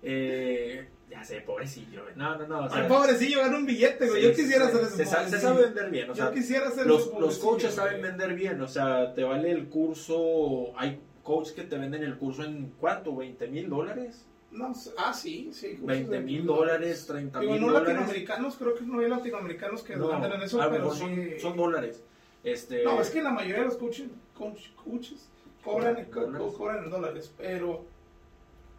eh, 0.03 0.89
ya 1.11 1.25
sé, 1.25 1.41
pobrecillo. 1.41 2.03
No, 2.17 2.37
no, 2.39 2.47
no. 2.47 2.65
o 2.67 2.71
sea, 2.71 2.83
Ay, 2.83 2.89
pobrecillo, 2.89 3.41
gana 3.41 3.57
un 3.59 3.67
billete, 3.67 4.09
güey. 4.09 4.23
sí, 4.23 4.29
Yo 4.29 4.35
quisiera 4.35 4.67
hacer 4.67 4.81
eso. 4.83 4.97
Se, 4.97 5.05
sabe, 5.05 5.29
se 5.31 5.41
sabe 5.41 5.63
vender 5.65 5.91
bien, 5.91 6.11
o 6.11 6.15
sea, 6.15 6.27
Yo 6.27 6.33
quisiera 6.35 6.69
hacer 6.69 6.87
los, 6.87 7.03
eso, 7.09 7.21
los 7.21 7.39
coaches 7.39 7.75
saben 7.75 8.01
vender 8.03 8.35
bien, 8.35 8.61
o 8.61 8.69
sea, 8.69 9.15
te 9.15 9.25
vale 9.25 9.51
el 9.51 9.69
curso, 9.69 10.73
hay 10.77 11.01
coaches 11.23 11.53
que 11.53 11.63
te 11.65 11.77
venden 11.79 12.03
el 12.05 12.17
curso 12.17 12.45
en 12.45 12.73
cuánto, 12.81 13.15
20 13.17 13.49
mil 13.49 13.69
dólares, 13.69 14.25
No, 14.51 14.73
ah, 14.97 15.13
sí, 15.13 15.51
sí. 15.53 15.71
cursos 15.73 15.87
20 15.87 16.11
de- 16.11 16.21
mil 16.21 16.47
dólares, 16.47 17.07
30 17.07 17.41
Digo, 17.41 17.53
mil 17.53 17.61
no 17.61 17.67
dólares. 17.69 17.89
latinoamericanos, 17.89 18.57
creo 18.57 18.75
que 18.75 18.85
no 18.85 19.01
hay 19.01 19.09
latinoamericanos 19.09 19.83
que 19.83 19.97
No, 19.97 20.11
andan 20.13 20.33
en 20.33 20.43
eso, 20.43 20.59
pero 20.59 20.71
mejor 20.71 20.97
sí. 20.97 21.41
son, 21.41 21.57
dólares. 21.57 22.03
Este, 22.45 22.85
No, 22.85 23.01
es 23.01 23.11
que 23.11 23.21
la 23.21 23.31
mayoría 23.31 23.59
de 23.59 23.65
los 23.67 23.77
coaches, 23.77 24.07
coach- 24.35 24.71
coaches 24.77 25.29
cobran, 25.65 26.05
co- 26.07 26.53
cobran 26.57 26.85
en 26.85 26.91
dólares, 26.91 27.31
pero 27.37 27.85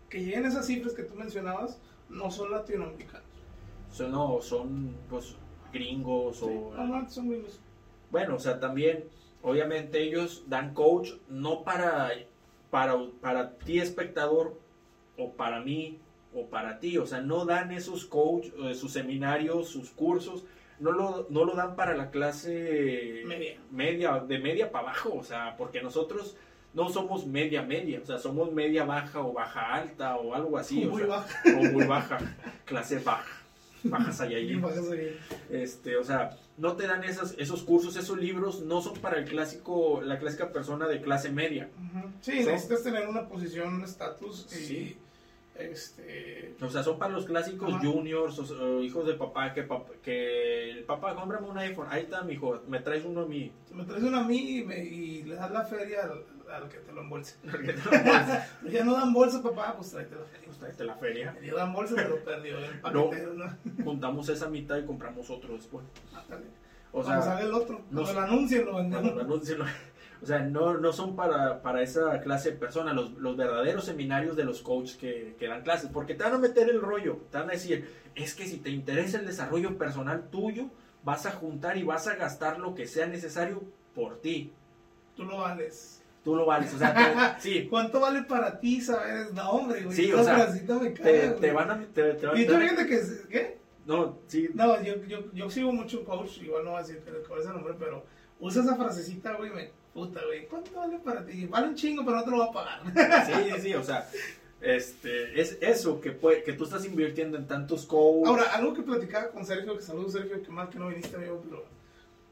que 0.10 0.20
lleguen 0.20 0.46
esas 0.46 0.66
cifras 0.66 0.94
que 0.94 1.04
tú 1.04 1.16
mencionabas 1.16 1.80
no 2.10 2.32
son 2.32 2.52
latinoamericanos. 2.52 3.28
son, 3.92 4.12
no, 4.12 4.42
son 4.42 4.96
pues 5.10 5.36
gringos 5.72 6.38
Sí, 6.38 6.46
o... 6.46 6.74
normalmente 6.76 7.12
son 7.12 7.30
gringos. 7.30 7.60
Bueno, 8.12 8.36
o 8.36 8.40
sea, 8.40 8.60
también, 8.60 9.06
obviamente 9.44 10.02
ellos 10.02 10.44
dan 10.48 10.74
coach 10.74 11.12
no 11.30 11.64
para, 11.64 12.12
para, 12.72 12.98
para 13.22 13.58
ti 13.60 13.80
espectador 13.80 14.60
o 15.18 15.32
para 15.34 15.60
mí 15.60 16.00
o 16.34 16.46
para 16.48 16.80
ti, 16.80 16.98
o 16.98 17.06
sea, 17.06 17.22
no 17.22 17.46
dan 17.46 17.72
esos 17.72 18.06
coach, 18.06 18.48
eh, 18.64 18.76
sus 18.76 18.92
seminarios, 18.94 19.68
sus 19.68 19.90
cursos, 19.90 20.46
no 20.80 20.92
lo, 20.92 21.28
no 21.30 21.44
lo 21.44 21.56
dan 21.56 21.76
para 21.76 21.96
la 21.96 22.10
clase 22.12 23.22
Media. 23.26 23.60
media, 23.72 24.20
de 24.20 24.40
media 24.40 24.72
para 24.72 24.90
abajo, 24.90 25.16
o 25.16 25.24
sea, 25.24 25.56
porque 25.58 25.82
nosotros 25.82 26.38
no 26.74 26.90
somos 26.90 27.26
media 27.26 27.62
media, 27.64 28.00
o 28.02 28.06
sea, 28.06 28.18
somos 28.20 28.52
media 28.52 28.86
baja 28.86 29.20
o 29.22 29.34
baja 29.34 29.74
alta 29.74 30.16
o 30.18 30.34
algo 30.34 30.58
así. 30.58 30.86
Muy 30.86 31.02
o 31.02 31.06
sea, 31.06 31.08
baja. 31.08 31.44
O 31.58 31.64
muy 31.72 31.86
baja, 31.86 32.18
clase 32.66 33.00
baja, 33.00 33.42
bajas 33.84 34.22
allá 34.22 34.38
Y 34.40 34.56
bajas 34.60 34.90
ahí. 34.92 35.18
este, 35.50 35.98
o 35.98 36.04
sea, 36.04 36.38
no 36.58 36.74
te 36.74 36.86
dan 36.88 37.04
esas, 37.04 37.36
esos 37.38 37.64
cursos, 37.64 37.96
esos 37.96 38.18
libros, 38.18 38.62
no 38.62 38.82
son 38.82 38.96
para 39.00 39.18
el 39.18 39.26
clásico, 39.26 40.02
la 40.04 40.20
clásica 40.20 40.52
persona 40.52 40.88
de 40.88 41.02
clase 41.02 41.32
media. 41.32 41.70
Ujú. 41.78 42.08
Sí, 42.22 42.40
necesitas 42.44 42.84
tener 42.84 43.08
una 43.08 43.28
posición, 43.28 43.76
un 43.76 43.84
estatus 43.84 44.46
y 44.52 44.56
Sí. 44.56 44.98
Este 45.60 46.56
O 46.62 46.70
sea, 46.70 46.84
son 46.84 46.98
para 47.00 47.14
los 47.14 47.26
clásicos 47.26 47.74
Ajá. 47.74 47.86
juniors, 47.86 48.40
o 48.40 48.64
o 48.64 48.82
hijos 48.82 49.06
de 49.08 49.14
papá, 49.14 49.54
que, 49.54 49.68
pap- 49.68 50.00
que 50.02 50.72
el 50.72 50.84
papá, 50.84 51.16
cómprame 51.16 51.48
un 51.48 51.58
iPhone, 51.58 51.88
ahí 51.90 52.04
está, 52.04 52.24
mi 52.24 52.34
hijo, 52.34 52.62
me 52.68 52.80
traes 52.80 53.06
uno 53.06 53.22
a 53.22 53.26
mí. 53.26 53.52
me 53.74 53.84
traes 53.86 54.04
uno 54.04 54.20
a 54.20 54.24
mí 54.24 54.58
y, 54.60 54.64
me- 54.64 54.84
y 54.84 55.24
le 55.24 55.36
das 55.36 55.52
la 55.52 55.64
feria 55.64 56.04
al, 56.04 56.24
al 56.64 56.68
que 56.70 56.78
te 56.80 56.92
lo 56.92 57.02
embolse. 57.02 57.36
Lo 57.44 57.52
Pero 57.52 57.92
ya 58.72 58.84
no 58.84 58.94
dan 58.94 59.14
bolsa, 59.14 59.42
papá, 59.44 59.76
pues 59.78 59.92
tráete 59.92 60.16
la 60.16 60.24
feria. 60.26 60.46
Pues 60.46 60.58
tráete 60.58 60.84
la 60.84 60.96
feria. 60.96 61.38
Dio 61.42 61.56
dan 61.56 61.74
bolsa, 61.74 61.96
te 61.96 62.08
lo 62.10 62.24
perdió 62.24 62.58
el 62.58 62.80
paquetero, 62.80 63.34
¿no? 63.36 63.58
Juntamos 63.84 64.28
esa 64.30 64.50
mitad 64.50 64.78
y 64.78 64.86
compramos 64.86 65.30
otro 65.30 65.54
después. 65.54 65.86
Ándale. 66.14 66.46
O 66.92 67.04
sea, 67.04 67.40
el 67.42 67.54
otro, 67.54 67.82
no 67.92 68.02
cuando 68.02 68.06
sé. 68.08 68.14
lo 68.16 68.22
anuncien, 68.22 68.66
lo 68.66 68.76
vendemos. 68.78 69.20
anúncialo. 69.20 69.66
O 70.22 70.26
sea, 70.26 70.40
no, 70.40 70.78
no 70.78 70.92
son 70.92 71.16
para, 71.16 71.62
para 71.62 71.82
esa 71.82 72.20
clase 72.20 72.52
de 72.52 72.58
personas, 72.58 72.94
los, 72.94 73.14
los 73.14 73.38
verdaderos 73.38 73.86
seminarios 73.86 74.36
de 74.36 74.44
los 74.44 74.62
coaches 74.62 74.98
que, 74.98 75.36
que 75.40 75.48
dan 75.48 75.62
clases, 75.64 75.90
porque 75.94 76.14
te 76.14 76.24
van 76.24 76.34
a 76.34 76.38
meter 76.38 76.70
el 76.70 76.82
rollo, 76.82 77.20
te 77.32 77.38
van 77.38 77.48
a 77.50 77.54
decir, 77.54 77.90
es 78.16 78.36
que 78.36 78.46
si 78.46 78.58
te 78.58 78.70
interesa 78.70 79.18
el 79.20 79.26
desarrollo 79.26 79.78
personal 79.78 80.30
tuyo, 80.30 80.66
vas 81.04 81.26
a 81.26 81.32
juntar 81.32 81.78
y 81.78 81.84
vas 81.84 82.08
a 82.08 82.16
gastar 82.16 82.60
lo 82.60 82.76
que 82.76 82.86
sea 82.86 83.08
necesario 83.08 83.64
por 83.96 84.20
ti. 84.22 84.52
Tú 85.16 85.24
lo 85.24 85.38
vales. 85.38 86.04
Tú 86.24 86.36
lo 86.36 86.46
vales, 86.46 86.74
o 86.74 86.78
sea, 86.78 86.94
te- 86.94 87.42
sí, 87.42 87.68
¿Cuánto 87.70 88.02
vale 88.02 88.24
para 88.24 88.60
ti, 88.60 88.82
sabes? 88.82 89.32
No, 89.34 89.52
hombre, 89.52 89.84
güey. 89.84 89.96
Sí, 89.96 90.12
o 90.12 90.22
sea, 90.22 90.50
me 90.50 90.90
te, 90.90 91.52
van 91.54 91.72
a... 91.72 91.80
Te, 91.94 92.14
te 92.16 92.28
van- 92.28 92.38
Y 92.38 92.46
tú 92.46 92.56
fíjate 92.56 92.86
que, 92.88 93.00
¿qué? 93.30 93.58
no, 93.86 94.20
sí, 94.28 94.50
No, 94.54 94.82
yo, 94.84 94.96
yo, 95.06 95.32
yo 95.34 95.50
sigo 95.50 95.72
mucho 95.72 96.00
un 96.00 96.06
coach, 96.06 96.40
igual 96.42 96.66
no 96.66 96.72
voy 96.72 96.80
a 96.80 96.84
decir 96.84 97.00
que 97.00 97.12
con 97.28 97.40
ese 97.40 97.50
nombre, 97.50 97.74
pero 97.80 98.04
usa 98.40 98.64
esa 98.64 98.76
frasecita, 98.76 99.34
güey, 99.34 99.52
me 99.52 99.72
puta, 99.94 100.22
güey. 100.26 100.48
¿Cuánto 100.48 100.72
vale 100.74 101.00
para 101.00 101.26
ti? 101.26 101.46
Vale 101.46 101.68
un 101.68 101.76
chingo, 101.76 102.04
pero 102.06 102.18
no 102.18 102.24
te 102.24 102.32
lo 102.32 102.38
voy 102.38 102.48
a 102.50 102.52
pagar. 102.52 103.26
sí, 103.26 103.52
sí, 103.54 103.62
sí, 103.62 103.74
o 103.74 103.84
sea, 103.84 104.10
este, 104.62 105.40
es 105.40 105.58
eso 105.62 106.02
que, 106.02 106.12
puede, 106.12 106.44
que 106.44 106.54
tú 106.54 106.66
estás 106.66 106.86
invirtiendo 106.86 107.38
en 107.38 107.48
tantos 107.48 107.86
coaches. 107.86 108.28
Ahora, 108.28 108.56
algo 108.56 108.74
que 108.74 108.82
platicaba 108.82 109.30
con 109.30 109.46
Sergio, 109.46 109.76
que 109.76 109.84
saludos 109.84 110.14
Sergio, 110.14 110.42
que 110.42 110.50
mal 110.50 110.70
que 110.70 110.80
no 110.80 110.88
viniste, 110.90 111.16
amigo, 111.16 111.42
pero 111.48 111.66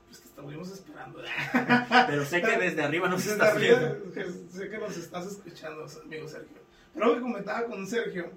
pues 0.08 0.22
te 0.22 0.28
estuvimos 0.28 0.72
esperando. 0.72 1.20
pero 2.08 2.26
sé 2.26 2.41
que 2.41 2.58
desde 2.58 2.82
arriba 2.84 3.10
nos 3.10 3.20
Desde 3.20 3.34
estás 3.34 3.55
arriba, 3.55 3.80
viendo. 3.80 4.12
que 4.14 4.26
sé 4.58 4.70
que 4.70 4.78
nos 4.78 4.97
estás 4.97 5.28
escuchando, 5.28 5.86
amigo 6.03 6.28
Sergio. 6.28 6.58
Pero 6.93 7.05
algo 7.05 7.16
que 7.18 7.22
comentaba 7.22 7.64
con 7.66 7.86
Sergio 7.86 8.32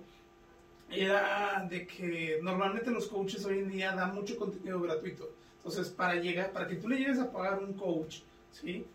era 0.91 1.67
de 1.71 1.87
que 1.87 2.41
normalmente 2.43 2.91
los 2.91 3.07
coaches 3.07 3.45
hoy 3.45 3.61
en 3.61 3.71
día 3.71 3.95
dan 3.95 4.15
mucho 4.15 4.37
contenido 4.37 4.81
gratuito. 4.81 5.33
Entonces, 5.61 5.91
para 5.91 6.15
llegar, 6.15 6.53
para 6.53 6.67
que 6.67 6.77
tú 6.77 6.89
le 6.89 6.97
llegues 6.97 7.19
a 7.19 7.31
pagar 7.31 7.63
un 7.63 7.75
coach, 7.75 8.23
¿sí? 8.51 8.87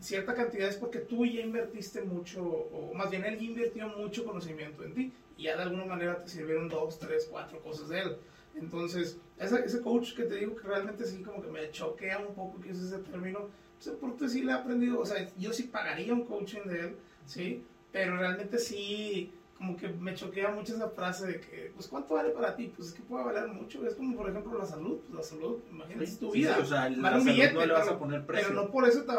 cierta 0.00 0.34
cantidad 0.34 0.68
es 0.68 0.76
porque 0.76 1.00
tú 1.00 1.26
ya 1.26 1.40
invertiste 1.40 2.02
mucho, 2.02 2.44
o 2.44 2.94
más 2.94 3.10
bien 3.10 3.24
él 3.24 3.38
ya 3.38 3.44
invirtió 3.44 3.88
mucho 3.88 4.24
conocimiento 4.24 4.84
en 4.84 4.94
ti, 4.94 5.12
y 5.36 5.44
ya 5.44 5.56
de 5.56 5.64
alguna 5.64 5.84
manera 5.84 6.22
te 6.22 6.28
sirvieron 6.28 6.68
dos, 6.68 6.98
tres, 6.98 7.26
cuatro 7.30 7.60
cosas 7.60 7.88
de 7.88 8.00
él. 8.00 8.16
Entonces, 8.54 9.18
ese, 9.38 9.64
ese 9.64 9.80
coach 9.80 10.14
que 10.14 10.24
te 10.24 10.36
digo 10.36 10.54
que 10.54 10.68
realmente 10.68 11.04
sí 11.04 11.22
como 11.22 11.42
que 11.42 11.50
me 11.50 11.70
choquea 11.70 12.18
un 12.18 12.34
poco 12.34 12.60
que 12.60 12.70
use 12.70 12.84
ese 12.86 12.98
término, 12.98 13.48
pues 13.82 13.96
porque 14.00 14.28
sí 14.28 14.42
le 14.42 14.52
he 14.52 14.54
aprendido, 14.54 15.00
o 15.00 15.06
sea, 15.06 15.28
yo 15.36 15.52
sí 15.52 15.64
pagaría 15.64 16.12
un 16.12 16.24
coaching 16.24 16.62
de 16.66 16.80
él, 16.80 16.96
¿sí? 17.26 17.64
Pero 17.90 18.16
realmente 18.16 18.58
sí, 18.58 19.32
como 19.58 19.76
que 19.76 19.88
me 19.88 20.14
choquea 20.14 20.50
mucho 20.50 20.74
esa 20.74 20.88
frase 20.90 21.26
de 21.26 21.40
que, 21.40 21.70
pues, 21.74 21.86
¿cuánto 21.88 22.14
vale 22.14 22.30
para 22.30 22.54
ti? 22.56 22.72
Pues 22.76 22.88
es 22.88 22.94
que 22.94 23.02
puede 23.02 23.24
valer 23.24 23.46
mucho, 23.48 23.86
es 23.86 23.94
como, 23.94 24.16
por 24.16 24.28
ejemplo, 24.28 24.58
la 24.58 24.66
salud, 24.66 24.98
pues 25.06 25.14
la 25.14 25.22
salud, 25.22 25.58
imagínate 25.70 26.06
Sí, 26.06 26.16
tu 26.16 26.32
sí, 26.32 26.38
vida. 26.38 26.56
sí, 26.56 26.62
o 26.62 26.66
sea, 26.66 26.80
vale 26.82 26.96
la 26.96 27.16
un 27.18 27.24
billete, 27.24 27.54
no 27.54 27.66
le 27.66 27.72
vas 27.72 27.82
pero- 27.84 27.94
a 27.94 27.98
poner 27.98 28.26
precio. 28.26 28.48
pero 28.48 28.62
no 28.62 28.70
por 28.70 28.88
eso 28.88 29.02
te 29.04 29.12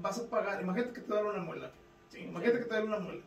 vas 0.00 0.18
a 0.18 0.26
pagar. 0.30 0.62
Imagínate 0.62 0.92
que 0.94 1.00
te 1.02 1.06
duele 1.08 1.28
una 1.30 1.42
muela. 1.42 1.70
Sí, 2.08 2.20
imagínate 2.20 2.58
que 2.60 2.64
te 2.64 2.70
duele 2.74 2.86
una 2.88 2.98
muela. 2.98 3.20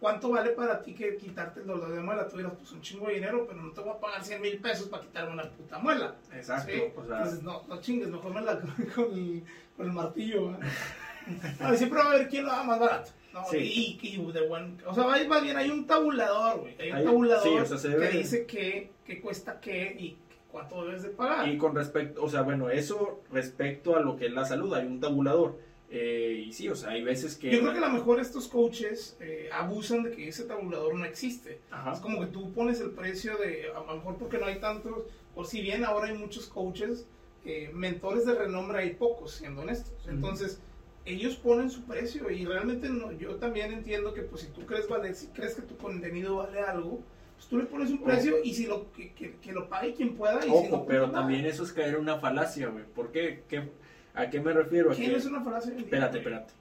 ¿Cuánto 0.00 0.30
vale 0.30 0.50
para 0.52 0.82
ti 0.82 0.94
que 0.94 1.18
quitarte 1.18 1.60
el 1.60 1.66
dolor 1.66 1.92
de 1.92 2.00
muela? 2.00 2.26
Tú 2.26 2.38
dirás, 2.38 2.54
pues 2.58 2.72
un 2.72 2.80
chingo 2.80 3.08
de 3.08 3.14
dinero, 3.16 3.46
pero 3.46 3.60
no 3.60 3.70
te 3.72 3.82
voy 3.82 3.90
a 3.90 4.00
pagar 4.00 4.24
100 4.24 4.40
mil 4.40 4.58
pesos 4.58 4.88
para 4.88 5.02
quitarme 5.02 5.34
una 5.34 5.50
puta 5.50 5.78
muela. 5.78 6.14
Exacto, 6.32 6.72
¿sí? 6.72 6.82
o 6.96 7.04
sea, 7.04 7.16
Entonces, 7.18 7.42
no, 7.42 7.64
no 7.68 7.80
chingues, 7.82 8.08
mejor 8.08 8.32
me 8.32 8.40
la 8.40 8.58
con 8.94 9.12
el, 9.12 9.44
con 9.76 9.86
el 9.86 9.92
martillo. 9.92 10.52
¿verdad? 10.52 10.66
No, 11.60 11.76
siempre 11.76 11.98
va 11.98 12.06
a 12.06 12.10
haber 12.14 12.28
quién 12.28 12.46
lo 12.46 12.50
haga 12.50 12.64
más 12.64 12.78
barato. 12.80 13.10
No, 13.32 13.44
Sí. 13.50 13.98
y, 14.02 14.08
y 14.16 14.32
de 14.32 14.46
buen. 14.48 14.78
O 14.86 14.94
sea, 14.94 15.04
va- 15.04 15.22
más 15.28 15.42
bien 15.42 15.56
hay 15.56 15.70
un 15.70 15.86
tabulador, 15.86 16.60
güey. 16.60 16.74
Hay 16.80 16.90
un 16.90 16.96
Hay- 16.96 17.04
tabulador 17.04 17.42
sí, 17.44 17.54
o 17.58 17.66
sea, 17.66 17.78
se 17.78 17.88
debe- 17.90 18.10
que 18.10 18.18
dice 18.18 18.46
qué, 18.46 18.90
qué 19.04 19.20
cuesta 19.20 19.60
qué 19.60 19.94
y 19.98 20.16
cuánto 20.50 20.84
debes 20.84 21.02
de 21.04 21.10
pagar. 21.10 21.48
y 21.48 21.56
con 21.56 21.74
respecto, 21.76 22.24
o 22.24 22.28
sea, 22.28 22.42
bueno, 22.42 22.70
eso 22.70 23.22
respecto 23.30 23.94
a 23.96 24.00
lo 24.00 24.16
que 24.16 24.26
es 24.26 24.32
la 24.32 24.44
salud, 24.44 24.74
hay 24.74 24.86
un 24.86 25.00
tabulador. 25.00 25.58
eh, 25.92 26.44
y 26.46 26.52
sí, 26.52 26.68
o 26.68 26.76
sea, 26.76 26.90
hay 26.90 27.02
veces 27.02 27.34
que... 27.36 27.50
Yo 27.50 27.60
creo 27.62 27.72
que 27.72 27.78
a 27.78 27.88
lo 27.88 27.92
mejor 27.92 28.20
estos 28.20 28.46
coaches 28.46 29.16
eh, 29.18 29.48
abusan 29.52 30.04
de 30.04 30.12
que 30.12 30.28
ese 30.28 30.44
tabulador 30.44 30.94
no 30.94 31.04
existe. 31.04 31.58
Ajá. 31.68 31.92
Es 31.94 31.98
como 31.98 32.20
que 32.20 32.26
tú 32.26 32.52
pones 32.52 32.80
el 32.80 32.90
precio 32.92 33.36
de, 33.38 33.72
a 33.74 33.80
lo 33.80 33.96
mejor 33.96 34.16
porque 34.16 34.38
no 34.38 34.46
hay 34.46 34.60
tantos, 34.60 35.02
por 35.34 35.48
si 35.48 35.60
bien 35.60 35.84
ahora 35.84 36.06
hay 36.06 36.16
muchos 36.16 36.46
coaches, 36.46 37.08
eh, 37.44 37.70
mentores 37.74 38.24
de 38.24 38.36
renombre 38.36 38.78
hay 38.78 38.90
pocos, 38.90 39.32
siendo 39.32 39.62
honestos. 39.62 39.92
Entonces, 40.08 40.60
ellos 41.04 41.36
ponen 41.36 41.70
su 41.70 41.82
precio 41.84 42.30
y 42.30 42.44
realmente 42.44 42.88
no, 42.88 43.10
yo 43.12 43.36
también 43.36 43.72
entiendo 43.72 44.12
que 44.12 44.22
pues 44.22 44.42
si 44.42 44.48
tú 44.48 44.66
crees, 44.66 44.88
vale, 44.88 45.14
si 45.14 45.28
crees 45.28 45.54
que 45.54 45.62
tu 45.62 45.76
contenido 45.76 46.36
vale 46.36 46.60
algo, 46.60 47.00
pues 47.36 47.48
tú 47.48 47.56
le 47.58 47.64
pones 47.64 47.90
un 47.90 47.96
Ojo. 47.96 48.04
precio 48.04 48.36
y 48.44 48.52
si 48.54 48.66
lo 48.66 48.92
que, 48.92 49.12
que- 49.14 49.36
que 49.36 49.52
lo 49.52 49.68
pague 49.68 49.94
quien 49.94 50.14
pueda. 50.16 50.38
Y 50.40 50.42
si 50.42 50.50
Ojo, 50.50 50.68
no, 50.78 50.86
pero 50.86 51.06
nada. 51.06 51.20
también 51.20 51.46
eso 51.46 51.64
es 51.64 51.72
caer 51.72 51.94
en 51.94 52.00
una 52.00 52.18
falacia, 52.18 52.68
güey. 52.68 52.84
¿Por 52.84 53.12
qué? 53.12 53.42
¿Qué- 53.48 53.70
¿A 54.14 54.28
qué 54.28 54.40
me 54.40 54.52
refiero? 54.52 54.90
A 54.92 54.94
¿Quién 54.94 55.10
que- 55.12 55.16
es 55.16 55.26
una 55.26 55.42
falacia? 55.42 55.74
Espérate, 55.74 56.18
espérate. 56.18 56.52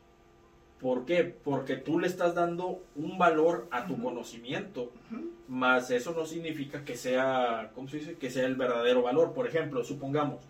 ¿Por 0.79 1.03
qué? 1.03 1.25
Porque 1.25 1.75
tú 1.75 1.99
le 1.99 2.07
estás 2.07 2.33
dando 2.35 2.81
un 2.95 3.17
valor 3.17 3.67
a 3.69 3.85
tu 3.85 4.01
conocimiento, 4.01 4.93
Ujú. 5.11 5.29
más 5.49 5.91
eso 5.91 6.13
no 6.13 6.25
significa 6.25 6.85
que 6.85 6.95
sea, 6.95 7.71
¿cómo 7.75 7.89
se 7.89 7.97
dice? 7.97 8.13
Que 8.15 8.29
sea 8.29 8.45
el 8.45 8.55
verdadero 8.55 9.01
valor. 9.01 9.33
Por 9.33 9.45
ejemplo, 9.45 9.83
supongamos, 9.83 10.45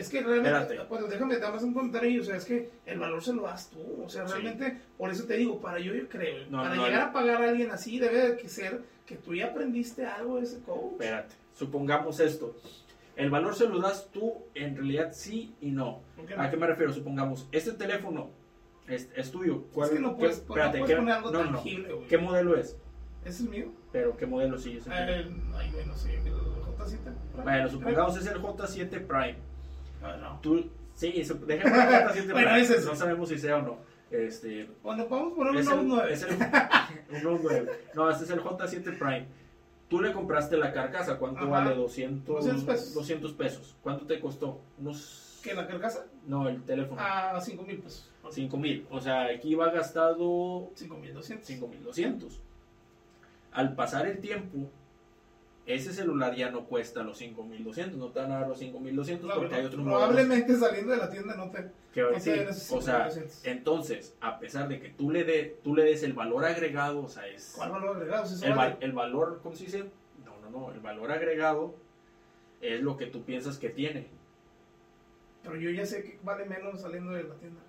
Es 0.00 0.08
que 0.08 0.22
realmente, 0.22 0.78
bueno, 0.88 1.06
déjame 1.06 1.36
dar 1.38 1.52
más 1.52 1.62
un 1.62 1.74
comentario, 1.74 2.22
o 2.22 2.24
sea, 2.24 2.36
es 2.36 2.44
que 2.46 2.70
el 2.86 2.98
valor 2.98 3.22
se 3.22 3.32
lo 3.34 3.42
das 3.42 3.68
tú, 3.70 4.02
o 4.04 4.08
sea, 4.08 4.26
Sí. 4.26 4.32
realmente, 4.32 4.78
por 4.96 5.10
eso 5.10 5.24
te 5.26 5.36
digo, 5.36 5.60
para 5.60 5.78
yo, 5.78 5.94
yo 5.94 6.08
creo, 6.08 6.46
No, 6.48 6.62
para 6.62 6.74
no, 6.74 6.86
llegar 6.86 7.00
no. 7.02 7.06
a 7.08 7.12
pagar 7.12 7.42
a 7.42 7.48
alguien 7.50 7.70
así, 7.70 7.98
debe 7.98 8.32
de 8.32 8.48
ser 8.48 8.80
que 9.06 9.16
tú 9.16 9.34
ya 9.34 9.46
aprendiste 9.48 10.06
algo 10.06 10.36
de 10.38 10.44
ese 10.44 10.60
coach. 10.60 10.92
espérate, 10.92 11.34
supongamos 11.54 12.18
esto. 12.20 12.56
El 13.16 13.28
valor 13.30 13.54
se 13.54 13.68
lo 13.68 13.78
das 13.80 14.08
tú, 14.10 14.34
en 14.54 14.74
realidad 14.76 15.10
sí 15.12 15.54
y 15.60 15.70
no. 15.70 16.00
¿Por 16.16 16.24
qué 16.24 16.34
¿A 16.34 16.48
qué 16.50 16.56
me 16.56 16.66
refiero? 16.66 16.92
Supongamos, 16.92 17.46
este 17.52 17.72
teléfono 17.72 18.30
es, 18.88 19.10
es 19.14 19.30
tuyo. 19.30 19.64
Es 19.82 19.90
que 19.90 19.98
no 19.98 20.16
puedes, 20.16 20.38
qué- 20.38 20.46
no 20.48 20.54
espérate, 20.54 20.78
puedes 20.78 20.94
¿qué- 20.94 20.96
poner 21.00 21.14
algo 21.14 21.30
tangible, 21.30 21.92
güey. 21.92 22.08
¿Qué 22.08 22.16
modelo 22.16 22.56
es? 22.56 22.76
¿Ese 23.24 23.42
es 23.42 23.48
mío? 23.50 23.66
Pero 23.92 24.16
¿qué 24.16 24.24
modelo 24.24 24.56
sí 24.58 24.78
es? 24.78 24.86
el? 24.86 24.92
Eh, 24.92 25.30
ay, 25.56 25.70
güey, 25.72 25.84
no 25.86 25.94
sé, 25.94 26.14
el 26.14 26.22
J7. 26.32 27.42
Bueno, 27.44 27.68
supongamos 27.68 28.16
es 28.16 28.26
el 28.26 28.40
J7 28.40 29.06
Prime. 29.06 29.36
Ah, 30.02 30.16
no. 30.20 30.40
Tú, 30.40 30.64
sí, 30.94 31.24
su- 31.24 31.44
déjame 31.46 31.76
el 31.96 32.04
J7 32.08 32.32
Bueno, 32.32 32.56
es- 32.56 32.84
No 32.86 32.94
sabemos 32.96 33.28
si 33.28 33.38
sea 33.38 33.56
o 33.58 33.62
no. 33.62 33.78
Este, 34.10 34.68
Bueno, 34.82 35.06
podemos 35.06 35.34
poner 35.34 35.56
es 35.60 35.66
un 35.68 35.78
el, 35.80 35.88
9. 35.88 36.12
es 36.12 36.22
el- 36.22 36.30
un 37.16 37.22
Note 37.22 37.40
9. 37.44 37.70
No, 37.94 38.10
este 38.10 38.24
es 38.24 38.30
el 38.30 38.40
J7 38.42 38.98
Prime. 38.98 39.26
Tú 39.88 40.00
le 40.00 40.12
compraste 40.12 40.56
la 40.56 40.72
carcasa, 40.72 41.18
¿cuánto 41.18 41.40
Ajá. 41.40 41.48
vale? 41.50 41.74
200, 41.74 42.24
200 42.26 42.64
pesos. 42.64 42.94
200 42.94 43.32
pesos. 43.34 43.76
¿Cuánto 43.82 44.06
te 44.06 44.20
costó? 44.20 44.60
Unos... 44.78 45.40
¿Que 45.42 45.54
la 45.54 45.66
carcasa? 45.66 46.06
No, 46.26 46.48
el 46.48 46.62
teléfono. 46.64 47.00
A 47.00 47.40
5 47.40 47.62
mil 47.64 47.78
pesos. 47.78 48.08
5 48.30 48.56
mil. 48.56 48.86
O 48.90 49.00
sea, 49.00 49.24
aquí 49.26 49.54
va 49.54 49.70
gastado 49.70 50.70
5 50.74 50.96
mil 50.98 51.12
200. 51.14 51.46
5200. 51.46 52.40
Al 53.52 53.74
pasar 53.74 54.06
el 54.06 54.18
tiempo, 54.18 54.70
ese 55.66 55.92
celular 55.92 56.34
ya 56.34 56.50
no 56.50 56.64
cuesta 56.64 57.02
los 57.02 57.18
5200, 57.18 57.98
no 57.98 58.08
te 58.08 58.20
van 58.20 58.32
a 58.32 58.40
dar 58.40 58.48
los 58.48 58.58
5200 58.58 59.26
Claro, 59.26 59.40
porque 59.40 59.54
hay 59.54 59.66
otros 59.66 59.84
probablemente 59.84 60.56
saliendo 60.56 60.92
de 60.92 60.98
la 60.98 61.10
tienda 61.10 61.34
no 61.36 61.50
te... 61.50 61.70
que 61.92 62.02
no 62.02 62.18
sí, 62.18 62.30
te 62.30 62.36
den 62.38 62.48
esos 62.48 62.72
o 62.72 62.82
sea, 62.82 63.10
5200. 63.10 63.46
entonces, 63.46 64.16
a 64.20 64.38
pesar 64.38 64.68
de 64.68 64.80
que 64.80 64.88
tú 64.88 65.10
le 65.10 65.24
de, 65.24 65.58
tú 65.62 65.74
le 65.74 65.84
des 65.84 66.02
el 66.02 66.12
valor 66.12 66.44
agregado, 66.44 67.02
o 67.02 67.08
sea, 67.08 67.26
es 67.26 67.52
¿Cuál 67.56 67.72
valor 67.72 67.96
agregado? 67.96 68.26
Si 68.26 68.44
el, 68.44 68.54
vale. 68.54 68.76
el 68.80 68.92
valor, 68.92 69.40
¿cómo 69.42 69.54
se 69.54 69.64
dice? 69.64 69.84
No, 70.24 70.40
no, 70.42 70.50
no, 70.50 70.72
el 70.72 70.80
valor 70.80 71.12
agregado 71.12 71.74
es 72.60 72.80
lo 72.80 72.96
que 72.96 73.06
tú 73.06 73.22
piensas 73.22 73.58
que 73.58 73.70
tiene. 73.70 74.08
Pero 75.42 75.56
yo 75.56 75.70
ya 75.70 75.86
sé 75.86 76.02
que 76.02 76.18
vale 76.22 76.44
menos 76.44 76.80
saliendo 76.80 77.12
de 77.12 77.24
la 77.24 77.34
tienda. 77.36 77.60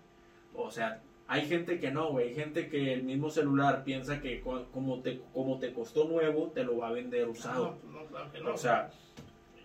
O 0.53 0.72
sea, 0.72 1.01
hay 1.34 1.48
gente 1.48 1.80
que 1.80 1.91
no, 1.91 2.12
güey. 2.12 2.30
Hay 2.30 2.36
gente 2.36 2.68
que 2.68 2.94
el 2.94 3.03
mismo 3.03 3.30
celular 3.30 3.84
piensa 3.86 4.20
que 4.20 4.41
co- 4.41 4.66
como 4.74 4.99
te, 5.02 5.22
como 5.34 5.60
te 5.60 5.72
costó 5.72 6.03
nuevo, 6.06 6.52
te 6.53 6.64
lo 6.66 6.78
va 6.78 6.90
a 6.90 6.91
vender 6.91 7.30
usado. 7.30 7.78
No, 7.90 8.02
no, 8.03 8.44
no. 8.44 8.53
O 8.53 8.58
sea, 8.58 8.91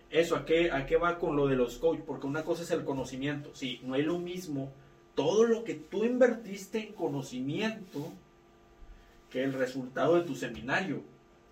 eso, 0.09 0.37
¿a 0.37 0.45
qué, 0.45 0.71
¿a 0.71 0.85
qué 0.85 0.95
va 0.95 1.19
con 1.19 1.35
lo 1.35 1.47
de 1.47 1.57
los 1.57 1.77
coach? 1.77 1.99
Porque 2.05 2.25
una 2.25 2.43
cosa 2.45 2.63
es 2.63 2.71
el 2.71 2.85
conocimiento. 2.85 3.49
Sí, 3.53 3.81
no 3.83 3.95
es 3.95 4.05
lo 4.05 4.17
mismo 4.17 4.71
todo 5.15 5.43
lo 5.45 5.63
que 5.65 5.73
tú 5.75 6.05
invertiste 6.05 6.79
en 6.79 6.93
conocimiento 6.93 8.13
que 9.29 9.43
el 9.43 9.51
resultado 9.53 10.15
de 10.15 10.21
tu 10.21 10.35
seminario. 10.35 11.01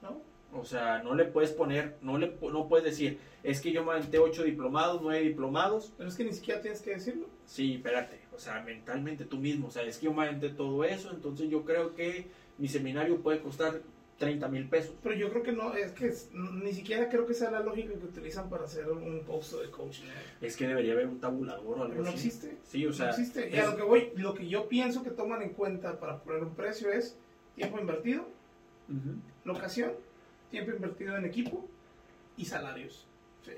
¿no? 0.02 0.22
O 0.58 0.64
sea, 0.64 1.04
no 1.04 1.14
le 1.16 1.26
puedes 1.26 1.52
poner, 1.52 1.98
no 2.02 2.18
le 2.18 2.38
no 2.42 2.68
puedes 2.70 2.86
decir, 2.86 3.20
es 3.44 3.60
que 3.60 3.72
yo 3.74 3.84
me 3.84 3.92
aventé 3.92 4.20
ocho 4.20 4.44
diplomados, 4.44 5.02
nueve 5.02 5.26
diplomados. 5.26 5.92
Pero 5.98 6.08
es 6.10 6.16
que 6.16 6.24
ni 6.24 6.32
siquiera 6.32 6.62
tienes 6.62 6.82
que 6.82 6.92
decirlo. 6.92 7.28
Sí, 7.46 7.74
espérate, 7.76 8.20
o 8.36 8.40
sea, 8.40 8.62
mentalmente 8.62 9.26
tú 9.26 9.38
mismo, 9.38 9.68
o 9.68 9.72
sea, 9.72 9.84
es 9.84 9.98
que 9.98 10.06
yo 10.06 10.14
me 10.14 10.24
aventé 10.24 10.50
todo 10.50 10.84
eso, 10.84 11.12
entonces 11.12 11.50
yo 11.50 11.64
creo 11.64 11.96
que 11.96 12.28
mi 12.58 12.68
seminario 12.68 13.22
puede 13.22 13.42
costar 13.42 13.82
30 14.18 14.48
mil 14.48 14.68
pesos. 14.70 14.96
Pero 15.04 15.16
yo 15.16 15.30
creo 15.30 15.44
que 15.44 15.52
no, 15.52 15.74
es 15.74 15.92
que 15.92 16.14
ni 16.34 16.74
siquiera 16.74 17.10
creo 17.10 17.26
que 17.26 17.34
sea 17.34 17.52
la 17.52 17.60
lógica 17.60 17.94
que 17.94 18.06
utilizan 18.06 18.50
para 18.50 18.64
hacer 18.64 18.90
un 18.90 19.24
post 19.26 19.54
de 19.54 19.70
coaching. 19.70 20.06
Es 20.42 20.56
que 20.56 20.68
debería 20.68 20.94
haber 20.94 21.08
un 21.08 21.20
tabulador 21.20 21.80
o 21.80 21.84
algo 21.84 22.04
no 22.04 22.10
existe. 22.10 22.58
Sí, 22.64 22.86
o 22.86 22.94
sea. 22.94 23.08
No 23.08 23.12
existe. 23.12 23.50
Y 23.50 23.58
a 23.58 23.66
lo 23.66 23.76
que 23.76 23.84
voy, 23.84 24.12
lo 24.16 24.34
que 24.34 24.48
yo 24.48 24.68
pienso 24.68 25.04
que 25.04 25.12
toman 25.12 25.42
en 25.42 25.50
cuenta 25.50 26.00
para 26.00 26.20
poner 26.20 26.44
un 26.44 26.56
precio 26.56 26.92
es 26.92 27.18
tiempo 27.56 27.80
invertido, 27.80 28.28
locación, 29.44 29.94
tiempo 30.50 30.72
invertido 30.72 31.18
en 31.18 31.26
equipo 31.26 31.68
y 32.38 32.46
salarios. 32.46 33.08
Sí. 33.44 33.52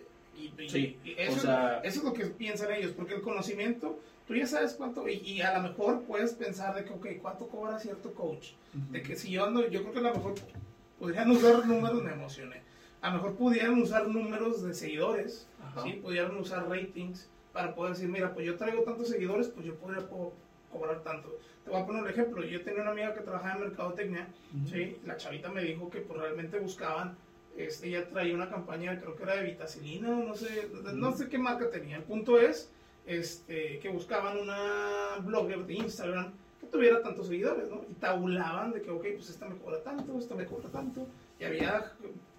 Y, 1.04 1.16
eso, 1.18 1.50
es 1.84 2.04
lo 2.04 2.14
que 2.14 2.26
piensan 2.28 2.72
ellos, 2.72 2.92
porque 2.92 3.16
el 3.16 3.22
conocimiento, 3.22 4.00
tú 4.28 4.36
ya 4.36 4.46
sabes 4.46 4.74
cuánto, 4.74 5.08
y, 5.08 5.42
a 5.42 5.58
lo 5.58 5.70
mejor 5.70 6.04
puedes 6.04 6.34
pensar 6.34 6.76
de 6.76 6.84
que, 6.84 6.94
ok, 6.94 7.08
¿cuánto 7.22 7.48
cobra 7.48 7.80
cierto 7.80 8.14
coach? 8.14 8.52
De 8.92 9.02
que 9.02 9.16
si 9.16 9.32
yo 9.32 9.46
ando, 9.46 9.68
yo 9.68 9.82
creo 9.82 9.94
que 9.94 10.00
a 10.00 10.04
lo 10.04 10.14
mejor 10.14 10.36
podrían 11.00 11.32
usar 11.32 11.66
números, 11.66 12.04
me 12.04 12.12
emocioné, 12.12 12.62
a 13.02 13.10
lo 13.10 13.16
mejor 13.16 13.36
pudieran 13.36 13.82
usar 13.82 14.08
números 14.08 14.64
de 14.64 14.74
seguidores, 14.74 15.48
¿sí? 15.84 15.94
pudieran 15.94 16.36
usar 16.38 16.68
ratings 16.68 17.30
para 17.54 17.74
poder 17.74 17.94
decir, 17.94 18.10
mira, 18.10 18.34
pues 18.34 18.46
yo 18.46 18.58
traigo 18.58 18.84
tantos 18.84 19.10
seguidores, 19.10 19.48
pues 19.48 19.66
yo 19.66 19.76
podría 19.76 20.06
cobrar 20.08 21.02
tanto. 21.04 21.40
Te 21.64 21.72
voy 21.72 21.82
a 21.82 21.86
poner 21.86 22.04
un 22.04 22.10
ejemplo. 22.10 22.44
Yo 22.44 22.62
tenía 22.64 22.82
una 22.82 22.92
amiga 22.92 23.14
que 23.14 23.22
trabajaba 23.22 23.56
en 23.56 23.62
mercadotecnia, 23.62 24.28
¿sí? 24.70 24.98
La 25.06 25.18
chavita 25.18 25.50
me 25.50 25.64
dijo 25.64 25.90
que 25.90 26.02
pues, 26.02 26.20
realmente 26.20 26.60
buscaban, 26.60 27.18
este, 27.58 27.88
ella 27.88 28.08
traía 28.10 28.36
una 28.36 28.50
campaña, 28.50 29.00
creo 29.00 29.16
que 29.16 29.24
era 29.24 29.36
de 29.38 29.44
vitacilina, 29.44 30.10
no 30.10 30.36
sé, 30.36 30.70
no 30.94 31.12
sé 31.14 31.30
qué 31.30 31.38
marca 31.38 31.70
tenía. 31.70 31.98
El 31.98 32.04
punto 32.04 32.40
es 32.40 32.72
este, 33.08 33.80
que 33.80 33.90
buscaban 33.90 34.38
una 34.38 35.18
blogger 35.22 35.66
de 35.66 35.74
Instagram 35.76 36.34
que 36.60 36.68
tuviera 36.68 37.02
tantos 37.02 37.28
seguidores, 37.28 37.70
¿no? 37.70 37.84
Y 37.90 37.94
tabulaban 37.94 38.72
de 38.74 38.82
que, 38.82 38.92
ok, 38.92 39.06
pues 39.16 39.30
esta 39.30 39.48
me 39.48 39.58
cobra 39.58 39.82
tanto, 39.82 40.18
esta 40.18 40.36
me 40.36 40.46
cobra 40.46 40.70
tanto. 40.70 41.08
Y 41.40 41.46
había 41.46 41.94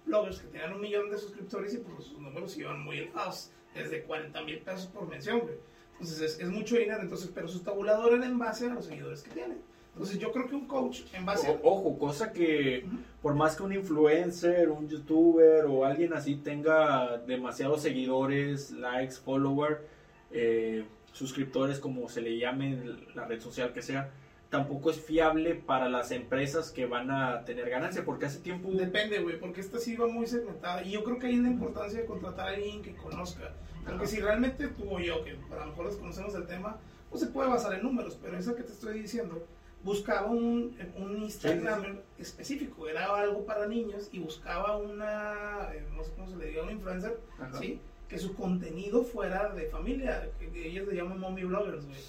bloggers 0.05 0.39
que 0.39 0.47
tenían 0.47 0.73
un 0.73 0.81
millón 0.81 1.09
de 1.09 1.17
suscriptores 1.17 1.73
y 1.73 1.77
pues 1.77 2.05
sus 2.05 2.19
números 2.19 2.57
iban 2.57 2.81
muy 2.81 2.99
elevados, 2.99 3.51
desde 3.73 4.03
40 4.03 4.41
mil 4.43 4.59
pesos 4.59 4.87
por 4.87 5.07
mención, 5.07 5.39
güey. 5.39 5.55
Entonces 5.93 6.39
es, 6.39 6.49
mucho 6.49 6.77
dinero, 6.77 7.01
entonces, 7.01 7.29
pero 7.33 7.47
su 7.47 7.59
tabulador 7.59 8.13
era 8.13 8.25
en 8.25 8.39
base 8.39 8.67
a 8.67 8.73
los 8.73 8.85
seguidores 8.85 9.21
que 9.21 9.31
tiene. 9.31 9.57
Entonces 9.93 10.17
yo 10.17 10.31
creo 10.31 10.47
que 10.47 10.55
un 10.55 10.65
coach 10.65 11.01
en 11.13 11.25
base 11.25 11.47
a... 11.47 11.59
Ojo, 11.61 11.97
cosa 11.97 12.31
que 12.31 12.85
por 13.21 13.35
más 13.35 13.57
que 13.57 13.63
un 13.63 13.73
influencer, 13.73 14.69
un 14.69 14.87
youtuber 14.87 15.65
o 15.65 15.83
alguien 15.83 16.13
así 16.13 16.35
tenga 16.35 17.17
demasiados 17.17 17.81
seguidores, 17.81 18.71
likes, 18.71 19.15
followers, 19.15 19.81
eh, 20.31 20.85
suscriptores, 21.13 21.79
como 21.79 22.09
se 22.09 22.21
le 22.21 22.37
llame 22.37 22.73
en 22.73 23.15
la 23.15 23.25
red 23.25 23.41
social 23.41 23.73
que 23.73 23.81
sea, 23.81 24.11
tampoco 24.49 24.89
es 24.89 24.99
fiable 24.99 25.55
para 25.55 25.89
las 25.89 26.11
empresas 26.11 26.71
que 26.71 26.85
van 26.85 27.11
a 27.11 27.45
tener 27.45 27.69
ganancia, 27.69 28.03
porque 28.03 28.25
hace 28.25 28.39
tiempo... 28.39 28.69
Depende, 28.71 29.19
güey, 29.19 29.39
porque 29.39 29.61
esta 29.61 29.79
sí 29.79 29.95
va 29.95 30.07
muy 30.07 30.25
segmentada. 30.25 30.83
Y 30.83 30.91
yo 30.91 31.03
creo 31.03 31.19
que 31.19 31.27
hay 31.27 31.37
una 31.37 31.49
importancia 31.49 32.01
de 32.01 32.05
contratar 32.05 32.47
a 32.47 32.51
alguien 32.51 32.81
que 32.81 32.95
conozca. 32.95 33.53
Porque 33.85 34.07
si 34.07 34.19
realmente 34.19 34.67
tú 34.67 34.89
o 34.89 34.99
yo, 34.99 35.23
que 35.23 35.31
a 35.31 35.59
lo 35.59 35.65
mejor 35.67 35.87
desconocemos 35.87 36.33
el 36.35 36.47
tema, 36.47 36.77
pues 37.09 37.21
se 37.21 37.27
puede 37.27 37.49
basar 37.49 37.73
en 37.73 37.83
números, 37.83 38.17
pero 38.21 38.37
esa 38.37 38.55
que 38.55 38.63
te 38.63 38.71
estoy 38.71 38.99
diciendo, 38.99 39.45
buscaba 39.83 40.29
un, 40.29 40.77
un 40.97 41.17
Instagram 41.17 41.99
específico, 42.17 42.87
era 42.87 43.15
algo 43.15 43.45
para 43.45 43.67
niños 43.67 44.09
y 44.11 44.19
buscaba 44.19 44.77
una, 44.77 45.73
eh, 45.73 45.85
no 45.95 46.03
sé 46.03 46.11
cómo 46.15 46.29
se 46.29 46.37
le 46.37 46.47
diga, 46.47 46.63
un 46.63 46.71
influencer, 46.71 47.19
¿sí? 47.59 47.79
Que 48.09 48.17
su 48.17 48.35
contenido 48.35 49.03
fuera 49.03 49.53
de 49.53 49.69
familia, 49.69 50.29
que, 50.39 50.67
ellos 50.67 50.87
le 50.87 50.95
llaman 50.95 51.19
mommy 51.19 51.43
bloggers, 51.43 51.85
güey 51.85 51.99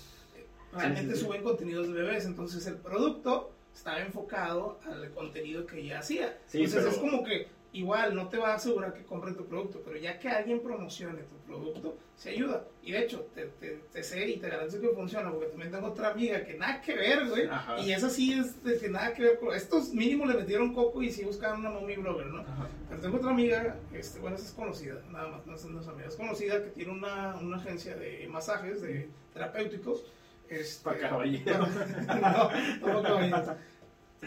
realmente 0.73 1.17
suben 1.17 1.43
contenidos 1.43 1.89
de 1.89 1.95
bebés, 1.95 2.25
entonces 2.27 2.67
el 2.67 2.77
producto 2.77 3.51
estaba 3.75 4.01
enfocado 4.01 4.79
al 4.85 5.11
contenido 5.11 5.67
que 5.67 5.81
ella 5.81 6.01
hacía. 6.01 6.39
entonces 6.53 6.93
es 6.93 6.99
como 6.99 7.25
que 7.25 7.49
igual 7.73 8.15
no 8.15 8.29
te 8.29 8.39
va 8.39 8.53
a 8.53 8.55
asegurar 8.55 8.93
que 8.93 9.05
compren 9.05 9.37
tu 9.37 9.47
producto, 9.47 9.81
pero 9.85 9.97
ya 9.97 10.19
que 10.19 10.29
alguien 10.29 10.61
promocione 10.61 11.23
tu 11.23 11.37
producto, 11.47 11.97
se 12.17 12.31
ayuda. 12.31 12.65
Y 12.83 12.93
de 12.93 12.99
hecho, 12.99 13.29
te, 13.35 13.47
te, 13.47 14.03
sé 14.03 14.29
y 14.29 14.39
te 14.39 14.49
garantizo 14.49 14.81
que 14.81 14.89
funciona, 14.89 15.31
porque 15.31 15.47
también 15.47 15.71
tengo 15.71 15.87
otra 15.87 16.11
amiga 16.11 16.45
que 16.45 16.55
nada 16.55 16.81
que 16.81 16.95
ver, 16.95 17.29
güey. 17.29 17.49
Y 17.85 17.93
esa 17.93 18.11
sí 18.11 18.33
es 18.33 18.63
de 18.65 18.79
que 18.79 18.89
nada 18.89 19.15
que 19.15 19.23
ver 19.23 19.39
con... 19.39 19.55
Estos 19.55 19.95
mínimo 19.95 20.27
le 20.27 20.35
metieron 20.35 20.75
coco 20.75 21.03
y 21.03 21.11
sí 21.11 21.25
buscaban 21.25 21.61
una 21.61 21.71
mommy 21.71 21.97
blogger, 21.97 22.27
¿no? 22.27 22.45
Pero 22.89 23.01
tengo 23.01 23.17
otra 23.19 23.31
amiga, 23.31 23.77
este, 23.93 24.19
bueno, 24.19 24.37
esa 24.37 24.47
es 24.47 24.53
conocida, 24.53 25.01
nada 25.11 25.29
más, 25.29 25.47
no 25.47 25.55
es, 25.55 25.65
no 25.65 25.81
es 25.81 25.89
amiga, 25.89 26.09
es 26.09 26.17
conocida 26.17 26.63
que 26.63 26.71
tiene 26.71 26.93
una, 26.93 27.37
una 27.37 27.57
agencia 27.57 27.95
de 27.95 28.27
masajes, 28.29 28.83
de 28.83 29.09
terapéuticos 29.33 30.05
este, 30.49 30.85
para 30.85 30.99
caballeros. 30.99 31.69
no, 32.83 33.03
no 33.03 33.57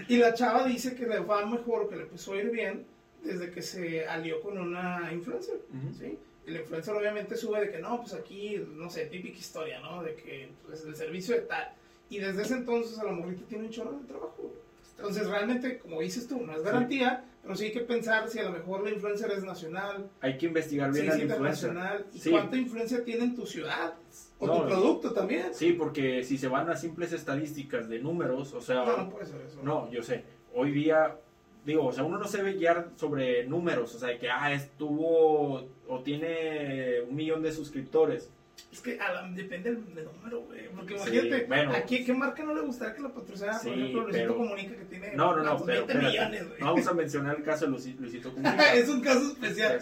Y 0.07 0.17
la 0.17 0.33
chava 0.33 0.65
dice 0.65 0.95
que 0.95 1.05
le 1.05 1.19
va 1.19 1.45
mejor, 1.45 1.89
que 1.89 1.97
le 1.97 2.03
empezó 2.03 2.33
a 2.33 2.37
ir 2.37 2.49
bien 2.49 2.92
desde 3.23 3.51
que 3.51 3.61
se 3.61 4.05
alió 4.05 4.41
con 4.41 4.57
una 4.57 5.09
influencer, 5.11 5.61
¿sí? 5.97 6.17
Y 6.45 6.51
la 6.51 6.59
influencer 6.59 6.93
obviamente 6.93 7.37
sube 7.37 7.61
de 7.61 7.71
que 7.71 7.79
no, 7.79 8.01
pues 8.01 8.13
aquí, 8.13 8.61
no 8.75 8.89
sé, 8.89 9.05
típica 9.05 9.37
historia, 9.37 9.79
¿no? 9.79 10.03
De 10.03 10.13
que 10.15 10.49
pues, 10.65 10.83
el 10.85 10.95
servicio 10.95 11.35
de 11.35 11.41
tal. 11.41 11.73
Y 12.09 12.19
desde 12.19 12.41
ese 12.41 12.55
entonces 12.55 12.99
a 12.99 13.05
la 13.05 13.13
morrita 13.13 13.43
tiene 13.47 13.65
un 13.65 13.69
chorro 13.71 13.97
de 13.97 14.05
trabajo. 14.05 14.53
Entonces 14.97 15.27
realmente, 15.27 15.79
como 15.79 16.01
dices 16.01 16.27
tú, 16.27 16.45
no 16.45 16.55
es 16.55 16.61
garantía, 16.61 17.25
pero 17.41 17.55
sí 17.55 17.65
hay 17.65 17.71
que 17.71 17.81
pensar 17.81 18.29
si 18.29 18.39
a 18.39 18.43
lo 18.43 18.51
mejor 18.51 18.83
la 18.83 18.91
influencer 18.91 19.31
es 19.31 19.43
nacional. 19.43 20.09
Hay 20.21 20.37
que 20.37 20.45
investigar 20.45 20.91
bien 20.91 21.07
la 21.07 21.17
influencer. 21.17 22.05
¿Y 22.13 22.29
cuánta 22.29 22.57
influencia 22.57 23.03
tiene 23.03 23.23
en 23.23 23.35
tu 23.35 23.45
ciudad? 23.45 23.95
O 24.39 24.61
tu 24.61 24.67
producto 24.67 25.13
también. 25.13 25.53
Sí, 25.53 25.73
porque 25.73 26.23
si 26.23 26.37
se 26.37 26.47
van 26.47 26.69
a 26.69 26.75
simples 26.75 27.13
estadísticas 27.13 27.89
de 27.89 27.99
números, 27.99 28.53
o 28.53 28.61
sea... 28.61 28.85
No, 28.85 28.97
no 28.97 29.09
puede 29.09 29.25
ser 29.25 29.41
eso. 29.41 29.63
No, 29.63 29.89
yo 29.91 30.03
sé. 30.03 30.23
Hoy 30.53 30.71
día, 30.71 31.17
digo, 31.65 31.85
o 31.87 31.91
sea, 31.91 32.03
uno 32.03 32.17
no 32.17 32.27
se 32.27 32.37
debe 32.37 32.53
guiar 32.53 32.89
sobre 32.95 33.45
números, 33.45 33.95
o 33.95 33.99
sea, 33.99 34.17
que, 34.17 34.29
ah, 34.29 34.51
estuvo 34.53 35.67
o 35.87 35.99
tiene 36.03 37.01
un 37.01 37.15
millón 37.15 37.41
de 37.41 37.51
suscriptores. 37.51 38.29
Es 38.71 38.81
que 38.81 38.99
depende 39.35 39.71
del, 39.71 40.05
número, 40.05 40.41
güey. 40.41 40.67
Porque 40.75 40.95
imagínate, 40.95 41.45
bueno, 41.45 41.71
¿a 41.73 41.81
qué, 41.81 42.13
marca 42.13 42.43
no 42.43 42.53
le 42.53 42.61
gustaría 42.61 42.95
que 42.95 43.01
la 43.01 43.09
patrocinara? 43.09 43.59
Sí, 43.59 43.69
por 43.69 43.77
ejemplo, 43.77 44.01
Luisito 44.01 44.27
pero, 44.27 44.37
Comunica 44.37 44.75
que 44.75 44.85
tiene 44.85 45.15
no, 45.15 45.35
no, 45.35 45.43
no, 45.43 45.63
20 45.63 45.93
millones, 45.93 46.47
güey. 46.47 46.59
No 46.59 46.65
vamos 46.67 46.87
a 46.87 46.93
mencionar 46.93 47.35
el 47.37 47.43
caso 47.43 47.65
de 47.65 47.71
Luisito 47.71 48.33
Comunica. 48.33 48.73
es 48.73 48.89
un 48.89 49.01
caso 49.01 49.31
especial. 49.31 49.79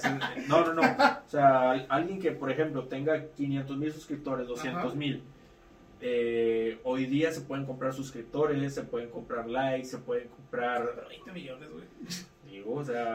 no, 0.47 0.65
no, 0.65 0.73
no. 0.73 0.81
O 0.81 1.29
sea, 1.29 1.71
alguien 1.71 2.19
que, 2.19 2.31
por 2.31 2.51
ejemplo, 2.51 2.85
tenga 2.85 3.27
500 3.27 3.77
mil 3.77 3.91
suscriptores, 3.93 4.47
200 4.47 4.95
mil. 4.95 5.23
Eh, 6.01 6.79
hoy 6.83 7.05
día 7.05 7.31
se 7.31 7.41
pueden 7.41 7.65
comprar 7.65 7.93
suscriptores, 7.93 8.73
se 8.73 8.81
pueden 8.83 9.09
comprar 9.09 9.47
likes, 9.47 9.87
se 9.87 9.97
pueden 9.99 10.29
comprar... 10.29 11.05
20 11.09 11.31
millones, 11.31 11.69
güey. 11.69 11.85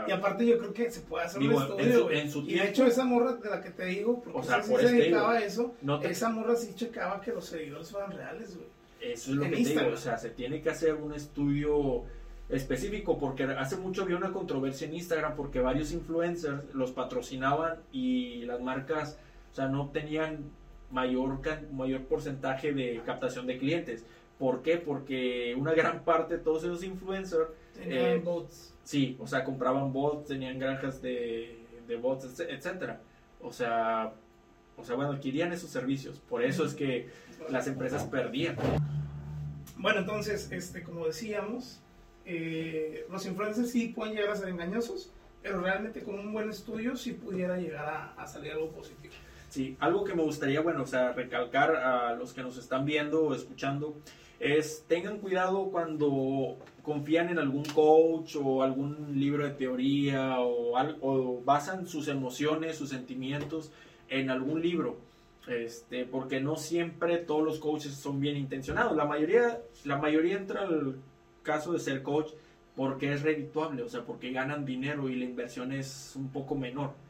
Y 0.09 0.13
aparte 0.13 0.47
yo 0.47 0.59
creo 0.59 0.73
que 0.73 0.91
se 0.91 1.01
puede 1.01 1.25
hacer 1.27 1.43
un 1.43 1.53
estudio, 1.53 2.11
y 2.49 2.55
de 2.55 2.69
hecho 2.69 2.87
esa 2.87 3.05
morra 3.05 3.35
de 3.35 3.51
la 3.51 3.61
que 3.61 3.71
te 3.71 3.85
digo, 3.85 4.23
porque 4.23 4.39
o 4.39 4.43
sea, 4.43 4.63
se 4.63 4.77
dedicaba 4.77 5.33
a 5.33 5.45
eso, 5.45 5.75
esa 6.03 6.31
morra 6.31 6.57
sí 6.57 6.75
checaba 6.75 7.21
que 7.21 7.33
los 7.33 7.45
seguidores 7.45 7.91
fueran 7.91 8.13
reales, 8.13 8.57
güey. 8.57 8.69
Eso 9.01 9.31
es 9.31 9.37
lo 9.37 9.45
que 9.45 9.51
te 9.51 9.57
digo, 9.57 9.89
o 9.93 9.97
sea, 9.97 10.17
se 10.17 10.31
tiene 10.31 10.63
que 10.63 10.71
hacer 10.71 10.95
un 10.95 11.13
estudio 11.13 12.05
específico 12.49 13.19
porque 13.19 13.45
hace 13.45 13.77
mucho 13.77 14.03
había 14.03 14.17
una 14.17 14.33
controversia 14.33 14.87
en 14.87 14.95
Instagram 14.95 15.35
porque 15.37 15.61
varios 15.61 15.93
influencers 15.93 16.73
los 16.75 16.93
patrocinaban 16.93 17.81
y 17.93 18.43
las 18.45 18.61
marcas, 18.61 19.19
o 19.53 19.55
sea, 19.55 19.69
no 19.69 19.91
tenían 19.91 20.51
mayor 20.91 21.41
mayor 21.73 22.05
porcentaje 22.05 22.73
de 22.73 23.03
captación 23.05 23.47
de 23.47 23.59
clientes. 23.59 24.05
¿Por 24.39 24.63
qué? 24.63 24.77
Porque 24.77 25.55
una 25.59 25.73
gran 25.73 26.05
parte 26.05 26.37
de 26.37 26.43
todos 26.43 26.65
esos 26.65 26.85
influencers 26.85 27.49
tenían 27.75 28.05
eh, 28.05 28.23
bots 28.23 28.77
Sí, 28.87 29.17
o 29.19 29.27
sea, 29.27 29.43
compraban 29.43 29.93
bots, 29.93 30.29
tenían 30.29 30.61
granjas 30.61 31.03
de, 31.03 31.59
de 31.89 31.97
bots, 31.97 32.39
etcétera. 32.39 33.01
O 33.43 33.53
sea, 33.53 34.13
o 34.77 34.85
sea, 34.85 34.95
bueno, 34.95 35.11
adquirían 35.11 35.53
esos 35.53 35.71
servicios. 35.71 36.21
Por 36.21 36.45
eso 36.45 36.65
es 36.65 36.73
que 36.73 37.09
las 37.51 37.67
empresas 37.67 38.05
perdían. 38.05 38.57
Bueno, 39.77 39.99
entonces, 39.99 40.53
este, 40.53 40.85
como 40.85 41.05
decíamos, 41.05 41.81
eh, 42.25 43.05
los 43.11 43.27
influencers 43.27 43.73
sí 43.73 43.89
pueden 43.89 44.15
llegar 44.15 44.31
a 44.31 44.37
ser 44.37 44.51
engañosos, 44.51 45.11
pero 45.43 45.61
realmente 45.61 46.01
con 46.05 46.21
un 46.21 46.33
buen 46.33 46.49
estudio 46.49 46.95
sí 46.95 47.13
pudiera 47.13 47.57
llegar 47.57 47.89
a, 47.89 48.23
a, 48.23 48.27
salir 48.29 48.53
algo 48.53 48.71
positivo. 48.71 49.15
Sí, 49.57 49.75
algo 49.81 50.05
que 50.05 50.15
me 50.15 50.23
gustaría, 50.23 50.61
bueno, 50.61 50.83
o 50.83 50.87
sea, 50.87 51.13
recalcar 51.13 51.77
a 51.77 52.15
los 52.15 52.35
que 52.35 52.43
nos 52.43 52.59
están 52.59 52.85
viendo 52.85 53.23
o 53.23 53.35
escuchando, 53.35 53.97
es 54.39 54.85
tengan 54.87 55.17
cuidado 55.17 55.71
cuando 55.71 56.59
confían 56.83 57.31
en 57.31 57.39
algún 57.39 57.65
coach 57.65 58.37
o 58.37 58.63
algún 58.63 59.19
libro 59.19 59.45
de 59.45 59.55
teoría 59.55 60.41
o, 60.41 60.77
o 61.01 61.43
basan 61.43 61.87
sus 61.87 62.09
emociones, 62.09 62.77
sus 62.77 62.91
sentimientos 62.91 63.73
en 64.11 64.29
algún 64.29 64.61
libro. 64.61 64.99
Este, 65.49 66.05
porque 66.05 66.39
no 66.39 66.57
siempre 66.57 67.17
todos 67.17 67.43
los 67.43 67.59
coaches 67.59 67.95
son 67.95 68.21
bien 68.21 68.37
intencionados. 68.37 68.95
La 68.95 69.07
mayoría, 69.07 69.63
la 69.85 69.97
mayoría 69.97 70.37
entra 70.37 70.65
al 70.65 70.97
caso 71.43 71.73
de 71.73 71.79
ser 71.79 72.03
coach 72.03 72.29
porque 72.75 73.11
es 73.11 73.23
redituable, 73.23 73.83
o 73.83 73.89
sea, 73.89 74.05
porque 74.05 74.33
ganan 74.33 74.67
dinero 74.67 75.09
y 75.09 75.17
la 75.17 75.25
inversión 75.25 75.73
es 75.73 76.13
un 76.15 76.29
poco 76.29 76.57
menor. 76.57 77.06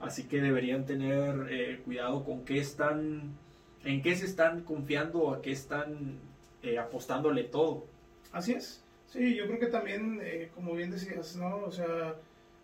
Así 0.00 0.24
que 0.24 0.40
deberían 0.40 0.86
tener 0.86 1.46
eh, 1.50 1.80
cuidado 1.84 2.24
con 2.24 2.44
qué 2.44 2.58
están, 2.58 3.36
en 3.84 4.02
qué 4.02 4.16
se 4.16 4.24
están 4.24 4.62
confiando, 4.62 5.32
a 5.34 5.42
qué 5.42 5.52
están 5.52 6.18
eh, 6.62 6.78
apostándole 6.78 7.44
todo. 7.44 7.86
Así 8.32 8.52
es. 8.52 8.82
Sí, 9.06 9.34
yo 9.34 9.46
creo 9.46 9.58
que 9.58 9.66
también, 9.66 10.20
eh, 10.22 10.50
como 10.54 10.74
bien 10.74 10.90
decías, 10.90 11.36
¿no? 11.36 11.58
O 11.58 11.70
sea, 11.70 12.14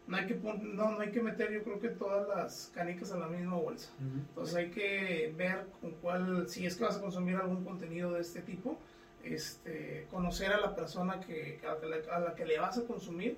no 0.06 0.16
hay 0.16 0.26
que 0.26 0.34
no, 0.34 0.90
no 0.92 1.00
hay 1.00 1.10
que 1.10 1.20
meter 1.20 1.52
yo 1.52 1.62
creo 1.64 1.80
que 1.80 1.88
todas 1.88 2.28
las 2.28 2.70
canicas 2.74 3.10
en 3.10 3.20
la 3.20 3.26
misma 3.26 3.56
bolsa. 3.56 3.90
Entonces 4.00 4.54
hay 4.54 4.70
que 4.70 5.34
ver 5.36 5.66
con 5.80 5.90
cuál, 6.02 6.48
si 6.48 6.64
es 6.64 6.76
que 6.76 6.84
vas 6.84 6.96
a 6.96 7.00
consumir 7.00 7.36
algún 7.36 7.64
contenido 7.64 8.12
de 8.12 8.20
este 8.20 8.40
tipo, 8.42 8.78
este, 9.24 10.06
conocer 10.10 10.52
a 10.52 10.60
la 10.60 10.76
persona 10.76 11.18
que, 11.20 11.60
a, 11.66 12.20
la, 12.20 12.34
que 12.34 12.46
le 12.46 12.58
vas 12.58 12.78
a 12.78 12.84
consumir. 12.84 13.36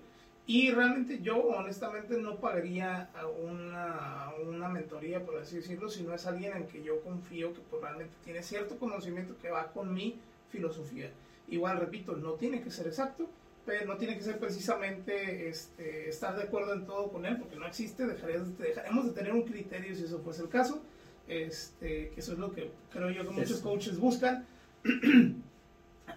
Y 0.48 0.70
realmente 0.70 1.20
yo 1.20 1.36
honestamente 1.36 2.16
no 2.16 2.36
pagaría 2.36 3.10
a 3.14 3.26
una, 3.26 4.32
una 4.48 4.70
mentoría, 4.70 5.22
por 5.22 5.36
así 5.36 5.56
decirlo, 5.56 5.90
si 5.90 6.02
no 6.04 6.14
es 6.14 6.24
alguien 6.24 6.56
en 6.56 6.66
que 6.66 6.82
yo 6.82 7.02
confío 7.02 7.52
que 7.52 7.60
pues, 7.68 7.82
realmente 7.82 8.14
tiene 8.24 8.42
cierto 8.42 8.78
conocimiento 8.78 9.36
que 9.42 9.50
va 9.50 9.70
con 9.70 9.92
mi 9.92 10.18
filosofía. 10.48 11.10
Igual, 11.48 11.78
repito, 11.78 12.16
no 12.16 12.32
tiene 12.32 12.62
que 12.62 12.70
ser 12.70 12.86
exacto, 12.86 13.28
pero 13.66 13.84
no 13.84 13.98
tiene 13.98 14.16
que 14.16 14.22
ser 14.22 14.38
precisamente 14.38 15.50
este, 15.50 16.08
estar 16.08 16.34
de 16.34 16.44
acuerdo 16.44 16.72
en 16.72 16.86
todo 16.86 17.12
con 17.12 17.26
él, 17.26 17.36
porque 17.36 17.56
no 17.56 17.66
existe, 17.66 18.06
dejaremos 18.06 19.04
de 19.04 19.12
tener 19.12 19.34
un 19.34 19.42
criterio 19.42 19.94
si 19.94 20.04
eso 20.04 20.18
fuese 20.20 20.40
el 20.40 20.48
caso, 20.48 20.80
este, 21.28 22.08
que 22.08 22.20
eso 22.20 22.32
es 22.32 22.38
lo 22.38 22.54
que 22.54 22.70
creo 22.90 23.10
yo 23.10 23.22
que 23.22 23.32
muchos 23.32 23.60
coaches 23.60 23.98
buscan. 23.98 24.46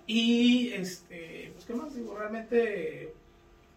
y, 0.08 0.70
este, 0.70 1.52
pues, 1.53 1.66
¿qué 1.66 1.74
más? 1.74 1.94
Digo, 1.94 2.18
realmente 2.18 3.14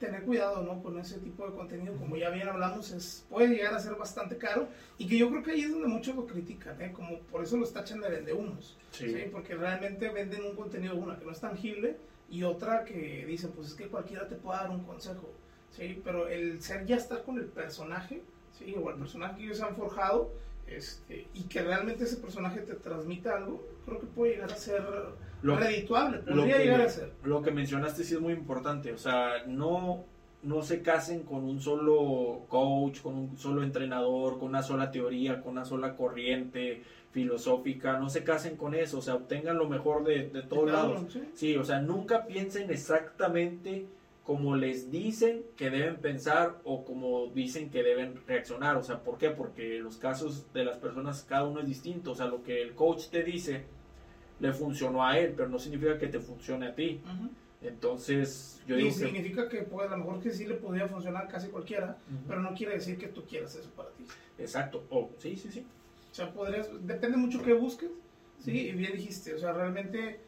tener 0.05 0.23
cuidado 0.23 0.63
¿no? 0.63 0.83
con 0.83 0.99
ese 0.99 1.19
tipo 1.19 1.47
de 1.47 1.55
contenido, 1.55 1.97
como 1.97 2.17
ya 2.17 2.31
bien 2.31 2.49
hablamos, 2.49 2.91
es, 2.93 3.25
puede 3.29 3.49
llegar 3.49 3.75
a 3.75 3.79
ser 3.79 3.95
bastante 3.95 4.37
caro 4.37 4.69
y 4.99 5.07
que 5.07 5.19
yo 5.19 5.31
creo 5.31 5.43
que 5.43 5.53
ahí 5.53 5.63
es 5.63 5.71
donde 5.71 5.89
muchos 5.89 6.15
lo 6.15 6.27
critican, 6.27 6.81
¿eh? 6.81 6.93
como 6.93 7.21
por 7.21 7.43
eso 7.43 7.57
los 7.57 7.73
tachan 7.73 8.01
de 8.01 8.11
vendehumos, 8.11 8.77
sí. 8.91 9.15
porque 9.33 9.55
realmente 9.55 10.11
venden 10.11 10.45
un 10.45 10.57
contenido, 10.57 10.95
una 10.97 11.19
que 11.19 11.25
no 11.25 11.33
es 11.33 11.41
tangible 11.41 11.97
y 12.29 12.43
otra 12.43 12.85
que 12.85 13.25
dicen, 13.27 13.53
pues 13.53 13.69
es 13.69 13.75
que 13.75 13.89
cualquiera 13.89 14.29
te 14.29 14.37
puede 14.37 14.59
dar 14.59 14.71
un 14.71 14.85
consejo, 14.85 15.31
¿sí? 15.71 16.01
pero 16.05 16.29
el 16.29 16.63
ser 16.63 16.87
ya 16.87 16.97
estar 16.97 17.23
con 17.23 17.39
el 17.39 17.47
personaje, 17.47 18.23
¿sí? 18.59 18.75
o 18.77 18.91
el 18.91 18.97
personaje 18.97 19.39
que 19.39 19.45
ellos 19.45 19.61
han 19.61 19.77
forjado, 19.77 20.33
este, 20.67 21.27
y 21.35 21.45
que 21.45 21.63
realmente 21.63 22.05
ese 22.05 22.17
personaje 22.17 22.61
te 22.61 22.75
transmita 22.75 23.37
algo, 23.37 23.67
creo 23.85 24.01
que 24.01 24.07
puede 24.07 24.33
llegar 24.33 24.53
a 24.53 24.57
ser 24.57 24.83
lo, 25.43 25.57
redituable, 25.57 26.19
podría 26.19 26.59
llegar 26.59 26.81
a 26.81 26.89
ser. 26.89 27.13
Lo 27.23 27.43
que 27.43 27.51
mencionaste 27.51 28.05
sí 28.05 28.15
es 28.15 28.21
muy 28.21 28.33
importante, 28.33 28.93
o 28.93 28.99
sea, 28.99 29.45
no, 29.47 30.05
no 30.43 30.63
se 30.63 30.83
casen 30.83 31.23
con 31.23 31.45
un 31.45 31.61
solo 31.61 32.47
coach, 32.49 33.01
con 33.01 33.15
un 33.15 33.39
solo 33.39 33.63
entrenador, 33.63 34.39
con 34.39 34.49
una 34.49 34.63
sola 34.63 34.91
teoría, 34.91 35.41
con 35.43 35.53
una 35.53 35.65
sola 35.65 35.97
corriente 35.97 36.83
filosófica, 37.13 37.99
no 37.99 38.09
se 38.09 38.25
casen 38.25 38.57
con 38.57 38.75
eso, 38.75 38.99
o 38.99 39.03
sea, 39.03 39.15
obtengan 39.15 39.57
lo 39.57 39.69
mejor 39.69 40.05
de, 40.05 40.29
de 40.31 40.43
todos 40.43 40.71
lados. 40.71 41.05
¿sí? 41.13 41.23
¿sí? 41.35 41.57
o 41.57 41.65
sea, 41.65 41.81
nunca 41.81 42.27
piensen 42.27 42.71
exactamente 42.71 43.87
como 44.25 44.57
les 44.57 44.91
dicen 44.91 45.45
que 45.55 45.69
deben 45.71 45.97
pensar 45.97 46.59
o 46.65 46.85
como 46.85 47.29
dicen 47.29 47.71
que 47.71 47.83
deben 47.83 48.21
reaccionar. 48.27 48.77
O 48.77 48.83
sea, 48.83 49.03
¿por 49.05 49.19
qué? 49.19 49.31
Porque 49.31 49.79
los 49.79 49.99
casos 49.99 50.51
de 50.55 50.65
las 50.65 50.79
personas, 50.79 51.25
cada 51.29 51.45
uno 51.45 51.61
es 51.61 51.67
distinto. 51.67 52.13
O 52.13 52.15
sea, 52.15 52.27
lo 52.27 52.43
que 52.43 52.63
el 52.63 52.75
coach 52.75 53.09
te 53.09 53.23
dice 53.23 53.65
le 54.41 54.53
funcionó 54.53 55.05
a 55.05 55.19
él, 55.19 55.35
pero 55.37 55.49
no 55.49 55.59
significa 55.59 55.99
que 55.99 56.09
te 56.09 56.21
funcione 56.21 56.69
a 56.69 56.75
ti. 56.75 57.01
Entonces, 57.63 58.63
yo 58.67 58.77
digo. 58.77 58.91
Significa 58.91 59.49
que, 59.49 59.59
pues, 59.59 59.89
a 59.89 59.97
lo 59.97 60.05
mejor 60.05 60.21
que 60.21 60.31
sí 60.31 60.47
le 60.47 60.55
podría 60.55 60.89
funcionar 60.89 61.29
casi 61.29 61.49
cualquiera, 61.49 61.99
pero 62.27 62.41
no 62.41 62.55
quiere 62.55 62.75
decir 62.75 62.97
que 62.99 63.09
tú 63.09 63.25
quieras 63.25 63.55
eso 63.57 63.71
para 63.71 63.91
ti. 63.91 64.07
Exacto. 64.39 64.85
Oh, 64.91 65.11
sí, 65.19 65.37
sí, 65.37 65.51
sí. 65.51 65.67
O 66.11 66.15
sea, 66.15 66.33
podrías. 66.33 66.69
Depende 66.87 67.17
mucho 67.19 67.43
qué 67.43 67.53
busques. 67.53 67.91
Sí, 68.39 68.69
y 68.69 68.73
bien 68.73 68.93
dijiste. 68.93 69.35
O 69.35 69.39
sea, 69.39 69.53
realmente 69.53 70.21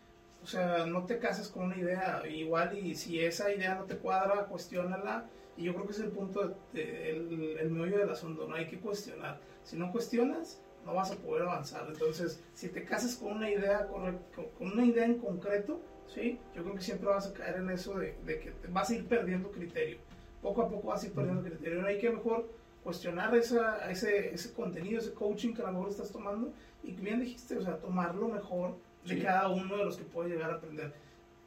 o 0.46 0.48
sea, 0.48 0.86
no 0.86 1.04
te 1.06 1.18
cases 1.18 1.48
con 1.48 1.64
una 1.64 1.76
idea 1.76 2.22
igual 2.28 2.78
y 2.78 2.94
si 2.94 3.18
esa 3.18 3.52
idea 3.52 3.74
no 3.74 3.82
te 3.82 3.96
cuadra, 3.96 4.44
cuestiónala. 4.44 5.24
Y 5.56 5.64
yo 5.64 5.74
creo 5.74 5.86
que 5.86 5.92
es 5.92 5.98
el 5.98 6.12
punto, 6.12 6.54
el, 6.72 7.56
el 7.58 7.70
meollo 7.72 7.98
del 7.98 8.10
asunto, 8.10 8.46
no 8.46 8.54
hay 8.54 8.68
que 8.68 8.78
cuestionar. 8.78 9.40
Si 9.64 9.76
no 9.76 9.90
cuestionas, 9.90 10.62
no 10.84 10.94
vas 10.94 11.10
a 11.10 11.16
poder 11.16 11.42
avanzar. 11.42 11.84
Entonces, 11.88 12.40
si 12.54 12.68
te 12.68 12.84
casas 12.84 13.16
con 13.16 13.32
una 13.32 13.50
idea, 13.50 13.88
con, 13.88 14.20
con 14.56 14.70
una 14.70 14.86
idea 14.86 15.04
en 15.04 15.18
concreto, 15.18 15.80
¿sí? 16.14 16.38
yo 16.54 16.62
creo 16.62 16.76
que 16.76 16.82
siempre 16.82 17.08
vas 17.08 17.26
a 17.26 17.32
caer 17.32 17.56
en 17.56 17.70
eso 17.70 17.98
de, 17.98 18.16
de 18.24 18.38
que 18.38 18.52
vas 18.68 18.88
a 18.90 18.94
ir 18.94 19.04
perdiendo 19.08 19.50
criterio. 19.50 19.98
Poco 20.40 20.62
a 20.62 20.68
poco 20.68 20.86
vas 20.86 21.02
a 21.02 21.06
ir 21.06 21.12
perdiendo 21.12 21.42
criterio. 21.42 21.82
No 21.82 21.88
hay 21.88 21.98
que 21.98 22.08
mejor 22.08 22.48
cuestionar 22.84 23.34
esa, 23.34 23.90
ese, 23.90 24.32
ese 24.32 24.52
contenido, 24.52 25.00
ese 25.00 25.12
coaching 25.12 25.54
que 25.54 25.62
a 25.62 25.66
lo 25.66 25.72
mejor 25.72 25.88
estás 25.88 26.12
tomando 26.12 26.52
y 26.84 26.92
bien 26.92 27.18
dijiste, 27.18 27.58
o 27.58 27.62
sea, 27.62 27.78
tomarlo 27.78 28.28
mejor 28.28 28.76
de 29.06 29.22
cada 29.22 29.48
uno 29.48 29.76
de 29.76 29.84
los 29.84 29.96
que 29.96 30.04
puede 30.04 30.30
llegar 30.30 30.50
a 30.50 30.54
aprender. 30.54 30.92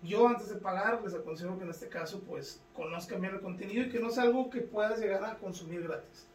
Yo 0.02 0.28
antes 0.28 0.50
de 0.50 0.56
pagar 0.56 1.02
les 1.04 1.14
aconsejo 1.14 1.58
que 1.58 1.66
en 1.66 1.72
este 1.72 1.88
caso 1.88 2.22
pues 2.22 2.62
conozcan 2.74 3.20
bien 3.22 3.36
el 3.36 3.42
contenido 3.42 3.86
y 3.86 3.90
que 3.90 4.00
no 4.00 4.10
sea 4.10 4.24
algo 4.24 4.50
que 4.50 4.62
puedas 4.62 5.00
llegar 5.00 5.24
a 5.26 5.36
consumir 5.36 5.84
gratis. 5.84 6.28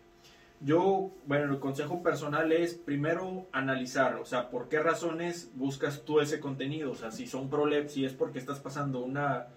Yo, 0.60 1.10
bueno, 1.26 1.52
el 1.52 1.58
consejo 1.60 2.02
personal 2.02 2.52
es 2.52 2.74
primero 2.74 3.46
analizar, 3.52 4.16
o 4.16 4.24
sea, 4.24 4.50
por 4.50 4.68
qué 4.68 4.78
razones 4.78 5.50
buscas 5.54 6.02
tú 6.04 6.20
ese 6.20 6.40
contenido, 6.40 6.92
o 6.92 6.94
sea, 6.94 7.10
si 7.10 7.26
son 7.26 7.50
problemas, 7.50 7.92
si 7.92 8.04
es 8.04 8.12
porque 8.14 8.38
estás 8.38 8.60
pasando 8.60 9.00
una, 9.00 9.48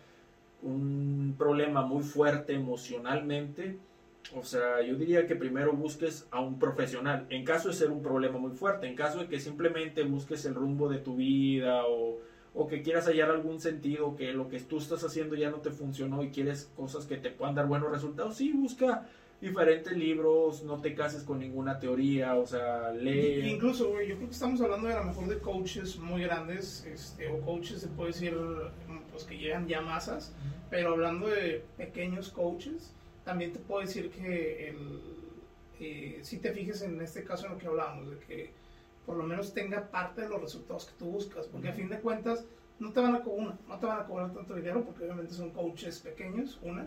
un 0.64 1.36
problema 1.38 1.84
muy 1.84 2.04
fuerte 2.04 2.54
emocionalmente, 2.54 3.78
o 4.36 4.44
sea, 4.44 4.82
yo 4.82 4.96
diría 4.96 5.26
que 5.26 5.36
primero 5.36 5.74
busques 5.74 6.28
a 6.32 6.42
un 6.42 6.60
profesional, 6.60 7.26
en 7.30 7.46
caso 7.46 7.70
de 7.70 7.74
ser 7.74 7.92
un 7.92 8.02
problema 8.02 8.38
muy 8.38 8.52
fuerte, 8.52 8.88
en 8.88 8.96
caso 8.96 9.20
de 9.20 9.28
que 9.28 9.40
simplemente 9.40 10.04
busques 10.04 10.46
el 10.46 10.56
rumbo 10.56 10.90
de 10.90 11.00
tu 11.00 11.16
vida 11.16 11.86
o, 11.86 12.20
o 12.54 12.68
que 12.68 12.82
quieras 12.82 13.08
hallar 13.08 13.30
algún 13.30 13.60
sentido, 13.60 14.16
que 14.16 14.34
lo 14.34 14.50
que 14.50 14.60
tú 14.60 14.78
estás 14.80 15.04
haciendo 15.04 15.36
ya 15.36 15.50
no 15.50 15.58
te 15.58 15.72
funcionó 15.72 16.24
y 16.24 16.30
quieres 16.30 16.72
cosas 16.76 17.06
que 17.06 17.18
te 17.18 17.30
puedan 17.30 17.56
dar 17.56 17.68
buenos 17.68 17.92
resultados, 17.92 18.36
sí, 18.36 18.52
busca 18.52 19.08
diferentes 19.40 19.96
libros, 19.96 20.64
no 20.64 20.82
te 20.82 20.96
cases 20.96 21.24
con 21.24 21.40
ninguna 21.40 21.80
teoría, 21.80 22.36
o 22.36 22.46
sea, 22.46 22.92
lee. 22.92 23.48
Incluso, 23.48 23.90
güey, 23.90 24.10
yo 24.10 24.16
creo 24.16 24.28
que 24.28 24.34
estamos 24.34 24.60
hablando 24.62 24.88
de 24.88 24.96
a 24.96 25.00
lo 25.00 25.06
mejor 25.06 25.28
de 25.28 25.38
coaches 25.38 25.98
muy 26.00 26.24
grandes, 26.24 26.86
este, 26.92 27.28
o 27.28 27.40
coaches 27.42 27.82
se 27.82 27.88
puede 27.88 28.12
decir, 28.12 28.36
pues 29.12 29.24
que 29.24 29.38
llegan 29.38 29.68
ya 29.68 29.82
masas, 29.82 30.34
pero 30.70 30.94
hablando 30.94 31.28
de 31.28 31.64
pequeños 31.78 32.30
coaches, 32.30 32.96
también 33.28 33.52
te 33.52 33.60
puedo 33.60 33.82
decir 33.82 34.10
que 34.10 34.70
el, 34.70 35.02
eh, 35.82 36.20
si 36.22 36.38
te 36.40 36.54
fijes 36.54 36.82
en 36.82 37.02
este 37.02 37.26
caso 37.26 37.46
en 37.46 37.52
lo 37.52 37.58
que 37.58 37.68
hablábamos, 37.68 38.10
de 38.10 38.20
que 38.20 38.52
por 39.06 39.18
lo 39.18 39.24
menos 39.24 39.54
tenga 39.54 39.92
parte 39.92 40.22
de 40.22 40.30
los 40.30 40.42
resultados 40.42 40.86
que 40.86 40.98
tú 40.98 41.08
buscas, 41.08 41.46
porque 41.48 41.68
a 41.68 41.74
fin 41.74 41.90
de 41.90 42.00
cuentas 42.00 42.46
no 42.80 42.94
te 42.94 43.02
van 43.02 43.16
a 43.16 43.22
cobrar, 43.22 43.58
no 43.68 43.80
te 43.80 43.86
van 43.86 44.00
a 44.00 44.06
cobrar 44.06 44.34
tanto 44.34 44.56
dinero, 44.56 44.86
porque 44.86 45.04
obviamente 45.04 45.34
son 45.34 45.50
coaches 45.50 46.00
pequeños, 46.00 46.58
una, 46.64 46.86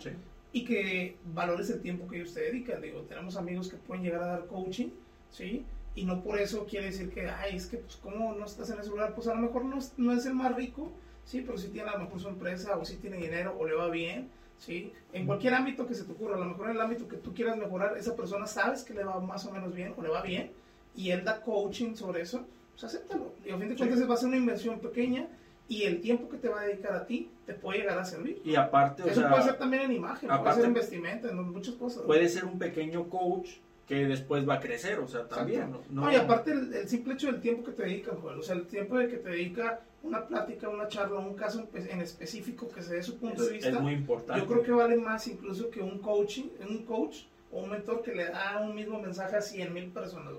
y 0.52 0.64
que 0.64 1.18
valores 1.34 1.68
el 1.68 1.82
tiempo 1.82 2.08
que 2.08 2.16
ellos 2.16 2.32
te 2.32 2.40
dedican. 2.40 2.80
Digo, 2.80 3.02
tenemos 3.02 3.36
amigos 3.36 3.68
que 3.68 3.76
pueden 3.76 4.02
llegar 4.02 4.22
a 4.22 4.26
dar 4.26 4.46
coaching, 4.46 4.88
¿sí? 5.30 5.66
Y 5.94 6.04
no 6.04 6.22
por 6.22 6.38
eso 6.38 6.64
quiere 6.64 6.86
decir 6.86 7.10
que, 7.10 7.28
ay, 7.28 7.56
es 7.56 7.66
que, 7.66 7.76
pues, 7.76 7.96
¿cómo 7.96 8.34
no 8.34 8.46
estás 8.46 8.70
en 8.70 8.80
ese 8.80 8.88
lugar? 8.88 9.14
Pues 9.14 9.28
a 9.28 9.34
lo 9.34 9.42
mejor 9.42 9.66
no 9.66 9.76
es, 9.76 9.92
no 9.98 10.12
es 10.12 10.24
el 10.24 10.34
más 10.34 10.56
rico, 10.56 10.90
sí, 11.24 11.42
pero 11.42 11.58
sí 11.58 11.68
tiene 11.68 11.90
a 11.90 11.98
lo 11.98 12.04
mejor 12.04 12.18
su 12.18 12.28
empresa, 12.28 12.78
o 12.78 12.84
sí 12.86 12.96
tiene 12.96 13.18
dinero, 13.18 13.54
o 13.58 13.66
le 13.66 13.74
va 13.74 13.90
bien, 13.90 14.30
¿sí? 14.60 14.92
En 15.12 15.26
cualquier 15.26 15.54
ámbito 15.54 15.86
que 15.86 15.94
se 15.94 16.04
te 16.04 16.12
ocurra, 16.12 16.36
a 16.36 16.38
lo 16.38 16.44
mejor 16.44 16.66
en 16.66 16.76
el 16.76 16.80
ámbito 16.80 17.08
que 17.08 17.16
tú 17.16 17.34
quieras 17.34 17.56
mejorar, 17.56 17.96
esa 17.96 18.14
persona 18.14 18.46
sabes 18.46 18.84
que 18.84 18.94
le 18.94 19.02
va 19.02 19.18
más 19.18 19.44
o 19.46 19.52
menos 19.52 19.74
bien 19.74 19.94
o 19.96 20.02
le 20.02 20.08
va 20.08 20.22
bien 20.22 20.52
y 20.94 21.10
él 21.10 21.24
da 21.24 21.40
coaching 21.40 21.94
sobre 21.94 22.22
eso, 22.22 22.46
pues 22.72 22.84
acéptalo. 22.84 23.32
Y 23.44 23.50
a 23.50 23.58
fin 23.58 23.68
de 23.68 23.76
cuentas 23.76 24.08
va 24.08 24.14
a 24.14 24.16
ser 24.18 24.28
una 24.28 24.36
inversión 24.36 24.78
pequeña 24.78 25.26
y 25.66 25.84
el 25.84 26.00
tiempo 26.00 26.28
que 26.28 26.36
te 26.36 26.48
va 26.48 26.60
a 26.60 26.64
dedicar 26.64 26.94
a 26.94 27.06
ti 27.06 27.30
te 27.46 27.54
puede 27.54 27.80
llegar 27.80 27.98
a 27.98 28.04
servir. 28.04 28.40
Y 28.44 28.54
aparte, 28.54 29.08
Eso 29.08 29.26
puede 29.28 29.42
ser 29.42 29.56
también 29.56 29.82
en 29.84 29.92
imagen, 29.92 30.28
puede 30.28 30.54
ser 30.54 30.64
en 30.66 30.74
vestimenta, 30.74 31.28
en 31.30 31.52
muchas 31.52 31.74
cosas. 31.74 32.02
Puede 32.02 32.28
ser 32.28 32.44
un 32.44 32.58
pequeño 32.58 33.08
coach 33.08 33.50
que 33.86 34.06
después 34.06 34.48
va 34.48 34.54
a 34.54 34.60
crecer, 34.60 34.98
o 35.00 35.08
sea, 35.08 35.26
también. 35.26 35.74
¿no? 35.90 36.12
y 36.12 36.14
aparte 36.14 36.52
el, 36.52 36.88
simple 36.88 37.14
hecho 37.14 37.26
del 37.26 37.40
tiempo 37.40 37.64
que 37.64 37.72
te 37.72 37.82
dedica, 37.84 38.12
o 38.12 38.42
sea, 38.42 38.54
el 38.54 38.66
tiempo 38.66 38.98
de 38.98 39.08
que 39.08 39.16
te 39.16 39.30
dedica 39.30 39.80
una 40.02 40.26
plática, 40.26 40.68
una 40.68 40.88
charla, 40.88 41.18
un 41.18 41.34
caso 41.34 41.68
en 41.74 42.00
específico 42.00 42.68
que 42.68 42.82
se 42.82 42.94
dé 42.94 43.02
su 43.02 43.18
punto 43.18 43.44
de 43.44 43.52
vista. 43.52 43.68
Es 43.68 43.80
muy 43.80 43.92
importante. 43.92 44.40
Yo 44.40 44.46
creo 44.46 44.62
que 44.62 44.72
vale 44.72 44.96
más 44.96 45.26
incluso 45.28 45.70
que 45.70 45.82
un 45.82 45.98
coaching, 45.98 46.48
un 46.68 46.84
coach 46.84 47.24
o 47.52 47.62
un 47.62 47.70
mentor 47.70 48.02
que 48.02 48.14
le 48.14 48.24
da 48.24 48.60
un 48.62 48.74
mismo 48.74 49.00
mensaje 49.00 49.36
a 49.36 49.42
100 49.42 49.72
mil 49.72 49.90
personas. 49.90 50.32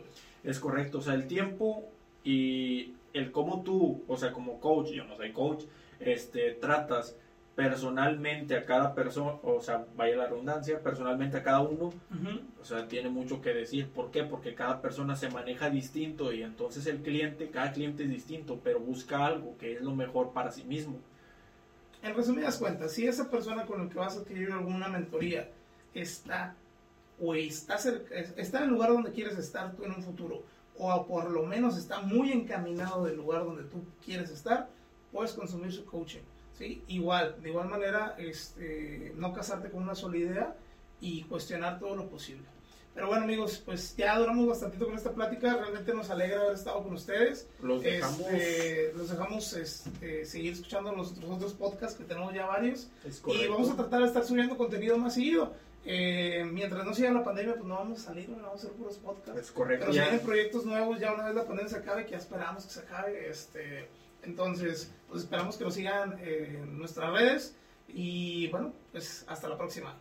Es 0.44 0.60
correcto, 0.60 1.00
o 1.00 1.02
sea, 1.02 1.14
el 1.14 1.28
tiempo 1.28 1.90
y 2.24 2.94
el 3.14 3.32
cómo 3.32 3.62
tú, 3.62 4.04
o 4.08 4.18
sea, 4.18 4.32
como 4.32 4.60
coach, 4.60 4.90
yo 4.92 5.04
no 5.04 5.16
soy 5.16 5.32
coach, 5.32 5.66
este, 6.00 6.54
tratas 6.54 7.16
personalmente 7.62 8.58
a 8.58 8.66
cada 8.66 8.96
persona, 8.96 9.38
o 9.44 9.62
sea, 9.62 9.86
vaya 9.96 10.16
la 10.16 10.28
redundancia, 10.28 10.82
personalmente 10.82 11.38
a 11.38 11.44
cada 11.44 11.60
uno, 11.60 11.94
o 12.60 12.66
sea, 12.66 12.88
tiene 12.88 13.10
mucho 13.10 13.40
que 13.40 13.54
decir. 13.54 13.90
¿Por 13.90 14.10
qué? 14.10 14.24
Porque 14.24 14.56
cada 14.56 14.82
persona 14.82 15.16
se 15.16 15.30
maneja 15.30 15.70
distinto 15.70 16.34
y 16.34 16.42
entonces 16.42 16.88
el 16.88 17.04
cliente, 17.04 17.52
cada 17.52 17.72
cliente 17.72 18.04
es 18.04 18.10
distinto, 18.10 18.60
pero 18.64 18.80
busca 18.80 19.26
algo 19.26 19.58
que 19.58 19.74
es 19.74 19.82
lo 19.82 19.94
mejor 19.94 20.34
para 20.34 20.52
sí 20.52 20.64
mismo. 20.64 21.00
En 22.02 22.16
resumidas 22.16 22.58
cuentas, 22.58 22.94
si 22.94 23.06
esa 23.06 23.30
persona 23.30 23.66
con 23.68 23.84
la 23.84 23.90
que 23.90 24.00
vas 24.00 24.18
a 24.18 24.22
adquirir 24.22 24.52
alguna 24.52 24.88
mentoría 24.88 25.48
está 25.94 26.56
o 27.20 27.36
está, 27.36 27.76
está 27.76 28.58
en 28.58 28.64
el 28.64 28.70
lugar 28.72 28.90
donde 28.90 29.12
quieres 29.12 29.38
estar 29.38 29.76
tú 29.76 29.84
en 29.84 29.92
un 29.92 30.02
futuro, 30.02 30.44
o 30.80 31.06
por 31.06 31.30
lo 31.30 31.44
menos 31.44 31.78
está 31.78 32.02
muy 32.02 32.32
encaminado 32.32 33.06
del 33.06 33.18
lugar 33.18 33.46
donde 33.46 33.66
tú 33.66 33.84
quieres 34.04 34.32
estar, 34.32 34.68
puedes 35.12 35.34
consumir 35.34 35.72
su 35.72 35.86
coaching. 35.86 36.22
¿Sí? 36.58 36.84
Igual, 36.88 37.42
de 37.42 37.50
igual 37.50 37.70
manera, 37.70 38.16
este, 38.18 39.14
no 39.16 39.34
casarte 39.34 39.70
con 39.70 39.84
una 39.84 39.96
sola 39.96 40.18
idea 40.18 40.56
y 41.00 41.24
cuestionar 41.24 41.80
todo 41.80 41.96
lo 41.96 42.10
posible. 42.10 42.46
Pero 42.94 43.08
bueno, 43.08 43.24
amigos, 43.24 43.62
pues 43.66 43.96
ya 43.96 44.18
duramos 44.18 44.48
bastantito 44.48 44.86
con 44.86 44.96
esta 44.96 45.14
plática. 45.14 45.56
Realmente 45.56 45.94
nos 45.94 46.10
alegra 46.10 46.42
haber 46.42 46.56
estado 46.56 46.84
con 46.84 46.94
ustedes. 46.94 47.48
Los 47.62 47.82
dejamos, 47.82 48.20
este, 48.20 48.94
los 48.94 49.10
dejamos 49.10 49.54
este, 49.54 50.26
seguir 50.26 50.54
escuchando 50.54 50.92
los 50.94 51.14
otros 51.18 51.54
podcasts 51.54 51.98
que 51.98 52.04
tenemos 52.04 52.34
ya 52.34 52.48
varios. 52.48 52.90
y 53.28 53.48
vamos 53.48 53.70
a 53.70 53.78
tratar 53.78 54.02
de 54.02 54.08
estar 54.08 54.26
subiendo 54.26 54.58
contenido 54.58 54.98
más 54.98 55.14
seguido. 55.14 55.54
Eh, 55.86 56.46
mientras 56.52 56.86
no 56.86 56.94
siga 56.94 57.12
la 57.12 57.24
pandemia, 57.24 57.54
pues 57.54 57.66
no 57.66 57.76
vamos 57.76 58.02
a 58.02 58.04
salir, 58.04 58.30
no 58.30 58.36
vamos 58.36 58.64
a 58.64 58.68
hacer 58.68 58.72
puros 58.72 58.98
podcasts. 58.98 59.42
Es 59.42 59.52
correcto. 59.52 59.86
Pero 59.86 59.94
si 59.94 60.00
vienen 60.00 60.26
proyectos 60.26 60.66
nuevos, 60.66 61.00
ya 61.00 61.14
una 61.14 61.26
vez 61.26 61.36
la 61.36 61.46
pandemia 61.46 61.70
se 61.70 61.78
acabe, 61.78 62.06
que 62.06 62.12
ya 62.12 62.18
esperamos 62.18 62.66
que 62.66 62.72
se 62.72 62.80
acabe. 62.82 63.30
Este, 63.30 63.88
entonces, 64.24 64.92
pues 65.08 65.24
esperamos 65.24 65.58
que 65.58 65.64
nos 65.64 65.74
sigan 65.74 66.20
en 66.20 66.78
nuestras 66.78 67.12
redes. 67.12 67.56
Y 67.88 68.48
bueno, 68.48 68.74
pues 68.92 69.26
hasta 69.28 69.50
la 69.50 69.58
próxima. 69.58 69.96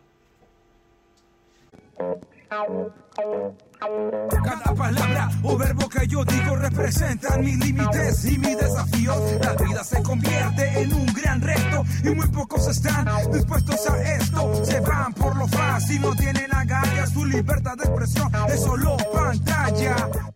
Cada 4.43 4.75
palabra 4.75 5.29
o 5.43 5.57
verbo 5.57 5.87
que 5.87 6.05
yo 6.07 6.23
digo 6.25 6.55
representan 6.55 7.41
mis 7.41 7.57
límites 7.57 8.25
y 8.25 8.37
mis 8.37 8.57
desafíos. 8.57 9.17
La 9.41 9.53
vida 9.53 9.83
se 9.83 10.03
convierte 10.03 10.81
en 10.81 10.93
un 10.93 11.05
gran 11.13 11.41
reto 11.41 11.83
y 12.03 12.09
muy 12.09 12.27
pocos 12.27 12.67
están 12.67 13.07
dispuestos 13.31 13.89
a 13.89 14.15
esto. 14.15 14.65
Se 14.65 14.79
van 14.81 15.13
por 15.13 15.35
lo 15.37 15.47
fácil, 15.47 16.01
no 16.01 16.13
tienen 16.15 16.53
agallas, 16.53 17.11
su 17.11 17.25
libertad 17.25 17.77
de 17.77 17.83
expresión 17.85 18.31
es 18.49 18.61
solo 18.61 18.97
pantalla. 19.13 20.09